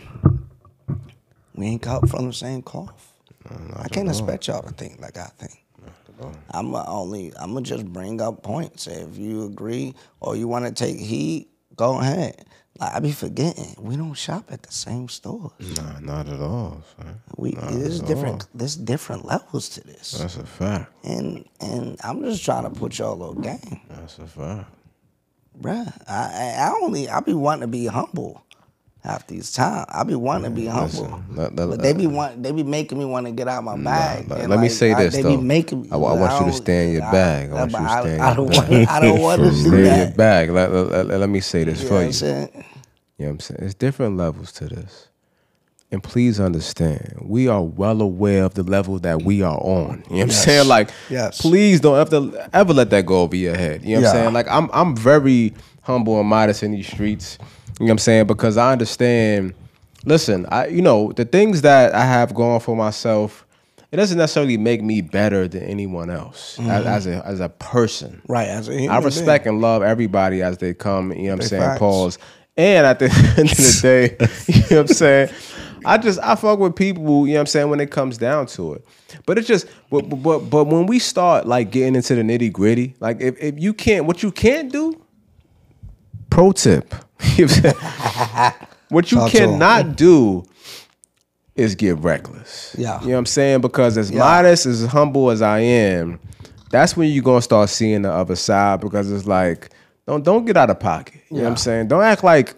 We 1.55 1.65
ain't 1.65 1.81
cut 1.81 2.07
from 2.07 2.27
the 2.27 2.33
same 2.33 2.61
cloth. 2.61 3.13
I 3.77 3.87
can't 3.89 4.07
expect 4.07 4.47
y'all 4.47 4.61
to 4.61 4.73
think 4.73 5.01
like 5.01 5.17
I 5.17 5.25
think. 5.37 5.63
I'm 6.51 6.73
a 6.73 6.83
only. 6.87 7.31
I'm 7.39 7.53
gonna 7.53 7.61
just 7.65 7.85
bring 7.85 8.21
up 8.21 8.43
points. 8.43 8.87
If 8.87 9.17
you 9.17 9.45
agree 9.45 9.93
or 10.19 10.35
you 10.35 10.47
want 10.47 10.65
to 10.65 10.71
take 10.71 10.97
heat, 10.99 11.49
go 11.75 11.99
ahead. 11.99 12.45
Like 12.79 12.93
I 12.95 12.99
be 12.99 13.11
forgetting, 13.11 13.75
we 13.79 13.95
don't 13.97 14.13
shop 14.13 14.51
at 14.51 14.61
the 14.61 14.71
same 14.71 15.09
stores. 15.09 15.51
Nah, 15.77 15.99
not 15.99 16.27
at 16.29 16.39
all. 16.39 16.83
Son. 16.95 17.19
We 17.35 17.51
there's 17.55 18.01
different. 18.01 18.47
There's 18.53 18.75
different 18.75 19.25
levels 19.25 19.69
to 19.69 19.81
this, 19.81 20.11
That's 20.11 20.37
a 20.37 20.45
fact. 20.45 20.91
and 21.03 21.43
and 21.59 21.97
I'm 22.03 22.21
just 22.23 22.45
trying 22.45 22.63
to 22.63 22.69
put 22.69 22.99
y'all 22.99 23.21
on 23.23 23.41
game. 23.41 23.81
That's 23.89 24.19
a 24.19 24.27
fact. 24.27 24.69
Bruh, 25.59 25.91
I, 26.07 26.13
I 26.13 26.69
I 26.69 26.73
only 26.83 27.09
I 27.09 27.19
be 27.21 27.33
wanting 27.33 27.61
to 27.61 27.67
be 27.67 27.87
humble 27.87 28.43
half 29.07 29.25
these 29.27 29.51
time. 29.51 29.85
I 29.89 30.03
be 30.03 30.15
wanting 30.15 30.43
to 30.45 30.49
be 30.51 30.63
mm, 30.67 30.71
humble, 30.71 30.85
listen, 31.03 31.25
let- 31.35 31.55
let- 31.55 31.69
but 31.69 31.81
they 31.81 31.93
be 31.93 32.05
uh, 32.05 32.09
want 32.09 32.43
they 32.43 32.51
be 32.51 32.63
making 32.63 32.99
me 32.99 33.05
want 33.05 33.25
to 33.25 33.31
get 33.31 33.47
out 33.47 33.63
my 33.63 33.77
bag. 33.77 34.29
let- 34.29 34.41
and, 34.41 34.49
let 34.49 34.57
me 34.59 34.63
like, 34.67 34.71
say 34.71 34.91
I- 34.93 35.03
this, 35.03 35.15
they 35.15 35.21
though. 35.23 35.37
Be 35.37 35.41
making, 35.43 35.87
I 35.91 35.95
I 35.95 35.97
want 35.97 36.45
you 36.45 36.51
to 36.51 36.57
stay 36.57 36.87
in 36.87 36.93
your 36.93 37.01
bag. 37.01 37.49
I 37.51 37.53
want 37.53 37.71
you 37.71 37.77
to 37.79 37.89
stay 38.01 38.13
in 38.13 38.19
your 38.19 38.35
don't 38.35 38.49
bag. 38.49 38.69
want. 38.69 38.89
I 38.89 38.99
don't 38.99 39.21
want 39.21 39.41
to 39.41 39.49
do 39.49 39.55
Stay 39.55 39.89
in 39.91 39.97
your 39.97 40.11
bag. 40.11 40.49
Let, 40.49 40.71
let, 40.73 41.05
let- 41.07 41.19
let 41.19 41.29
me 41.29 41.39
say 41.39 41.63
this 41.63 41.81
You 41.81 41.87
for 41.87 41.99
you. 42.01 42.07
I'm 42.07 42.11
saying? 42.13 42.49
You 42.53 43.25
know 43.25 43.25
what 43.25 43.29
I'm 43.31 43.39
saying? 43.39 43.57
There's 43.61 43.73
different 43.75 44.17
levels 44.17 44.51
to 44.53 44.67
this. 44.67 45.07
And 45.89 46.03
please 46.03 46.39
understand, 46.41 47.17
we 47.21 47.47
are 47.47 47.63
well 47.63 48.01
aware 48.01 48.43
of 48.43 48.55
the 48.55 48.63
level 48.63 48.99
that 48.99 49.21
we 49.21 49.41
are 49.41 49.57
on. 49.57 50.03
You 50.09 50.17
know 50.17 50.17
what 50.17 50.21
I'm 50.23 50.29
saying? 50.31 50.67
Like, 50.67 50.89
Yes. 51.09 51.39
please 51.41 51.79
don't 51.79 51.97
ever 51.97 52.49
ever 52.51 52.73
let 52.73 52.89
that 52.89 53.05
go 53.05 53.21
over 53.21 53.37
your 53.37 53.55
head. 53.55 53.83
You 53.83 53.95
know 53.95 54.01
what 54.01 54.07
I'm 54.09 54.13
saying? 54.15 54.33
Like 54.33 54.47
I'm 54.49 54.69
I'm 54.73 54.97
very 54.97 55.53
humble 55.83 56.19
and 56.19 56.27
modest 56.27 56.61
in 56.61 56.71
these 56.73 56.87
streets. 56.87 57.37
You 57.79 57.85
know 57.85 57.89
what 57.89 57.91
I'm 57.93 57.97
saying? 57.99 58.27
Because 58.27 58.57
I 58.57 58.71
understand. 58.71 59.53
Listen, 60.05 60.45
I 60.49 60.67
you 60.67 60.81
know 60.81 61.11
the 61.11 61.25
things 61.25 61.61
that 61.61 61.93
I 61.93 62.05
have 62.05 62.33
going 62.33 62.59
for 62.59 62.75
myself. 62.75 63.45
It 63.89 63.95
doesn't 63.95 64.17
necessarily 64.17 64.57
make 64.57 64.83
me 64.83 64.99
better 64.99 65.47
than 65.47 65.63
anyone 65.63 66.09
else 66.09 66.59
as, 66.59 66.65
mm-hmm. 66.65 66.87
as 66.87 67.07
a 67.07 67.25
as 67.25 67.39
a 67.39 67.49
person. 67.49 68.21
Right, 68.27 68.47
as 68.47 68.67
a 68.67 68.73
human 68.73 68.89
I 68.89 68.99
being. 68.99 69.05
respect 69.05 69.47
and 69.47 69.61
love 69.61 69.81
everybody 69.81 70.41
as 70.41 70.57
they 70.57 70.73
come. 70.73 71.13
You 71.13 71.23
know 71.23 71.35
what 71.35 71.43
I'm 71.43 71.47
saying? 71.47 71.61
facts. 71.63 71.79
Pause. 71.79 72.17
And 72.57 72.85
at 72.85 72.99
the 72.99 73.05
end 73.37 73.51
of 73.51 73.57
the 73.57 73.79
day, 73.81 74.17
you 74.53 74.59
know 74.61 74.81
what 74.81 74.89
I'm 74.89 74.95
saying? 74.95 75.29
I 75.85 75.97
just 75.97 76.19
I 76.21 76.35
fuck 76.35 76.59
with 76.59 76.75
people, 76.75 77.27
you 77.27 77.33
know 77.33 77.39
what 77.39 77.41
I'm 77.41 77.45
saying, 77.47 77.69
when 77.69 77.79
it 77.79 77.91
comes 77.91 78.17
down 78.17 78.47
to 78.47 78.73
it. 78.73 78.85
But 79.25 79.37
it's 79.37 79.47
just 79.47 79.67
but 79.89 80.09
but 80.09 80.17
but, 80.17 80.39
but 80.39 80.63
when 80.65 80.85
we 80.85 80.99
start 80.99 81.47
like 81.47 81.71
getting 81.71 81.95
into 81.95 82.15
the 82.15 82.23
nitty 82.23 82.51
gritty, 82.51 82.95
like 82.99 83.21
if, 83.21 83.41
if 83.41 83.59
you 83.59 83.73
can't 83.73 84.05
what 84.05 84.21
you 84.21 84.31
can't 84.31 84.71
do, 84.71 85.01
pro 86.29 86.51
tip. 86.51 86.93
What 87.19 87.39
I'm 87.39 87.47
saying? 87.47 88.53
what 88.89 89.11
you 89.11 89.17
Talk 89.19 89.31
cannot 89.31 89.95
do 89.95 90.45
is 91.55 91.75
get 91.75 91.97
reckless. 91.97 92.75
Yeah. 92.77 92.99
You 93.01 93.07
know 93.07 93.13
what 93.13 93.19
I'm 93.19 93.25
saying? 93.25 93.61
Because 93.61 93.97
as 93.97 94.11
Yeah. 94.11 94.19
modest, 94.19 94.65
as 94.65 94.85
humble 94.85 95.31
as 95.31 95.41
I 95.41 95.59
am, 95.59 96.19
that's 96.69 96.95
when 96.95 97.09
you're 97.09 97.23
gonna 97.23 97.41
start 97.41 97.69
seeing 97.69 98.03
the 98.03 98.11
other 98.11 98.35
side 98.35 98.81
because 98.81 99.11
it's 99.11 99.25
like, 99.25 99.69
don't 100.07 100.23
don't 100.23 100.45
get 100.45 100.57
out 100.57 100.69
of 100.69 100.79
pocket. 100.79 101.21
You 101.29 101.37
know 101.37 101.43
what 101.43 101.49
I'm 101.51 101.57
saying? 101.57 101.87
Don't 101.87 102.03
act 102.03 102.23
like 102.23 102.55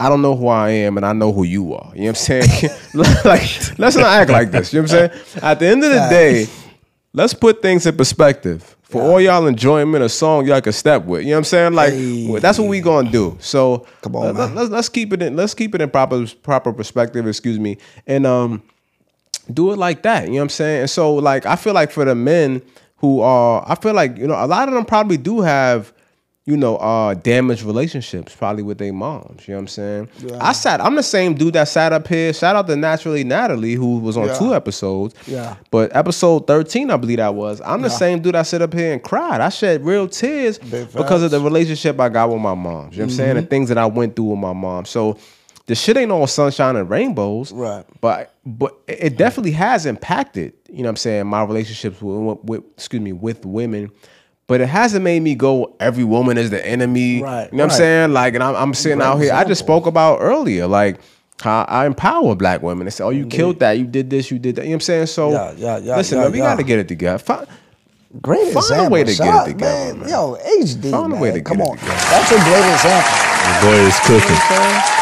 I 0.00 0.08
don't 0.08 0.22
know 0.22 0.36
who 0.36 0.46
I 0.46 0.70
am 0.70 0.96
and 0.96 1.04
I 1.04 1.12
know 1.12 1.32
who 1.32 1.42
you 1.42 1.74
are. 1.74 1.90
You 1.94 2.02
know 2.02 2.06
what 2.12 2.30
I'm 2.30 2.42
saying? 2.42 2.70
like, 3.24 3.78
let's 3.78 3.96
not 3.96 4.06
act 4.06 4.30
like 4.30 4.50
this. 4.52 4.72
You 4.72 4.80
know 4.80 4.82
what 4.84 4.92
I'm 4.92 5.10
saying? 5.10 5.42
At 5.42 5.58
the 5.58 5.66
end 5.66 5.82
of 5.84 5.90
the 5.90 6.06
day, 6.08 6.46
let's 7.12 7.34
put 7.34 7.62
things 7.62 7.86
in 7.86 7.96
perspective. 7.96 8.74
For 8.82 9.02
all 9.02 9.20
y'all 9.20 9.46
enjoyment, 9.46 10.02
a 10.02 10.08
song 10.08 10.46
y'all 10.46 10.62
can 10.62 10.72
step 10.72 11.04
with. 11.04 11.20
You 11.22 11.28
know 11.28 11.32
what 11.34 11.38
I'm 11.38 11.44
saying? 11.44 11.72
Like 11.74 11.92
Hey. 11.92 12.38
that's 12.38 12.58
what 12.58 12.68
we 12.68 12.80
gonna 12.80 13.10
do. 13.10 13.36
So 13.38 13.86
Come 14.00 14.16
on, 14.16 14.24
let- 14.26 14.34
man. 14.34 14.54
let's 14.54 14.70
let's 14.70 14.88
keep 14.88 15.12
it 15.12 15.20
in 15.20 15.36
let's 15.36 15.52
keep 15.54 15.74
it 15.74 15.80
in 15.82 15.90
proper 15.90 16.24
proper 16.42 16.72
perspective, 16.72 17.26
excuse 17.26 17.58
me. 17.58 17.76
And 18.06 18.26
um 18.26 18.62
do 19.52 19.72
it 19.72 19.76
like 19.78 20.02
that. 20.04 20.24
You 20.24 20.30
know 20.32 20.36
what 20.36 20.42
I'm 20.44 20.48
saying? 20.50 20.80
And 20.82 20.90
so 20.90 21.14
like 21.16 21.44
I 21.44 21.56
feel 21.56 21.74
like 21.74 21.90
for 21.90 22.04
the 22.06 22.14
men 22.14 22.62
who 22.96 23.20
are 23.20 23.62
I 23.68 23.74
feel 23.74 23.92
like, 23.94 24.16
you 24.16 24.26
know, 24.26 24.34
a 24.42 24.46
lot 24.46 24.68
of 24.68 24.74
them 24.74 24.86
probably 24.86 25.18
do 25.18 25.40
have, 25.42 25.92
you 26.48 26.56
know, 26.56 26.76
uh 26.78 27.12
damaged 27.12 27.62
relationships 27.62 28.34
probably 28.34 28.62
with 28.62 28.78
their 28.78 28.92
moms. 28.92 29.46
You 29.46 29.52
know 29.52 29.58
what 29.58 29.62
I'm 29.64 29.68
saying? 29.68 30.08
I 30.40 30.52
sat 30.54 30.80
I'm 30.80 30.94
the 30.94 31.02
same 31.02 31.34
dude 31.34 31.52
that 31.52 31.68
sat 31.68 31.92
up 31.92 32.08
here. 32.08 32.32
Shout 32.32 32.56
out 32.56 32.66
to 32.68 32.74
Naturally 32.76 33.22
Natalie, 33.22 33.74
who 33.74 33.98
was 33.98 34.16
on 34.16 34.28
Yeah. 34.28 34.38
two 34.38 34.54
episodes. 34.54 35.14
Yeah. 35.26 35.56
But 35.70 35.94
episode 35.94 36.46
13, 36.46 36.90
I 36.90 36.96
believe 36.96 37.18
that 37.18 37.34
was. 37.34 37.60
I'm 37.62 37.82
the 37.82 37.88
Yeah. 37.90 37.96
same 37.96 38.22
dude 38.22 38.34
that 38.34 38.46
sit 38.46 38.62
up 38.62 38.72
here 38.72 38.94
and 38.94 39.02
cried. 39.02 39.42
I 39.42 39.50
shed 39.50 39.84
real 39.84 40.08
tears 40.08 40.56
because 40.58 41.22
of 41.22 41.30
the 41.32 41.40
relationship 41.40 42.00
I 42.00 42.08
got 42.08 42.30
with 42.30 42.40
my 42.40 42.54
mom. 42.54 42.64
You 42.64 42.70
know 42.72 42.86
what 42.86 42.98
I'm 43.02 43.10
saying? 43.10 43.34
The 43.36 43.42
things 43.42 43.68
that 43.68 43.76
I 43.76 43.84
went 43.84 44.16
through 44.16 44.26
with 44.30 44.38
my 44.38 44.54
mom. 44.54 44.86
So 44.86 45.18
the 45.66 45.74
shit 45.74 45.98
ain't 45.98 46.10
all 46.10 46.26
sunshine 46.26 46.76
and 46.76 46.88
rainbows. 46.88 47.52
Right. 47.52 47.84
But 48.00 48.32
but 48.46 48.74
it 48.88 49.18
definitely 49.18 49.52
has 49.52 49.84
impacted, 49.84 50.54
you 50.70 50.78
know 50.78 50.84
what 50.84 50.88
I'm 50.92 50.96
saying, 50.96 51.26
my 51.26 51.42
relationships 51.44 52.00
with, 52.00 52.38
with 52.42 52.62
excuse 52.74 53.02
me, 53.02 53.12
with 53.12 53.44
women. 53.44 53.90
But 54.48 54.60
it 54.62 54.66
hasn't 54.68 55.04
made 55.04 55.20
me 55.20 55.34
go, 55.36 55.76
every 55.78 56.04
woman 56.04 56.36
is 56.38 56.48
the 56.50 56.66
enemy. 56.66 57.22
Right, 57.22 57.48
You 57.52 57.58
know 57.58 57.64
what. 57.64 57.72
I'm 57.72 57.76
saying? 57.76 58.12
Like, 58.14 58.34
and 58.34 58.42
I'm, 58.42 58.56
I'm 58.56 58.74
sitting 58.74 58.98
Great 58.98 59.06
out 59.06 59.16
here. 59.18 59.32
I 59.32 59.44
just 59.44 59.60
spoke 59.60 59.86
about 59.86 60.18
earlier, 60.20 60.66
like 60.66 61.00
how 61.42 61.64
I 61.68 61.84
empower 61.86 62.34
black 62.34 62.62
women. 62.62 62.86
They 62.86 62.90
say, 62.90 63.04
oh, 63.04 63.10
you 63.10 63.26
killed 63.26 63.60
that. 63.60 63.72
You 63.78 63.84
did 63.86 64.08
this. 64.10 64.30
You 64.30 64.38
did 64.38 64.56
that. 64.56 64.62
You 64.62 64.70
know 64.70 64.72
what 64.72 64.76
I'm 64.76 64.80
saying? 64.80 65.06
So 65.06 65.30
Yeah, 65.30 65.52
yeah, 65.56 65.78
yeah, 65.78 65.96
listen, 65.96 66.16
yeah, 66.18 66.24
man, 66.24 66.32
we 66.32 66.38
yeah. 66.38 66.44
got 66.44 66.56
to 66.56 66.64
get 66.64 66.78
it 66.80 66.88
together. 66.88 67.18
Fi- 67.18 67.44
Great 68.22 68.44
Find 68.44 68.56
a 68.56 68.58
example. 68.58 68.90
way 68.94 69.04
to 69.04 69.14
get 69.14 69.48
it 69.48 69.52
together, 69.52 69.94
man. 69.98 70.08
Yo, 70.08 70.36
HD, 70.62 70.90
Find 70.90 71.12
a 71.12 71.16
way 71.16 71.30
to 71.30 71.42
Come 71.42 71.58
get 71.58 71.66
it 71.66 71.70
on. 71.70 71.76
together. 71.76 71.94
That's 72.08 72.30
a 72.32 72.40
great 72.40 72.72
example. 72.72 73.16
The 73.44 73.66
boy 73.66 73.78
is 73.84 73.98
cooking. 74.00 74.97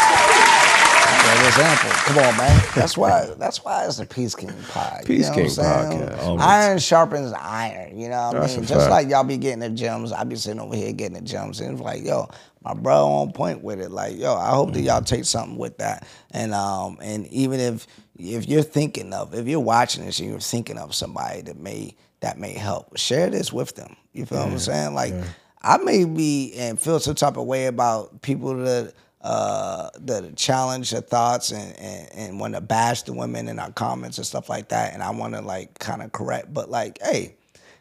Example. 1.46 1.90
Come 1.90 2.18
on, 2.18 2.36
man. 2.36 2.62
That's 2.74 2.96
why. 2.96 3.32
That's 3.38 3.64
why 3.64 3.86
it's 3.86 3.98
the 3.98 4.06
Peace 4.06 4.34
King 4.34 4.52
pod. 4.70 5.00
you 5.00 5.06
Peace 5.06 5.28
know 5.28 5.34
King 5.34 5.46
podcast. 5.46 6.22
Always. 6.22 6.42
Iron 6.42 6.78
sharpens 6.78 7.32
iron. 7.32 7.98
You 7.98 8.08
know 8.08 8.30
what 8.32 8.36
I 8.36 8.46
mean? 8.46 8.64
Just 8.64 8.72
fact. 8.72 8.90
like 8.90 9.08
y'all 9.08 9.24
be 9.24 9.36
getting 9.36 9.60
the 9.60 9.70
gems, 9.70 10.12
I 10.12 10.24
be 10.24 10.36
sitting 10.36 10.60
over 10.60 10.74
here 10.74 10.92
getting 10.92 11.14
the 11.14 11.22
gems, 11.22 11.60
and 11.60 11.72
it's 11.72 11.80
like, 11.80 12.04
yo, 12.04 12.28
my 12.62 12.74
bro 12.74 13.06
on 13.06 13.32
point 13.32 13.62
with 13.62 13.80
it. 13.80 13.90
Like, 13.90 14.18
yo, 14.18 14.34
I 14.34 14.50
hope 14.50 14.72
that 14.72 14.80
y'all 14.80 15.02
take 15.02 15.24
something 15.24 15.56
with 15.56 15.78
that. 15.78 16.06
And 16.32 16.52
um, 16.52 16.98
and 17.00 17.26
even 17.28 17.60
if 17.60 17.86
if 18.18 18.48
you're 18.48 18.62
thinking 18.62 19.12
of, 19.12 19.34
if 19.34 19.46
you're 19.46 19.60
watching 19.60 20.04
this 20.04 20.18
and 20.18 20.28
you're 20.28 20.40
thinking 20.40 20.78
of 20.78 20.94
somebody 20.94 21.42
that 21.42 21.58
may 21.58 21.94
that 22.20 22.38
may 22.38 22.52
help, 22.52 22.96
share 22.96 23.30
this 23.30 23.52
with 23.52 23.74
them. 23.76 23.96
You 24.12 24.26
feel 24.26 24.38
what 24.38 24.48
I'm 24.48 24.58
saying? 24.58 24.94
Like, 24.94 25.14
I 25.62 25.76
may 25.78 26.04
be 26.04 26.54
and 26.56 26.80
feel 26.80 26.98
some 27.00 27.14
type 27.14 27.36
of 27.36 27.44
way 27.44 27.66
about 27.66 28.22
people 28.22 28.56
that 28.56 28.94
uh, 29.26 29.90
that 30.02 30.36
challenge 30.36 30.92
the 30.92 31.00
thoughts 31.00 31.50
and, 31.50 31.76
and, 31.80 32.08
and 32.14 32.40
want 32.40 32.54
to 32.54 32.60
bash 32.60 33.02
the 33.02 33.12
women 33.12 33.48
in 33.48 33.58
our 33.58 33.72
comments 33.72 34.18
and 34.18 34.26
stuff 34.26 34.48
like 34.48 34.68
that. 34.68 34.94
And 34.94 35.02
I 35.02 35.10
want 35.10 35.34
to 35.34 35.40
like 35.40 35.76
kind 35.80 36.00
of 36.00 36.12
correct, 36.12 36.54
but 36.54 36.70
like, 36.70 37.00
hey, 37.02 37.34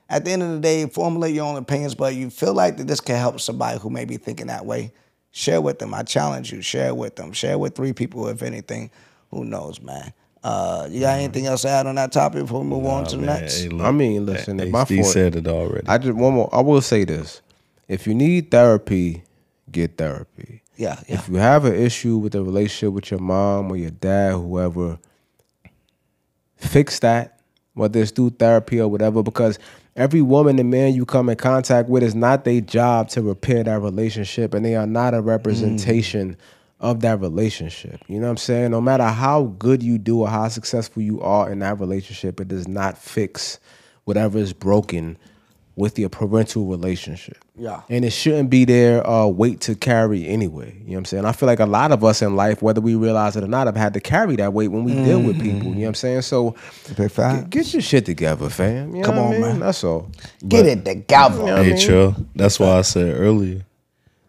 at 0.10 0.26
the 0.26 0.32
end 0.32 0.41
of 0.41 0.50
the 0.50 0.60
day, 0.60 0.88
formulate 0.88 1.36
your 1.36 1.46
own 1.46 1.56
opinions. 1.56 1.93
But 1.93 2.16
you 2.16 2.32
feel 2.32 2.56
like 2.56 2.78
that 2.78 2.88
this 2.88 3.00
can 3.00 3.18
help 3.18 3.39
somebody 3.39 3.78
who 3.80 3.91
may 3.91 4.06
be 4.06 4.18
thinking 4.18 4.48
that 4.48 4.66
way. 4.66 4.91
Share 5.30 5.62
with 5.62 5.78
them. 5.78 5.93
I 5.93 6.02
challenge 6.02 6.52
you. 6.52 6.64
Share 6.64 6.96
with 6.96 7.16
them. 7.16 7.32
Share 7.32 7.60
with 7.60 7.76
three 7.76 7.93
people, 7.93 8.28
if 8.28 8.41
anything. 8.41 8.89
Who 9.30 9.46
knows, 9.46 9.80
man? 9.80 10.14
Uh, 10.43 10.88
you 10.89 11.02
got 11.02 11.20
anything 11.20 11.46
else 11.46 11.62
to 11.62 11.70
add 11.70 11.86
on 11.86 11.93
that 11.96 12.12
topic 12.12 12.41
before 12.41 12.62
we 12.62 12.68
move 12.68 12.88
on 12.88 13.06
to 13.06 13.18
the 13.18 13.26
next? 13.26 13.62
hey, 13.62 13.70
look, 13.70 13.86
I 13.86 13.91
mean, 13.91 14.26
listen, 14.26 14.60
if 14.60 14.70
my 14.70 14.84
HD 14.84 15.02
fault- 15.02 15.14
said 15.14 15.36
it 15.36 15.48
already. 15.48 15.88
I 15.88 16.00
just 16.00 16.16
one 16.16 16.34
more. 16.34 16.50
I 16.52 16.62
will 16.62 16.82
say 16.82 17.04
this: 17.04 17.41
if 17.88 18.08
you 18.08 18.16
need 18.16 18.50
therapy, 18.50 19.24
get 19.72 19.98
therapy. 19.98 20.64
Yeah. 20.78 21.00
If 21.08 21.30
you 21.30 21.36
have 21.36 21.66
an 21.66 21.76
issue 21.76 22.18
with 22.18 22.36
a 22.36 22.44
relationship 22.44 22.94
with 22.94 23.12
your 23.12 23.20
mom 23.20 23.72
or 23.72 23.78
your 23.78 23.92
dad, 23.92 24.34
whoever, 24.34 25.00
fix 26.58 27.00
that. 27.00 27.40
Whether 27.74 28.02
it's 28.02 28.12
through 28.12 28.30
therapy 28.32 28.80
or 28.80 28.88
whatever, 28.88 29.22
because 29.22 29.60
every 29.98 30.22
woman 30.22 30.58
and 30.60 30.72
man 30.72 30.94
you 30.94 31.06
come 31.06 31.28
in 31.28 31.36
contact 31.36 31.90
with 31.90 32.04
is 32.04 32.16
not 32.16 32.46
their 32.46 32.62
job 32.62 33.10
to 33.10 33.22
repair 33.22 33.66
that 33.66 33.82
relationship, 33.82 34.54
and 34.54 34.64
they 34.64 34.76
are 34.76 34.88
not 34.88 35.14
a 35.14 35.20
representation 35.20 36.38
of 36.80 37.02
that 37.02 37.20
relationship. 37.20 38.02
You 38.08 38.20
know 38.20 38.28
what 38.28 38.32
I'm 38.32 38.38
saying? 38.38 38.72
No 38.72 38.80
matter 38.80 39.04
how 39.04 39.44
good 39.60 39.84
you 39.84 39.98
do 39.98 40.22
or 40.22 40.30
how 40.30 40.48
successful 40.48 41.02
you 41.02 41.20
are 41.20 41.52
in 41.52 41.60
that 41.60 41.78
relationship, 41.78 42.40
it 42.40 42.48
does 42.48 42.66
not 42.66 42.98
fix 42.98 43.60
whatever 44.06 44.38
is 44.38 44.54
broken 44.54 45.18
with 45.78 46.00
your 46.00 46.08
parental 46.08 46.66
relationship. 46.66 47.38
Yeah. 47.58 47.82
And 47.89 48.06
it 48.06 48.12
shouldn't 48.12 48.50
be 48.50 48.64
their 48.64 49.06
uh, 49.06 49.28
weight 49.28 49.60
to 49.62 49.76
carry 49.76 50.26
anyway. 50.26 50.74
You 50.74 50.86
know 50.86 50.93
what 50.93 50.97
I'm 51.00 51.06
saying? 51.06 51.26
I 51.26 51.32
feel 51.34 51.47
like 51.47 51.60
a 51.60 51.66
lot 51.66 51.92
of 51.92 52.04
us 52.04 52.22
in 52.22 52.36
life, 52.36 52.62
whether 52.62 52.80
we 52.80 52.96
realize 52.96 53.36
it 53.36 53.43
or 53.43 53.47
not, 53.47 53.68
have 53.68 53.76
had 53.76 53.93
to 53.96 54.00
carry 54.00 54.38
that 54.38 54.54
weight 54.54 54.70
when 54.70 54.86
we 54.86 54.93
deal 54.93 55.22
with 55.22 55.42
people. 55.42 55.58
You 55.58 55.64
mm-hmm. 55.64 55.74
know 55.74 55.82
what 55.82 55.88
I'm 55.88 55.93
saying? 55.96 56.22
So 56.22 56.56
get, 56.96 57.50
get 57.50 57.74
your 57.74 57.82
shit 57.82 58.06
together, 58.06 58.50
fam. 58.50 58.96
You 58.96 59.02
know 59.02 59.06
Come 59.06 59.18
what 59.18 59.24
I 59.24 59.26
on, 59.26 59.32
mean? 59.32 59.42
man. 59.42 59.60
That's 59.60 59.84
all. 59.84 60.10
Get 60.47 60.66
it 60.66 60.86
together. 60.86 61.46
Yeah. 61.46 61.56
I 61.56 61.64
Hey, 61.64 61.70
mean- 61.74 61.78
Trell, 61.78 62.26
that's 62.36 62.60
why 62.60 62.78
I 62.78 62.82
said 62.82 63.18
earlier, 63.18 63.66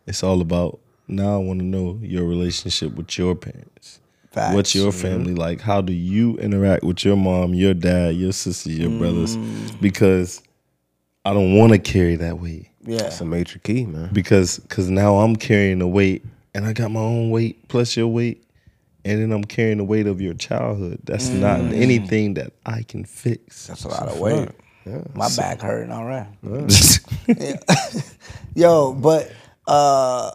it's 0.07 0.23
all 0.25 0.41
about 0.41 0.81
now 1.07 1.35
I 1.35 1.39
want 1.39 1.61
to 1.61 1.65
know 1.65 1.99
your 2.03 2.25
relationship 2.25 2.95
with 2.95 3.17
your 3.17 3.37
parents. 3.37 4.01
Facts. 4.33 4.55
What's 4.55 4.75
your 4.75 4.91
mm-hmm. 4.91 5.01
family 5.01 5.35
like? 5.35 5.61
How 5.61 5.81
do 5.81 5.93
you 5.93 6.37
interact 6.39 6.83
with 6.83 7.05
your 7.05 7.17
mom, 7.17 7.55
your 7.55 7.73
dad, 7.73 8.17
your 8.17 8.33
sisters, 8.33 8.79
your 8.79 8.91
brothers? 8.99 9.37
Mm. 9.37 9.81
Because 9.81 10.43
I 11.27 11.35
don't 11.35 11.57
want 11.57 11.73
to 11.73 11.79
carry 11.79 12.15
that 12.15 12.39
weight. 12.39 12.69
Yeah. 12.83 12.99
That's 12.99 13.21
a 13.21 13.25
major 13.25 13.59
key, 13.59 13.85
man. 13.85 14.11
Because 14.13 14.61
cause 14.69 14.89
now 14.89 15.17
I'm 15.17 15.35
carrying 15.35 15.81
the 15.81 15.89
weight 15.89 16.25
and 16.55 16.65
I 16.65 16.73
got 16.73 16.93
my 16.93 17.01
own 17.01 17.31
weight 17.31 17.67
plus 17.67 17.97
your 17.97 18.07
weight. 18.07 18.45
And 19.05 19.21
then 19.21 19.33
I'm 19.33 19.43
carrying 19.43 19.79
the 19.79 19.85
weight 19.85 20.07
of 20.07 20.21
your 20.21 20.35
childhood. 20.35 21.01
That's 21.03 21.29
not 21.29 21.61
anything 21.61 22.35
that 22.35 22.53
I 22.65 22.83
can 22.83 23.05
fix. 23.05 23.67
That's 23.67 23.85
a 23.85 23.89
lot 23.89 24.09
of 24.09 24.21
weight. 24.21 24.51
My 25.15 25.29
back 25.37 25.63
hurting 25.63 25.91
already. 25.91 26.29
Yeah. 27.27 27.57
Yo, 28.55 28.93
but 28.93 29.33
uh 29.67 30.31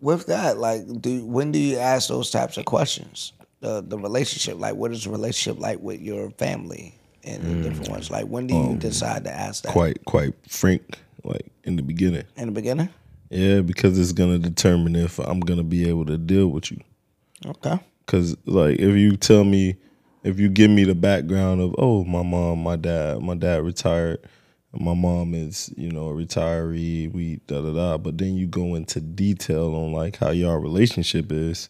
with 0.00 0.26
that, 0.26 0.56
like, 0.56 0.86
do 1.02 1.26
when 1.26 1.52
do 1.52 1.58
you 1.58 1.76
ask 1.76 2.08
those 2.08 2.30
types 2.30 2.56
of 2.56 2.64
questions? 2.64 3.34
The 3.60 3.82
the 3.82 3.98
relationship, 3.98 4.58
like, 4.58 4.76
what 4.76 4.92
is 4.92 5.04
the 5.04 5.10
relationship 5.10 5.60
like 5.60 5.78
with 5.80 6.00
your 6.00 6.30
family 6.30 6.98
and 7.24 7.42
the 7.42 7.68
different 7.68 7.90
ones? 7.90 8.10
Like, 8.10 8.26
when 8.26 8.46
do 8.46 8.54
you 8.54 8.60
um, 8.60 8.78
decide 8.78 9.24
to 9.24 9.32
ask 9.32 9.64
that? 9.64 9.72
quite 9.72 10.04
quite 10.04 10.34
frank, 10.48 10.98
like 11.24 11.46
in 11.64 11.76
the 11.76 11.82
beginning. 11.82 12.24
in 12.36 12.46
the 12.46 12.52
beginning. 12.52 12.88
Yeah, 13.30 13.62
because 13.62 13.98
it's 13.98 14.12
gonna 14.12 14.38
determine 14.38 14.94
if 14.94 15.18
I'm 15.18 15.40
gonna 15.40 15.62
be 15.62 15.88
able 15.88 16.04
to 16.06 16.18
deal 16.18 16.48
with 16.48 16.70
you. 16.70 16.80
Okay. 17.46 17.78
Cause 18.06 18.36
like 18.44 18.78
if 18.78 18.94
you 18.96 19.16
tell 19.16 19.44
me, 19.44 19.76
if 20.22 20.38
you 20.38 20.48
give 20.48 20.70
me 20.70 20.84
the 20.84 20.94
background 20.94 21.60
of 21.60 21.74
oh 21.78 22.04
my 22.04 22.22
mom, 22.22 22.62
my 22.62 22.76
dad, 22.76 23.22
my 23.22 23.34
dad 23.34 23.64
retired, 23.64 24.18
my 24.72 24.94
mom 24.94 25.34
is 25.34 25.72
you 25.76 25.90
know 25.90 26.08
a 26.08 26.12
retiree, 26.12 27.10
we 27.12 27.36
da 27.46 27.62
da 27.62 27.72
da, 27.72 27.96
but 27.96 28.18
then 28.18 28.34
you 28.34 28.46
go 28.46 28.74
into 28.74 29.00
detail 29.00 29.74
on 29.74 29.92
like 29.92 30.16
how 30.16 30.30
y'all 30.30 30.58
relationship 30.58 31.32
is, 31.32 31.68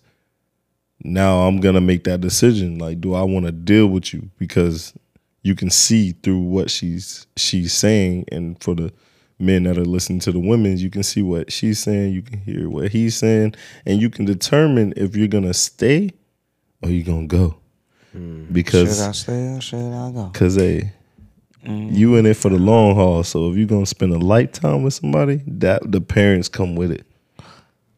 now 1.05 1.47
I'm 1.47 1.61
gonna 1.61 1.81
make 1.81 2.05
that 2.05 2.21
decision. 2.21 2.79
Like, 2.79 3.01
do 3.01 3.15
I 3.15 3.23
want 3.23 3.47
to 3.47 3.53
deal 3.53 3.87
with 3.87 4.13
you? 4.13 4.31
Because 4.39 4.95
you 5.43 5.55
can 5.55 5.71
see 5.71 6.13
through 6.13 6.41
what 6.41 6.71
she's 6.71 7.27
she's 7.37 7.73
saying, 7.73 8.27
and 8.31 8.63
for 8.63 8.75
the 8.75 8.93
men 9.39 9.65
that 9.65 9.77
are 9.77 9.85
listening 9.85 10.21
to 10.21 10.33
the 10.33 10.39
women, 10.39 10.79
you 10.79 10.89
can 10.91 11.03
see 11.03 11.23
what 11.23 11.53
she's 11.53 11.79
saying, 11.81 12.13
you 12.13 12.23
can 12.23 12.39
hear 12.39 12.69
what 12.69 12.93
he's 12.93 13.17
saying, 13.17 13.55
and 13.85 14.01
you 14.01 14.09
can 14.09 14.25
determine 14.25 14.95
if 14.97 15.17
you're 15.17 15.29
gonna 15.29 15.55
stay 15.55 16.11
or 16.83 16.91
you're 16.91 17.05
gonna 17.05 17.27
go. 17.27 17.57
Hmm. 18.13 18.45
Because 18.53 18.99
Should 18.99 19.09
I 19.09 19.13
stay 19.13 19.57
or 19.57 19.61
should 19.61 19.93
I 19.93 20.13
go? 20.13 20.31
Cause 20.33 20.57
hey, 20.57 20.93
mm. 21.65 21.95
you 21.95 22.17
in 22.17 22.27
it 22.27 22.37
for 22.37 22.51
the 22.51 22.59
long 22.59 22.95
haul. 22.95 23.25
So 23.25 23.51
if 23.51 23.57
you're 23.57 23.67
gonna 23.67 23.87
spend 23.87 24.13
a 24.13 24.19
lifetime 24.19 24.83
with 24.83 24.95
somebody, 24.95 25.43
that 25.47 25.91
the 25.91 26.01
parents 26.01 26.49
come 26.49 26.77
with 26.77 26.93
it 26.93 27.07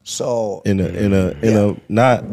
So 0.05 0.63
in 0.65 0.81
a 0.81 0.87
in 0.87 1.13
a 1.13 1.31
in 1.43 1.57
a 1.57 1.77
not 1.89 2.25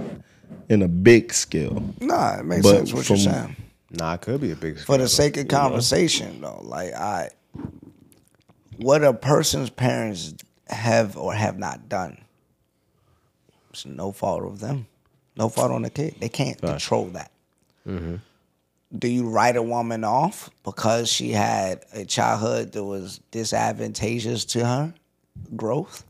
in 0.69 0.81
a 0.83 0.88
big 0.88 1.33
scale. 1.33 1.83
nah, 1.99 2.39
it 2.39 2.45
makes 2.45 2.65
sense 2.65 2.93
what 2.93 3.09
you're 3.09 3.17
saying. 3.17 3.55
Nah, 3.91 4.13
it 4.13 4.22
could 4.22 4.39
be 4.39 4.51
a 4.51 4.55
big. 4.55 4.80
For 4.80 4.97
the 4.97 5.07
sake 5.07 5.38
of 5.38 5.47
conversation, 5.47 6.41
though, 6.41 6.61
like 6.63 6.93
I, 6.93 7.30
what 8.77 9.03
a 9.03 9.13
person's 9.13 9.69
parents 9.69 10.34
have 10.68 11.18
or 11.18 11.34
have 11.34 11.59
not 11.59 11.89
done, 11.89 12.18
it's 13.69 13.85
no 13.85 14.11
fault 14.11 14.43
of 14.45 14.59
them, 14.59 14.88
no 15.35 15.49
fault 15.49 15.72
on 15.72 15.81
the 15.81 15.89
kid. 15.89 16.15
They 16.19 16.30
can't 16.30 16.59
control 16.59 17.05
that. 17.07 17.31
Mm-hmm. 17.88 18.15
Do 18.97 19.07
you 19.07 19.30
write 19.30 19.55
a 19.55 19.61
woman 19.61 20.03
off 20.03 20.49
because 20.63 21.09
she 21.09 21.31
had 21.31 21.84
a 21.93 22.05
childhood 22.05 22.73
that 22.73 22.84
was 22.84 23.19
disadvantageous 23.31 24.45
to 24.45 24.65
her 24.65 24.93
growth? 25.55 26.05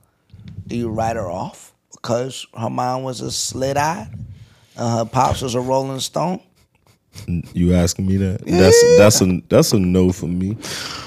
Do 0.65 0.75
you 0.75 0.89
write 0.89 1.15
her 1.15 1.29
off 1.29 1.73
because 1.91 2.47
her 2.57 2.69
mom 2.69 3.03
was 3.03 3.21
a 3.21 3.31
slit 3.31 3.77
eye 3.77 4.09
and 4.75 4.97
her 4.97 5.05
pops 5.05 5.41
was 5.41 5.53
a 5.53 5.61
Rolling 5.61 5.99
Stone? 5.99 6.41
You 7.27 7.73
asking 7.73 8.07
me 8.07 8.17
that? 8.17 8.45
That's 8.45 8.97
that's 8.97 9.21
a 9.21 9.41
that's 9.49 9.73
a 9.73 9.79
no 9.79 10.11
for 10.11 10.27
me 10.27 10.57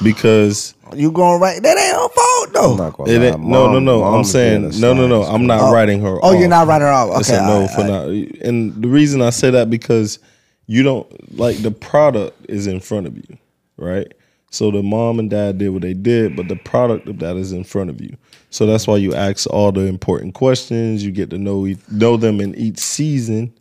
because 0.02 0.74
You 0.94 1.10
going 1.10 1.40
right? 1.40 1.62
That 1.62 1.78
ain't 1.78 1.94
her 1.94 2.08
fault 2.08 2.52
though. 2.52 2.72
I'm 2.72 2.94
not 2.98 3.08
it 3.08 3.20
lie, 3.20 3.26
ain't, 3.28 3.40
no 3.40 3.72
no 3.72 3.78
no. 3.78 4.04
I'm 4.04 4.24
saying 4.24 4.80
no 4.80 4.92
no 4.94 5.06
no. 5.06 5.22
I'm 5.22 5.46
not 5.46 5.60
oh. 5.62 5.72
writing 5.72 6.00
her. 6.02 6.18
Oh, 6.22 6.32
you're 6.32 6.48
not 6.48 6.66
writing 6.66 6.86
her 6.86 6.92
off. 6.92 7.20
It's 7.20 7.30
Okay, 7.30 7.38
a 7.38 7.42
no 7.42 7.52
alright, 7.62 7.70
for 7.70 7.80
alright. 7.82 8.32
not. 8.34 8.42
And 8.46 8.82
the 8.82 8.88
reason 8.88 9.22
I 9.22 9.30
say 9.30 9.50
that 9.50 9.70
because 9.70 10.18
you 10.66 10.82
don't 10.82 11.36
like 11.38 11.56
the 11.58 11.70
product 11.70 12.46
is 12.48 12.66
in 12.66 12.80
front 12.80 13.06
of 13.06 13.16
you, 13.16 13.38
right? 13.76 14.12
So 14.50 14.70
the 14.70 14.82
mom 14.82 15.18
and 15.18 15.28
dad 15.28 15.58
did 15.58 15.70
what 15.70 15.82
they 15.82 15.94
did, 15.94 16.36
but 16.36 16.48
the 16.48 16.56
product 16.56 17.08
of 17.08 17.18
that 17.18 17.36
is 17.36 17.52
in 17.52 17.64
front 17.64 17.90
of 17.90 18.00
you. 18.00 18.16
So 18.50 18.66
that's 18.66 18.86
why 18.86 18.98
you 18.98 19.14
ask 19.14 19.48
all 19.50 19.72
the 19.72 19.80
important 19.86 20.34
questions. 20.34 21.04
You 21.04 21.10
get 21.10 21.30
to 21.30 21.38
know 21.38 21.66
know 21.90 22.16
them 22.16 22.40
in 22.40 22.54
each 22.54 22.78
season, 22.78 23.52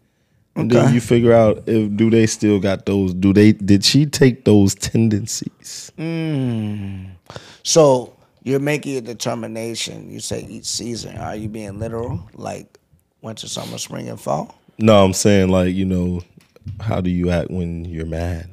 and 0.56 0.70
then 0.70 0.94
you 0.94 1.02
figure 1.02 1.34
out 1.34 1.64
if 1.68 1.96
do 1.96 2.10
they 2.10 2.28
still 2.28 2.60
got 2.60 2.86
those. 2.86 3.14
Do 3.14 3.34
they 3.34 3.54
did 3.54 3.84
she 3.84 4.06
take 4.06 4.46
those 4.46 4.76
tendencies? 4.76 5.92
Hmm. 5.98 7.06
So 7.64 8.16
you're 8.44 8.60
making 8.60 8.98
a 8.98 9.02
determination. 9.02 10.12
You 10.12 10.20
say 10.20 10.46
each 10.48 10.66
season. 10.66 11.18
Are 11.18 11.36
you 11.36 11.50
being 11.50 11.80
literal? 11.80 12.30
Like 12.34 12.80
winter, 13.22 13.48
summer, 13.48 13.78
spring, 13.78 14.10
and 14.10 14.20
fall? 14.20 14.56
No, 14.78 15.04
I'm 15.04 15.14
saying 15.14 15.50
like 15.50 15.74
you 15.74 15.86
know, 15.86 16.22
how 16.80 17.02
do 17.02 17.10
you 17.10 17.32
act 17.32 17.50
when 17.50 17.86
you're 17.86 18.06
mad? 18.06 18.50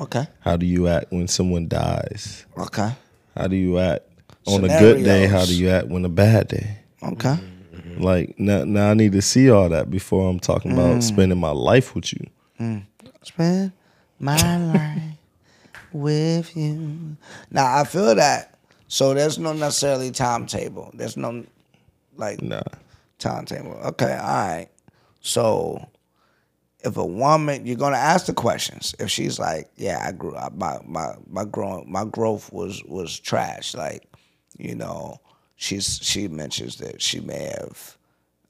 Okay. 0.00 0.26
How 0.40 0.56
do 0.56 0.66
you 0.66 0.88
act 0.88 1.10
when 1.10 1.28
someone 1.28 1.68
dies? 1.68 2.46
Okay. 2.56 2.92
How 3.36 3.46
do 3.48 3.56
you 3.56 3.78
act 3.78 4.04
on 4.46 4.64
a 4.64 4.68
good 4.68 5.04
day? 5.04 5.26
How 5.26 5.44
do 5.44 5.54
you 5.54 5.68
act 5.70 5.88
when 5.88 6.04
a 6.04 6.08
bad 6.08 6.48
day? 6.48 6.78
Okay. 7.02 7.36
Like 8.00 8.38
now, 8.38 8.64
now 8.64 8.90
I 8.90 8.94
need 8.94 9.12
to 9.12 9.22
see 9.22 9.50
all 9.50 9.68
that 9.68 9.90
before 9.90 10.28
I'm 10.28 10.40
talking 10.40 10.72
about 10.72 10.96
mm. 10.96 11.02
spending 11.02 11.38
my 11.38 11.50
life 11.50 11.94
with 11.94 12.12
you. 12.12 12.26
Mm. 12.58 12.84
Spend 13.22 13.72
my 14.18 14.56
life 14.72 15.02
with 15.92 16.56
you. 16.56 17.16
Now 17.50 17.78
I 17.78 17.84
feel 17.84 18.14
that. 18.14 18.58
So 18.88 19.14
there's 19.14 19.38
no 19.38 19.52
necessarily 19.52 20.10
timetable. 20.10 20.90
There's 20.94 21.16
no 21.16 21.44
like 22.16 22.42
Nah, 22.42 22.62
timetable. 23.18 23.72
Okay, 23.72 24.12
all 24.12 24.48
right. 24.48 24.68
So 25.20 25.88
if 26.80 26.96
a 26.96 27.04
woman, 27.04 27.66
you're 27.66 27.76
gonna 27.76 27.96
ask 27.96 28.26
the 28.26 28.32
questions. 28.32 28.94
If 28.98 29.10
she's 29.10 29.38
like, 29.38 29.70
"Yeah, 29.76 30.02
I 30.04 30.12
grew 30.12 30.34
up. 30.34 30.54
My 30.54 30.78
my 30.84 31.14
my 31.28 31.44
growing 31.44 31.90
my 31.90 32.04
growth 32.04 32.52
was 32.52 32.82
was 32.84 33.18
trash." 33.18 33.74
Like, 33.74 34.08
you 34.58 34.74
know, 34.74 35.20
she's 35.60 36.00
she 36.02 36.26
mentions 36.26 36.76
that 36.76 37.02
she 37.02 37.20
may 37.20 37.52
have 37.58 37.98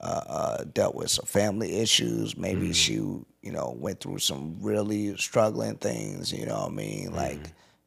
uh, 0.01 0.23
uh, 0.27 0.65
dealt 0.73 0.95
with 0.95 1.11
some 1.11 1.27
family 1.27 1.77
issues. 1.81 2.37
Maybe 2.37 2.73
she, 2.73 2.95
you 2.95 3.27
know, 3.43 3.77
went 3.79 4.01
through 4.01 4.19
some 4.19 4.57
really 4.61 5.17
struggling 5.17 5.77
things. 5.77 6.33
You 6.33 6.47
know 6.47 6.61
what 6.61 6.71
I 6.71 6.75
mean? 6.75 7.13
Like, 7.13 7.41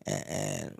and, 0.06 0.28
and 0.28 0.78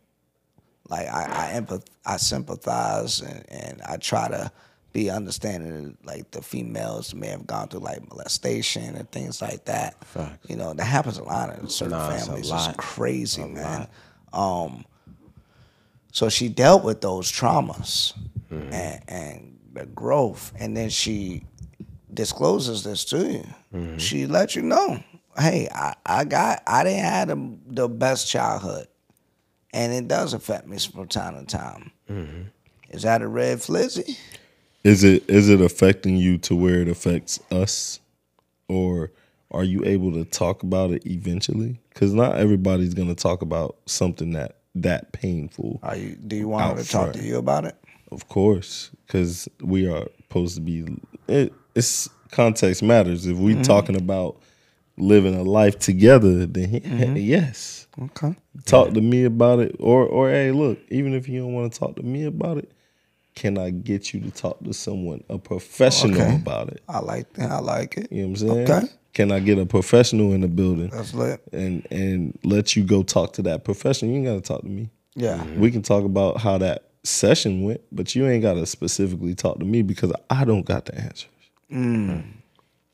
like 0.90 1.08
I 1.08 1.54
I 1.56 1.60
empath 1.60 1.86
I 2.06 2.18
sympathize 2.18 3.22
and, 3.22 3.46
and 3.50 3.82
I 3.82 3.96
try 3.98 4.28
to 4.28 4.52
be 4.92 5.10
understanding 5.10 5.98
like 6.04 6.30
the 6.32 6.42
females 6.42 7.16
may 7.16 7.28
have 7.30 7.48
gone 7.48 7.70
through 7.70 7.80
like 7.80 8.08
molestation 8.10 8.96
and 8.96 9.10
things 9.10 9.42
like 9.42 9.64
that. 9.66 9.96
You 10.48 10.58
know, 10.58 10.74
that 10.74 10.84
happens 10.84 11.18
a 11.18 11.24
lot 11.24 11.58
in 11.58 11.70
certain 11.70 11.98
it's 11.98 12.24
a 12.24 12.26
families. 12.26 12.50
lot. 12.50 12.76
It's 12.76 12.78
crazy, 12.78 13.46
man. 13.46 13.88
Um 14.34 14.84
so 16.12 16.30
she 16.30 16.48
dealt 16.50 16.84
with 16.84 17.02
those 17.02 17.32
traumas 17.32 18.14
Mm-hmm. 18.52 18.74
and, 18.74 19.04
and 19.08 19.60
the 19.74 19.86
growth 19.88 20.54
and 20.60 20.76
then 20.78 20.90
she 20.90 21.44
discloses 22.14 22.84
this 22.84 23.06
to 23.06 23.18
you. 23.18 23.46
Mm-hmm. 23.74 23.98
She 23.98 24.28
let 24.28 24.56
you 24.56 24.62
know, 24.62 25.04
hey, 25.38 25.68
I, 25.74 25.96
I 26.06 26.24
got 26.26 26.62
I 26.68 26.84
didn't 26.84 27.06
have 27.06 27.28
the, 27.30 27.58
the 27.68 27.90
best 27.90 28.30
childhood 28.30 28.88
and 29.74 29.92
it 29.92 30.08
does 30.08 30.34
affect 30.34 30.68
me 30.68 30.78
from 30.78 31.08
time 31.08 31.40
to 31.40 31.46
time. 31.46 31.92
Mm-hmm. 32.10 32.42
Is 32.92 33.04
that 33.04 33.22
a 33.22 33.28
red 33.28 33.58
flizzy? 33.58 34.18
is 34.84 35.04
it 35.04 35.28
is 35.30 35.50
it 35.50 35.62
affecting 35.62 36.18
you 36.18 36.38
to 36.38 36.56
where 36.56 36.82
it 36.82 36.88
affects 36.88 37.40
us, 37.52 38.00
or 38.68 39.12
are 39.52 39.64
you 39.64 39.84
able 39.86 40.12
to 40.14 40.26
talk 40.26 40.64
about 40.64 40.92
it 40.92 41.06
eventually? 41.06 41.80
Because 41.90 42.14
not 42.14 42.38
everybody's 42.38 42.94
gonna 42.94 43.16
talk 43.16 43.42
about 43.42 43.78
something 43.86 44.32
that 44.34 44.58
that 44.76 45.12
painful. 45.14 45.80
Are 45.84 45.96
you? 45.96 46.16
Do 46.16 46.36
you 46.36 46.48
want 46.48 46.66
her 46.66 46.72
Out 46.72 46.78
to 46.80 46.90
talk 46.90 47.14
to 47.14 47.24
you 47.24 47.38
about 47.38 47.66
it? 47.66 47.76
Of 48.14 48.28
course, 48.30 48.92
because 49.06 49.50
we 49.62 49.88
are 49.88 50.08
supposed 50.22 50.56
to 50.56 50.62
be. 50.62 50.86
It, 51.28 51.54
it's 51.76 52.10
context 52.32 52.84
matters. 52.84 53.26
If 53.26 53.38
we 53.38 53.54
mm-hmm. 53.54 53.62
talking 53.64 53.96
about 53.96 54.42
living 54.98 55.36
a 55.36 55.44
life 55.44 55.80
together, 55.80 56.46
then 56.46 56.70
he- 56.70 56.80
mm-hmm. 56.82 57.18
yes, 57.18 57.88
Okay. 58.02 58.36
talk 58.66 58.94
to 58.94 59.02
me 59.02 59.24
about 59.26 59.60
it. 59.60 59.76
Or 59.80 60.06
or 60.06 60.30
hey, 60.30 60.52
look, 60.52 60.80
even 60.90 61.14
if 61.14 61.28
you 61.28 61.42
don't 61.42 61.54
want 61.54 61.74
to 61.74 61.80
talk 61.80 61.96
to 61.96 62.04
me 62.04 62.26
about 62.26 62.58
it, 62.58 62.72
can 63.36 63.58
I 63.58 63.72
get 63.72 64.14
you 64.14 64.20
to 64.22 64.32
talk 64.32 64.64
to 64.64 64.74
someone, 64.74 65.24
a 65.30 65.38
professional 65.38 66.22
Okay. 66.22 66.36
about 66.36 66.70
it? 66.70 66.84
I 66.88 67.00
like 67.00 67.34
that. 67.34 67.52
I 67.52 67.60
like 67.60 67.98
it. 67.98 68.12
You 68.12 68.24
know 68.24 68.30
what 68.30 68.42
I'm 68.42 68.48
saying? 68.48 68.72
Okay. 68.72 68.88
Can 69.14 69.32
I 69.32 69.40
get 69.40 69.60
a 69.60 69.66
professional 69.66 70.34
in 70.34 70.42
the 70.42 70.48
building 70.48 70.90
That's 70.90 71.14
lit. 71.14 71.42
and 71.52 71.86
and 71.92 72.38
let 72.44 72.76
you 72.76 72.84
go 72.84 73.04
talk 73.04 73.34
to 73.34 73.44
that 73.44 73.64
professional? 73.64 74.12
You 74.12 74.18
ain't 74.18 74.26
gotta 74.26 74.42
talk 74.42 74.62
to 74.62 74.70
me. 74.70 74.90
Yeah. 75.16 75.44
We 75.56 75.70
can 75.70 75.84
talk 75.84 76.04
about 76.04 76.38
how 76.38 76.58
that 76.58 76.90
session 77.04 77.64
went, 77.64 77.82
but 77.92 78.16
you 78.16 78.28
ain't 78.28 78.42
gotta 78.44 78.66
specifically 78.66 79.36
talk 79.36 79.60
to 79.60 79.66
me 79.66 79.82
because 79.82 80.12
I 80.30 80.46
don't 80.46 80.66
got 80.66 80.86
the 80.86 80.96
answers. 80.96 81.28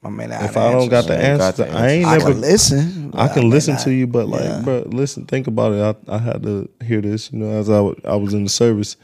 I 0.02 0.08
mean, 0.10 0.32
If 0.32 0.56
I 0.56 0.72
don't 0.72 0.88
got 0.90 1.08
the 1.08 1.14
ain't 1.22 1.38
got 1.40 1.60
answers, 1.60 1.66
the 1.68 1.72
I 1.72 1.88
ain't 1.90 2.06
I 2.08 2.18
never. 2.18 2.32
can 2.32 2.42
listen. 2.42 3.12
I 3.14 3.28
but 3.28 3.34
can 3.34 3.44
may 3.44 3.50
listen 3.50 3.74
not- 3.76 3.84
to 3.84 3.92
you, 3.94 4.08
but 4.08 4.28
like, 4.30 4.44
Yeah. 4.44 4.62
bro, 4.64 4.84
listen, 4.88 5.26
think 5.26 5.48
about 5.48 5.74
it. 5.74 5.98
I, 6.08 6.16
I 6.16 6.18
had 6.20 6.44
to 6.44 6.70
hear 6.84 7.02
this, 7.02 7.32
you 7.34 7.40
know, 7.40 7.50
as 7.50 7.70
I, 7.70 7.80
I 8.10 8.16
was 8.16 8.34
in 8.34 8.44
the 8.44 8.50
service. 8.50 8.96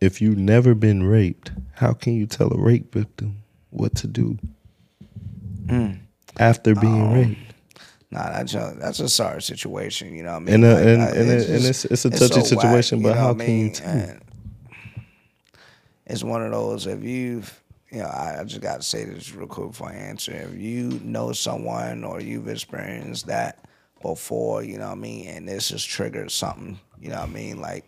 If 0.00 0.20
you've 0.20 0.36
never 0.36 0.74
been 0.74 1.04
raped, 1.04 1.52
how 1.72 1.94
can 1.94 2.12
you 2.14 2.26
tell 2.26 2.52
a 2.52 2.58
rape 2.58 2.92
victim 2.92 3.36
what 3.70 3.94
to 3.96 4.06
do 4.06 4.38
Mm. 5.66 5.98
after 6.38 6.74
being 6.74 7.02
Oh. 7.02 7.14
raped? 7.14 7.53
Nah, 8.14 8.30
that's 8.30 8.54
a 8.54 8.74
that's 8.78 9.00
a 9.00 9.08
sorry 9.08 9.42
situation. 9.42 10.14
You 10.14 10.22
know 10.22 10.32
what 10.32 10.36
I 10.36 10.40
mean? 10.40 10.54
And, 10.54 10.64
uh, 10.64 10.68
Like, 10.74 10.86
and- 10.86 11.02
I- 11.02 11.06
and 11.08 11.30
it- 11.30 11.48
and 11.48 11.58
it's- 11.64 11.84
it's 11.84 12.04
a 12.04 12.10
touchy 12.10 12.26
so 12.34 12.42
situation, 12.44 13.02
but 13.02 13.16
how 13.16 13.34
can 13.34 13.58
you 13.58 13.70
tell? 13.70 14.16
It's 16.06 16.22
one 16.22 16.42
of 16.42 16.52
those. 16.52 16.86
If 16.86 17.02
you've, 17.02 17.62
you 17.90 17.98
know, 17.98 18.06
I, 18.06 18.40
I 18.40 18.44
just 18.44 18.60
got 18.60 18.76
to 18.76 18.82
say 18.86 19.04
this 19.04 19.34
real 19.34 19.46
quick 19.48 19.68
before 19.68 19.88
I 19.88 19.94
answer. 19.94 20.32
If 20.32 20.54
you 20.58 21.00
know 21.02 21.32
someone 21.32 22.04
or 22.04 22.20
you've 22.20 22.48
experienced 22.48 23.26
that 23.26 23.64
before, 24.02 24.62
you 24.62 24.78
know 24.78 24.86
what 24.88 24.92
I 24.98 25.00
mean, 25.00 25.26
and 25.28 25.48
this 25.48 25.70
has 25.70 25.82
triggered 25.82 26.30
something, 26.30 26.78
you 27.00 27.08
know 27.08 27.20
what 27.20 27.30
I 27.30 27.32
mean, 27.32 27.60
like 27.60 27.84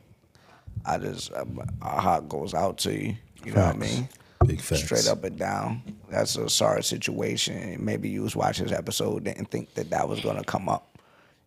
I 0.84 0.98
just 0.98 1.30
uh, 1.32 1.44
our 1.82 2.00
heart 2.00 2.28
goes 2.28 2.54
out 2.54 2.78
to 2.78 2.92
you. 2.92 3.16
You 3.44 3.52
know 3.52 3.66
what 3.66 3.74
I 3.76 3.78
mean? 3.78 4.08
Big 4.44 4.60
facts. 4.60 4.84
straight 4.84 5.08
up 5.08 5.24
and 5.24 5.38
down. 5.38 5.82
That's 6.10 6.36
a 6.36 6.48
sorry 6.48 6.82
situation. 6.82 7.84
Maybe 7.84 8.08
you 8.08 8.22
was 8.22 8.36
watching 8.36 8.66
this 8.66 8.76
episode 8.76 9.24
didn't 9.24 9.50
think 9.50 9.74
that 9.74 9.90
that 9.90 10.08
was 10.08 10.20
gonna 10.20 10.44
come 10.44 10.68
up. 10.68 10.98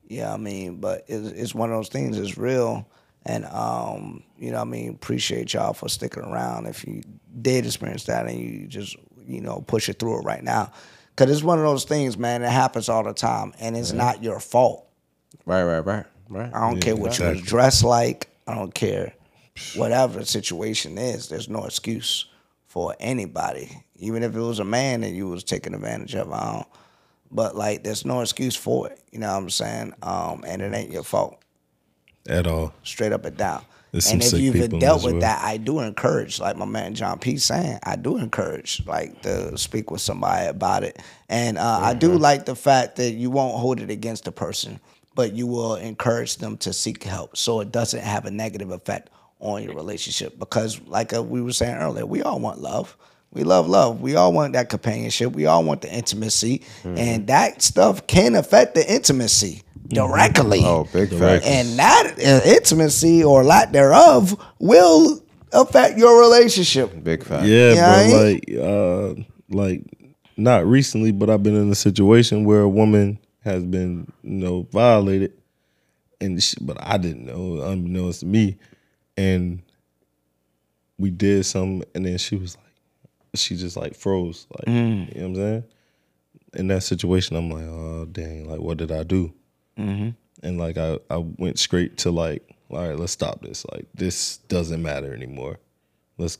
You 0.07 0.21
know 0.21 0.33
I 0.33 0.37
mean? 0.37 0.77
But 0.77 1.05
it's, 1.07 1.29
it's 1.29 1.55
one 1.55 1.69
of 1.69 1.77
those 1.77 1.89
things. 1.89 2.17
It's 2.17 2.37
real, 2.37 2.87
and 3.25 3.45
um, 3.45 4.23
you 4.37 4.51
know 4.51 4.57
what 4.57 4.67
I 4.67 4.71
mean. 4.71 4.89
Appreciate 4.89 5.53
y'all 5.53 5.73
for 5.73 5.87
sticking 5.87 6.23
around. 6.23 6.65
If 6.65 6.85
you 6.85 7.01
did 7.41 7.65
experience 7.65 8.05
that 8.05 8.25
and 8.25 8.39
you 8.39 8.67
just 8.67 8.95
you 9.27 9.41
know 9.41 9.63
push 9.67 9.87
it 9.87 9.99
through 9.99 10.21
it 10.21 10.23
right 10.23 10.43
now, 10.43 10.71
Cause 11.19 11.29
it's 11.29 11.43
one 11.43 11.59
of 11.59 11.65
those 11.65 11.83
things, 11.83 12.17
man. 12.17 12.43
It 12.43 12.49
happens 12.49 12.87
all 12.87 13.03
the 13.03 13.13
time, 13.13 13.51
and 13.59 13.75
it's 13.75 13.91
not 13.91 14.23
your 14.23 14.39
fault. 14.39 14.87
Right, 15.45 15.63
right, 15.63 15.85
right, 15.85 16.05
right. 16.29 16.49
I 16.53 16.69
don't 16.69 16.79
care 16.79 16.95
what 16.95 17.19
you 17.19 17.35
dress 17.41 17.83
like. 17.83 18.29
I 18.47 18.55
don't 18.55 18.73
care 18.73 19.13
whatever 19.75 20.19
the 20.19 20.25
situation 20.25 20.97
is. 20.97 21.27
There's 21.27 21.49
no 21.49 21.65
excuse 21.65 22.28
for 22.69 22.95
anybody, 22.99 23.83
even 23.97 24.23
if 24.23 24.35
it 24.35 24.39
was 24.39 24.59
a 24.59 24.63
man 24.63 25.01
that 25.01 25.09
you 25.09 25.27
was 25.27 25.43
taking 25.43 25.73
advantage 25.73 26.15
of. 26.15 26.31
I 26.31 26.53
don't, 26.53 26.67
but 27.31 27.55
like, 27.55 27.83
there's 27.83 28.05
no 28.05 28.21
excuse 28.21 28.55
for 28.55 28.87
it. 28.87 29.01
You 29.11 29.19
know 29.19 29.27
what 29.27 29.37
I'm 29.37 29.49
saying? 29.49 29.93
Um, 30.03 30.45
and 30.47 30.61
it 30.61 30.73
ain't 30.73 30.91
your 30.91 31.03
fault, 31.03 31.41
At 32.27 32.47
all. 32.47 32.73
straight 32.83 33.11
up 33.11 33.25
and 33.25 33.35
down. 33.35 33.65
There's 33.91 34.11
and 34.11 34.23
if 34.23 34.33
you've 34.33 34.79
dealt 34.79 35.03
with 35.03 35.13
world. 35.13 35.23
that, 35.23 35.43
I 35.43 35.57
do 35.57 35.79
encourage, 35.79 36.39
like 36.39 36.55
my 36.55 36.65
man 36.65 36.93
John 36.93 37.17
P 37.17 37.37
saying, 37.37 37.79
I 37.83 37.95
do 37.95 38.17
encourage 38.17 38.85
like 38.85 39.23
to 39.23 39.57
speak 39.57 39.89
with 39.89 40.01
somebody 40.01 40.45
about 40.47 40.83
it. 40.83 41.01
And 41.27 41.57
uh, 41.57 41.79
I 41.81 41.95
do 41.95 42.15
like 42.15 42.45
the 42.45 42.55
fact 42.55 42.97
that 42.97 43.11
you 43.11 43.31
won't 43.31 43.57
hold 43.57 43.79
it 43.79 43.89
against 43.89 44.25
the 44.25 44.31
person, 44.31 44.79
but 45.15 45.33
you 45.33 45.47
will 45.47 45.73
encourage 45.73 46.37
them 46.37 46.55
to 46.57 46.71
seek 46.71 47.03
help 47.03 47.35
so 47.35 47.61
it 47.61 47.71
doesn't 47.71 48.03
have 48.03 48.25
a 48.25 48.31
negative 48.31 48.69
effect 48.69 49.09
on 49.39 49.63
your 49.63 49.73
relationship. 49.75 50.37
Because 50.37 50.79
like 50.87 51.13
uh, 51.13 51.23
we 51.23 51.41
were 51.41 51.53
saying 51.53 51.75
earlier, 51.75 52.05
we 52.05 52.21
all 52.21 52.39
want 52.39 52.59
love. 52.59 52.95
We 53.31 53.43
love 53.43 53.69
love. 53.69 54.01
We 54.01 54.15
all 54.15 54.33
want 54.33 54.53
that 54.53 54.69
companionship. 54.69 55.33
We 55.33 55.45
all 55.45 55.63
want 55.63 55.81
the 55.81 55.93
intimacy, 55.93 56.63
and 56.83 57.27
that 57.27 57.61
stuff 57.61 58.07
can 58.07 58.35
affect 58.35 58.73
the 58.73 58.91
intimacy 58.91 59.61
directly. 59.87 60.61
Oh, 60.63 60.87
big 60.91 61.09
facts. 61.09 61.45
And 61.45 61.77
that 61.77 62.13
uh, 62.17 62.41
intimacy 62.49 63.23
or 63.23 63.43
lack 63.43 63.71
thereof 63.71 64.35
will 64.59 65.23
affect 65.51 65.97
your 65.97 66.19
relationship. 66.21 67.03
Big 67.03 67.23
fact. 67.23 67.45
Yeah, 67.45 67.73
Yeah, 67.73 68.09
but 68.09 68.15
I 68.15 68.23
like, 68.23 68.43
uh, 68.59 69.21
like 69.49 69.83
not 70.37 70.65
recently, 70.65 71.11
but 71.11 71.29
I've 71.29 71.43
been 71.43 71.55
in 71.55 71.71
a 71.71 71.75
situation 71.75 72.45
where 72.45 72.61
a 72.61 72.69
woman 72.69 73.19
has 73.41 73.63
been, 73.63 74.11
you 74.23 74.31
know, 74.31 74.67
violated, 74.71 75.33
and 76.21 76.41
she, 76.41 76.57
but 76.61 76.77
I 76.79 76.97
didn't 76.97 77.25
know, 77.25 77.61
unbeknownst 77.61 78.21
to 78.21 78.25
me, 78.25 78.57
and 79.19 79.61
we 80.97 81.09
did 81.11 81.45
some, 81.45 81.83
and 81.93 82.05
then 82.05 82.17
she 82.17 82.35
was 82.35 82.55
like, 82.57 82.65
she 83.35 83.55
just 83.55 83.77
like 83.77 83.95
froze, 83.95 84.47
like 84.57 84.65
mm. 84.67 85.13
you 85.15 85.21
know 85.21 85.27
what 85.27 85.27
I'm 85.27 85.35
saying. 85.35 85.63
In 86.55 86.67
that 86.69 86.81
situation, 86.83 87.35
I'm 87.35 87.49
like, 87.51 87.65
oh 87.65 88.07
dang, 88.11 88.49
like 88.49 88.59
what 88.59 88.77
did 88.77 88.91
I 88.91 89.03
do? 89.03 89.33
Mm-hmm. 89.77 90.09
and 90.43 90.57
like 90.57 90.77
I, 90.77 90.97
I 91.09 91.17
went 91.37 91.57
straight 91.57 91.97
to 91.99 92.11
like 92.11 92.43
all 92.69 92.85
right 92.85 92.99
let's 92.99 93.13
stop 93.13 93.41
this 93.41 93.65
like 93.71 93.85
this 93.93 94.37
doesn't 94.49 94.81
matter 94.81 95.13
anymore 95.13 95.57
let's 96.17 96.37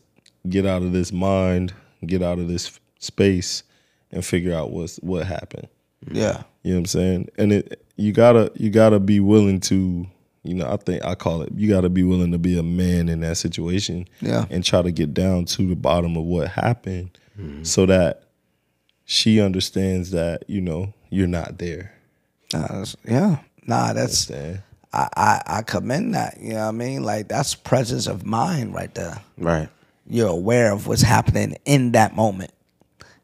get 0.49 0.65
out 0.65 0.81
of 0.84 0.91
this 0.91 1.14
mind 1.14 1.73
get 2.06 2.22
out 2.22 2.38
of 2.38 2.49
this 2.49 2.77
space 2.99 3.64
and 4.11 4.26
figure 4.26 4.53
out 4.53 4.72
what's 4.72 4.97
what 4.97 5.26
happened 5.26 5.69
Yeah. 6.11 6.43
you 6.64 6.72
know 6.73 6.76
what 6.76 6.80
i'm 6.80 6.85
saying 6.88 7.30
and 7.38 7.53
it 7.53 7.85
you 7.95 8.11
gotta 8.11 8.51
you 8.56 8.69
gotta 8.69 8.99
be 8.99 9.22
willing 9.22 9.61
to 9.61 10.06
you 10.44 10.53
know 10.56 10.70
i 10.72 10.78
think 10.78 11.03
i 11.06 11.16
call 11.16 11.41
it 11.41 11.49
you 11.56 11.70
gotta 11.70 11.90
be 11.90 12.03
willing 12.03 12.32
to 12.32 12.38
be 12.38 12.57
a 12.57 12.64
man 12.64 13.10
in 13.10 13.20
that 13.22 13.36
situation 13.38 14.07
Yeah. 14.22 14.45
and 14.49 14.64
try 14.64 14.82
to 14.82 14.91
get 14.91 15.14
down 15.14 15.45
to 15.45 15.68
the 15.68 15.76
bottom 15.76 16.16
of 16.18 16.24
what 16.24 16.48
happened 16.49 17.18
mm-hmm. 17.40 17.64
so 17.64 17.86
that 17.86 18.24
she 19.06 19.41
understands 19.41 20.11
that 20.11 20.44
you 20.48 20.61
know 20.61 20.94
you're 21.10 21.28
not 21.28 21.57
there 21.57 21.94
Nah, 22.53 22.61
that's- 22.61 22.95
yeah. 23.06 23.38
Nah, 23.68 23.94
that's? 23.94 24.32
I, 24.32 24.60
I 24.91 25.41
I 25.45 25.61
commend 25.61 26.16
that. 26.16 26.40
You 26.41 26.53
know 26.53 26.61
what 26.61 26.70
I 26.70 26.72
mean? 26.72 27.03
Like 27.03 27.28
that's 27.28 27.53
presence 27.53 28.07
of 28.07 28.26
mind 28.26 28.74
right 28.74 28.91
there. 28.95 29.22
Right. 29.38 29.70
You're 30.07 30.30
aware 30.30 30.72
of 30.72 30.88
what's 30.88 31.03
happening 31.03 31.56
in 31.66 31.91
that 31.91 32.16
moment, 32.16 32.52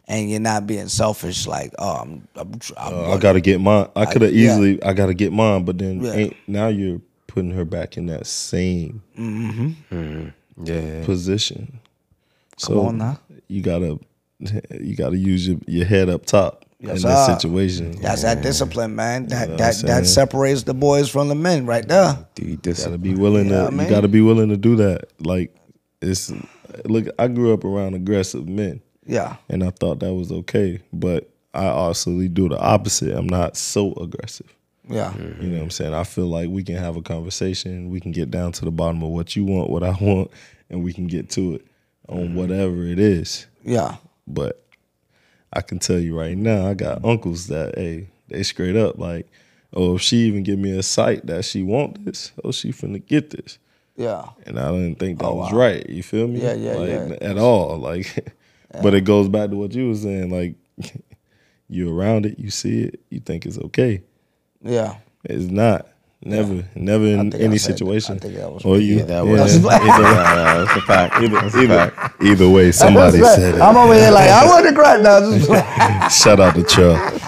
and 0.07 0.29
you're 0.29 0.39
not 0.39 0.67
being 0.67 0.87
selfish. 0.87 1.47
Like, 1.47 1.73
oh, 1.79 1.95
I'm, 2.01 2.27
I'm, 2.35 2.51
I'm 2.77 2.93
Uh, 2.93 3.11
I 3.15 3.17
gotta 3.17 3.41
get 3.41 3.59
mine. 3.61 3.87
I 3.95 4.05
could 4.05 4.21
have 4.21 4.33
yeah. 4.33 4.51
easily. 4.51 4.81
I 4.83 4.93
gotta 4.93 5.13
get 5.13 5.31
mine, 5.33 5.63
but 5.65 5.77
then 5.77 6.01
Yeah. 6.01 6.13
ain't, 6.13 6.35
now 6.47 6.67
you're 6.67 7.01
putting 7.27 7.51
her 7.51 7.65
back 7.65 7.97
in 7.97 8.05
that 8.07 8.25
same 8.27 9.01
Yeah. 10.63 11.03
position. 11.05 11.79
Come 12.61 12.75
So 12.75 12.81
on 12.87 12.97
now. 12.97 13.19
you 13.47 13.61
gotta 13.61 13.99
you 14.79 14.95
gotta 14.95 15.17
use 15.17 15.47
your, 15.47 15.57
your 15.67 15.85
head 15.85 16.09
up 16.09 16.25
top 16.25 16.63
Yes, 16.79 17.03
in 17.03 17.09
this 17.09 17.25
sir. 17.25 17.33
situation. 17.39 17.91
That's 18.01 18.21
that 18.23 18.43
discipline, 18.43 18.95
man. 18.95 19.27
That 19.27 19.49
what 19.49 19.57
that 19.57 19.75
that 19.85 20.05
separates 20.05 20.63
the 20.63 20.73
boys 20.73 21.09
from 21.09 21.29
the 21.29 21.35
men, 21.35 21.65
right 21.65 21.87
there. 21.87 22.25
Do 22.35 22.43
you 22.45 22.59
You 22.63 22.73
gotta 22.73 22.97
be 22.97 23.15
willing 23.15 23.49
Yeah, 23.49 23.65
to. 23.65 23.71
man. 23.71 23.85
You 23.87 23.89
gotta 23.89 24.07
be 24.07 24.21
willing 24.21 24.49
to 24.49 24.57
do 24.57 24.75
that. 24.77 25.05
Like 25.19 25.55
it's 26.01 26.31
look. 26.85 27.07
I 27.17 27.27
grew 27.27 27.53
up 27.53 27.63
around 27.63 27.95
aggressive 27.95 28.47
men. 28.47 28.81
Yeah, 29.05 29.37
and 29.49 29.63
I 29.63 29.69
thought 29.69 29.99
that 29.99 30.13
was 30.13 30.31
okay. 30.31 30.81
But 30.91 31.29
I 31.53 31.67
also 31.67 32.11
do 32.27 32.49
the 32.49 32.59
opposite. 32.59 33.15
I'm 33.15 33.27
not 33.27 33.55
so 33.55 33.93
aggressive. 33.93 34.53
yeah, 34.89 35.15
You 35.15 35.47
know 35.47 35.57
what 35.57 35.63
I'm 35.63 35.71
saying? 35.71 35.93
I 35.93 36.03
feel 36.03 36.27
like 36.27 36.49
we 36.49 36.63
can 36.63 36.75
have 36.75 36.95
a 36.95 37.01
conversation. 37.01 37.89
We 37.89 37.99
can 37.99 38.11
get 38.11 38.29
down 38.29 38.51
to 38.53 38.65
the 38.65 38.71
bottom 38.71 39.03
of 39.03 39.09
what 39.09 39.35
you 39.35 39.45
want, 39.45 39.69
what 39.69 39.83
I 39.83 39.91
want, 40.01 40.31
and 40.69 40.83
we 40.83 40.93
can 40.93 41.07
get 41.07 41.29
to 41.31 41.55
it 41.55 41.65
on 42.09 42.17
mm-hmm. 42.19 42.35
whatever 42.35 42.85
it 42.85 42.99
is. 42.99 43.47
yeah. 43.63 43.97
But 44.27 44.65
I 45.53 45.61
can 45.61 45.79
tell 45.79 45.99
you 45.99 46.17
right 46.19 46.37
now, 46.37 46.67
I 46.67 46.73
got 46.73 47.05
uncles 47.05 47.47
that 47.47 47.77
hey, 47.77 48.07
they 48.27 48.43
straight 48.43 48.75
up 48.75 48.97
like, 48.97 49.27
oh, 49.73 49.95
if 49.95 50.01
she 50.01 50.17
even 50.27 50.43
give 50.43 50.59
me 50.59 50.77
a 50.77 50.83
sight 50.83 51.25
that 51.27 51.45
she 51.45 51.63
want 51.63 52.03
this, 52.05 52.31
oh, 52.43 52.51
she 52.51 52.71
finna 52.71 53.05
get 53.05 53.29
this. 53.29 53.57
Yeah, 53.95 54.29
And 54.45 54.59
I 54.59 54.71
didn't 54.71 54.99
think 54.99 55.19
that 55.19 55.27
oh, 55.27 55.35
was 55.35 55.53
right. 55.53 55.87
You 55.87 56.03
feel 56.03 56.27
me? 56.27 56.41
Oh, 56.41 56.53
Yeah, 56.53 56.53
yeah, 56.53 56.73
like, 56.73 57.21
yeah. 57.21 57.29
At 57.29 57.37
all. 57.37 57.77
Like, 57.77 58.33
but 58.81 58.93
it 58.93 59.01
goes 59.01 59.27
back 59.29 59.49
to 59.49 59.55
what 59.55 59.73
you 59.73 59.89
was 59.89 60.01
saying. 60.03 60.29
Like, 60.31 60.55
you 61.69 61.97
around 61.97 62.25
it, 62.25 62.39
you 62.39 62.49
see 62.49 62.83
it, 62.83 62.99
you 63.09 63.19
think 63.19 63.45
it's 63.45 63.57
okay. 63.57 64.01
yeah. 64.63 64.97
It's 65.23 65.45
not. 65.45 65.87
Never, 66.27 66.63
never 66.75 67.05
in 67.05 67.33
I 67.33 67.37
any 67.37 67.57
said- 67.59 67.73
I 67.73 67.75
situation. 67.75 68.19
think 68.19 68.35
that 68.35 68.51
was 68.51 68.63
or 68.65 68.77
you, 68.79 68.97
Yeah, 68.97 69.03
that 69.05 69.25
yeah, 69.25 69.31
was. 69.31 69.57
either, 69.65 69.67
Yeah, 70.01 70.65
that's 70.65 70.71
a 70.77 70.81
fact. 70.81 71.13
That's 71.21 71.53
a 71.55 71.59
either, 71.61 71.89
fact. 71.91 72.23
either 72.23 72.49
way, 72.49 72.71
somebody 72.71 73.19
said 73.21 73.55
it. 73.55 73.61
I'm 73.61 73.75
over 73.77 73.93
here 73.93 74.09
like 74.11 74.29
I 74.29 74.45
wasn't 74.45 74.75
crying. 74.75 75.03
now. 75.03 75.19
just, 75.19 76.23
Shout 76.23 76.39
out 76.39 76.55
to 76.55 76.63
Chuck, 76.63 77.21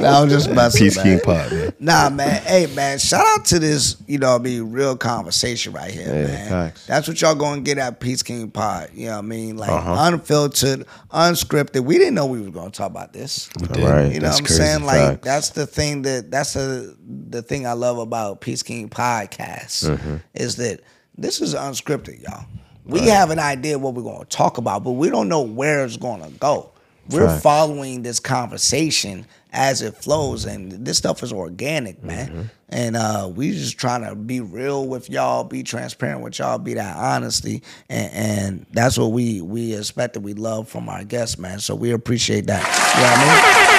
no, 0.00 0.22
I'm 0.22 0.28
just 0.28 0.50
messing. 0.50 0.80
Peace. 0.86 1.00
King 1.00 1.20
Pod, 1.20 1.52
man. 1.52 1.71
Nah, 1.84 2.10
man. 2.10 2.40
Hey, 2.42 2.66
man. 2.76 3.00
Shout 3.00 3.26
out 3.26 3.44
to 3.46 3.58
this, 3.58 3.96
you 4.06 4.16
know, 4.18 4.36
I 4.36 4.38
mean, 4.38 4.70
real 4.70 4.96
conversation 4.96 5.72
right 5.72 5.90
here, 5.90 6.06
Yeah, 6.06 6.26
man. 6.28 6.48
facts. 6.48 6.86
That's 6.86 7.08
what 7.08 7.20
y'all 7.20 7.34
going 7.34 7.64
to 7.64 7.68
get 7.68 7.76
at 7.78 7.98
Peace 7.98 8.22
King 8.22 8.52
Pod. 8.52 8.90
You 8.94 9.06
know 9.06 9.12
what 9.14 9.18
I 9.18 9.22
mean? 9.22 9.56
Like 9.56 9.70
Uh-huh. 9.70 9.96
unfiltered, 9.98 10.86
unscripted. 11.10 11.80
We 11.84 11.98
didn't 11.98 12.14
know 12.14 12.26
we 12.26 12.40
were 12.40 12.50
going 12.52 12.70
to 12.70 12.76
talk 12.78 12.88
about 12.90 13.12
this. 13.12 13.50
Right. 13.70 14.12
You 14.12 14.20
know 14.20 14.28
That's 14.28 14.40
what 14.40 14.50
I'm 14.52 14.56
saying? 14.56 14.84
Like 14.84 15.22
that's 15.22 15.50
the 15.50 15.66
thing 15.66 16.02
that 16.02 16.30
that's 16.30 16.52
the 16.54 16.96
the 17.30 17.42
thing 17.42 17.66
I 17.66 17.72
love 17.72 17.98
about 17.98 18.40
Peace 18.40 18.62
King 18.62 18.88
podcast 18.88 19.90
Mm-hmm. 19.90 20.16
is 20.34 20.56
that 20.56 20.80
this 21.18 21.40
is 21.40 21.52
unscripted, 21.54 22.22
y'all. 22.22 22.44
We 22.84 23.00
have 23.08 23.30
an 23.30 23.38
idea 23.40 23.78
what 23.78 23.94
we're 23.94 24.02
going 24.02 24.20
to 24.20 24.24
talk 24.24 24.58
about, 24.58 24.84
but 24.84 24.92
we 24.92 25.10
don't 25.10 25.28
know 25.28 25.42
where 25.42 25.84
it's 25.84 25.96
going 25.96 26.22
to 26.22 26.30
go. 26.38 26.70
We're 27.10 27.26
Fact. 27.26 27.42
following 27.42 28.02
this 28.02 28.20
conversation 28.20 29.26
as 29.52 29.82
it 29.82 29.94
flows, 29.94 30.46
and 30.46 30.72
this 30.84 30.98
stuff 30.98 31.22
is 31.22 31.32
organic, 31.32 32.02
man. 32.02 32.28
Mm-hmm. 32.28 32.42
And 32.70 32.96
uh, 32.96 33.30
we 33.34 33.52
just 33.52 33.78
trying 33.78 34.02
to 34.04 34.14
be 34.14 34.40
real 34.40 34.88
with 34.88 35.10
y'all, 35.10 35.44
be 35.44 35.62
transparent 35.62 36.22
with 36.22 36.38
y'all, 36.38 36.58
be 36.58 36.74
that 36.74 36.96
honesty, 36.96 37.62
and, 37.90 38.12
and 38.12 38.66
that's 38.72 38.98
what 38.98 39.12
we 39.12 39.42
we 39.42 39.74
expect 39.74 40.14
that 40.14 40.20
we 40.20 40.32
love 40.32 40.68
from 40.68 40.88
our 40.88 41.04
guests, 41.04 41.38
man. 41.38 41.60
So 41.60 41.74
we 41.74 41.90
appreciate 41.90 42.46
that. 42.46 42.62
You 42.62 43.02
know 43.02 43.10
what 43.10 43.18
I 43.18 43.34
mean? 43.34 43.78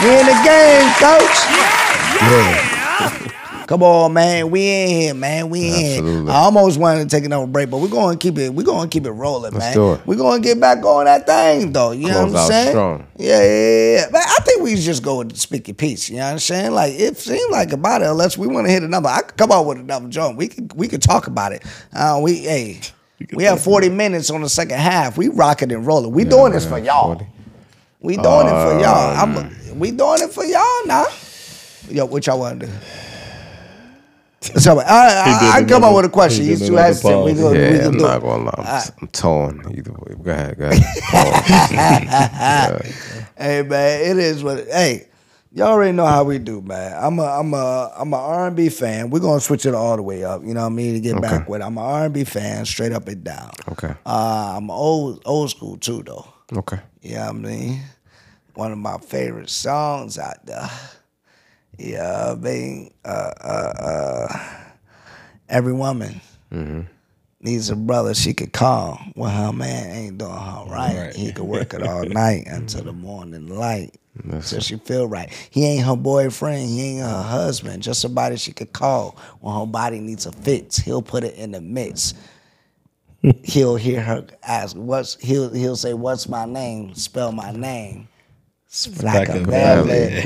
We 0.00 0.08
in 0.08 0.24
the 0.24 0.32
game, 0.42 0.88
coach. 0.96 2.79
Come 3.70 3.84
on, 3.84 4.12
man. 4.14 4.50
We 4.50 4.66
in 4.68 4.88
here, 4.88 5.14
man. 5.14 5.48
We 5.48 5.68
in 5.68 6.04
here. 6.04 6.28
I 6.28 6.38
almost 6.38 6.76
wanted 6.76 7.08
to 7.08 7.16
take 7.16 7.24
another 7.24 7.46
break, 7.46 7.70
but 7.70 7.78
we're 7.78 7.86
going 7.86 8.18
to 8.18 8.20
keep 8.20 8.36
it. 8.36 8.52
We're 8.52 8.64
going 8.64 8.90
to 8.90 8.92
keep 8.92 9.06
it 9.06 9.12
rolling, 9.12 9.56
man. 9.56 9.72
do 9.72 9.92
it. 9.92 10.04
We're 10.04 10.16
going 10.16 10.42
to 10.42 10.48
get 10.48 10.58
back 10.58 10.84
on 10.84 11.04
that 11.04 11.24
thing, 11.24 11.70
though. 11.70 11.92
You 11.92 12.08
know 12.08 12.26
what 12.26 12.34
I'm 12.34 12.48
saying? 12.48 12.70
strong. 12.70 13.06
Yeah, 13.16 13.40
yeah, 13.40 13.44
yeah, 13.44 13.92
yeah. 13.92 14.06
But 14.10 14.22
I 14.26 14.38
think 14.42 14.64
we 14.64 14.74
just 14.74 15.04
go 15.04 15.18
with 15.18 15.36
speak 15.36 15.68
your 15.68 15.76
piece. 15.76 16.10
You 16.10 16.16
know 16.16 16.24
what 16.24 16.32
I'm 16.32 16.38
saying? 16.40 16.72
Like 16.72 16.94
it 16.94 17.16
seemed 17.16 17.52
like 17.52 17.72
about 17.72 18.02
it. 18.02 18.08
Unless 18.08 18.36
we 18.36 18.48
want 18.48 18.66
to 18.66 18.72
hit 18.72 18.82
another, 18.82 19.08
I 19.08 19.20
could 19.20 19.36
come 19.36 19.52
out 19.52 19.64
with 19.66 19.78
another 19.78 20.08
joint. 20.08 20.36
We 20.36 20.48
could 20.48 20.72
we 20.72 20.88
could 20.88 21.00
talk 21.00 21.28
about 21.28 21.52
it. 21.52 21.62
Uh, 21.92 22.18
we 22.20 22.38
hey, 22.40 22.80
we 23.34 23.44
have 23.44 23.62
40 23.62 23.88
minutes 23.90 24.30
on 24.30 24.40
the 24.40 24.48
second 24.48 24.78
half. 24.78 25.16
We 25.16 25.28
rocking 25.28 25.70
and 25.70 25.86
rolling. 25.86 26.10
We 26.10 26.24
doing 26.24 26.50
this 26.50 26.66
for 26.66 26.80
y'all. 26.80 27.14
40. 27.14 27.26
We 28.00 28.16
doing 28.16 28.48
it 28.48 28.50
for 28.50 28.80
y'all. 28.80 29.16
Um, 29.16 29.36
I'm, 29.36 29.78
we 29.78 29.92
doing 29.92 30.22
it 30.22 30.32
for 30.32 30.44
y'all 30.44 30.86
now. 30.86 31.06
Yo, 31.88 32.06
what 32.06 32.26
y'all 32.26 32.40
want 32.40 32.58
to 32.58 32.66
do? 32.66 32.72
So, 34.42 34.78
I, 34.78 34.84
I, 34.86 35.52
I 35.56 35.64
come 35.64 35.84
up 35.84 35.94
with 35.94 36.06
a 36.06 36.08
question. 36.08 36.44
he 36.44 36.50
He's 36.50 36.66
too 36.66 36.74
hesitant. 36.74 37.24
We 37.26 37.34
do, 37.34 37.50
we 37.50 37.58
Yeah, 37.58 37.76
can 37.76 37.86
I'm 37.88 37.92
do 37.92 37.98
not 37.98 38.22
gonna 38.22 38.44
lie. 38.44 38.54
I'm, 38.56 38.92
I'm 39.02 39.08
torn 39.08 39.62
either 39.76 39.92
way. 39.92 40.14
Go 40.22 40.30
ahead, 40.30 40.56
go 40.58 40.70
ahead. 40.70 40.82
Hey 43.36 43.62
man, 43.62 44.00
it 44.10 44.18
is 44.18 44.42
what. 44.42 44.66
Hey, 44.66 45.08
y'all 45.52 45.68
already 45.68 45.92
know 45.92 46.06
how 46.06 46.24
we 46.24 46.38
do, 46.38 46.60
man. 46.62 46.94
I'm 46.98 47.18
a 47.18 47.24
I'm 47.24 47.52
a 47.54 47.92
I'm 47.98 48.12
a 48.12 48.16
R&B 48.16 48.68
fan. 48.70 49.10
We're 49.10 49.20
gonna 49.20 49.40
switch 49.40 49.66
it 49.66 49.74
all 49.74 49.96
the 49.96 50.02
way 50.02 50.24
up. 50.24 50.42
You 50.42 50.54
know 50.54 50.60
what 50.60 50.66
I 50.66 50.70
mean? 50.70 50.94
To 50.94 51.00
get 51.00 51.20
back 51.20 51.48
with, 51.48 51.62
I'm 51.62 51.76
a 51.78 51.82
R&B 51.82 52.24
fan, 52.24 52.64
straight 52.66 52.92
up 52.92 53.08
and 53.08 53.24
down. 53.24 53.50
Okay. 53.72 53.94
Uh, 54.06 54.54
I'm 54.56 54.70
old 54.70 55.22
old 55.24 55.50
school 55.50 55.76
too, 55.78 56.02
though. 56.02 56.26
Okay. 56.54 56.80
You 57.02 57.14
know 57.14 57.20
what 57.26 57.28
I 57.28 57.32
mean? 57.32 57.80
one 58.54 58.72
of 58.72 58.78
my 58.78 58.98
favorite 58.98 59.48
songs 59.48 60.18
out 60.18 60.44
there. 60.44 60.68
Yeah, 61.80 62.32
I 62.32 62.34
mean, 62.34 62.92
uh, 63.04 63.32
uh, 63.40 63.72
uh, 63.78 64.38
every 65.48 65.72
woman 65.72 66.20
needs 67.40 67.70
a 67.70 67.76
brother 67.76 68.14
she 68.14 68.34
could 68.34 68.52
call 68.52 69.00
when 69.14 69.30
her 69.30 69.52
man 69.52 69.90
ain't 69.90 70.18
doing 70.18 70.30
her 70.30 70.64
right. 70.68 71.14
He 71.16 71.32
could 71.32 71.46
work 71.46 71.72
it 71.72 71.82
all 71.82 72.04
night 72.04 72.44
until 72.46 72.84
the 72.84 72.92
morning 72.92 73.48
light. 73.48 73.94
So 74.42 74.60
she 74.60 74.76
feel 74.76 75.06
right. 75.08 75.32
He 75.50 75.64
ain't 75.64 75.86
her 75.86 75.96
boyfriend. 75.96 76.68
He 76.68 76.98
ain't 76.98 77.06
her 77.06 77.22
husband. 77.22 77.82
Just 77.82 78.02
somebody 78.02 78.36
she 78.36 78.52
could 78.52 78.72
call 78.74 79.16
when 79.40 79.58
her 79.58 79.66
body 79.66 80.00
needs 80.00 80.26
a 80.26 80.32
fix. 80.32 80.76
He'll 80.76 81.00
put 81.02 81.24
it 81.24 81.34
in 81.36 81.52
the 81.52 81.60
mix. 81.62 82.12
he'll 83.44 83.76
hear 83.76 84.02
her 84.02 84.26
ask, 84.42 84.76
"What's?" 84.76 85.16
He'll 85.20 85.50
he'll 85.52 85.76
say, 85.76 85.94
"What's 85.94 86.28
my 86.28 86.44
name?" 86.44 86.94
Spell 86.94 87.32
my 87.32 87.52
name. 87.52 88.08
Like 89.02 89.28
a 89.30 89.40
velvet. 89.40 90.22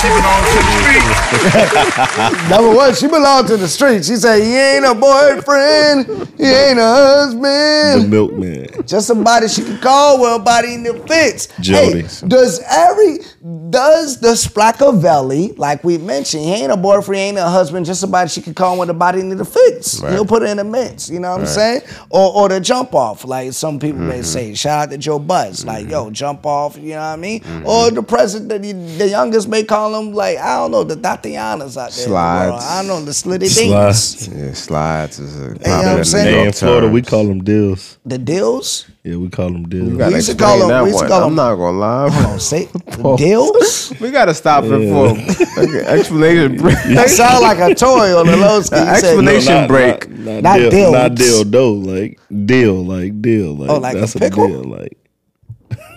She 0.00 0.08
belongs 0.08 0.48
to 0.48 0.58
the 0.62 0.72
street. 0.82 2.48
Number 2.50 2.74
one, 2.74 2.94
she 2.94 3.06
belonged 3.08 3.48
to 3.48 3.56
the 3.56 3.66
street. 3.68 4.04
She 4.04 4.14
said, 4.16 4.42
"He 4.42 4.56
ain't 4.56 4.84
a 4.84 4.94
boyfriend. 4.94 6.06
He 6.38 6.44
ain't 6.44 6.78
a 6.78 6.82
husband. 6.86 8.02
The 8.02 8.06
milkman. 8.08 8.68
Just 8.86 9.06
somebody 9.08 9.48
she 9.48 9.62
can 9.62 9.78
call 9.78 10.20
with 10.20 10.40
a 10.40 10.44
body 10.44 10.74
in 10.74 10.82
the 10.84 10.94
fits." 11.06 11.48
Jody. 11.60 12.02
Hey, 12.02 12.28
does 12.28 12.60
every 12.68 13.18
does 13.70 14.20
the 14.20 14.28
Splackavelli, 14.28 15.58
like 15.58 15.82
we 15.82 15.98
mentioned, 15.98 16.44
he 16.44 16.52
ain't 16.52 16.70
a 16.70 16.76
boyfriend, 16.76 17.16
he 17.16 17.28
ain't 17.28 17.38
a 17.38 17.48
husband, 17.48 17.84
just 17.86 18.00
somebody 18.00 18.28
she 18.28 18.40
can 18.40 18.54
call 18.54 18.78
with 18.78 18.88
a 18.88 18.94
body 18.94 19.18
in 19.18 19.30
the 19.30 19.44
fits. 19.44 20.00
He'll 20.00 20.24
put 20.24 20.42
it 20.42 20.50
in 20.50 20.58
the 20.58 20.64
mix. 20.64 21.10
You 21.10 21.18
know 21.18 21.32
what 21.32 21.40
I'm 21.40 21.46
saying? 21.46 21.82
Or 22.10 22.32
or 22.34 22.48
the 22.48 22.60
jump 22.60 22.94
off, 22.94 23.24
like 23.24 23.52
some 23.52 23.80
people 23.80 24.00
may 24.00 24.20
mm-hmm. 24.20 24.22
say. 24.22 24.54
Shout 24.54 24.84
out 24.84 24.90
to 24.90 24.98
Joe 24.98 25.18
Buzz, 25.18 25.64
like 25.64 25.82
mm-hmm. 25.82 25.90
yo, 25.90 26.10
jump 26.10 26.46
off. 26.46 26.76
You 26.76 26.90
know 26.90 26.96
what 26.98 27.02
I 27.02 27.16
mean? 27.16 27.40
Mm-hmm. 27.40 27.66
Or 27.66 27.90
the 27.90 28.02
president, 28.02 28.62
the, 28.62 28.72
the 28.72 29.08
youngest 29.08 29.48
may 29.48 29.64
call 29.64 29.98
him 29.98 30.12
like 30.12 30.38
I 30.38 30.58
don't 30.58 30.70
know 30.70 30.84
the 30.84 30.96
Tatianas 30.96 31.76
out 31.76 31.90
there. 31.90 32.04
in 32.04 32.10
the. 32.10 32.12
Slides. 32.12 32.64
I 32.64 32.78
don't 32.78 32.86
know 32.86 33.04
the 33.04 33.10
slitty 33.10 33.48
Slides. 33.48 34.26
dinks. 34.26 34.38
Yeah, 34.38 34.52
slides 34.52 35.18
is 35.18 35.40
a 35.40 35.48
know 35.48 35.54
what 35.54 35.98
I'm 35.98 36.04
saying? 36.04 36.26
New 36.26 36.30
Hey, 36.30 36.36
York 36.36 36.46
in 36.46 36.52
Florida, 36.52 36.88
we 36.88 37.02
call 37.02 37.26
them 37.26 37.42
deals. 37.42 37.98
The 38.04 38.18
deals. 38.18 38.86
Yeah, 39.04 39.16
we 39.16 39.28
call 39.30 39.50
them 39.50 39.68
deals. 39.68 39.88
You 39.90 39.96
We 39.96 40.04
used 40.14 40.26
to 40.28 40.32
explain 40.34 40.36
call 40.60 40.62
'em- 40.62 40.68
that 40.68 40.82
we 40.84 40.90
used 40.90 40.98
to 41.00 41.04
one. 41.04 41.10
call 41.10 41.22
I'm 41.24 41.30
'em- 41.30 41.34
not 41.34 41.54
gonna 41.56 41.78
lie. 41.78 42.08
Hold 42.10 42.26
on, 42.34 42.40
say 42.40 42.68
deals. 43.16 43.92
we 44.00 44.10
gotta 44.12 44.32
stop 44.32 44.62
it 44.62 44.68
for 44.68 45.08
like, 45.08 45.56
an 45.74 45.84
explanation 45.98 46.56
break. 46.62 46.76
That 46.94 47.10
sound 47.10 47.42
like 47.42 47.58
a 47.58 47.74
toy 47.74 48.16
on 48.16 48.26
the 48.28 48.36
low 48.36 48.60
ski. 48.62 48.76
An 48.76 48.86
You 48.86 48.94
said- 48.94 49.04
explanation 49.04 49.54
not, 49.54 49.68
break. 49.68 50.08
Not, 50.08 50.42
Not 50.44 50.58
deal, 50.58 50.70
deals. 50.70 50.92
Not 50.92 51.14
deal, 51.16 51.44
though. 51.44 51.72
Like 51.72 52.20
deal, 52.46 52.84
like 52.84 53.20
deal, 53.20 53.56
like 53.56 53.70
Oh, 53.70 53.78
like 53.78 53.96
a 53.96 54.00
that's 54.00 54.14
pickle? 54.14 54.46
deal, 54.46 54.64
like 54.64 54.96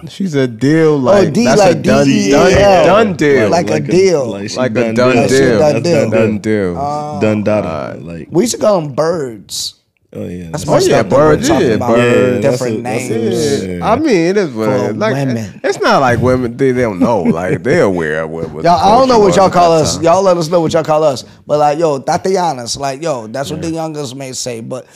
She's 0.10 0.36
oh, 0.36 0.44
a 0.44 0.48
deal 0.48 0.98
like 0.99 1.27
Oh, 1.27 1.32
D 1.32 1.45
that's 1.45 1.60
like 1.61 1.76
a 1.77 1.80
done, 1.82 2.06
D-E-A-L. 2.07 2.86
done, 2.86 3.07
done 3.07 3.15
deal. 3.18 3.49
Like 3.49 3.69
a 3.69 3.80
deal. 3.82 4.26
like, 4.32 4.49
she 4.49 4.57
Like 4.57 4.72
a 4.72 4.73
done 4.73 4.94
done 4.95 5.14
deal. 5.15 5.27
deal. 5.27 5.60
Done 5.60 5.73
That's 5.73 5.84
deal. 5.84 6.10
done 6.10 6.38
deal. 6.40 6.76
Oh, 6.77 7.19
done 7.22 7.44
dada. 7.44 7.98
Like 8.02 8.27
We 8.32 8.44
used 8.44 8.53
to 8.56 8.60
call 8.61 8.82
them 8.82 8.94
birds. 8.94 9.76
Oh 10.16 10.26
yeah. 10.28 10.50
That's 10.52 10.68
Oh, 10.68 10.74
yeah, 10.74 10.80
stuff 10.80 10.90
that 10.90 11.10
birds, 11.10 11.50
yeah, 11.50 11.58
about. 11.60 11.96
birds. 11.96 12.44
That's 12.44 12.54
Different 12.60 12.80
a- 12.80 12.82
that's 12.84 13.10
a- 13.10 13.18
names. 13.18 13.66
yeah. 13.80 13.92
I 13.92 13.96
mean, 13.98 14.16
it 14.16 14.38
is 14.38 14.52
what 14.54 14.70
it 14.70 14.92
is. 14.92 14.96
Like, 14.98 15.14
women. 15.16 15.62
it's 15.64 15.80
not 15.82 16.00
like 16.02 16.20
women 16.22 16.58
they, 16.58 16.72
they 16.72 16.82
don't 16.82 17.00
know. 17.00 17.22
Like 17.24 17.62
they're 17.64 17.84
aware 17.84 18.24
of 18.24 18.30
what. 18.30 18.50
what 18.52 18.64
Y'all, 18.64 18.78
I 18.80 18.98
don't 18.98 19.08
know 19.10 19.20
what 19.20 19.36
y'all 19.36 19.50
call 19.50 19.72
us. 19.74 20.02
Y'all 20.02 20.24
let 20.24 20.38
us 20.38 20.48
know 20.50 20.62
what 20.62 20.74
y'all 20.74 20.84
call 20.84 21.04
us. 21.04 21.24
But 21.46 21.60
like, 21.60 21.78
yo, 21.80 22.00
Tatianas, 22.00 22.78
like, 22.80 23.02
yo, 23.02 23.28
that's 23.28 23.52
what 23.52 23.62
the 23.62 23.70
youngest 23.72 24.16
may 24.16 24.32
say. 24.34 24.62
But 24.62 24.88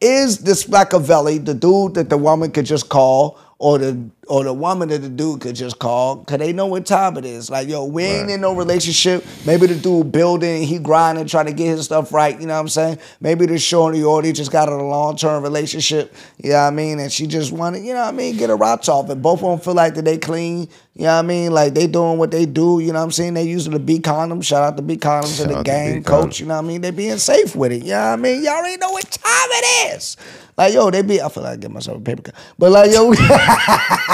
is 0.00 0.38
this 0.38 0.68
Machiavelli 0.68 1.38
the 1.38 1.54
dude 1.54 1.94
that 1.94 2.10
the 2.10 2.18
woman 2.18 2.50
could 2.50 2.66
just 2.66 2.88
call, 2.88 3.38
or 3.58 3.78
the 3.78 4.10
or 4.26 4.44
the 4.44 4.52
woman 4.52 4.88
that 4.88 5.02
the 5.02 5.08
dude 5.08 5.40
could 5.40 5.54
just 5.54 5.78
call? 5.78 6.24
Cause 6.24 6.38
they 6.38 6.52
know 6.52 6.66
what 6.66 6.86
time 6.86 7.16
it 7.16 7.24
is. 7.24 7.50
Like, 7.50 7.68
yo, 7.68 7.84
we 7.84 8.04
ain't 8.04 8.30
in 8.30 8.40
no 8.40 8.54
relationship. 8.54 9.24
Maybe 9.46 9.66
the 9.66 9.74
dude 9.74 10.12
building, 10.12 10.62
he 10.62 10.78
grinding, 10.78 11.26
trying 11.26 11.46
to 11.46 11.52
get 11.52 11.68
his 11.68 11.84
stuff 11.84 12.12
right. 12.12 12.38
You 12.38 12.46
know 12.46 12.54
what 12.54 12.60
I'm 12.60 12.68
saying? 12.68 12.98
Maybe 13.20 13.46
the 13.46 13.58
shorty 13.58 14.02
or 14.02 14.22
they 14.22 14.32
just 14.32 14.52
got 14.52 14.68
a 14.68 14.76
long 14.76 15.16
term 15.16 15.42
relationship. 15.42 16.14
You 16.42 16.50
know 16.50 16.56
what 16.56 16.62
I 16.62 16.70
mean? 16.70 16.98
And 17.00 17.12
she 17.12 17.26
just 17.26 17.52
wanted, 17.52 17.84
you 17.84 17.92
know 17.94 18.00
what 18.00 18.14
I 18.14 18.16
mean, 18.16 18.36
get 18.36 18.50
a 18.50 18.56
rocks 18.56 18.88
off. 18.88 19.08
And 19.10 19.22
both 19.22 19.42
of 19.42 19.50
them 19.50 19.60
feel 19.60 19.74
like 19.74 19.94
that 19.94 20.04
they 20.04 20.18
clean. 20.18 20.68
You 20.94 21.06
know 21.06 21.16
what 21.16 21.18
I 21.18 21.22
mean? 21.22 21.52
Like 21.52 21.74
they 21.74 21.88
doing 21.88 22.18
what 22.18 22.30
they 22.30 22.46
do. 22.46 22.78
You 22.78 22.92
know 22.92 23.00
what 23.00 23.06
I'm 23.06 23.10
saying? 23.10 23.34
They 23.34 23.42
using 23.42 23.72
the 23.72 23.80
B 23.80 23.98
condom. 23.98 24.40
Shout 24.42 24.62
out 24.62 24.76
to 24.76 24.82
B 24.82 24.96
condoms 24.96 25.38
Shout 25.38 25.46
and 25.46 25.56
the 25.56 25.62
to 25.62 25.64
game 25.64 26.04
coach. 26.04 26.38
You 26.38 26.46
know 26.46 26.54
what 26.54 26.64
I 26.64 26.68
mean? 26.68 26.80
They 26.82 26.92
being 26.92 27.18
safe 27.18 27.56
with 27.56 27.72
it. 27.72 27.82
You 27.82 27.90
know 27.90 28.10
what 28.10 28.12
I 28.12 28.16
mean? 28.16 28.44
Y'all 28.44 28.54
already 28.54 28.76
know 28.76 28.90
what 28.90 29.10
time 29.10 29.48
it 29.50 29.94
is. 29.96 30.16
Like 30.56 30.72
yo, 30.72 30.90
they 30.90 31.02
be. 31.02 31.20
I 31.20 31.28
feel 31.28 31.42
like 31.42 31.54
I 31.54 31.56
get 31.56 31.70
myself 31.72 31.98
a 31.98 32.00
paper 32.00 32.22
cut, 32.22 32.34
but 32.58 32.70
like 32.70 32.92
yo, 32.92 33.12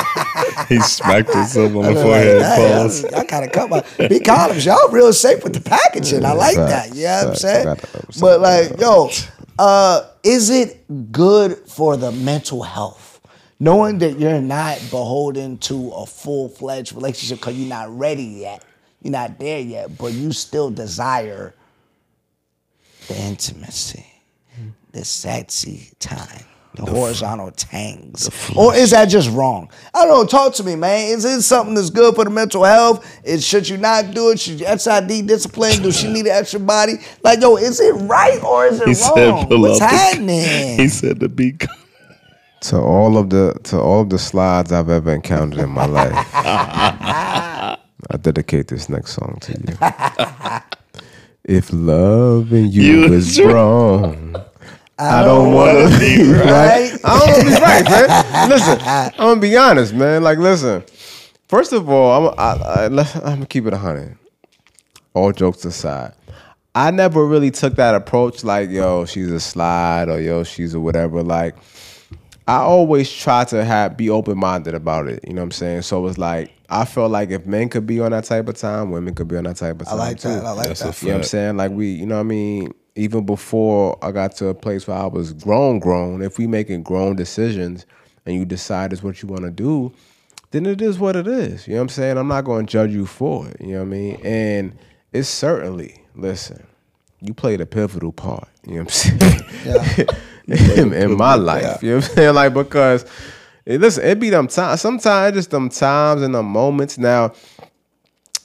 he 0.68 0.80
smacked 0.80 1.32
himself 1.32 1.74
on 1.74 1.94
the 1.94 1.94
forehead. 1.94 2.42
Pause. 2.42 3.04
I, 3.06 3.18
I 3.20 3.24
kind 3.24 3.44
of 3.44 3.52
cut 3.52 3.70
my 3.70 3.84
big 4.08 4.24
columns. 4.24 4.64
Y'all 4.64 4.88
real 4.90 5.12
safe 5.12 5.42
with 5.44 5.54
the 5.54 5.60
packaging. 5.60 6.24
I 6.24 6.32
like 6.32 6.56
that. 6.56 6.94
You 6.94 7.04
know 7.04 7.16
what 7.16 7.28
I'm 7.28 7.34
saying? 7.36 7.76
But 8.20 8.40
like, 8.40 8.80
yo, 8.80 9.10
uh, 9.58 10.08
is 10.22 10.50
it 10.50 11.12
good 11.12 11.56
for 11.66 11.96
the 11.96 12.12
mental 12.12 12.62
health? 12.62 13.20
Knowing 13.62 13.98
that 13.98 14.18
you're 14.18 14.40
not 14.40 14.78
beholden 14.90 15.58
to 15.58 15.90
a 15.90 16.06
full 16.06 16.48
fledged 16.48 16.94
relationship 16.94 17.38
because 17.40 17.54
you're 17.54 17.68
not 17.68 17.94
ready 17.96 18.24
yet. 18.24 18.64
You're 19.02 19.12
not 19.12 19.38
there 19.38 19.60
yet, 19.60 19.98
but 19.98 20.12
you 20.12 20.32
still 20.32 20.70
desire 20.70 21.54
the 23.08 23.20
intimacy, 23.20 24.06
the 24.92 25.04
sexy 25.04 25.90
time, 25.98 26.44
the, 26.74 26.86
horizontal 26.86 27.50
tangs. 27.50 28.30
Or 28.56 28.74
is 28.74 28.90
that 28.92 29.06
just 29.06 29.30
wrong? 29.30 29.70
I 29.94 30.04
don't 30.04 30.08
know. 30.20 30.24
Talk 30.24 30.54
to 30.54 30.64
me, 30.64 30.76
man. 30.76 31.08
Is 31.08 31.24
it 31.24 31.42
something 31.42 31.74
that's 31.74 31.90
good 31.90 32.14
for 32.14 32.24
the 32.24 32.30
mental 32.30 32.62
health? 32.64 33.04
Is 33.24 33.44
should 33.46 33.68
you 33.68 33.76
not 33.76 34.12
do 34.14 34.30
it? 34.30 34.38
Should 34.40 34.60
you 34.60 34.66
SID 34.78 35.26
discipline? 35.26 35.82
Does 35.82 35.96
she 35.98 36.10
need 36.12 36.26
an 36.26 36.32
extra 36.32 36.60
body? 36.60 36.94
Like, 37.24 37.40
yo, 37.40 37.56
is 37.56 37.80
it 37.80 37.92
right 38.08 38.42
or 38.44 38.66
is 38.66 38.80
it 38.80 38.88
He 38.88 38.94
said, 38.94 39.28
wrong? 39.30 39.46
pull 39.48 39.60
What's 39.62 39.80
up 39.80 39.90
the- 39.90 39.96
happening? 39.96 40.78
He 40.78 40.88
said 40.88 41.20
to 41.20 41.28
be. 41.28 41.56
To 42.64 42.76
all 42.78 43.16
of 43.16 43.30
the 43.30 43.58
to 43.64 43.78
all 43.80 44.02
of 44.02 44.10
the 44.10 44.18
slides 44.18 44.70
I've 44.70 44.90
ever 44.90 45.14
encountered 45.14 45.60
in 45.60 45.70
my 45.70 45.86
life, 45.86 46.12
I 46.34 47.76
dedicate 48.20 48.68
this 48.68 48.88
next 48.90 49.12
song 49.14 49.38
to 49.40 49.52
you. 49.52 49.76
If 51.44 51.72
loving 51.72 52.66
you, 52.70 52.82
You 53.06 53.12
is 53.14 53.40
wrong, 53.40 54.36
I 55.00 55.24
don't 55.24 55.54
want 55.54 55.92
to 55.92 55.98
be 55.98 56.22
right. 56.32 56.44
right? 56.44 57.00
I 57.04 57.18
don't 57.18 57.28
want 57.28 57.40
to 57.40 57.46
be 57.46 57.60
right, 57.60 57.84
man. 57.84 58.50
Listen, 58.50 58.78
I'm 58.84 59.12
gonna 59.16 59.40
be 59.40 59.56
honest, 59.56 59.94
man. 59.94 60.22
Like, 60.22 60.38
listen. 60.38 60.84
First 61.48 61.72
of 61.72 61.88
all, 61.88 62.28
I'm 62.28 62.34
I, 62.38 62.62
I, 62.62 62.84
I'm 62.86 62.94
gonna 62.94 63.46
keep 63.46 63.66
it 63.66 63.72
hundred. 63.72 64.16
All 65.14 65.32
jokes 65.32 65.64
aside, 65.64 66.12
I 66.74 66.90
never 66.90 67.26
really 67.26 67.50
took 67.50 67.76
that 67.76 67.94
approach. 67.94 68.44
Like, 68.44 68.70
yo, 68.70 69.04
she's 69.04 69.30
a 69.30 69.40
slide, 69.40 70.08
or 70.08 70.20
yo, 70.20 70.44
she's 70.44 70.74
a 70.74 70.80
whatever. 70.80 71.22
Like, 71.22 71.56
I 72.46 72.58
always 72.58 73.10
try 73.10 73.44
to 73.46 73.64
have 73.64 73.96
be 73.96 74.10
open 74.10 74.38
minded 74.38 74.74
about 74.74 75.08
it. 75.08 75.20
You 75.26 75.32
know 75.32 75.40
what 75.40 75.46
I'm 75.46 75.50
saying? 75.52 75.82
So 75.82 76.06
it's 76.06 76.18
like 76.18 76.52
I 76.68 76.84
felt 76.84 77.10
like 77.10 77.30
if 77.30 77.46
men 77.46 77.68
could 77.68 77.86
be 77.86 78.00
on 78.00 78.12
that 78.12 78.24
type 78.24 78.48
of 78.48 78.56
time, 78.56 78.92
women 78.92 79.14
could 79.14 79.28
be 79.28 79.36
on 79.36 79.44
that 79.44 79.56
type 79.56 79.80
of 79.80 79.88
time. 79.88 79.94
I 79.94 79.98
time 79.98 80.08
like 80.08 80.18
too. 80.20 80.28
that. 80.28 80.44
I 80.44 80.50
like 80.52 80.66
That's 80.68 80.80
that. 80.82 81.02
You 81.02 81.08
know 81.08 81.14
what 81.14 81.18
I'm 81.18 81.24
saying? 81.24 81.56
Like 81.56 81.72
we, 81.72 81.90
you 81.90 82.06
know 82.06 82.14
what 82.14 82.20
I 82.20 82.24
mean? 82.24 82.74
Even 82.96 83.24
before 83.24 83.98
I 84.02 84.10
got 84.12 84.36
to 84.36 84.48
a 84.48 84.54
place 84.54 84.86
where 84.86 84.96
I 84.96 85.06
was 85.06 85.32
grown, 85.32 85.78
grown, 85.78 86.22
if 86.22 86.38
we 86.38 86.46
making 86.46 86.82
grown 86.82 87.16
decisions 87.16 87.86
and 88.26 88.34
you 88.34 88.44
decide 88.44 88.92
it's 88.92 89.02
what 89.02 89.22
you 89.22 89.28
want 89.28 89.42
to 89.42 89.50
do, 89.50 89.92
then 90.50 90.66
it 90.66 90.82
is 90.82 90.98
what 90.98 91.16
it 91.16 91.26
is. 91.26 91.66
You 91.66 91.74
know 91.74 91.80
what 91.80 91.82
I'm 91.82 91.88
saying? 91.90 92.18
I'm 92.18 92.28
not 92.28 92.44
going 92.44 92.66
to 92.66 92.70
judge 92.70 92.90
you 92.90 93.06
for 93.06 93.46
it. 93.48 93.60
You 93.60 93.74
know 93.74 93.78
what 93.78 93.86
I 93.86 93.88
mean? 93.88 94.20
And 94.24 94.76
it's 95.12 95.28
certainly, 95.28 96.02
listen, 96.14 96.66
you 97.20 97.34
played 97.34 97.60
a 97.60 97.66
pivotal 97.66 98.12
part. 98.12 98.48
You 98.66 98.76
know 98.76 98.82
what 98.82 99.10
I'm 99.12 99.20
saying? 99.20 100.08
in, 100.78 100.92
in 100.92 101.16
my 101.16 101.34
life. 101.34 101.82
You 101.82 101.90
know 101.90 101.96
what 101.96 102.08
I'm 102.10 102.14
saying? 102.14 102.34
Like, 102.40 102.54
because, 102.54 103.04
eh, 103.66 103.76
listen, 103.76 104.04
it 104.04 104.18
be 104.18 104.30
them 104.30 104.48
times. 104.48 104.80
Sometimes 104.80 105.36
it's 105.36 105.36
just 105.36 105.50
them 105.50 105.68
times 105.68 106.22
and 106.22 106.34
them 106.34 106.46
moments. 106.46 106.98
Now, 106.98 107.32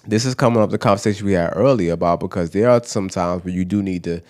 this 0.07 0.25
is 0.25 0.35
coming 0.35 0.61
up 0.61 0.69
the 0.69 0.77
conversation 0.77 1.25
we 1.25 1.33
had 1.33 1.51
earlier 1.55 1.93
about 1.93 2.19
because 2.19 2.51
there 2.51 2.69
are 2.69 2.83
some 2.83 3.09
times 3.09 3.43
where 3.43 3.53
you 3.53 3.65
do 3.65 3.81
need 3.81 4.03
to, 4.05 4.21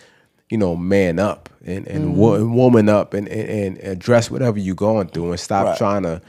you 0.50 0.58
know, 0.58 0.76
man 0.76 1.20
up 1.20 1.50
and 1.66 1.88
and, 1.88 2.16
wo- 2.18 2.40
mm-hmm. 2.40 2.54
woman 2.56 2.90
up 2.90 3.14
and, 3.14 3.28
and 3.28 3.50
and 3.50 3.78
address 3.80 4.30
whatever 4.32 4.60
you're 4.60 4.76
going 4.76 5.08
through 5.08 5.32
and 5.32 5.40
stop 5.40 5.66
Right. 5.68 5.78
trying 5.78 6.04
to 6.04 6.22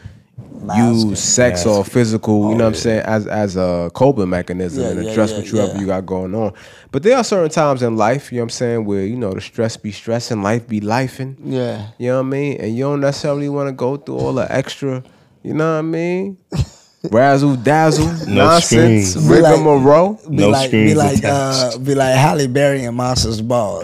Mask 0.62 0.78
use 0.78 1.18
sex 1.20 1.64
or 1.64 1.82
physical, 1.84 2.50
you 2.50 2.56
know 2.56 2.64
what 2.64 2.68
I'm 2.70 2.74
saying, 2.74 3.00
as 3.06 3.26
as 3.26 3.56
a 3.56 3.90
coping 3.94 4.28
mechanism 4.28 4.82
Yeah, 4.82 4.90
and 4.90 5.04
yeah, 5.04 5.10
address 5.10 5.30
yeah, 5.32 5.38
whatever 5.38 5.72
yeah. 5.74 5.80
you 5.80 5.86
got 5.86 6.04
going 6.06 6.34
on. 6.34 6.52
But 6.92 7.02
there 7.04 7.16
are 7.16 7.24
certain 7.24 7.50
times 7.50 7.82
in 7.82 7.96
life, 7.96 8.30
you 8.30 8.36
know 8.38 8.42
what 8.42 8.46
I'm 8.46 8.50
saying, 8.50 8.84
where, 8.84 9.04
you 9.06 9.16
know, 9.16 9.32
the 9.32 9.40
stress 9.40 9.76
be 9.78 9.92
stressing, 9.92 10.42
life 10.42 10.68
be 10.68 10.80
lifing. 10.80 11.36
Yeah. 11.42 11.88
You 11.98 12.08
know 12.08 12.16
what 12.20 12.26
I 12.26 12.30
mean? 12.30 12.60
And 12.60 12.76
you 12.76 12.84
don't 12.84 13.00
necessarily 13.00 13.48
want 13.48 13.68
to 13.68 13.72
go 13.72 13.96
through 13.96 14.16
all 14.18 14.34
the 14.34 14.50
extra, 14.54 15.02
you 15.42 15.54
know 15.54 15.72
what 15.72 15.78
I 15.78 15.82
mean? 15.82 16.36
Razzle 17.10 17.56
dazzle, 17.56 18.06
No 18.28 18.44
nonsense, 18.46 19.10
screens. 19.10 19.28
Be 19.28 19.40
like- 19.40 19.52
rigmarole. 19.56 20.20
Be 20.28 20.36
No 20.36 20.48
like, 20.50 20.70
be 20.70 20.94
like, 20.94 21.24
uh, 21.24 21.76
be 21.78 21.94
like 21.94 22.14
Halle 22.14 22.46
Berry 22.46 22.84
and 22.84 22.96
Monsters 22.96 23.40
Ball. 23.40 23.82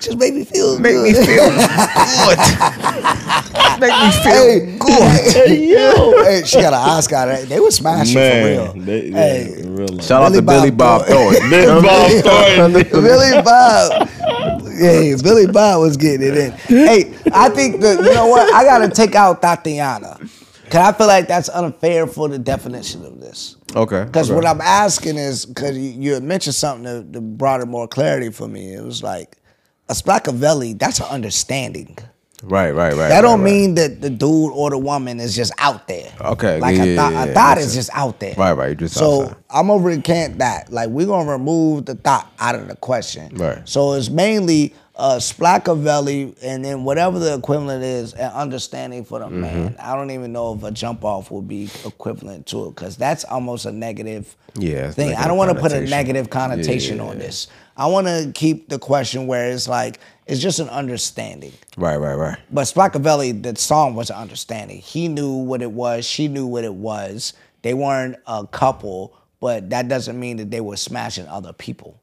Just 0.00 0.18
make 0.18 0.34
me 0.34 0.44
feel 0.44 0.74
good. 0.76 0.82
Make 0.82 0.92
good. 0.94 1.02
me 1.04 1.12
feel 1.14 1.48
good. 1.48 2.38
make 3.80 3.94
me 3.94 4.10
feel 4.22 4.32
Hey, 4.32 4.76
good. 4.78 5.48
Hey, 5.48 5.72
yo. 5.72 6.22
Hey, 6.28 6.42
she 6.44 6.60
got 6.60 6.72
an 6.74 6.80
Oscar. 6.90 7.14
Right? 7.26 7.48
They 7.48 7.60
were 7.60 7.70
smashing 7.70 8.14
Man, 8.14 8.42
for 8.72 8.74
real. 8.74 8.84
they, 8.84 9.10
Hey. 9.10 9.52
they, 9.54 9.60
in 9.60 9.76
real 9.76 9.88
life. 9.88 10.04
Shout 10.04 10.22
out 10.22 10.32
to 10.34 10.42
Billy 10.42 10.58
Billy 10.68 10.70
Bob 10.72 11.00
Bob 11.02 11.08
Thornton. 11.08 11.50
Billy 11.50 11.82
Bob 11.82 12.10
Thornton. 12.24 13.02
Billy 13.02 13.42
Bob. 13.42 14.08
Yeah, 14.78 15.16
Billy 15.20 15.46
Bob 15.48 15.80
was 15.80 15.96
getting 15.96 16.28
it 16.28 16.36
in. 16.36 16.52
Hey, 16.68 17.12
I 17.32 17.48
think 17.48 17.80
that 17.80 17.98
you 17.98 18.14
know 18.14 18.26
what? 18.28 18.54
I 18.54 18.62
gotta 18.62 18.88
take 18.88 19.16
out 19.16 19.42
Tatiana. 19.42 20.16
Cause 20.70 20.94
I 20.94 20.96
feel 20.96 21.06
like 21.06 21.28
that's 21.28 21.48
unfair 21.48 22.06
for 22.06 22.28
the 22.28 22.38
definition 22.38 23.04
of 23.04 23.20
this. 23.20 23.56
Okay. 23.74 24.04
Because 24.04 24.30
okay. 24.30 24.36
what 24.36 24.46
I'm 24.46 24.60
asking 24.60 25.16
is, 25.16 25.46
because 25.46 25.76
you, 25.76 26.14
had 26.14 26.22
mentioned 26.22 26.54
something 26.54 26.84
that, 26.84 27.12
that 27.12 27.20
brought 27.20 27.60
it 27.60 27.66
more 27.66 27.88
clarity 27.88 28.30
for 28.30 28.48
me. 28.48 28.72
It 28.74 28.82
was 28.82 29.02
like 29.02 29.38
a 29.88 29.92
Splackavelli, 29.92 30.78
that's 30.78 31.00
an 31.00 31.06
understanding. 31.06 31.96
Right, 32.42 32.70
right, 32.70 32.94
right. 32.94 33.08
That 33.08 33.22
don't 33.22 33.40
right, 33.40 33.44
right. 33.46 33.52
mean 33.52 33.74
that 33.74 34.00
the 34.00 34.10
dude 34.10 34.52
or 34.52 34.70
the 34.70 34.78
woman 34.78 35.18
is 35.18 35.34
just 35.34 35.52
out 35.58 35.88
there. 35.88 36.12
Okay, 36.20 36.60
Like 36.60 36.76
yeah, 36.76 36.82
a 36.82 36.86
yeah, 36.86 36.96
thought, 36.96 37.12
yeah, 37.12 37.24
a 37.24 37.34
thought 37.34 37.58
is 37.58 37.74
just 37.74 37.90
out 37.92 38.20
there. 38.20 38.34
Right, 38.36 38.52
right, 38.52 38.76
just 38.76 38.94
so 38.94 39.22
outside. 39.22 39.36
I'm 39.50 39.66
gonna 39.66 39.82
recant 39.82 40.38
that. 40.38 40.70
Like 40.70 40.88
we're 40.88 41.06
gonna 41.06 41.30
remove 41.30 41.86
the 41.86 41.96
thought 41.96 42.32
out 42.38 42.54
of 42.54 42.68
the 42.68 42.76
question. 42.76 43.34
Right. 43.34 43.68
So 43.68 43.94
it's 43.94 44.08
mainly 44.08 44.72
uh 44.98 45.16
Splackavelli 45.18 46.36
and 46.42 46.64
then 46.64 46.82
whatever 46.84 47.18
the 47.18 47.34
equivalent 47.34 47.84
is, 47.84 48.14
an 48.14 48.32
understanding 48.32 49.04
for 49.04 49.20
the 49.20 49.26
Mm-hmm. 49.26 49.40
man. 49.40 49.76
I 49.78 49.94
don't 49.94 50.10
even 50.10 50.32
know 50.32 50.54
if 50.54 50.62
a 50.62 50.70
jump 50.70 51.04
off 51.04 51.30
would 51.30 51.46
be 51.46 51.70
equivalent 51.84 52.46
to 52.46 52.66
it 52.66 52.74
because 52.74 52.96
that's 52.96 53.24
almost 53.24 53.66
a 53.66 53.72
negative 53.72 54.34
Yeah, 54.58 54.90
thing. 54.90 55.14
I 55.14 55.28
don't 55.28 55.36
want 55.36 55.54
to 55.54 55.60
put 55.60 55.72
a 55.72 55.80
negative 55.82 56.30
connotation 56.30 56.96
Yeah, 56.96 57.04
on 57.04 57.18
this. 57.18 57.46
I 57.76 57.86
want 57.86 58.06
to 58.08 58.32
keep 58.34 58.68
the 58.68 58.78
question 58.78 59.26
where 59.26 59.50
it's 59.52 59.68
like 59.68 60.00
it's 60.26 60.40
just 60.40 60.58
an 60.58 60.68
understanding. 60.68 61.52
Right, 61.76 61.96
right, 61.96 62.14
right. 62.16 62.38
But 62.50 62.62
Splackavelli, 62.62 63.42
the 63.42 63.54
song 63.56 63.94
was 63.94 64.10
an 64.10 64.16
understanding. 64.16 64.78
He 64.78 65.06
knew 65.08 65.32
what 65.32 65.62
it 65.62 65.70
was. 65.70 66.04
She 66.06 66.26
knew 66.28 66.46
what 66.46 66.64
it 66.64 66.74
was. 66.74 67.34
They 67.62 67.74
weren't 67.74 68.16
a 68.26 68.46
couple, 68.46 69.14
but 69.40 69.70
that 69.70 69.88
doesn't 69.88 70.18
mean 70.18 70.38
that 70.38 70.50
they 70.50 70.60
were 70.60 70.76
smashing 70.76 71.26
other 71.28 71.52
people. 71.52 72.00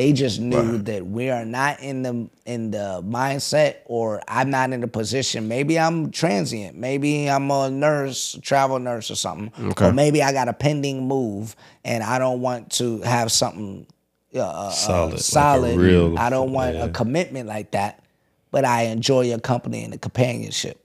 They 0.00 0.14
just 0.14 0.40
knew 0.40 0.78
that 0.78 1.06
we 1.06 1.28
are 1.28 1.44
not 1.44 1.80
in 1.80 2.02
the 2.02 2.30
in 2.46 2.70
the 2.70 3.02
mindset, 3.04 3.80
or 3.84 4.22
I'm 4.26 4.48
not 4.48 4.72
in 4.72 4.80
the 4.80 4.88
position. 4.88 5.46
Maybe 5.46 5.78
I'm 5.78 6.10
transient. 6.10 6.74
Maybe 6.74 7.28
I'm 7.28 7.50
a 7.50 7.68
nurse, 7.68 8.38
travel 8.40 8.78
nurse, 8.78 9.10
or 9.10 9.14
something. 9.14 9.52
Okay. 9.72 9.88
Or 9.88 9.92
maybe 9.92 10.22
I 10.22 10.32
got 10.32 10.48
a 10.48 10.54
pending 10.54 11.06
move, 11.06 11.54
and 11.84 12.02
I 12.02 12.18
don't 12.18 12.40
want 12.40 12.72
to 12.78 13.02
have 13.02 13.30
something 13.30 13.86
uh, 14.34 14.40
uh, 14.40 14.70
Solid, 14.70 15.10
like 15.10 15.20
a 15.20 15.22
solid. 15.22 15.76
real- 15.76 16.18
I 16.18 16.30
don't 16.30 16.52
want 16.52 16.76
yeah. 16.76 16.86
a 16.86 16.88
commitment 16.88 17.46
like 17.46 17.72
that, 17.72 18.02
but 18.50 18.64
I 18.64 18.84
enjoy 18.84 19.24
your 19.24 19.38
company 19.38 19.84
and 19.84 19.92
the 19.92 19.98
companionship. 19.98 20.82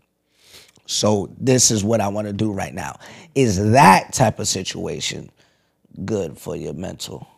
So 0.87 1.33
this 1.39 1.71
is 1.71 1.85
what 1.85 2.01
I 2.01 2.09
want 2.09 2.27
to 2.27 2.33
do 2.33 2.51
right 2.51 2.73
now. 2.73 2.99
Is 3.33 3.71
that 3.71 4.11
type 4.11 4.39
of 4.39 4.49
situation 4.49 5.31
good 6.03 6.37
for 6.37 6.57
your 6.57 6.73
mental? 6.73 7.29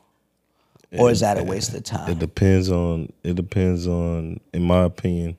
Or 0.93 1.11
is 1.11 1.19
that 1.19 1.37
a 1.37 1.43
waste 1.43 1.73
of 1.73 1.83
time? 1.83 2.09
It 2.09 2.19
depends 2.19 2.71
on. 2.71 3.11
It 3.23 3.35
depends 3.35 3.87
on, 3.87 4.39
in 4.53 4.63
my 4.63 4.83
opinion, 4.83 5.37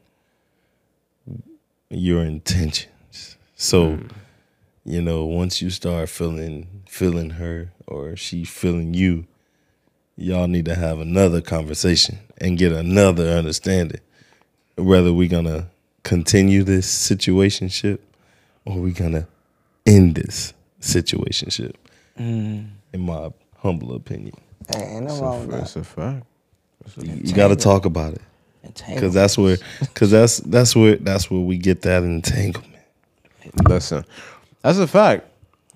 your 1.89 2.23
intentions. 2.23 3.37
So, 3.57 3.97
hmm. 3.97 4.07
you 4.85 5.01
know, 5.01 5.25
once 5.25 5.63
you 5.63 5.71
start 5.71 6.09
feeling 6.11 6.83
feeling 6.87 7.31
her 7.31 7.73
or 7.87 8.15
she 8.17 8.45
feeling 8.45 8.93
you, 8.93 9.27
y'all 10.17 10.49
need 10.49 10.67
to 10.67 10.75
have 10.75 11.01
another 11.01 11.41
conversation 11.41 12.19
and 12.39 12.59
get 12.59 12.73
another 12.73 13.29
understanding. 13.29 14.01
Whether 14.77 15.13
we're 15.13 15.29
gonna 15.29 15.71
continue 16.03 16.63
this 16.63 16.87
situationship 16.87 17.99
or 18.65 18.81
we're 18.81 18.93
gonna 18.93 19.27
end 19.87 20.17
this 20.17 20.53
situationship. 20.81 21.75
Hmm. 22.17 22.65
In 22.93 23.01
my 23.01 23.31
humble 23.59 23.95
opinion. 23.95 24.35
Hey, 24.69 24.97
ain't 24.97 25.07
no 25.07 25.21
wrong 25.21 25.41
with 25.41 25.51
that. 25.51 25.59
That's 25.59 25.77
a 25.77 25.85
fact. 25.85 26.27
You, 27.01 27.15
you 27.25 27.35
got 27.35 27.49
to 27.49 27.57
talk 27.57 27.85
about 27.85 28.15
it 28.15 28.23
because 28.87 29.13
that's 29.15 29.37
where, 29.37 29.59
because 29.81 30.11
that's 30.11 30.39
that's 30.39 30.75
where 30.75 30.97
that's 30.97 31.31
where 31.31 31.41
we 31.41 31.59
get 31.59 31.83
that 31.83 32.03
entanglement. 32.03 32.75
Listen, 33.69 34.05
that's 34.63 34.79
a 34.79 34.87
fact. 34.87 35.27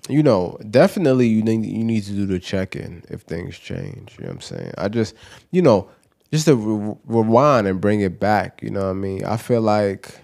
You 0.09 0.21
know, 0.21 0.57
definitely 0.69 1.27
you 1.27 1.43
need 1.43 1.65
you 1.65 1.83
need 1.83 2.03
to 2.03 2.11
do 2.11 2.25
the 2.25 2.39
check 2.39 2.75
in 2.75 3.03
if 3.09 3.21
things 3.21 3.57
change. 3.57 4.15
You 4.17 4.25
know 4.25 4.29
what 4.29 4.35
I'm 4.35 4.41
saying? 4.41 4.73
I 4.77 4.89
just, 4.89 5.15
you 5.51 5.61
know, 5.61 5.89
just 6.31 6.45
to 6.45 6.55
re- 6.55 6.95
rewind 7.05 7.67
and 7.67 7.79
bring 7.79 8.01
it 8.01 8.19
back. 8.19 8.61
You 8.61 8.69
know 8.71 8.81
what 8.81 8.89
I 8.89 8.93
mean? 8.93 9.23
I 9.23 9.37
feel 9.37 9.61
like, 9.61 10.19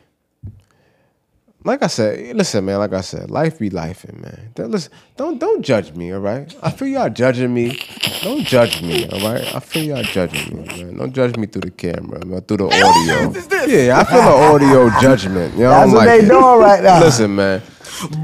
like 1.64 1.84
I 1.84 1.88
said, 1.88 2.36
listen, 2.36 2.66
man. 2.66 2.80
Like 2.80 2.94
I 2.94 3.02
said, 3.02 3.30
life 3.30 3.60
be 3.60 3.70
life, 3.70 4.06
man. 4.14 4.52
Don't, 4.56 4.72
listen, 4.72 4.92
don't 5.18 5.40
don't 5.40 5.62
judge 5.62 5.94
me. 5.94 6.12
All 6.14 6.20
right? 6.22 6.54
I 6.64 6.72
feel 6.72 6.88
y'all 6.88 7.10
judging 7.10 7.54
me. 7.54 7.80
Don't 8.22 8.46
judge 8.46 8.82
me. 8.82 9.08
All 9.10 9.20
right? 9.20 9.56
I 9.56 9.60
feel 9.60 9.84
y'all 9.84 10.04
judging 10.04 10.58
me, 10.58 10.66
man. 10.84 10.98
Don't 10.98 11.14
judge 11.14 11.36
me 11.38 11.48
through 11.48 11.62
the 11.64 11.72
camera, 11.72 12.26
man, 12.26 12.42
through 12.42 12.58
the 12.58 12.66
audio. 12.66 13.68
Yeah, 13.68 14.00
I 14.00 14.04
feel 14.06 14.22
the 14.22 14.30
audio 14.30 14.90
judgment. 15.02 15.54
You 15.56 15.64
know, 15.64 15.70
That's 15.72 15.84
I'm 15.90 15.92
what 15.92 16.08
like 16.08 16.20
they 16.22 16.26
it. 16.26 16.30
doing 16.30 16.60
right 16.60 16.84
now. 16.84 17.00
Listen, 17.02 17.36
man. 17.36 17.62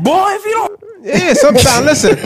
Boy, 0.01 0.27
if 0.35 0.45
you 0.45 0.51
don't. 0.51 0.84
Yeah, 1.05 1.33
sometimes 1.45 1.85
listen, 1.85 2.17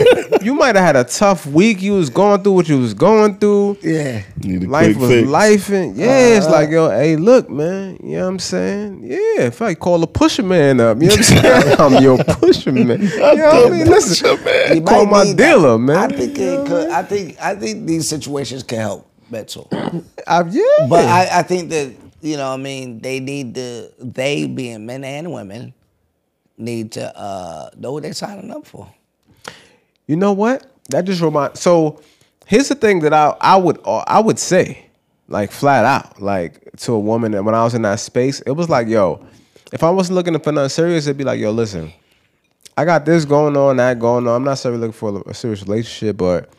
you 0.42 0.54
might 0.54 0.74
have 0.74 0.84
had 0.84 0.96
a 0.96 1.04
tough 1.04 1.44
week. 1.44 1.82
You 1.82 1.92
was 1.92 2.08
going 2.08 2.42
through 2.42 2.52
what 2.52 2.68
you 2.68 2.78
was 2.78 2.94
going 2.94 3.36
through. 3.38 3.76
Yeah. 3.82 4.22
Need 4.38 4.64
a 4.64 4.68
Life 4.68 4.96
quick 4.96 4.98
was 4.98 5.10
fix. 5.10 5.28
life 5.28 5.68
and 5.68 5.96
yeah, 5.96 6.36
it's 6.38 6.46
uh-huh. 6.46 6.54
like 6.54 6.70
yo, 6.70 6.88
hey, 6.88 7.16
look, 7.16 7.50
man. 7.50 7.98
You 8.02 8.16
know 8.16 8.22
what 8.22 8.28
I'm 8.30 8.38
saying? 8.38 9.02
Yeah, 9.04 9.42
if 9.42 9.60
I 9.60 9.74
call 9.74 10.02
a 10.02 10.06
pusher 10.06 10.42
man 10.42 10.80
up, 10.80 10.96
you 11.02 11.08
know 11.08 11.14
what 11.14 11.18
I'm 11.18 11.22
saying? 11.24 11.76
I'm 11.78 12.02
your 12.02 12.24
pusher 12.24 12.72
man. 12.72 13.02
You 13.02 13.18
know 13.18 13.34
what 13.34 13.66
I 13.66 13.70
mean? 13.70 13.86
Listen, 13.86 14.38
You 14.74 14.82
call 14.82 15.04
my 15.04 15.24
need 15.24 15.36
that. 15.36 15.50
dealer, 15.50 15.78
man. 15.78 15.96
I 15.98 16.08
think 16.16 16.38
it 16.38 16.66
could. 16.66 16.88
I 16.90 17.02
think 17.02 17.38
I 17.38 17.54
think 17.56 17.86
these 17.86 18.08
situations 18.08 18.62
can 18.62 18.78
help 18.78 19.06
mental. 19.30 19.68
I, 20.26 20.42
yeah, 20.48 20.62
But 20.88 21.04
I, 21.04 21.40
I 21.40 21.42
think 21.42 21.68
that 21.68 21.92
you 22.22 22.38
know, 22.38 22.50
I 22.52 22.56
mean, 22.56 23.00
they 23.00 23.20
need 23.20 23.54
to. 23.56 23.90
They 23.98 24.46
being 24.46 24.86
men 24.86 25.04
and 25.04 25.32
women 25.32 25.74
need 26.60 26.92
to 26.92 27.16
uh, 27.16 27.70
know 27.76 27.92
what 27.92 28.02
they're 28.02 28.12
signing 28.12 28.50
up 28.50 28.66
for. 28.66 28.92
You 30.06 30.16
know 30.16 30.32
what? 30.32 30.66
That 30.90 31.04
just 31.04 31.20
reminds. 31.20 31.60
So 31.60 32.00
here's 32.46 32.68
the 32.68 32.74
thing 32.74 33.00
that 33.00 33.12
I 33.12 33.36
I 33.40 33.56
would 33.56 33.80
I 33.86 34.20
would 34.20 34.38
say, 34.38 34.86
like 35.28 35.52
flat 35.52 35.84
out, 35.84 36.20
like 36.20 36.70
to 36.78 36.92
a 36.92 36.98
woman 36.98 37.34
and 37.34 37.46
when 37.46 37.54
I 37.54 37.64
was 37.64 37.74
in 37.74 37.82
that 37.82 38.00
space, 38.00 38.40
it 38.40 38.52
was 38.52 38.68
like, 38.68 38.88
yo, 38.88 39.24
if 39.72 39.82
I 39.82 39.90
wasn't 39.90 40.16
looking 40.16 40.38
for 40.40 40.52
nothing 40.52 40.68
serious, 40.68 41.06
it'd 41.06 41.16
be 41.16 41.24
like, 41.24 41.38
yo, 41.40 41.50
listen, 41.52 41.92
I 42.76 42.84
got 42.84 43.04
this 43.04 43.24
going 43.24 43.56
on, 43.56 43.76
that 43.76 43.98
going 43.98 44.26
on. 44.26 44.36
I'm 44.36 44.44
not 44.44 44.52
necessarily 44.52 44.80
looking 44.80 44.92
for 44.92 45.22
a 45.26 45.34
serious 45.34 45.62
relationship, 45.62 46.16
but 46.16 46.52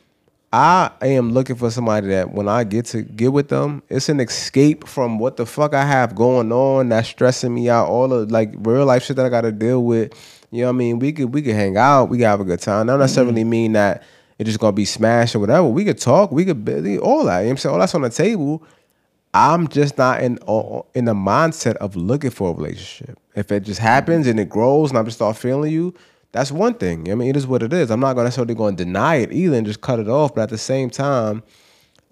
I 0.53 0.91
am 1.02 1.32
looking 1.32 1.56
for 1.56 1.72
somebody 1.72 2.07
that 2.07 2.34
when 2.34 2.49
I 2.49 2.65
get 2.65 2.86
to 2.88 3.03
get 3.03 3.32
with 3.32 3.48
them, 3.48 3.84
it's 3.88 4.10
an 4.10 4.19
escape 4.19 4.86
from 4.86 5.18
what 5.18 5.38
the 5.38 5.45
fuck 5.45 5.73
I 5.73 5.86
have 5.86 6.14
going 6.14 6.52
on 6.52 6.90
that's 6.90 7.07
stressing 7.07 7.53
me 7.53 7.69
out. 7.69 7.88
All 7.88 8.10
the 8.10 8.26
like 8.26 8.53
real 8.57 8.86
life 8.86 9.03
shit 9.03 9.15
that 9.15 9.26
I 9.26 9.30
got 9.30 9.41
to 9.41 9.53
deal 9.53 9.84
with. 9.84 10.14
You 10.52 10.61
know 10.61 10.68
what 10.68 10.73
I 10.73 10.78
mean? 10.78 10.99
We 10.99 11.14
could 11.14 11.34
we 11.34 11.41
could 11.41 11.56
hang 11.56 11.78
out, 11.78 12.10
we 12.10 12.18
could 12.18 12.28
have 12.28 12.41
a 12.41 12.45
good 12.45 12.60
time. 12.60 12.88
That 12.88 12.94
don't 12.94 12.95
mm-hmm. 12.95 13.03
necessarily 13.03 13.44
mean 13.45 13.72
that 13.73 14.03
it's 14.38 14.49
just 14.49 14.60
gonna 14.60 14.73
be 14.73 14.84
smashed 14.84 15.36
or 15.36 15.40
whatever. 15.40 15.68
We 15.68 15.86
could 15.86 15.99
talk, 15.99 16.32
we 16.32 16.44
could 16.44 16.65
be- 16.65 16.99
all 16.99 17.23
that. 17.26 17.40
You 17.40 17.44
know 17.44 17.48
what 17.48 17.52
I'm 17.52 17.57
saying? 17.57 17.73
All 17.73 17.80
that's 17.80 17.95
on 17.95 18.02
the 18.02 18.10
table. 18.10 18.61
I'm 19.34 19.69
just 19.69 19.98
not 19.98 20.22
in 20.22 20.34
in 20.94 21.06
the 21.06 21.14
mindset 21.14 21.76
of 21.78 21.95
looking 21.95 22.32
for 22.32 22.52
a 22.52 22.53
relationship. 22.53 23.18
If 23.36 23.53
it 23.53 23.61
just 23.64 23.80
mm-hmm. 23.80 23.88
happens 23.88 24.28
and 24.28 24.38
it 24.38 24.49
grows 24.49 24.90
and 24.90 24.99
I 24.99 25.03
just 25.03 25.15
start 25.15 25.38
feeling 25.38 25.72
you, 25.72 25.94
that's 26.32 26.52
one 26.52 26.76
thing. 26.76 27.12
I 27.12 27.16
mean, 27.16 27.30
it 27.30 27.36
is 27.38 27.45
what 27.45 27.64
it 27.64 27.74
is. 27.74 27.91
I'm 27.91 27.99
not 27.99 28.14
gonna 28.14 28.26
necessarily 28.26 28.56
going 28.56 28.76
to 28.78 28.86
deny 28.86 29.16
it 29.16 29.34
either 29.34 29.58
and 29.58 29.66
just 29.66 29.82
cut 29.82 29.99
it 29.99 30.08
off. 30.08 30.36
But 30.36 30.44
at 30.44 30.49
the 30.49 30.58
same 30.58 30.90
time, 30.90 31.44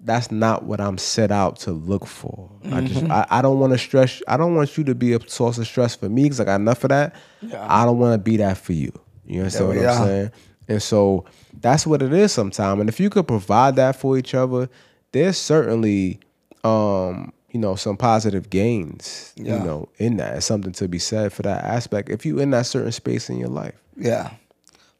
that's 0.00 0.30
not 0.30 0.64
what 0.64 0.80
I'm 0.80 0.98
set 0.98 1.30
out 1.30 1.56
to 1.60 1.72
look 1.72 2.06
for. 2.06 2.50
I 2.70 2.80
just 2.82 3.04
I, 3.04 3.26
I 3.30 3.42
don't 3.42 3.58
want 3.58 3.72
to 3.72 3.78
stress. 3.78 4.22
I 4.28 4.36
don't 4.36 4.54
want 4.54 4.76
you 4.76 4.84
to 4.84 4.94
be 4.94 5.12
a 5.12 5.28
source 5.28 5.58
of 5.58 5.66
stress 5.66 5.94
for 5.94 6.08
me 6.08 6.24
because 6.24 6.40
I 6.40 6.44
got 6.44 6.60
enough 6.60 6.84
of 6.84 6.90
that. 6.90 7.14
I 7.54 7.84
don't 7.84 7.98
want 7.98 8.14
to 8.14 8.18
be 8.18 8.36
that 8.38 8.58
for 8.58 8.72
you. 8.72 8.92
You 9.26 9.40
understand 9.40 9.68
what 9.68 9.76
we 9.76 9.86
I'm 9.86 10.06
saying? 10.06 10.32
And 10.68 10.82
so 10.82 11.24
that's 11.60 11.86
what 11.86 12.02
it 12.02 12.12
is 12.12 12.32
sometimes. 12.32 12.80
And 12.80 12.88
if 12.88 13.00
you 13.00 13.10
could 13.10 13.26
provide 13.26 13.76
that 13.76 13.96
for 13.96 14.16
each 14.16 14.34
other, 14.34 14.68
there's 15.12 15.36
certainly 15.36 16.20
um, 16.62 17.32
you 17.50 17.58
know, 17.60 17.74
some 17.74 17.96
positive 17.96 18.50
gains, 18.50 19.32
Yeah. 19.36 19.58
you 19.58 19.64
know, 19.64 19.88
in 19.98 20.16
that. 20.18 20.36
It's 20.36 20.46
something 20.46 20.72
to 20.74 20.88
be 20.88 20.98
said 20.98 21.32
for 21.32 21.42
that 21.42 21.64
aspect. 21.64 22.08
If 22.08 22.24
you 22.24 22.38
in 22.38 22.50
that 22.50 22.66
certain 22.66 22.92
space 22.92 23.28
in 23.28 23.38
your 23.38 23.48
life. 23.48 23.74
Yeah. 23.96 24.30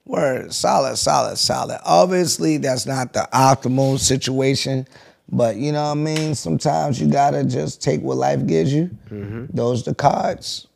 Word. 0.06 0.52
Solid, 0.52 0.97
solid, 0.97 1.36
solid. 1.36 1.78
Obviously, 1.85 2.56
that's 2.56 2.86
not 2.86 3.12
the 3.12 3.28
optimal 3.32 3.98
situation, 3.98 4.86
but 5.31 5.56
you 5.56 5.70
know 5.70 5.85
what 5.85 5.90
I 5.93 5.94
mean? 5.94 6.35
Sometimes 6.35 7.01
you 7.01 7.09
gotta 7.09 7.44
just 7.44 7.81
take 7.81 8.02
what 8.02 8.16
life 8.16 8.44
gives 8.47 8.72
you. 8.72 8.90
Mm-hmm. 9.10 9.47
Those 9.56 9.85
the 9.85 9.94
cards. 9.94 10.66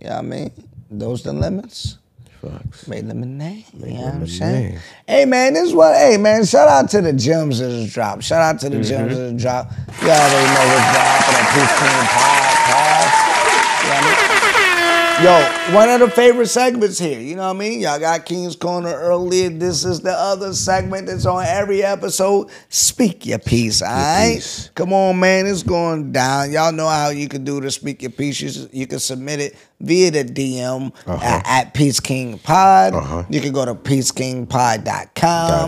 You 0.00 0.04
know 0.10 0.16
what 0.16 0.18
I 0.24 0.28
mean? 0.28 0.50
Those 0.90 1.22
the 1.24 1.32
limits. 1.32 1.98
Facts. 2.40 2.86
Make 2.86 3.04
lemonade. 3.04 3.64
You 3.74 3.94
know 3.94 4.02
what 4.02 4.14
I'm 4.14 4.26
saying? 4.28 4.78
Hey 5.06 5.24
man, 5.24 5.54
this 5.54 5.68
is 5.68 5.74
what 5.74 5.96
hey 5.96 6.16
man, 6.16 6.44
shout 6.44 6.68
out 6.68 6.88
to 6.90 7.00
the 7.00 7.12
gems 7.12 7.58
that 7.58 7.70
has 7.70 7.92
dropped. 7.92 8.22
Shout 8.22 8.42
out 8.42 8.60
to 8.60 8.68
the 8.68 8.80
gems 8.82 9.16
that 9.16 9.32
has 9.32 9.42
dropped. 9.42 9.72
You 10.02 10.08
already 10.08 10.46
know 10.54 10.66
what's 10.70 10.88
dropping 10.94 11.34
at 11.34 11.48
Peace 11.54 11.74
King 11.78 12.04
Podcast. 12.14 13.28
You 13.82 13.90
know 13.90 13.96
I 13.96 14.20
mean? 14.20 14.28
Yo, 15.20 15.74
one 15.74 15.90
of 15.90 15.98
the 15.98 16.08
favorite 16.08 16.46
segments 16.46 16.96
here. 16.96 17.18
You 17.18 17.34
know 17.34 17.42
what 17.42 17.56
I 17.56 17.58
mean? 17.58 17.80
Y'all 17.80 17.98
got 17.98 18.24
King's 18.24 18.54
Corner 18.54 18.94
earlier. 18.94 19.50
This 19.50 19.84
is 19.84 19.98
the 19.98 20.12
other 20.12 20.54
segment 20.54 21.08
that's 21.08 21.26
on 21.26 21.44
every 21.44 21.82
episode. 21.82 22.50
Speak 22.68 23.26
your 23.26 23.40
piece, 23.40 23.82
all 23.82 23.88
right? 23.88 24.34
piece. 24.36 24.70
Come 24.76 24.92
on, 24.92 25.18
man. 25.18 25.48
It's 25.48 25.64
going 25.64 26.12
down. 26.12 26.52
Y'all 26.52 26.70
know 26.70 26.86
how 26.86 27.08
you 27.08 27.26
can 27.28 27.42
do 27.42 27.60
the 27.60 27.68
speak 27.72 28.02
your 28.02 28.12
piece. 28.12 28.40
You, 28.40 28.68
you 28.72 28.86
can 28.86 29.00
submit 29.00 29.40
it 29.40 29.56
via 29.80 30.10
the 30.10 30.24
DM 30.24 30.92
at, 31.06 31.46
at 31.46 31.74
Peace 31.74 32.00
King 32.00 32.38
Pod. 32.38 32.94
Uh-huh. 32.94 33.24
You 33.28 33.40
can 33.40 33.52
go 33.52 33.64
to 33.64 33.74
peacekingpod.com. 33.74 34.84
Dot 34.84 35.14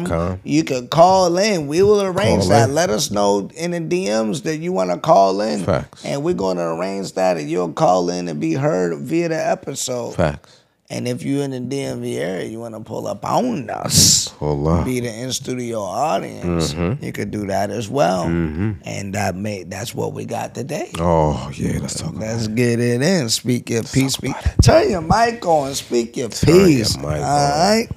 com. 0.06 0.40
You 0.44 0.64
can 0.64 0.88
call 0.88 1.36
in. 1.38 1.66
We 1.66 1.82
will 1.82 2.02
arrange 2.02 2.42
Call 2.42 2.48
that. 2.50 2.68
in. 2.68 2.74
Let 2.74 2.90
us 2.90 3.10
know 3.10 3.50
in 3.56 3.70
the 3.72 3.80
DMs 3.80 4.42
that 4.44 4.56
you 4.58 4.72
want 4.72 4.90
to 4.90 4.98
call 4.98 5.40
in. 5.40 5.64
Facts. 5.64 6.04
And 6.04 6.22
we're 6.22 6.34
going 6.34 6.56
to 6.56 6.64
arrange 6.64 7.12
that, 7.14 7.36
and 7.36 7.48
you'll 7.50 7.72
call 7.72 8.10
in 8.10 8.28
and 8.28 8.40
be 8.40 8.54
heard 8.54 8.98
via 9.00 9.28
the 9.28 9.36
episode. 9.46 10.14
Facts. 10.14 10.59
And 10.92 11.06
if 11.06 11.22
you're 11.22 11.44
in 11.44 11.52
the 11.52 11.60
DMV 11.60 12.16
area, 12.18 12.46
you 12.48 12.58
want 12.58 12.74
to 12.74 12.80
pull 12.80 13.06
up 13.06 13.24
on 13.24 13.70
us, 13.70 14.26
Hold 14.40 14.66
up. 14.66 14.84
be 14.84 14.98
the 14.98 15.08
in 15.08 15.32
studio 15.32 15.80
audience, 15.82 16.74
Mm-hmm. 16.74 17.04
you 17.04 17.12
could 17.12 17.30
do 17.30 17.46
that 17.46 17.70
as 17.70 17.88
well. 17.88 18.24
And 18.24 19.14
that 19.14 19.36
made 19.36 19.70
that's 19.70 19.94
what 19.94 20.12
we 20.14 20.24
got 20.24 20.52
today. 20.54 20.90
Oh 20.98 21.48
yeah, 21.54 21.78
let's 21.80 21.94
talk 21.94 22.10
about 22.10 22.20
Let's 22.22 22.48
get 22.48 22.80
it 22.80 23.02
in. 23.02 23.28
Speak 23.28 23.70
your 23.70 23.84
peace. 23.84 24.14
Speak. 24.14 24.34
Turn 24.64 24.90
your 24.90 25.00
mic 25.02 25.46
on. 25.46 25.74
Speak 25.74 26.16
your 26.16 26.28
Turn 26.28 26.56
your 26.56 26.66
peace. 26.66 26.96
mic 26.96 27.06
on. 27.06 27.20
right. 27.20 27.88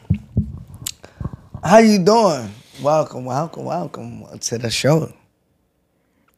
How 1.63 1.79
you 1.79 1.97
doing? 1.97 2.51
Welcome, 2.81 3.25
welcome, 3.25 3.65
welcome 3.65 4.25
to 4.39 4.57
the 4.59 4.69
show. 4.69 5.11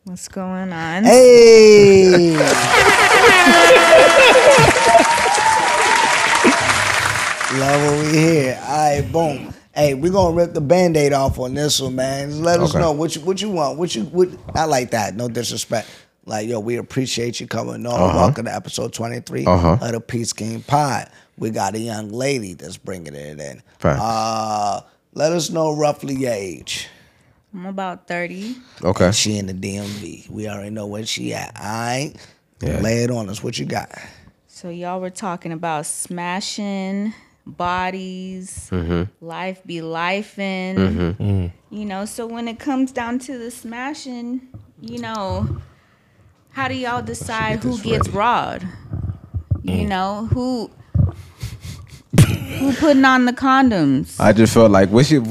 What's 0.06 0.28
going 0.30 0.72
on? 0.72 1.04
Hey. 1.04 2.36
Love 7.54 7.82
what 7.98 8.06
we 8.06 8.18
hear. 8.18 8.60
All 8.64 9.00
right, 9.02 9.12
boom. 9.12 9.54
Hey, 9.74 9.94
we're 9.94 10.12
gonna 10.12 10.36
rip 10.36 10.54
the 10.54 10.62
band-aid 10.62 11.14
off 11.14 11.38
on 11.40 11.54
this 11.54 11.80
one, 11.80 11.96
man. 11.96 12.30
Just 12.30 12.42
let 12.42 12.60
us 12.60 12.72
Okay. 12.72 12.80
know 12.80 12.92
what 12.92 13.16
you 13.16 13.22
what 13.22 13.42
you 13.42 13.50
want. 13.50 13.78
What 13.78 13.94
you 13.96 14.04
what 14.06 14.30
not 14.56 14.68
like 14.70 14.92
that, 14.92 15.16
no 15.16 15.28
disrespect. 15.28 15.88
Like, 16.26 16.48
yo, 16.50 16.60
we 16.60 16.78
appreciate 16.78 17.40
you 17.40 17.46
coming 17.48 17.86
on. 17.86 18.16
Welcome 18.16 18.46
to 18.46 18.56
episode 18.56 18.94
23 18.94 19.46
Uh-huh. 19.46 19.78
of 19.80 19.92
the 19.92 20.00
Peace 20.00 20.34
King 20.34 20.64
Pod. 20.64 21.08
We 21.38 21.52
got 21.52 21.76
a 21.76 21.80
young 21.80 22.10
lady 22.10 22.56
that's 22.56 22.78
bringing 22.78 23.14
it 23.14 23.40
in. 23.40 23.62
Facts. 23.78 24.02
Uh, 24.02 24.82
let 25.14 25.32
us 25.32 25.52
know 25.52 25.72
roughly 25.76 26.16
your 26.16 26.32
age. 26.34 26.88
I'm 27.54 27.68
about 27.68 28.08
30. 28.08 28.56
Okay. 28.84 29.12
She 29.12 29.38
in 29.38 29.46
the 29.46 29.54
DMV. 29.54 30.28
We 30.32 30.50
already 30.50 30.72
know 30.72 30.88
where 30.88 31.06
she 31.06 31.34
at. 31.36 31.56
All 31.60 31.64
right. 31.66 32.14
Yeah. 32.62 32.80
Lay 32.80 33.04
it 33.04 33.12
on 33.12 33.30
us. 33.30 33.44
What 33.44 33.60
you 33.60 33.66
got? 33.66 33.92
So 34.48 34.70
y'all 34.70 35.00
were 35.00 35.10
talking 35.12 35.52
about 35.52 35.86
smashing 35.86 37.14
bodies, 37.46 38.70
mm-hmm. 38.72 39.04
life 39.26 39.62
be 39.66 39.78
lifing. 39.78 40.76
Mm-hmm. 40.76 41.76
You 41.76 41.86
know, 41.86 42.06
so 42.06 42.26
when 42.26 42.48
it 42.48 42.60
comes 42.60 42.92
down 42.92 43.20
to 43.20 43.38
the 43.38 43.52
smashing, 43.52 44.42
you 44.82 45.00
know, 45.00 45.62
how 46.52 46.68
do 46.68 46.76
y'all 46.76 47.02
decide 47.02 47.64
who 47.64 47.72
this 47.72 47.82
gets 47.82 48.08
ready. 48.08 48.18
robbed? 48.18 48.66
You 49.64 49.86
mm. 49.86 49.88
know, 49.88 50.30
who 50.32 50.70
who 52.60 52.74
putting 52.74 53.04
on 53.04 53.26
the 53.26 53.34
condoms? 53.34 54.20
I 54.20 54.32
just 54.32 54.54
felt 54.54 54.72
like 54.72 54.90
we 54.90 55.04
should, 55.04 55.26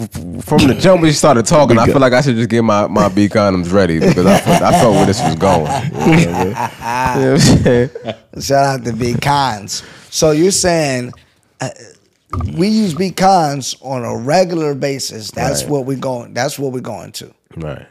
from 0.45 0.67
the 0.67 0.77
jump 0.79 1.03
when 1.03 1.11
she 1.11 1.17
started 1.17 1.47
talking. 1.47 1.79
I 1.79 1.87
feel 1.87 2.01
like 2.01 2.13
I 2.13 2.21
should 2.21 2.37
just 2.37 2.51
get 2.51 2.63
my, 2.63 2.87
my 2.87 3.09
B 3.09 3.29
condoms 3.29 3.73
ready 3.73 4.01
because 4.01 4.27
I 4.27 4.39
felt, 4.41 4.63
I 4.63 4.73
felt 4.73 4.95
where 4.95 5.07
this 5.07 5.23
was 5.23 5.37
going. 5.37 5.65
You 6.05 6.27
know 6.27 6.45
what 6.45 6.57
I 6.81 7.17
mean? 7.17 7.21
You 7.21 7.27
know 7.27 7.33
what 7.33 7.49
I'm 7.49 7.63
saying? 7.63 7.91
Shout 8.41 8.81
out 8.81 8.85
to 8.85 8.93
Big 8.93 9.23
Cons. 9.23 9.83
So 10.11 10.33
you're 10.33 10.51
saying 10.51 11.13
uh, 11.61 11.71
we 12.57 12.69
use 12.69 12.95
Big 12.95 13.17
Cons 13.17 13.77
on 13.81 14.05
a 14.05 14.17
regular 14.17 14.75
basis. 14.75 15.31
That's 15.31 15.63
Right. 15.63 15.71
what 15.71 15.87
we're 15.87 15.99
going. 15.99 16.35
That's 16.35 16.59
what 16.59 16.73
we're 16.73 16.81
going 16.81 17.13
to. 17.13 17.33
Right. 17.57 17.87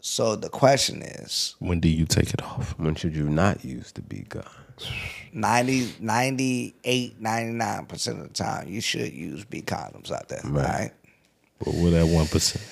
So 0.00 0.36
the 0.36 0.48
question 0.48 1.02
is 1.02 1.54
When 1.58 1.80
do 1.80 1.88
you 1.88 2.06
take 2.06 2.32
it 2.32 2.42
off? 2.42 2.74
When 2.78 2.94
should 2.94 3.14
you 3.16 3.28
not 3.28 3.64
use 3.64 3.92
the 3.92 4.02
B 4.02 4.24
gun? 4.28 4.44
90, 5.32 5.94
98, 6.00 7.20
99% 7.22 8.20
of 8.20 8.28
the 8.28 8.34
time, 8.34 8.68
you 8.68 8.80
should 8.80 9.12
use 9.12 9.44
B 9.44 9.60
condoms 9.60 10.10
out 10.12 10.28
there, 10.28 10.40
Right. 10.44 10.64
right? 10.68 10.90
But 11.58 11.74
with 11.74 11.92
that 11.94 12.06
one 12.06 12.26
percent, 12.26 12.64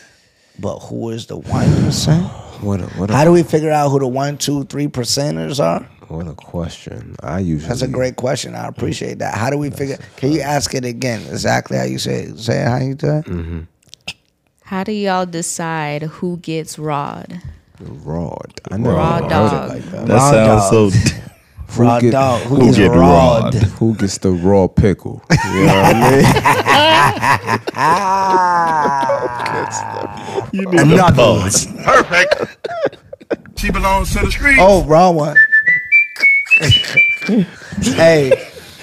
But 0.59 0.79
who 0.79 1.11
is 1.11 1.27
the 1.27 1.37
1%? 1.39 2.23
What 2.63 2.81
a, 2.81 2.85
what 2.99 3.11
How 3.11 3.25
do 3.25 3.33
we 3.33 3.43
figure 3.43 3.71
out 3.71 3.91
who 3.91 3.99
the 3.99 4.07
one, 4.07 4.39
two, 4.39 4.65
three 4.65 4.87
percenters 4.87 5.63
are? 5.63 5.87
What 6.09 6.27
a 6.29 6.35
question. 6.35 7.17
I 7.23 7.41
usually 7.41 7.69
That's 7.69 7.83
a 7.83 7.89
great 7.89 8.17
question. 8.17 8.55
I 8.55 8.67
appreciate 8.69 9.19
that. 9.19 9.35
How 9.35 9.51
do 9.51 9.59
we 9.59 9.71
figure? 9.71 9.99
Can 10.17 10.31
you 10.33 10.41
ask 10.41 10.73
it 10.75 10.85
again? 10.85 11.21
Exactly 11.23 11.77
how 11.77 11.85
you 11.85 11.99
say 11.99 12.23
it. 12.25 12.39
Say 12.39 12.63
it 12.63 12.69
how 12.69 12.79
you 12.79 12.95
do 12.95 13.09
it. 13.19 13.25
Mm-hmm. 13.25 13.61
How 14.65 14.85
do 14.85 14.93
y'all 14.93 15.27
decide 15.27 16.03
who 16.03 16.37
gets 16.39 16.79
robbed? 16.79 17.35
raw. 17.81 18.37
I 18.71 18.77
never 18.79 18.97
Raw 18.97 19.17
heard 19.17 19.25
it 19.25 19.29
dog. 19.29 19.69
like 19.69 19.83
that. 19.91 20.07
that 20.07 20.15
Raw 20.15 20.31
sounds 20.31 20.71
dog. 20.71 20.93
so. 20.93 20.99
Who 21.69 21.83
Raw 21.83 21.99
get- 22.01 22.13
dog. 22.13 22.43
Who, 22.43 22.55
who 22.57 22.65
gets 22.67 22.77
get 22.79 22.91
rawed? 22.93 23.55
rawed? 23.55 23.57
Who 23.65 23.95
gets 23.97 24.19
the 24.19 24.31
raw 24.31 24.67
pickle? 24.69 25.21
You 25.31 25.37
know 25.67 25.67
what 25.67 25.97
I 25.97 26.11
mean? 26.11 26.25
You 30.53 30.63
need 30.71 30.97
to 30.97 31.13
pause. 31.15 31.67
Perfect. 31.85 32.59
She 33.57 33.71
belongs 33.71 34.13
to 34.13 34.21
the 34.21 34.31
street. 34.31 34.59
Oh, 34.61 34.85
wrong 34.85 35.17
one. 35.17 35.37
hey, 37.83 38.33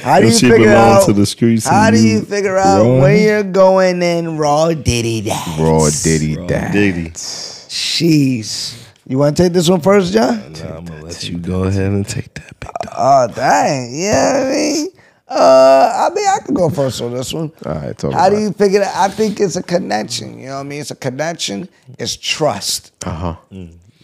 how 0.02 0.20
do 0.20 0.26
you 0.28 0.32
If 0.32 0.38
she 0.38 0.50
figure 0.50 0.70
out? 0.70 1.06
to 1.06 1.14
the 1.14 1.26
streets. 1.26 1.66
how 1.68 1.90
do 1.90 1.98
you 1.98 2.22
figure 2.22 2.58
out 2.58 2.84
run, 2.84 3.00
when 3.00 3.22
you're 3.24 3.44
going 3.44 4.02
in 4.04 4.38
raw 4.38 4.74
diddy 4.74 5.22
that? 5.22 5.58
Raw 5.60 5.90
diddy 6.04 6.38
Raw 6.38 6.46
that. 6.48 6.72
Diddy. 6.72 7.10
Jeez. 7.12 8.80
You 9.08 9.18
want 9.18 9.36
to 9.38 9.44
take 9.44 9.54
this 9.54 9.70
one 9.70 9.82
first, 9.82 10.14
John? 10.14 10.54
Nah, 10.54 10.78
I'm 10.78 10.86
gonna 10.86 11.04
let 11.04 11.28
you 11.28 11.38
go 11.38 11.64
ahead 11.64 11.92
and 11.92 12.08
take 12.08 12.34
that 12.36 12.60
big 12.60 12.70
dog. 12.70 12.94
Oh, 12.96 13.28
dang. 13.34 13.90
Yeah, 13.96 14.44
I 14.46 14.52
mean, 14.54 14.88
uh, 15.28 16.10
I 16.10 16.14
mean, 16.14 16.26
I 16.28 16.40
could 16.46 16.56
go 16.56 16.70
first 16.70 17.02
on 17.02 17.14
this 17.14 17.34
one. 17.34 17.52
All 17.66 17.74
right, 17.74 17.98
talk 17.98 18.14
How 18.14 18.30
do 18.30 18.36
about 18.36 18.44
you 18.46 18.54
figure 18.54 18.80
that? 18.82 18.96
I 18.96 19.08
think 19.10 19.40
it's 19.40 19.56
a 19.56 19.64
connection. 19.64 20.40
You 20.40 20.48
know 20.48 20.54
what 20.56 20.60
I 20.60 20.64
mean? 20.64 20.82
It's 20.82 20.92
a 20.92 20.96
connection. 20.96 21.68
It's 21.98 22.16
trust. 22.16 22.94
Uh 23.06 23.10
huh. 23.12 23.36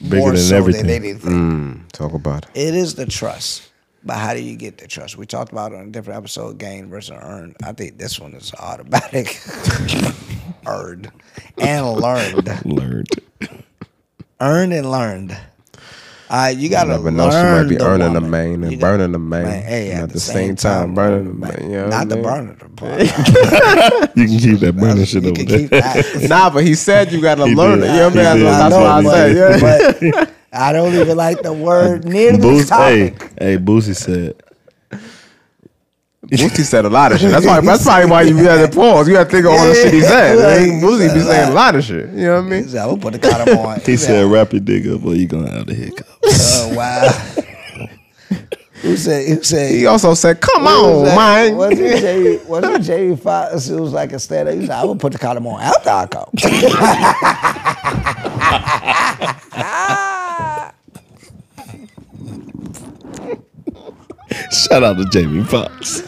Bigger 0.01 0.17
more 0.17 0.31
than 0.31 0.37
so 0.41 0.57
everything. 0.57 0.87
Than 0.87 0.95
anything. 0.95 1.31
Mm, 1.31 1.91
talk 1.91 2.13
about 2.13 2.45
it. 2.45 2.51
It 2.55 2.75
is 2.75 2.95
the 2.95 3.05
trust. 3.05 3.69
But 4.03 4.17
how 4.17 4.33
do 4.33 4.41
you 4.41 4.55
get 4.55 4.77
the 4.77 4.87
trust? 4.87 5.17
We 5.17 5.25
talked 5.25 5.51
about 5.51 5.73
it 5.73 5.75
on 5.77 5.87
a 5.87 5.91
different 5.91 6.17
episode, 6.17 6.57
gain 6.57 6.89
versus 6.89 7.17
earn. 7.21 7.53
I 7.63 7.73
think 7.73 7.97
this 7.97 8.19
one 8.19 8.33
is 8.33 8.53
automatic. 8.53 9.39
Earned 10.65 11.11
and 11.57 11.85
learned. 11.85 12.65
Learned. 12.65 13.09
Earned 14.39 14.73
and 14.73 14.89
learned. 14.91 15.37
All 16.31 16.37
right, 16.37 16.55
you 16.55 16.69
gotta 16.69 16.89
Never 16.91 17.03
learn 17.05 17.15
know 17.17 17.31
she 17.31 17.37
might 17.37 17.63
be 17.69 17.75
the 17.77 17.85
earning 17.85 18.13
the 18.13 18.21
woman. 18.21 18.29
main 18.29 18.63
and 18.63 18.71
You 18.71 18.77
got- 18.77 18.81
burning 18.81 19.11
the 19.13 19.19
main. 19.19 19.43
Man, 19.45 19.63
hey, 19.63 19.91
and 19.91 20.03
at, 20.03 20.09
the 20.11 20.19
same, 20.19 20.55
time, 20.55 20.93
burning 20.93 21.25
the 21.25 21.33
main. 21.33 21.71
You 21.71 21.77
know 21.77 21.87
Not 21.89 22.07
the 22.09 22.15
mean? 22.17 22.23
burner 22.23 22.55
the 22.59 22.69
part. 22.75 24.15
You 24.15 24.27
can 24.27 24.37
keep 24.39 24.59
that 24.59 24.73
burning 24.77 25.05
shit 25.05 25.23
you 25.23 25.31
over 25.31 25.43
there. 25.43 26.27
Nah, 26.29 26.49
but 26.51 26.63
he 26.63 26.75
said 26.75 27.11
you 27.11 27.19
gotta 27.21 27.45
learn 27.55 27.79
did. 27.79 27.89
it. 27.89 27.93
You 27.93 27.99
know 27.99 28.09
what 28.09 28.17
I 28.17 28.33
mean? 28.33 28.37
He. 28.37 28.43
That's, 28.43 28.69
that's 28.69 28.75
I 28.75 29.01
what 29.03 29.15
I 29.15 29.59
said. 29.59 30.01
Yeah. 30.01 30.25
I 30.51 30.73
don't 30.73 30.93
even 30.93 31.17
like 31.17 31.41
the 31.41 31.53
word 31.53 32.05
near 32.05 32.31
this 32.33 32.41
Boost, 32.41 32.69
hey, 32.71 33.13
hey, 33.39 33.57
Boosie 33.57 33.95
said, 33.95 34.35
Boosie 36.31 36.63
said 36.63 36.85
a 36.85 36.89
lot 36.89 37.11
of 37.11 37.19
shit. 37.19 37.31
That's 37.31 37.45
why. 37.45 37.59
That's 37.61 37.83
probably 37.83 38.09
why 38.09 38.21
you 38.23 38.35
had 38.37 38.69
to 38.71 38.75
pause. 38.75 39.07
You 39.07 39.15
had 39.15 39.25
to 39.25 39.31
think 39.31 39.45
of 39.45 39.51
all 39.53 39.67
the 39.67 39.73
shit 39.73 39.93
he 39.93 40.01
said. 40.01 40.35
Mean, 40.67 40.81
Boosie 40.81 41.13
be 41.13 41.19
saying 41.21 41.49
a 41.49 41.53
lot 41.53 41.75
of 41.75 41.83
shit. 41.83 42.09
You 42.09 42.25
know 42.27 42.35
what 42.35 42.41
I 42.41 42.43
He 42.43 42.49
mean? 42.61 42.67
said, 42.69 42.81
I 42.81 42.85
will 42.85 42.97
put 42.97 43.13
the 43.13 43.19
condom 43.19 43.57
on. 43.57 43.79
he 43.85 43.97
said, 43.97 44.25
wrap 44.31 44.51
your 44.53 44.61
dick 44.61 44.85
up 44.87 45.03
or 45.05 45.15
you 45.15 45.27
gonna 45.27 45.49
have 45.49 45.65
the 45.65 45.73
hiccups. 45.73 46.07
Oh 46.23 46.73
wow. 46.75 47.09
who 48.81 48.95
said? 48.95 49.27
Who 49.27 49.43
said? 49.43 49.71
He 49.71 49.85
also 49.87 50.13
said, 50.13 50.39
"Come 50.39 50.67
on, 50.67 51.05
that? 51.05 51.15
man." 51.15 51.55
Was 51.57 51.77
it 51.79 51.99
Jamie? 52.01 52.37
Was 52.47 52.63
it 52.63 52.81
Jamie 52.83 53.15
Foxx? 53.17 53.67
It 53.69 53.79
was 53.79 53.91
like 53.93 54.13
a 54.13 54.19
stand 54.19 54.47
up. 54.49 54.55
He 54.55 54.61
said, 54.61 54.71
"I 54.71 54.83
will 54.85 54.95
put 54.95 55.11
the 55.13 55.19
condom 55.19 55.47
on 55.47 55.61
after 55.61 55.89
I 55.89 56.05
come." 56.07 56.29
Shout 64.51 64.83
out 64.83 64.97
to 64.97 65.05
Jamie 65.05 65.43
Foxx. 65.43 66.03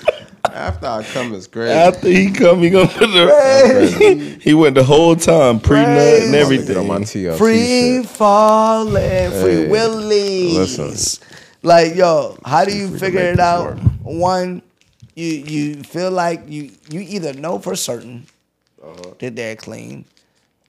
After 0.45 0.87
I 0.87 1.03
come 1.03 1.33
is 1.33 1.47
great. 1.47 1.71
After 1.71 2.07
he 2.09 2.31
come, 2.31 2.59
he 2.61 2.69
gonna 2.69 2.87
put 2.87 3.07
the. 3.07 4.37
he 4.41 4.53
went 4.53 4.75
the 4.75 4.83
whole 4.83 5.15
time 5.15 5.59
pre 5.59 5.77
nut 5.77 5.87
and 5.89 6.31
Get 6.33 6.77
on 6.77 6.87
my 6.87 6.95
everything. 6.95 7.03
TLC 7.05 7.37
Free 7.37 8.01
shit. 8.03 8.05
falling, 8.07 9.31
free 9.31 9.51
Hey, 9.63 9.67
willies. 9.69 10.77
listen. 10.79 11.27
Like 11.63 11.95
yo, 11.95 12.37
how 12.43 12.65
do 12.65 12.75
you 12.75 12.89
free 12.89 12.99
figure 12.99 13.21
it 13.21 13.39
out? 13.39 13.75
work. 13.75 13.79
One, 14.03 14.61
you 15.15 15.25
you 15.27 15.83
feel 15.83 16.11
like 16.11 16.43
you 16.49 16.71
you 16.89 17.01
either 17.01 17.33
know 17.33 17.59
for 17.59 17.75
certain 17.75 18.25
Uh-huh. 18.83 19.13
that 19.19 19.35
they're 19.35 19.55
clean, 19.55 20.05